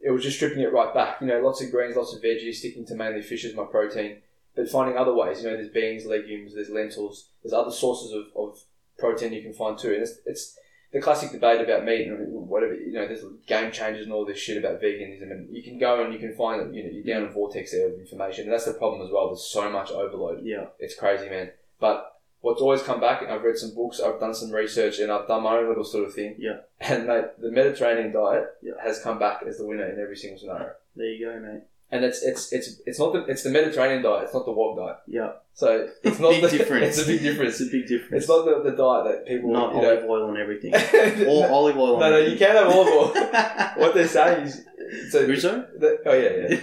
it 0.00 0.10
was 0.10 0.24
just 0.24 0.36
stripping 0.38 0.60
it 0.62 0.72
right 0.72 0.92
back. 0.92 1.20
You 1.20 1.28
know, 1.28 1.40
lots 1.40 1.62
of 1.62 1.70
greens, 1.70 1.94
lots 1.94 2.12
of 2.16 2.20
veggies, 2.22 2.54
sticking 2.54 2.84
to 2.86 2.94
mainly 2.96 3.22
fish 3.22 3.44
as 3.44 3.54
my 3.54 3.64
protein, 3.64 4.22
but 4.54 4.68
finding 4.68 4.96
other 4.96 5.14
ways. 5.14 5.42
You 5.42 5.50
know, 5.50 5.56
there's 5.56 5.68
beans, 5.70 6.06
legumes, 6.06 6.54
there's 6.54 6.70
lentils, 6.70 7.28
there's 7.42 7.52
other 7.52 7.70
sources 7.70 8.12
of, 8.12 8.24
of 8.36 8.58
protein 8.98 9.32
you 9.32 9.42
can 9.42 9.52
find 9.54 9.78
too. 9.78 9.92
And 9.92 10.02
it's, 10.02 10.18
it's 10.26 10.56
the 10.92 11.00
classic 11.00 11.30
debate 11.30 11.60
about 11.60 11.84
meat 11.84 12.08
and 12.08 12.32
whatever. 12.48 12.74
You 12.74 12.92
know, 12.92 13.06
there's 13.06 13.24
game 13.46 13.70
changers 13.70 14.04
and 14.04 14.12
all 14.12 14.24
this 14.26 14.38
shit 14.38 14.58
about 14.62 14.82
veganism, 14.82 15.30
and 15.30 15.54
you 15.54 15.62
can 15.62 15.78
go 15.78 16.02
and 16.04 16.12
you 16.12 16.18
can 16.18 16.34
find 16.34 16.60
that 16.60 16.74
you 16.74 16.82
know 16.82 16.90
you're 16.90 17.04
down 17.04 17.28
a 17.28 17.32
vortex 17.32 17.72
there 17.72 17.88
of 17.88 17.98
information. 17.98 18.44
And 18.44 18.52
that's 18.52 18.64
the 18.66 18.74
problem 18.74 19.02
as 19.02 19.12
well. 19.12 19.28
There's 19.28 19.44
so 19.44 19.70
much 19.70 19.90
overload 19.90 20.40
Yeah. 20.44 20.66
it's 20.78 20.94
crazy, 20.96 21.28
man. 21.30 21.50
But 21.78 22.16
what's 22.40 22.60
always 22.60 22.82
come 22.82 23.00
back, 23.00 23.22
and 23.22 23.30
I've 23.30 23.42
read 23.44 23.56
some 23.56 23.74
books, 23.74 24.00
I've 24.00 24.18
done 24.18 24.34
some 24.34 24.50
research, 24.50 24.98
and 24.98 25.12
I've 25.12 25.28
done 25.28 25.44
my 25.44 25.58
own 25.58 25.68
little 25.68 25.84
sort 25.84 26.06
of 26.08 26.14
thing. 26.14 26.34
Yeah. 26.38 26.58
And 26.80 27.06
mate, 27.06 27.26
the 27.38 27.50
Mediterranean 27.52 28.12
diet 28.12 28.46
Yeah. 28.62 28.72
has 28.82 29.00
come 29.00 29.18
back 29.18 29.42
as 29.46 29.58
the 29.58 29.66
winner 29.66 29.86
in 29.88 30.00
every 30.00 30.16
single 30.16 30.40
scenario. 30.40 30.72
There 30.96 31.06
you 31.06 31.24
go, 31.26 31.38
mate. 31.38 31.62
And 31.92 32.04
it's 32.04 32.22
it's 32.22 32.52
it's 32.52 32.80
it's 32.86 32.98
not 33.00 33.12
the 33.12 33.24
it's 33.24 33.42
the 33.42 33.50
Mediterranean 33.50 34.02
diet. 34.02 34.24
It's 34.24 34.34
not 34.34 34.44
the 34.44 34.52
wog 34.52 34.78
diet. 34.78 34.98
Yeah. 35.08 35.32
So 35.54 35.88
it's 36.04 36.20
not 36.20 36.30
Big 36.30 36.42
the, 36.42 36.48
difference. 36.58 36.98
It's 36.98 37.06
a 37.08 37.10
big 37.10 37.20
difference. 37.20 37.60
It's 37.60 37.68
a 37.68 37.72
big 37.72 37.88
difference. 37.88 38.22
It's 38.22 38.28
not 38.28 38.44
the, 38.44 38.70
the 38.70 38.76
diet 38.76 39.04
that 39.06 39.26
people 39.26 39.52
Not 39.52 39.74
you 39.74 39.80
olive 39.80 40.04
oil 40.04 40.28
on 40.30 40.36
everything. 40.36 40.70
know. 41.24 41.26
or 41.28 41.50
olive 41.50 41.76
oil 41.76 41.94
on 41.94 42.00
no, 42.00 42.10
no, 42.10 42.16
you 42.18 42.24
everything. 42.26 42.46
can 42.46 42.56
have 42.56 42.68
olive 42.72 42.88
oil. 42.94 43.08
what 43.82 43.94
they're 43.94 44.06
saying 44.06 44.46
is, 44.46 44.64
so 45.10 45.26
Rizzo? 45.26 45.66
The, 45.78 45.98
oh 46.06 46.12
yeah, 46.14 46.58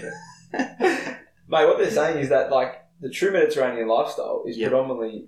yeah. 0.53 1.17
Mate, 1.49 1.65
what 1.65 1.77
they're 1.77 1.91
saying 1.91 2.19
is 2.19 2.29
that 2.29 2.49
like 2.51 2.75
the 3.01 3.09
true 3.09 3.31
Mediterranean 3.31 3.87
lifestyle 3.87 4.43
is 4.47 4.57
Yeah. 4.57 4.69
predominantly 4.69 5.27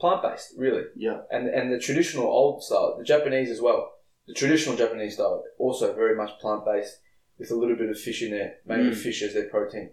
plant 0.00 0.22
based, 0.22 0.54
really, 0.56 0.84
Yeah. 0.96 1.22
and 1.30 1.48
and 1.48 1.72
the 1.72 1.78
traditional 1.78 2.26
old 2.26 2.62
style, 2.62 2.96
the 2.98 3.04
Japanese 3.04 3.50
as 3.50 3.60
well, 3.60 3.92
the 4.26 4.34
traditional 4.34 4.76
Japanese 4.76 5.14
style, 5.14 5.44
also 5.58 5.92
very 5.94 6.14
much 6.16 6.38
plant 6.40 6.64
based 6.64 6.98
with 7.40 7.50
a 7.50 7.56
little 7.56 7.74
bit 7.76 7.88
of 7.90 7.98
fish 7.98 8.22
in 8.22 8.30
there, 8.30 8.58
mainly 8.66 8.90
Mm. 8.92 8.96
fish 8.96 9.22
as 9.22 9.34
their 9.34 9.48
protein. 9.48 9.90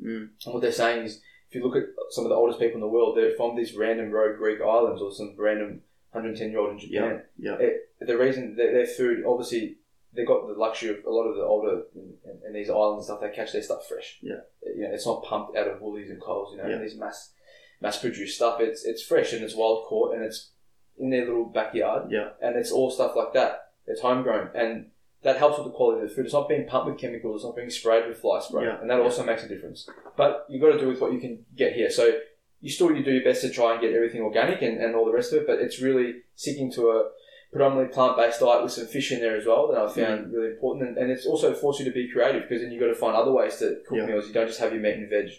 Mm. 0.00 0.28
And 0.44 0.54
what 0.54 0.60
they're 0.60 0.70
saying 0.70 1.04
is, 1.06 1.20
if 1.48 1.54
you 1.56 1.64
look 1.64 1.74
at 1.76 1.88
some 2.10 2.24
of 2.24 2.28
the 2.28 2.36
oldest 2.36 2.60
people 2.60 2.76
in 2.76 2.80
the 2.82 2.86
world, 2.88 3.16
they're 3.16 3.34
from 3.36 3.56
these 3.56 3.74
random 3.74 4.10
rogue 4.12 4.36
Greek 4.36 4.60
islands 4.60 5.02
or 5.02 5.10
some 5.12 5.34
random 5.36 5.82
110 6.12 6.50
year 6.50 6.60
old 6.60 6.70
in 6.72 6.78
Japan 6.78 7.22
Yeah. 7.38 7.56
the 8.00 8.16
reason 8.18 8.54
their, 8.56 8.86
food, 8.86 9.24
obviously, 9.26 9.78
they 10.12 10.24
got 10.24 10.46
the 10.46 10.54
luxury 10.54 10.90
of 10.90 11.04
a 11.04 11.10
lot 11.10 11.24
of 11.24 11.36
the 11.36 11.42
older 11.42 11.84
in, 11.94 12.14
in, 12.24 12.40
in 12.48 12.52
these 12.52 12.68
islands 12.70 13.08
and 13.08 13.18
stuff. 13.18 13.20
They 13.20 13.34
catch 13.34 13.52
their 13.52 13.62
stuff 13.62 13.86
fresh. 13.88 14.18
Yeah. 14.22 14.40
you 14.62 14.82
know, 14.82 14.92
it's 14.92 15.06
not 15.06 15.24
pumped 15.24 15.56
out 15.56 15.68
of 15.68 15.80
Woolies 15.80 16.10
and 16.10 16.20
Coles. 16.20 16.52
You 16.54 16.62
know, 16.62 16.68
Yeah. 16.68 16.78
these 16.78 16.96
mass 16.96 17.32
mass 17.80 17.98
produced 17.98 18.36
stuff. 18.36 18.60
It's 18.60 18.84
it's 18.84 19.02
fresh 19.02 19.32
and 19.32 19.42
it's 19.42 19.54
wild 19.56 19.86
caught 19.86 20.14
and 20.14 20.22
it's 20.24 20.50
in 20.98 21.10
their 21.10 21.24
little 21.24 21.46
backyard, 21.46 22.10
Yeah. 22.10 22.30
and 22.42 22.56
it's 22.56 22.70
all 22.72 22.90
stuff 22.90 23.14
like 23.16 23.32
that. 23.34 23.70
It's 23.86 24.00
homegrown, 24.02 24.50
and 24.54 24.90
that 25.22 25.36
helps 25.36 25.58
with 25.58 25.66
the 25.66 25.72
quality 25.72 26.02
of 26.02 26.08
the 26.08 26.14
food. 26.14 26.24
It's 26.24 26.34
not 26.34 26.48
being 26.48 26.66
pumped 26.66 26.88
with 26.90 26.98
chemicals. 26.98 27.36
It's 27.36 27.44
not 27.44 27.56
being 27.56 27.68
sprayed 27.70 28.06
with 28.08 28.18
fly 28.18 28.40
spray, 28.40 28.64
Yeah. 28.64 28.80
and 28.80 28.88
that 28.90 28.98
Yeah. 28.98 29.04
also 29.04 29.22
makes 29.24 29.44
a 29.44 29.48
difference. 29.48 29.88
But 30.16 30.46
you've 30.48 30.62
got 30.62 30.72
to 30.72 30.78
do 30.78 30.88
with 30.88 31.00
what 31.00 31.12
you 31.12 31.18
can 31.20 31.44
get 31.56 31.72
here. 31.74 31.90
So 31.90 32.18
you 32.60 32.70
still 32.70 32.90
you 32.92 33.02
do 33.04 33.12
your 33.12 33.24
best 33.24 33.42
to 33.42 33.50
try 33.50 33.72
and 33.72 33.80
get 33.80 33.92
everything 33.92 34.22
organic 34.22 34.62
and, 34.62 34.78
and 34.82 34.94
all 34.94 35.04
the 35.04 35.12
rest 35.12 35.32
of 35.32 35.40
it, 35.40 35.46
but 35.46 35.58
it's 35.60 35.80
really 35.80 36.16
sticking 36.36 36.70
to 36.72 36.90
a 36.90 37.10
predominantly 37.52 37.92
plant 37.92 38.16
based 38.16 38.40
diet 38.40 38.62
with 38.62 38.72
some 38.72 38.86
fish 38.86 39.10
in 39.12 39.20
there 39.20 39.36
as 39.36 39.44
well 39.46 39.68
that 39.68 39.78
I 39.80 39.88
found 39.88 40.32
really 40.32 40.52
important. 40.52 40.88
And, 40.88 40.98
and 40.98 41.10
it's 41.10 41.26
also 41.26 41.52
forced 41.54 41.80
you 41.80 41.84
to 41.86 41.90
be 41.90 42.08
creative 42.10 42.42
because 42.42 42.62
then 42.62 42.70
you've 42.70 42.80
got 42.80 42.86
to 42.88 42.94
find 42.94 43.16
other 43.16 43.32
ways 43.32 43.56
to 43.58 43.80
cook 43.88 43.98
Yeah. 43.98 44.06
meals. 44.06 44.28
You 44.28 44.34
don't 44.34 44.46
just 44.46 44.60
have 44.60 44.72
your 44.72 44.80
meat 44.80 44.94
and 44.94 45.10
veg 45.10 45.30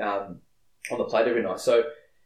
um, 0.00 0.40
on 0.90 0.98
the 0.98 1.04
plate 1.04 1.28
every 1.28 1.42
night. 1.42 1.60
So 1.60 1.84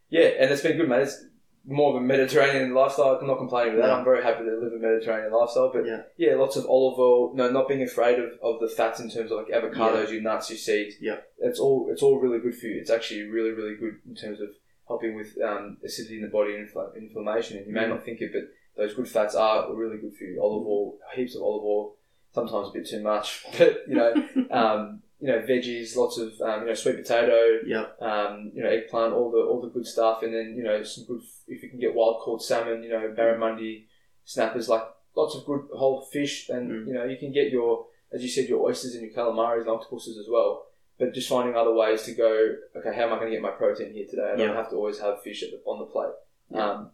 yeah, 0.09 0.21
and 0.39 0.51
it's 0.51 0.61
been 0.61 0.77
good, 0.77 0.89
mate. 0.89 1.01
It's 1.03 1.25
more 1.67 1.95
of 1.95 2.01
a 2.01 2.05
Mediterranean 2.05 2.73
lifestyle. 2.73 3.17
I'm 3.19 3.27
not 3.27 3.37
complaining 3.37 3.73
with 3.73 3.81
that. 3.83 3.89
Yeah. 3.89 3.95
I'm 3.97 4.03
very 4.03 4.21
happy 4.23 4.43
to 4.43 4.51
live 4.61 4.73
a 4.73 4.77
Mediterranean 4.77 5.31
lifestyle. 5.33 5.71
But 5.73 5.85
Yeah. 5.85 6.01
yeah, 6.17 6.35
lots 6.35 6.55
of 6.55 6.65
olive 6.67 6.99
oil. 6.99 7.33
No, 7.33 7.49
not 7.49 7.67
being 7.67 7.81
afraid 7.83 8.19
of, 8.19 8.31
of 8.43 8.59
the 8.59 8.67
fats 8.69 8.99
in 8.99 9.09
terms 9.09 9.31
of 9.31 9.37
like 9.39 9.47
avocados, 9.47 10.11
your 10.11 10.21
nuts, 10.21 10.49
your 10.49 10.57
seeds. 10.59 10.95
Yeah. 11.01 11.17
it's 11.39 11.59
all 11.59 11.89
it's 11.91 12.03
all 12.03 12.19
really 12.19 12.39
good 12.39 12.55
for 12.55 12.67
you. 12.67 12.79
It's 12.79 12.91
actually 12.91 13.23
really 13.23 13.51
really 13.51 13.75
good 13.75 13.95
in 14.07 14.15
terms 14.15 14.39
of 14.41 14.49
helping 14.87 15.15
with 15.15 15.35
um, 15.43 15.77
acidity 15.83 16.17
in 16.17 16.21
the 16.21 16.27
body 16.27 16.55
and 16.55 16.69
infl- 16.69 16.95
inflammation. 16.95 17.57
And 17.57 17.65
you 17.67 17.73
may 17.73 17.85
Mm. 17.85 17.89
not 17.89 18.05
think 18.05 18.21
it, 18.21 18.31
but 18.31 18.43
those 18.77 18.93
good 18.93 19.07
fats 19.07 19.33
are 19.33 19.73
really 19.73 19.97
good 19.97 20.13
for 20.15 20.23
you. 20.25 20.39
Olive 20.41 20.67
oil, 20.67 20.97
heaps 21.15 21.35
of 21.35 21.41
olive 21.41 21.63
oil, 21.63 21.95
sometimes 22.33 22.69
a 22.69 22.71
bit 22.71 22.85
too 22.87 23.01
much, 23.01 23.43
but 23.57 23.77
you 23.87 23.95
know, 23.95 24.13
um, 24.51 25.01
you 25.19 25.27
know, 25.27 25.39
veggies, 25.39 25.95
lots 25.95 26.17
of 26.17 26.33
um, 26.41 26.61
you 26.61 26.67
know, 26.67 26.73
sweet 26.73 26.97
potato, 26.97 27.59
Yeah. 27.65 27.85
um, 28.01 28.51
you 28.53 28.61
know, 28.63 28.69
eggplant, 28.69 29.13
all 29.13 29.31
the 29.31 29.37
all 29.39 29.61
the 29.61 29.69
good 29.69 29.85
stuff, 29.87 30.23
and 30.23 30.33
then 30.33 30.55
you 30.57 30.63
know, 30.63 30.83
some 30.83 31.05
good 31.05 31.21
if 31.47 31.63
you 31.63 31.69
can 31.69 31.79
get 31.79 31.95
wild 31.95 32.21
caught 32.21 32.41
salmon, 32.43 32.83
you 32.83 32.89
know, 32.89 33.13
barramundi, 33.17 33.85
snappers, 34.25 34.67
like 34.69 34.83
lots 35.15 35.35
of 35.35 35.45
good 35.45 35.63
whole 35.73 36.01
fish, 36.01 36.49
and 36.49 36.69
Mm. 36.69 36.87
you 36.87 36.93
know, 36.93 37.05
you 37.05 37.17
can 37.17 37.31
get 37.31 37.51
your 37.51 37.87
as 38.11 38.21
you 38.21 38.29
said, 38.29 38.47
your 38.47 38.65
oysters 38.65 38.93
and 38.95 39.03
your 39.03 39.11
calamaris 39.13 39.61
and 39.61 39.69
octopuses 39.69 40.17
as 40.17 40.27
well. 40.29 40.67
But 40.97 41.13
just 41.13 41.27
finding 41.27 41.55
other 41.55 41.73
ways 41.73 42.03
to 42.03 42.13
go. 42.13 42.55
Okay, 42.77 42.93
how 42.95 43.03
am 43.07 43.13
I 43.13 43.17
going 43.19 43.29
to 43.31 43.35
get 43.35 43.41
my 43.41 43.49
protein 43.51 43.91
here 43.93 44.05
today? 44.09 44.23
I 44.33 44.35
don't 44.37 44.39
Yeah. 44.39 44.53
have 44.55 44.69
to 44.69 44.75
always 44.77 44.99
have 44.99 45.21
fish 45.23 45.43
at 45.43 45.49
the, 45.51 45.59
on 45.65 45.79
the 45.79 45.85
plate. 45.85 46.13
Yeah. 46.51 46.69
Um, 46.71 46.91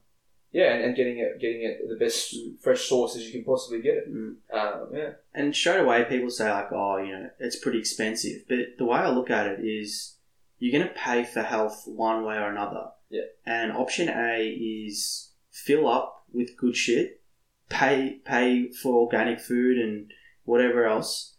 yeah, 0.52 0.74
and, 0.74 0.84
and 0.84 0.96
getting 0.96 1.20
it, 1.20 1.40
getting 1.40 1.64
it 1.64 1.80
the 1.88 1.96
best 1.96 2.36
fresh 2.62 2.82
source 2.82 3.16
as 3.16 3.26
you 3.26 3.32
can 3.32 3.44
possibly 3.44 3.82
get 3.82 3.96
it. 3.96 4.14
Mm. 4.14 4.36
Um, 4.54 4.88
yeah, 4.94 5.12
And 5.34 5.56
straight 5.56 5.80
away, 5.80 6.06
people 6.06 6.30
say 6.30 6.50
like, 6.50 6.72
"Oh, 6.72 6.98
you 6.98 7.12
know, 7.12 7.30
it's 7.40 7.56
pretty 7.56 7.80
expensive." 7.80 8.44
But 8.50 8.78
the 8.78 8.86
way 8.86 9.00
I 9.00 9.10
look 9.10 9.30
at 9.30 9.48
it 9.48 9.60
is, 9.64 10.18
you're 10.60 10.78
going 10.78 10.88
to 10.88 11.00
pay 11.00 11.24
for 11.24 11.42
health 11.42 11.84
one 11.86 12.26
way 12.26 12.36
or 12.36 12.50
another. 12.50 12.88
Yeah. 13.10 13.24
And 13.46 13.72
option 13.72 14.10
A 14.10 14.48
is 14.48 15.32
fill 15.50 15.88
up 15.88 16.26
with 16.34 16.58
good 16.58 16.76
shit, 16.76 17.22
pay 17.70 18.20
pay 18.26 18.72
for 18.72 18.96
organic 18.96 19.40
food 19.40 19.78
and 19.78 20.12
whatever 20.44 20.86
else, 20.86 21.31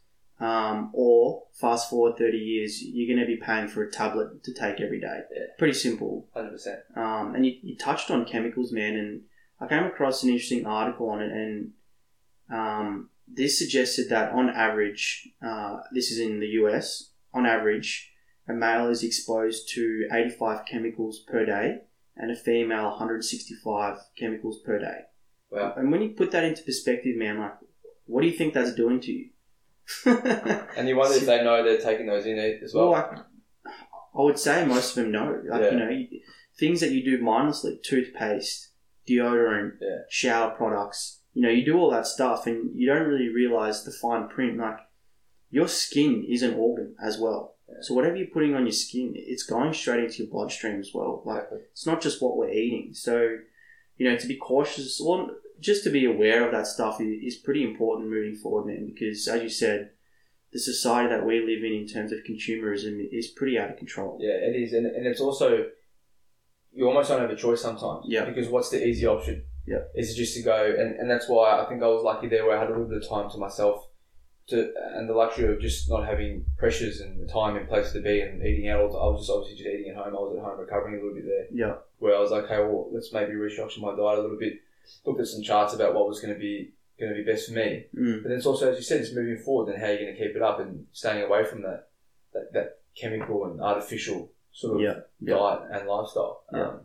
um, 0.43 0.90
or 0.93 1.45
fast 1.53 1.88
forward 1.88 2.16
thirty 2.18 2.38
years, 2.38 2.82
you're 2.82 3.14
going 3.14 3.24
to 3.24 3.32
be 3.32 3.40
paying 3.40 3.68
for 3.68 3.82
a 3.82 3.90
tablet 3.90 4.43
to 4.45 4.53
take 4.53 4.80
every 4.80 5.01
day. 5.01 5.20
Yeah. 5.34 5.43
Pretty 5.59 5.74
simple. 5.74 6.28
hundred 6.34 6.51
percent. 6.51 6.80
Um, 6.97 7.34
and 7.34 7.47
you, 7.47 7.53
you 7.62 7.76
touched 7.76 8.11
on 8.11 8.24
chemicals, 8.24 8.72
man, 8.72 8.97
and 8.97 9.22
I 9.61 9.68
came 9.68 9.84
across 9.84 10.22
an 10.22 10.30
interesting 10.30 10.66
article 10.66 11.09
on 11.11 11.22
it, 11.22 11.30
and 11.30 11.70
um, 12.53 13.11
this 13.28 13.59
suggested 13.59 14.09
that 14.11 14.32
on 14.32 14.51
average, 14.51 15.28
uh, 15.45 15.78
this 15.93 16.11
is 16.11 16.18
in 16.18 16.40
the 16.40 16.49
US, 16.62 17.11
on 17.32 17.47
average, 17.47 18.11
a 18.49 18.53
male 18.53 18.88
is 18.88 19.05
exposed 19.05 19.68
to 19.70 20.09
85 20.12 20.66
chemicals 20.66 21.20
per 21.20 21.47
day, 21.47 21.78
and 22.16 22.30
a 22.30 22.36
female 22.36 22.90
165 22.90 23.99
chemicals 24.18 24.61
per 24.64 24.78
day. 24.78 25.03
Wow. 25.51 25.74
And 25.76 25.93
when 25.93 26.03
you 26.03 26.11
put 26.11 26.30
that 26.32 26.45
into 26.45 26.62
perspective, 26.62 27.16
man, 27.16 27.38
like, 27.38 27.55
what 28.07 28.22
do 28.22 28.26
you 28.26 28.36
think 28.36 28.55
that's 28.55 28.74
doing 28.74 29.01
to 29.01 29.12
you? 29.12 29.28
And 30.76 30.88
you 30.88 30.97
wonder 30.97 31.16
if 31.16 31.26
they 31.26 31.43
know 31.45 31.62
they're 31.62 31.78
taking 31.80 32.07
those 32.07 32.26
in 32.26 32.38
as 32.38 32.74
well. 32.74 32.90
Well, 32.93 33.24
I, 33.64 33.70
I 34.18 34.22
would 34.22 34.38
say 34.38 34.64
most 34.64 34.97
of 34.97 35.03
them 35.05 35.12
know. 35.12 35.40
Like, 35.49 35.62
Yeah. 35.62 35.70
you 35.72 35.78
know, 35.78 36.07
things 36.59 36.80
that 36.80 36.90
you 36.93 37.05
do 37.05 37.22
mindlessly, 37.22 37.78
toothpaste, 37.82 38.70
deodorant, 39.09 39.72
Yeah. 39.80 39.99
shower 40.09 40.51
products, 40.55 41.20
you 41.34 41.43
know, 41.43 41.49
you 41.51 41.64
do 41.64 41.78
all 41.78 41.90
that 41.90 42.07
stuff 42.07 42.47
and 42.47 42.70
you 42.78 42.86
don't 42.86 43.07
really 43.09 43.28
realize 43.28 43.84
the 43.84 43.93
fine 43.93 44.28
print. 44.28 44.59
Like, 44.59 44.78
your 45.51 45.68
skin 45.68 46.24
is 46.28 46.43
an 46.43 46.55
organ 46.55 46.95
as 47.03 47.18
well. 47.18 47.57
Yeah. 47.68 47.76
So 47.80 47.95
whatever 47.95 48.16
you're 48.16 48.26
putting 48.28 48.55
on 48.55 48.62
your 48.66 48.72
skin, 48.72 49.12
it's 49.14 49.43
going 49.45 49.72
straight 49.72 50.05
into 50.05 50.22
your 50.24 50.30
bloodstream 50.32 50.78
as 50.80 50.90
well. 50.95 51.22
Like, 51.24 51.49
it's 51.72 51.86
not 51.86 52.01
just 52.03 52.20
what 52.22 52.36
we're 52.36 52.51
eating. 52.51 52.90
So, 52.95 53.36
you 53.97 54.09
know, 54.11 54.16
to 54.16 54.26
be 54.26 54.36
cautious, 54.36 55.01
well, 55.03 55.30
just 55.62 55.84
to 55.84 55.90
be 55.90 56.04
aware 56.04 56.44
of 56.44 56.52
that 56.52 56.66
stuff 56.66 57.00
is 57.00 57.36
pretty 57.36 57.62
important 57.64 58.10
moving 58.10 58.34
forward, 58.34 58.66
man. 58.66 58.86
Because 58.92 59.26
as 59.28 59.42
you 59.42 59.48
said, 59.48 59.90
the 60.52 60.58
society 60.58 61.08
that 61.08 61.24
we 61.24 61.40
live 61.40 61.64
in, 61.64 61.72
in 61.72 61.86
terms 61.86 62.12
of 62.12 62.18
consumerism, 62.28 63.00
is 63.10 63.28
pretty 63.28 63.58
out 63.58 63.70
of 63.70 63.76
control. 63.78 64.18
Yeah, 64.20 64.34
it 64.34 64.54
is, 64.54 64.74
and, 64.74 64.86
and 64.86 65.06
it's 65.06 65.20
also 65.20 65.66
you 66.72 66.86
almost 66.86 67.08
don't 67.08 67.20
have 67.20 67.30
a 67.30 67.36
choice 67.36 67.60
sometimes. 67.60 68.06
Yeah. 68.08 68.24
Because 68.24 68.48
what's 68.48 68.70
the 68.70 68.84
easy 68.84 69.06
option? 69.06 69.44
Yeah. 69.66 69.80
Is 69.94 70.16
just 70.16 70.34
to 70.34 70.42
go, 70.42 70.74
and, 70.76 70.96
and 70.96 71.10
that's 71.10 71.28
why 71.28 71.60
I 71.60 71.68
think 71.68 71.82
I 71.82 71.86
was 71.86 72.02
lucky 72.02 72.28
there, 72.28 72.44
where 72.44 72.56
I 72.56 72.60
had 72.60 72.68
a 72.68 72.72
little 72.72 72.88
bit 72.88 73.02
of 73.02 73.08
time 73.08 73.30
to 73.30 73.38
myself, 73.38 73.86
to 74.48 74.72
and 74.96 75.08
the 75.08 75.14
luxury 75.14 75.54
of 75.54 75.60
just 75.60 75.88
not 75.88 76.04
having 76.04 76.44
pressures 76.58 77.00
and 77.00 77.20
the 77.20 77.32
time 77.32 77.56
and 77.56 77.68
place 77.68 77.92
to 77.92 78.00
be 78.00 78.20
and 78.20 78.44
eating 78.44 78.68
out. 78.68 78.90
I 78.90 79.06
was 79.06 79.20
just 79.20 79.30
obviously 79.30 79.58
just 79.58 79.68
eating 79.68 79.90
at 79.90 79.96
home. 79.96 80.16
I 80.16 80.18
was 80.18 80.36
at 80.36 80.44
home 80.44 80.58
recovering 80.58 80.94
a 80.94 80.98
little 80.98 81.14
bit 81.14 81.26
there. 81.26 81.46
Yeah, 81.52 81.74
where 81.98 82.16
I 82.16 82.20
was 82.20 82.32
like, 82.32 82.44
okay, 82.44 82.58
well, 82.58 82.88
let's 82.92 83.12
maybe 83.12 83.32
restructure 83.32 83.80
my 83.80 83.90
diet 83.90 84.18
a 84.18 84.22
little 84.22 84.38
bit. 84.38 84.54
Looked 85.04 85.20
at 85.20 85.26
some 85.26 85.42
charts 85.42 85.74
about 85.74 85.94
what 85.94 86.08
was 86.08 86.20
going 86.20 86.34
to 86.34 86.38
be 86.40 86.72
going 86.98 87.12
to 87.14 87.18
be 87.24 87.30
best 87.30 87.48
for 87.48 87.54
me. 87.54 87.86
mm. 87.96 88.22
But 88.22 88.28
then 88.28 88.38
it's 88.38 88.46
also, 88.46 88.70
as 88.70 88.76
you 88.76 88.82
said, 88.84 89.00
it's 89.00 89.14
moving 89.14 89.38
forward. 89.42 89.72
Then 89.72 89.80
how 89.80 89.86
are 89.86 89.92
you're 89.92 90.02
going 90.04 90.16
to 90.16 90.22
keep 90.26 90.36
it 90.36 90.42
up 90.42 90.60
and 90.60 90.86
staying 90.92 91.24
away 91.24 91.44
from 91.44 91.62
that 91.62 91.88
that, 92.32 92.52
that 92.52 92.78
chemical 92.94 93.44
and 93.46 93.60
artificial 93.60 94.30
sort 94.52 94.76
of 94.76 94.80
Yeah, 94.82 95.00
yeah. 95.20 95.34
diet 95.34 95.60
and 95.72 95.88
lifestyle. 95.88 96.44
Yeah. 96.52 96.62
Um, 96.68 96.80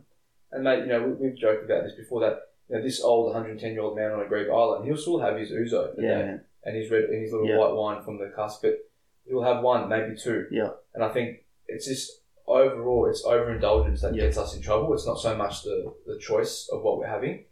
and 0.50 0.64
mate, 0.64 0.80
you 0.80 0.86
know, 0.86 1.02
we, 1.02 1.12
we've 1.28 1.38
joked 1.38 1.64
about 1.64 1.84
this 1.84 1.94
before 1.94 2.20
that. 2.22 2.40
You 2.68 2.76
know, 2.76 2.82
this 2.82 3.00
old 3.02 3.26
110 3.26 3.72
year 3.72 3.80
old 3.82 3.96
man 3.96 4.12
on 4.12 4.20
a 4.20 4.26
Greek 4.28 4.48
island, 4.50 4.84
he'll 4.86 4.96
still 4.96 5.20
have 5.20 5.36
his 5.38 5.50
ouzo 5.52 5.94
yeah, 5.98 6.38
and 6.64 6.76
his 6.76 6.90
red 6.90 7.04
and 7.04 7.22
his 7.22 7.32
little 7.32 7.46
Yeah. 7.48 7.58
white 7.58 7.72
wine 7.74 8.02
from 8.02 8.18
the 8.18 8.30
cask, 8.34 8.60
but 8.62 8.78
he'll 9.26 9.42
have 9.42 9.62
one, 9.62 9.88
maybe 9.88 10.16
two. 10.16 10.46
Yeah. 10.50 10.70
And 10.94 11.02
I 11.04 11.08
think 11.10 11.44
it's 11.66 11.86
just 11.86 12.20
overall, 12.46 13.06
it's 13.06 13.24
overindulgence 13.24 14.00
that 14.02 14.14
Yeah. 14.14 14.22
gets 14.24 14.36
us 14.38 14.54
in 14.56 14.62
trouble. 14.62 14.92
It's 14.94 15.06
not 15.06 15.18
so 15.18 15.34
much 15.36 15.62
the, 15.62 15.94
the 16.06 16.18
choice 16.18 16.68
of 16.72 16.82
what 16.82 16.98
we're 16.98 17.06
having. 17.06 17.44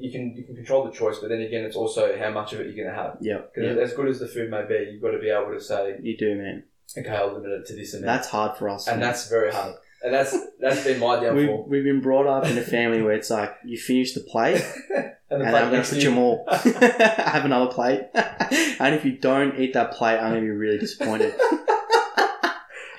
You 0.00 0.10
can 0.12 0.34
you 0.36 0.44
can 0.44 0.56
control 0.56 0.84
the 0.84 0.90
choice, 0.92 1.18
but 1.18 1.28
then 1.28 1.40
again, 1.40 1.64
it's 1.64 1.76
also 1.76 2.18
how 2.18 2.30
much 2.30 2.52
of 2.52 2.60
it 2.60 2.66
you're 2.66 2.84
going 2.84 2.94
to 2.94 3.02
have. 3.02 3.16
yeah, 3.20 3.38
Because 3.54 3.76
yeah. 3.76 3.82
as 3.82 3.92
good 3.94 4.08
as 4.08 4.18
the 4.20 4.26
food 4.28 4.50
may 4.50 4.64
be, 4.66 4.90
you've 4.92 5.00
got 5.02 5.12
to 5.12 5.18
be 5.18 5.30
able 5.30 5.52
to 5.52 5.60
say, 5.60 5.96
You 6.02 6.16
do, 6.16 6.34
man. 6.36 6.64
okay, 6.98 7.08
I'll 7.08 7.32
limit 7.32 7.50
it 7.50 7.66
to 7.66 7.74
this 7.76 7.94
amount. 7.94 8.06
That's 8.06 8.28
hard 8.28 8.56
for 8.58 8.68
us. 8.68 8.86
and 8.88 9.00
man. 9.00 9.08
that's 9.08 9.28
very 9.28 9.52
hard. 9.52 9.74
And 10.02 10.12
that's 10.12 10.36
that's 10.60 10.84
been 10.84 11.00
my 11.00 11.18
we've, 11.32 11.46
downfall. 11.46 11.66
we've 11.68 11.84
been 11.84 12.00
brought 12.02 12.26
up 12.26 12.44
in 12.46 12.58
a 12.58 12.62
family 12.62 13.02
where 13.02 13.14
it's 13.14 13.30
like 13.30 13.54
you 13.64 13.78
finish 13.78 14.12
the 14.12 14.20
plate 14.20 14.60
and 14.94 15.14
the 15.30 15.36
and 15.36 15.42
plate 15.50 15.62
I'm 15.62 15.70
going 15.70 15.82
to 15.82 15.88
put 15.94 16.02
you- 16.02 16.10
more. 16.10 16.44
have 16.50 17.44
another 17.44 17.72
plate. 17.72 18.02
and 18.14 18.94
if 18.94 19.04
you 19.04 19.12
don't 19.18 19.58
eat 19.58 19.72
that 19.72 19.92
plate, 19.92 20.18
I'm 20.18 20.30
going 20.32 20.42
to 20.42 20.46
be 20.46 20.50
really 20.50 20.78
disappointed. 20.78 21.34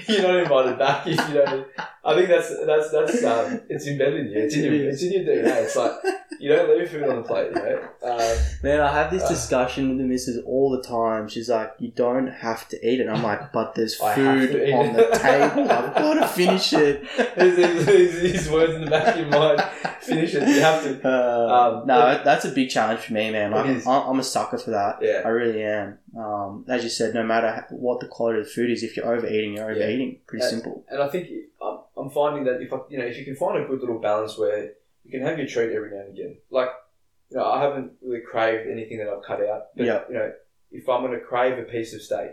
You're 0.08 0.22
not 0.22 0.36
invited 0.38 0.80
back 0.80 1.06
if 1.08 1.18
you 1.30 1.34
don't. 1.36 1.68
I 2.08 2.16
think 2.16 2.30
that's 2.30 2.50
that's 2.66 2.90
that's 2.92 3.24
um, 3.24 3.62
it's 3.70 3.86
embedded 3.88 4.28
in 4.28 4.32
you. 4.32 4.40
It's 4.40 4.56
in 4.56 4.64
your 4.64 4.74
It 4.74 4.82
is. 4.82 5.04
in 5.04 5.12
your 5.12 5.24
DNA. 5.24 5.64
It's 5.64 5.76
like 5.76 5.92
you 6.40 6.50
don't 6.56 6.70
leave 6.78 6.90
food 6.90 7.04
on 7.04 7.16
the 7.18 7.22
plate. 7.24 7.50
You 7.54 7.62
know. 7.62 7.82
Um, 8.04 8.38
Man, 8.64 8.80
I 8.80 8.94
have 8.94 9.12
this 9.12 9.24
Uh. 9.24 9.30
discussion 9.30 9.90
with 9.90 9.98
the 9.98 10.04
missus 10.04 10.42
all 10.46 10.70
the 10.72 10.82
time. 10.88 11.28
She's 11.28 11.50
like, 11.50 11.74
"You 11.80 11.90
don't 11.90 12.28
have 12.28 12.68
to 12.70 12.76
eat 12.88 13.00
it." 13.02 13.08
I'm 13.10 13.24
like, 13.24 13.52
"But 13.52 13.76
there's 13.76 13.96
food 13.96 14.72
on 14.74 14.94
the 14.94 15.10
table. 15.22 15.70
I've 15.70 15.94
got 15.96 16.14
to 16.22 16.28
finish 16.42 16.72
it." 16.74 17.04
these 17.62 18.50
words 18.50 18.74
in 18.76 18.82
the 18.86 18.90
back 18.90 19.16
of 19.16 19.20
your 19.22 19.28
mind. 19.30 19.62
Finish 20.02 20.36
it. 20.36 20.48
You 20.48 20.62
have 20.62 20.84
to. 20.84 21.08
Uh, 21.08 21.48
Um, 21.82 21.88
no, 21.88 22.22
that's 22.24 22.46
a 22.46 22.52
big 22.52 22.70
challenge 22.70 23.02
for 23.02 23.14
me, 23.14 23.32
man. 23.32 23.52
It 23.54 23.86
I'm, 23.88 24.20
a 24.20 24.24
sucker 24.24 24.58
for 24.58 24.72
that. 24.72 25.00
Yeah. 25.02 25.22
I 25.26 25.30
really 25.30 25.64
am. 25.64 25.98
Um, 26.18 26.66
as 26.68 26.84
you 26.84 26.90
said, 26.90 27.14
no 27.14 27.24
matter 27.24 27.66
what 27.70 28.00
the 28.00 28.08
quality 28.08 28.40
of 28.40 28.46
the 28.46 28.52
food 28.52 28.70
is, 28.70 28.84
if 28.84 28.96
you're 28.96 29.06
overeating, 29.14 29.54
you're 29.56 29.70
overeating. 29.70 30.20
Pretty 30.28 30.46
Uh, 30.46 30.50
simple. 30.50 30.84
And 30.90 31.02
I 31.02 31.08
think 31.10 31.28
I'm, 31.62 31.80
I'm 32.00 32.10
finding 32.10 32.44
that 32.46 32.62
if 32.62 32.72
I, 32.74 32.78
you 32.90 32.98
know 32.98 33.06
if 33.06 33.18
you 33.18 33.26
can 33.26 33.36
find 33.36 33.58
a 33.64 33.68
good 33.68 33.80
little 33.80 34.00
balance 34.00 34.38
where 34.38 34.72
you 35.04 35.12
can 35.12 35.22
have 35.22 35.38
your 35.38 35.48
treat 35.48 35.72
every 35.76 35.92
now 35.92 36.02
and 36.02 36.10
again, 36.18 36.38
like 36.52 36.70
you 37.30 37.38
know 37.38 37.46
I 37.46 37.62
haven't 37.62 37.94
really 38.02 38.22
craved 38.22 38.70
anything 38.70 38.98
that 39.00 39.10
I've 39.10 39.24
cut 39.24 39.42
out, 39.42 39.64
but 39.76 39.86
Yeah. 39.86 40.02
you 40.10 40.16
know 40.16 40.32
if 40.72 40.88
I'm 40.90 41.02
going 41.02 41.14
to 41.18 41.26
crave 41.26 41.58
a 41.58 41.64
piece 41.64 41.94
of 41.94 42.02
steak, 42.02 42.32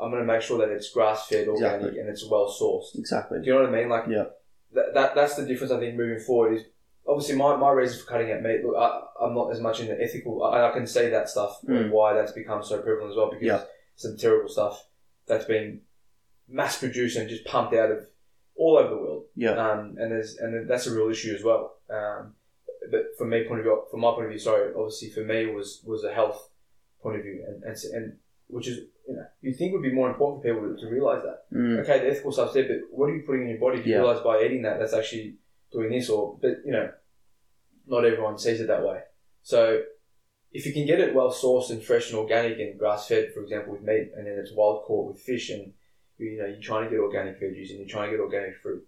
I'm 0.00 0.10
going 0.10 0.22
to 0.24 0.32
make 0.32 0.40
sure 0.42 0.58
that 0.58 0.68
it's 0.70 0.90
grass 0.92 1.26
fed, 1.26 1.48
organic, 1.48 1.80
Exactly. 1.80 2.00
and 2.00 2.08
it's 2.08 2.24
well 2.30 2.48
sourced. 2.48 2.96
Exactly. 2.98 3.40
Do 3.40 3.46
you 3.46 3.54
know 3.54 3.62
what 3.62 3.74
I 3.74 3.78
mean? 3.78 3.88
Like 3.88 4.04
Yeah. 4.08 4.24
that, 4.72 4.94
that 4.94 5.14
that's 5.16 5.34
the 5.36 5.44
difference 5.46 5.72
I 5.72 5.80
think 5.80 5.96
moving 5.96 6.20
forward 6.20 6.54
is 6.54 6.62
obviously 7.08 7.34
my, 7.36 7.56
my 7.56 7.70
reason 7.72 7.98
for 8.00 8.06
cutting 8.06 8.30
out 8.32 8.42
meat. 8.42 8.64
Look, 8.64 8.76
I, 8.76 9.00
I'm 9.20 9.34
not 9.34 9.52
as 9.52 9.60
much 9.60 9.80
in 9.80 9.88
the 9.88 10.00
ethical. 10.02 10.44
I, 10.44 10.68
I 10.68 10.72
can 10.72 10.86
see 10.86 11.08
that 11.08 11.28
stuff 11.28 11.58
and 11.66 11.86
Mm. 11.86 11.90
why 11.90 12.14
that's 12.14 12.32
become 12.32 12.62
so 12.62 12.80
prevalent 12.80 13.10
as 13.10 13.16
well 13.16 13.30
because 13.30 13.46
Yeah. 13.46 13.62
some 13.96 14.16
terrible 14.16 14.48
stuff 14.48 14.86
that's 15.26 15.44
been 15.44 15.80
mass 16.48 16.78
produced 16.78 17.16
and 17.16 17.28
just 17.28 17.44
pumped 17.44 17.74
out 17.74 17.90
of 17.90 18.06
all 18.56 18.76
over 18.78 18.88
the 18.90 18.96
world. 18.96 19.24
Yeah. 19.36 19.50
Um, 19.52 19.96
and 19.98 20.10
there's 20.12 20.36
and 20.38 20.68
that's 20.68 20.86
a 20.86 20.94
real 20.94 21.10
issue 21.10 21.34
as 21.34 21.42
well. 21.44 21.76
Um, 21.90 22.34
but 22.90 23.16
from 23.18 23.30
me 23.30 23.44
point 23.44 23.60
of 23.60 23.64
view, 23.64 23.82
from 23.90 24.00
my 24.00 24.10
point 24.12 24.24
of 24.26 24.30
view, 24.30 24.38
sorry, 24.38 24.72
obviously 24.74 25.10
for 25.10 25.24
me 25.24 25.46
was 25.46 25.82
was 25.84 26.04
a 26.04 26.12
health 26.12 26.48
point 27.02 27.16
of 27.16 27.22
view, 27.22 27.44
and 27.46 27.62
and, 27.64 27.76
and 27.94 28.16
which 28.48 28.68
is 28.68 28.78
you 29.08 29.14
know 29.16 29.26
you 29.40 29.52
think 29.52 29.72
would 29.72 29.82
be 29.82 29.92
more 29.92 30.08
important 30.10 30.42
for 30.42 30.48
people 30.54 30.68
to, 30.74 30.80
to 30.80 30.88
realize 30.92 31.22
that. 31.24 31.56
Mm. 31.56 31.80
Okay, 31.80 31.98
the 32.00 32.10
ethical 32.10 32.32
stuff's 32.32 32.54
there, 32.54 32.64
but 32.68 32.80
what 32.90 33.06
are 33.10 33.16
you 33.16 33.22
putting 33.22 33.42
in 33.42 33.48
your 33.50 33.58
body? 33.58 33.82
Do 33.82 33.88
you 33.88 33.96
Yeah. 33.96 34.02
realize 34.02 34.22
by 34.22 34.42
eating 34.42 34.62
that 34.62 34.78
that's 34.78 34.94
actually 34.94 35.36
doing 35.72 35.90
this, 35.90 36.08
or 36.08 36.38
but 36.40 36.58
you 36.64 36.72
know, 36.72 36.90
not 37.86 38.04
everyone 38.04 38.38
sees 38.38 38.60
it 38.60 38.68
that 38.68 38.84
way. 38.86 39.00
So 39.42 39.82
if 40.52 40.64
you 40.64 40.72
can 40.72 40.86
get 40.86 41.00
it 41.00 41.14
well 41.14 41.32
sourced 41.32 41.70
and 41.70 41.82
fresh 41.82 42.10
and 42.10 42.18
organic 42.18 42.58
and 42.58 42.78
grass 42.78 43.08
fed, 43.08 43.32
for 43.34 43.42
example, 43.42 43.72
with 43.72 43.82
meat, 43.82 44.10
and 44.16 44.26
then 44.26 44.38
it's 44.38 44.52
wild 44.52 44.84
caught 44.84 45.08
with 45.12 45.20
fish, 45.20 45.50
and 45.50 45.72
you, 46.18 46.38
know 46.38 46.46
you're 46.46 46.60
trying 46.60 46.84
to 46.84 46.90
get 46.90 47.00
organic 47.00 47.40
veggies 47.40 47.70
and 47.70 47.78
you're 47.80 47.88
trying 47.88 48.10
to 48.10 48.16
get 48.16 48.22
organic 48.22 48.56
fruit, 48.62 48.82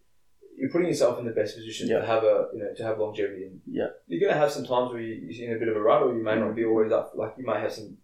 you're 0.56 0.70
putting 0.70 0.88
yourself 0.88 1.18
in 1.18 1.24
the 1.24 1.30
best 1.32 1.54
position 1.56 1.88
Yeah. 1.88 2.00
to 2.00 2.06
have 2.06 2.24
a 2.24 2.48
you 2.52 2.60
know 2.60 2.74
to 2.76 2.82
have 2.82 2.98
longevity. 2.98 3.44
And 3.46 3.60
Yeah. 3.66 3.88
you're 4.06 4.20
gonna 4.28 4.40
have 4.40 4.50
some 4.50 4.64
times 4.64 4.92
where 4.92 5.00
you- 5.00 5.20
you're 5.28 5.50
in 5.50 5.56
a 5.56 5.58
bit 5.58 5.68
of 5.68 5.76
a 5.76 5.80
rut, 5.80 6.02
or 6.02 6.16
you 6.16 6.22
may 6.22 6.36
not 6.36 6.54
be 6.54 6.64
always 6.64 6.92
up. 6.92 7.12
Like 7.14 7.34
you 7.38 7.44
may 7.46 7.60
have 7.60 7.72
some 7.72 7.98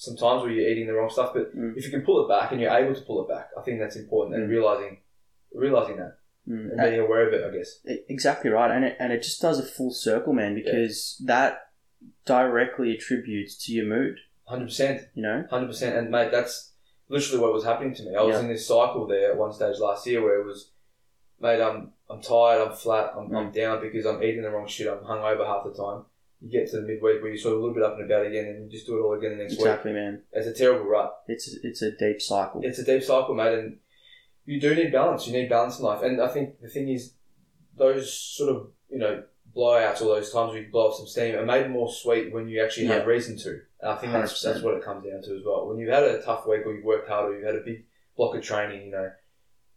some 0.00 0.16
times 0.16 0.42
where 0.42 0.52
you're 0.52 0.68
eating 0.70 0.86
the 0.86 0.92
wrong 0.94 1.10
stuff, 1.10 1.34
but 1.34 1.52
Mm. 1.56 1.76
if 1.76 1.84
you 1.84 1.90
can 1.90 2.02
pull 2.02 2.24
it 2.24 2.28
back 2.28 2.52
and 2.52 2.60
you're 2.60 2.70
able 2.70 2.94
to 2.94 3.00
pull 3.02 3.20
it 3.24 3.28
back, 3.28 3.48
I 3.58 3.62
think 3.62 3.80
that's 3.80 3.96
important. 3.96 4.36
And 4.36 4.46
Mm. 4.46 4.50
realizing 4.50 4.98
realizing 5.52 5.96
that 5.96 6.18
Mm. 6.48 6.70
and 6.72 6.80
being 6.80 7.00
aware 7.00 7.26
of 7.26 7.34
it, 7.34 7.42
I 7.44 7.50
guess. 7.56 7.80
Exactly 8.08 8.48
right, 8.50 8.70
and 8.70 8.84
it 8.84 8.96
and 9.00 9.12
it 9.12 9.22
just 9.22 9.40
does 9.42 9.58
a 9.58 9.64
full 9.66 9.90
circle, 9.90 10.32
man, 10.32 10.54
because 10.54 11.20
that 11.26 11.62
directly 12.24 12.94
attributes 12.94 13.56
to 13.66 13.72
your 13.72 13.86
mood. 13.86 14.18
Hundred 14.46 14.66
percent. 14.66 15.08
You 15.14 15.22
know, 15.22 15.44
Hundred 15.50 15.66
percent, 15.66 15.96
and 15.96 16.10
mate, 16.10 16.30
that's 16.30 16.67
literally 17.08 17.42
what 17.42 17.52
was 17.52 17.64
happening 17.64 17.94
to 17.94 18.02
me. 18.04 18.14
I 18.14 18.22
was 18.22 18.34
Yeah. 18.34 18.40
in 18.40 18.48
this 18.48 18.66
cycle 18.66 19.06
there 19.06 19.32
at 19.32 19.38
one 19.38 19.52
stage 19.52 19.78
last 19.78 20.06
year 20.06 20.22
where 20.22 20.40
it 20.40 20.44
was, 20.44 20.70
mate, 21.40 21.60
I'm 21.60 21.92
I'm 22.10 22.22
tired, 22.22 22.66
I'm 22.66 22.74
flat, 22.74 23.12
I'm, 23.16 23.34
I'm 23.36 23.50
mm. 23.50 23.54
down 23.54 23.82
because 23.82 24.06
I'm 24.06 24.22
eating 24.22 24.42
the 24.42 24.50
wrong 24.50 24.66
shit. 24.66 24.86
I'm 24.86 25.04
hungover 25.04 25.46
half 25.46 25.64
the 25.64 25.74
time. 25.74 26.04
You 26.40 26.50
get 26.50 26.70
to 26.70 26.80
the 26.80 26.86
midweek 26.86 27.20
where 27.20 27.28
you're 27.28 27.36
sort 27.36 27.54
of 27.54 27.60
a 27.60 27.62
little 27.62 27.74
bit 27.74 27.82
up 27.82 27.98
and 27.98 28.10
about 28.10 28.26
again, 28.26 28.46
and 28.46 28.64
you 28.64 28.70
just 28.70 28.86
do 28.86 28.96
it 28.96 29.02
all 29.02 29.12
again 29.14 29.36
the 29.36 29.42
next 29.42 29.54
exactly, 29.54 29.92
man. 29.92 30.22
It's 30.32 30.46
a 30.46 30.54
terrible 30.54 30.86
rut. 30.86 31.12
It's 31.26 31.48
it's 31.62 31.82
a 31.82 31.90
deep 31.90 32.22
cycle. 32.22 32.60
It's 32.62 32.78
a 32.78 32.84
deep 32.84 33.02
cycle, 33.02 33.34
mate, 33.34 33.58
and 33.58 33.78
you 34.46 34.60
do 34.60 34.74
need 34.74 34.92
balance. 34.92 35.26
You 35.26 35.32
need 35.32 35.48
balance 35.48 35.78
in 35.78 35.84
life, 35.84 36.02
and 36.02 36.22
I 36.22 36.28
think 36.28 36.60
the 36.60 36.68
thing 36.68 36.88
is, 36.88 37.14
those 37.76 38.12
sort 38.12 38.54
of 38.54 38.68
you 38.88 38.98
know 38.98 39.24
blowouts 39.58 40.00
or 40.00 40.14
those 40.14 40.32
times 40.32 40.52
where 40.52 40.62
you 40.62 40.70
blow 40.70 40.88
off 40.88 40.96
some 40.96 41.06
steam 41.08 41.34
are 41.34 41.44
made 41.44 41.68
more 41.68 41.90
sweet 41.92 42.32
when 42.32 42.48
you 42.48 42.62
actually 42.62 42.86
have 42.86 43.02
Yeah. 43.02 43.08
reason 43.08 43.36
to. 43.38 43.50
And 43.80 43.90
I 43.92 43.96
think 43.96 44.12
that's 44.12 44.32
100%. 44.32 44.42
that's 44.54 44.64
what 44.64 44.74
it 44.74 44.84
comes 44.84 45.04
down 45.04 45.22
to 45.22 45.36
as 45.36 45.44
well. 45.44 45.66
When 45.68 45.78
you've 45.78 45.90
had 45.92 46.04
a 46.04 46.22
tough 46.22 46.46
week 46.46 46.64
or 46.64 46.74
you've 46.74 46.84
worked 46.84 47.08
hard 47.08 47.30
or 47.32 47.34
you've 47.36 47.44
had 47.46 47.56
a 47.56 47.60
big 47.60 47.84
block 48.16 48.36
of 48.36 48.42
training, 48.42 48.86
you 48.86 48.92
know, 48.92 49.10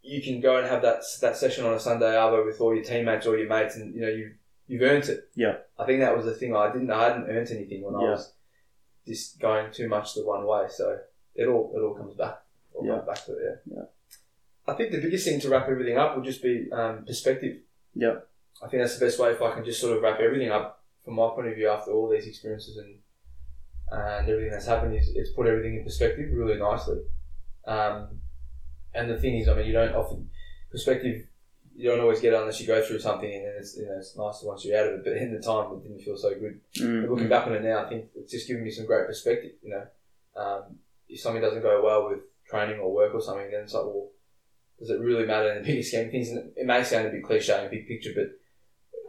you 0.02 0.22
can 0.22 0.40
go 0.40 0.56
and 0.58 0.66
have 0.66 0.82
that 0.82 1.02
that 1.20 1.36
session 1.36 1.64
on 1.64 1.74
a 1.74 1.80
Sunday 1.80 2.12
arvo 2.12 2.44
with 2.44 2.60
all 2.60 2.74
your 2.74 2.84
teammates 2.84 3.26
or 3.26 3.36
your 3.38 3.48
mates, 3.48 3.76
and 3.76 3.94
you 3.94 4.00
know 4.00 4.08
you've 4.08 4.32
you've 4.66 4.82
earned 4.82 5.08
it. 5.08 5.28
Yeah. 5.36 5.58
I 5.78 5.84
think 5.86 6.00
that 6.00 6.16
was 6.16 6.26
the 6.26 6.34
thing. 6.34 6.54
I 6.56 6.72
didn't 6.72 6.90
I 6.90 7.04
hadn't 7.08 7.28
earned 7.30 7.50
anything 7.50 7.82
when 7.82 7.94
I 7.94 7.98
was 8.10 8.32
just 9.06 9.38
going 9.40 9.70
too 9.72 9.88
much 9.88 10.14
the 10.14 10.24
one 10.24 10.44
way. 10.44 10.66
So 10.70 10.98
it 11.36 11.46
all 11.46 11.72
it 11.76 11.80
all 11.80 11.94
comes 11.94 12.14
back. 12.14 12.42
All 12.74 12.84
Yeah. 12.84 12.94
comes 12.96 13.06
back 13.06 13.24
to 13.26 13.32
it. 13.36 13.60
Yeah. 13.66 13.76
Yeah. 13.76 13.84
I 14.66 14.74
think 14.74 14.90
the 14.92 15.00
biggest 15.00 15.24
thing 15.26 15.38
to 15.40 15.48
wrap 15.48 15.68
everything 15.68 15.96
up 15.98 16.16
would 16.16 16.24
just 16.24 16.42
be 16.42 16.68
um, 16.72 17.04
perspective. 17.04 17.58
Yeah. 17.94 18.20
I 18.62 18.68
think 18.68 18.82
that's 18.82 18.98
the 18.98 19.04
best 19.06 19.18
way 19.18 19.30
if 19.32 19.42
I 19.42 19.52
can 19.52 19.64
just 19.64 19.80
sort 19.80 19.96
of 19.96 20.02
wrap 20.02 20.20
everything 20.20 20.50
up 20.50 20.82
from 21.04 21.14
my 21.14 21.28
point 21.34 21.48
of 21.48 21.54
view 21.54 21.68
after 21.68 21.90
all 21.90 22.08
these 22.08 22.26
experiences 22.26 22.76
and 22.76 22.96
and 23.90 24.28
everything 24.28 24.50
that's 24.52 24.66
happened 24.66 24.94
is 24.94 25.10
it's 25.14 25.30
put 25.30 25.46
everything 25.46 25.76
in 25.76 25.84
perspective 25.84 26.30
really 26.32 26.58
nicely. 26.58 27.00
Um, 27.66 28.20
and 28.94 29.10
the 29.10 29.18
thing 29.18 29.36
is, 29.38 29.48
I 29.48 29.54
mean, 29.54 29.66
you 29.66 29.72
don't 29.72 29.94
often 29.94 30.30
perspective. 30.70 31.26
You 31.74 31.90
don't 31.90 32.00
always 32.00 32.20
get 32.20 32.32
it 32.34 32.40
unless 32.40 32.60
you 32.60 32.66
go 32.66 32.82
through 32.82 33.00
something, 33.00 33.30
and 33.32 33.44
then 33.44 33.54
it's 33.58 33.76
you 33.76 33.84
know 33.86 33.96
it's 33.98 34.16
nice 34.16 34.42
once 34.42 34.64
you're 34.64 34.78
out 34.78 34.86
of 34.86 34.94
it. 34.94 35.04
But 35.04 35.14
in 35.16 35.32
the 35.34 35.40
time, 35.40 35.72
it 35.72 35.82
didn't 35.82 36.00
feel 36.00 36.16
so 36.16 36.30
good. 36.34 36.60
Mm, 36.76 37.02
But 37.02 37.10
looking 37.10 37.28
back 37.28 37.46
on 37.46 37.54
it 37.54 37.62
now, 37.62 37.84
I 37.84 37.88
think 37.88 38.06
it's 38.14 38.30
just 38.32 38.46
given 38.46 38.62
me 38.64 38.70
some 38.70 38.86
great 38.86 39.06
perspective. 39.06 39.52
You 39.62 39.70
know, 39.70 39.86
um, 40.40 40.62
if 41.08 41.20
something 41.20 41.42
doesn't 41.42 41.62
go 41.62 41.82
well 41.82 42.08
with 42.10 42.20
training 42.48 42.78
or 42.78 42.92
work 42.94 43.14
or 43.14 43.20
something, 43.22 43.50
then 43.50 43.62
it's 43.62 43.74
like, 43.74 43.84
well, 43.84 44.08
does 44.78 44.90
it 44.90 45.00
really 45.00 45.26
matter 45.26 45.50
in 45.52 45.62
the 45.62 45.66
bigger 45.66 45.82
scheme 45.82 46.06
of 46.06 46.10
things? 46.10 46.28
And 46.30 46.50
it 46.56 46.66
may 46.66 46.82
sound 46.84 47.06
a 47.06 47.10
bit 47.10 47.24
cliche 47.24 47.64
in 47.64 47.70
big 47.70 47.88
picture, 47.88 48.12
but 48.14 48.38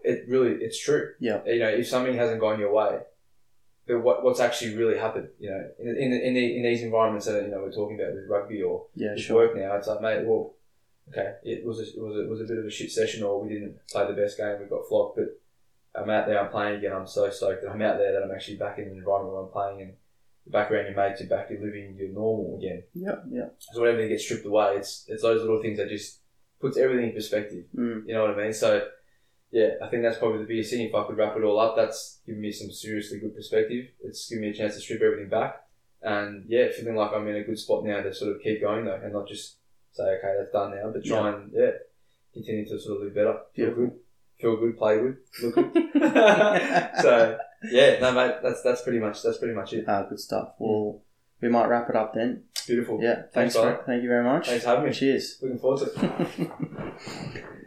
it 0.03 0.25
really 0.27 0.63
it's 0.63 0.79
true. 0.79 1.13
Yeah. 1.19 1.41
You 1.45 1.59
know, 1.59 1.69
if 1.69 1.87
something 1.87 2.15
hasn't 2.15 2.39
gone 2.39 2.59
your 2.59 2.73
way, 2.73 2.99
but 3.87 3.99
what 3.99 4.23
what's 4.23 4.39
actually 4.39 4.75
really 4.75 4.97
happened? 4.97 5.29
You 5.39 5.49
know, 5.51 5.69
in 5.79 5.87
in 5.97 6.13
in, 6.13 6.33
the, 6.33 6.57
in 6.57 6.63
these 6.63 6.83
environments 6.83 7.25
that 7.25 7.43
you 7.43 7.49
know 7.49 7.61
we're 7.61 7.71
talking 7.71 7.99
about 7.99 8.13
with 8.13 8.29
rugby 8.29 8.61
or 8.61 8.85
yeah, 8.95 9.15
sure. 9.15 9.35
work 9.47 9.55
now, 9.55 9.75
it's 9.75 9.87
like, 9.87 10.01
mate, 10.01 10.25
well, 10.25 10.53
okay, 11.09 11.33
it 11.43 11.65
was 11.65 11.79
a, 11.79 11.83
it 11.83 12.01
was 12.01 12.15
a, 12.15 12.21
it 12.21 12.29
was 12.29 12.41
a 12.41 12.45
bit 12.45 12.57
of 12.57 12.65
a 12.65 12.69
shit 12.69 12.91
session, 12.91 13.23
or 13.23 13.41
we 13.43 13.49
didn't 13.53 13.75
play 13.89 14.07
the 14.07 14.13
best 14.13 14.37
game, 14.37 14.57
we 14.59 14.65
got 14.65 14.87
flogged, 14.87 15.17
but 15.17 15.39
I'm 15.95 16.09
out 16.09 16.27
there, 16.27 16.39
I'm 16.41 16.49
playing 16.51 16.77
again, 16.77 16.93
I'm 16.93 17.07
so 17.07 17.29
stoked 17.29 17.61
that 17.63 17.71
I'm 17.71 17.81
out 17.81 17.97
there, 17.97 18.13
that 18.13 18.23
I'm 18.23 18.31
actually 18.31 18.57
back 18.57 18.79
in 18.79 18.85
the 18.89 18.95
environment 18.95 19.33
where 19.33 19.43
I'm 19.43 19.51
playing, 19.51 19.81
and 19.81 19.93
you're 20.45 20.51
back 20.51 20.71
around 20.71 20.85
your 20.85 20.95
mates, 20.95 21.19
you're 21.19 21.29
back, 21.29 21.49
you're 21.49 21.61
living 21.61 21.95
your 21.97 22.09
normal 22.09 22.57
again. 22.57 22.83
Yeah, 22.93 23.15
yeah. 23.29 23.47
So 23.59 23.81
when 23.81 23.91
everything 23.91 24.11
gets 24.11 24.23
stripped 24.23 24.45
away, 24.45 24.75
it's 24.77 25.05
it's 25.07 25.23
those 25.23 25.41
little 25.41 25.61
things 25.61 25.77
that 25.77 25.89
just 25.89 26.19
puts 26.59 26.77
everything 26.77 27.09
in 27.09 27.13
perspective. 27.13 27.65
Mm, 27.77 28.07
You 28.07 28.13
know 28.13 28.21
what 28.25 28.39
I 28.39 28.43
mean? 28.43 28.53
So, 28.53 28.87
yeah, 29.53 29.75
I 29.83 29.87
think 29.87 30.01
that's 30.01 30.17
probably 30.17 30.39
the 30.39 30.47
biggest 30.47 30.71
thing. 30.71 30.81
If 30.81 30.95
I 30.95 31.05
could 31.05 31.15
wrap 31.15 31.37
it 31.37 31.43
all 31.43 31.59
up, 31.59 31.75
that's 31.75 32.21
given 32.25 32.41
me 32.41 32.51
some 32.51 32.71
seriously 32.71 33.19
good 33.19 33.35
perspective. 33.35 33.85
It's 34.03 34.27
given 34.27 34.41
me 34.41 34.49
a 34.49 34.53
chance 34.53 34.73
to 34.73 34.81
strip 34.81 34.99
everything 35.03 35.29
back. 35.29 35.61
And 36.01 36.45
yeah, 36.47 36.69
feeling 36.75 36.95
like 36.95 37.11
I'm 37.13 37.27
in 37.27 37.35
a 37.35 37.43
good 37.43 37.59
spot 37.59 37.85
now 37.85 38.01
to 38.01 38.11
sort 38.15 38.35
of 38.35 38.41
keep 38.41 38.61
going 38.61 38.85
though 38.85 38.99
and 39.01 39.13
not 39.13 39.27
just 39.27 39.57
say, 39.91 40.03
okay, 40.03 40.33
that's 40.39 40.51
done 40.51 40.71
now, 40.71 40.91
but 40.91 41.05
try 41.05 41.29
and, 41.29 41.51
yeah, 41.53 41.69
continue 42.33 42.65
to 42.65 42.79
sort 42.79 42.97
of 42.97 43.03
live 43.03 43.13
better. 43.15 43.37
Feel 43.55 43.65
Beautiful. 43.67 43.85
good. 43.85 43.99
Feel 44.41 44.57
good, 44.57 44.77
play 44.77 44.97
good, 44.97 45.17
look 45.43 45.55
good. 45.55 45.91
so, 47.01 47.37
yeah, 47.69 47.99
no, 47.99 48.11
mate, 48.11 48.37
that's 48.41 48.63
that's 48.63 48.81
pretty 48.81 48.97
much 48.99 49.21
that's 49.21 49.37
pretty 49.37 49.53
much 49.53 49.71
it. 49.71 49.85
Ah, 49.87 50.03
good 50.09 50.19
stuff. 50.19 50.55
Well, 50.57 51.01
we 51.41 51.47
might 51.47 51.67
wrap 51.67 51.89
it 51.91 51.95
up 51.95 52.15
then. 52.15 52.45
Beautiful. 52.65 52.99
Yeah, 53.01 53.21
thanks, 53.31 53.53
Thanks, 53.53 53.55
for, 53.55 53.83
thank 53.85 54.01
you 54.01 54.09
very 54.09 54.23
much. 54.23 54.47
Thanks 54.47 54.63
for 54.63 54.71
having 54.71 54.85
me. 54.85 54.91
Cheers. 54.93 55.37
Looking 55.43 55.59
forward 55.59 55.87
to 55.93 56.25
it. 56.39 57.43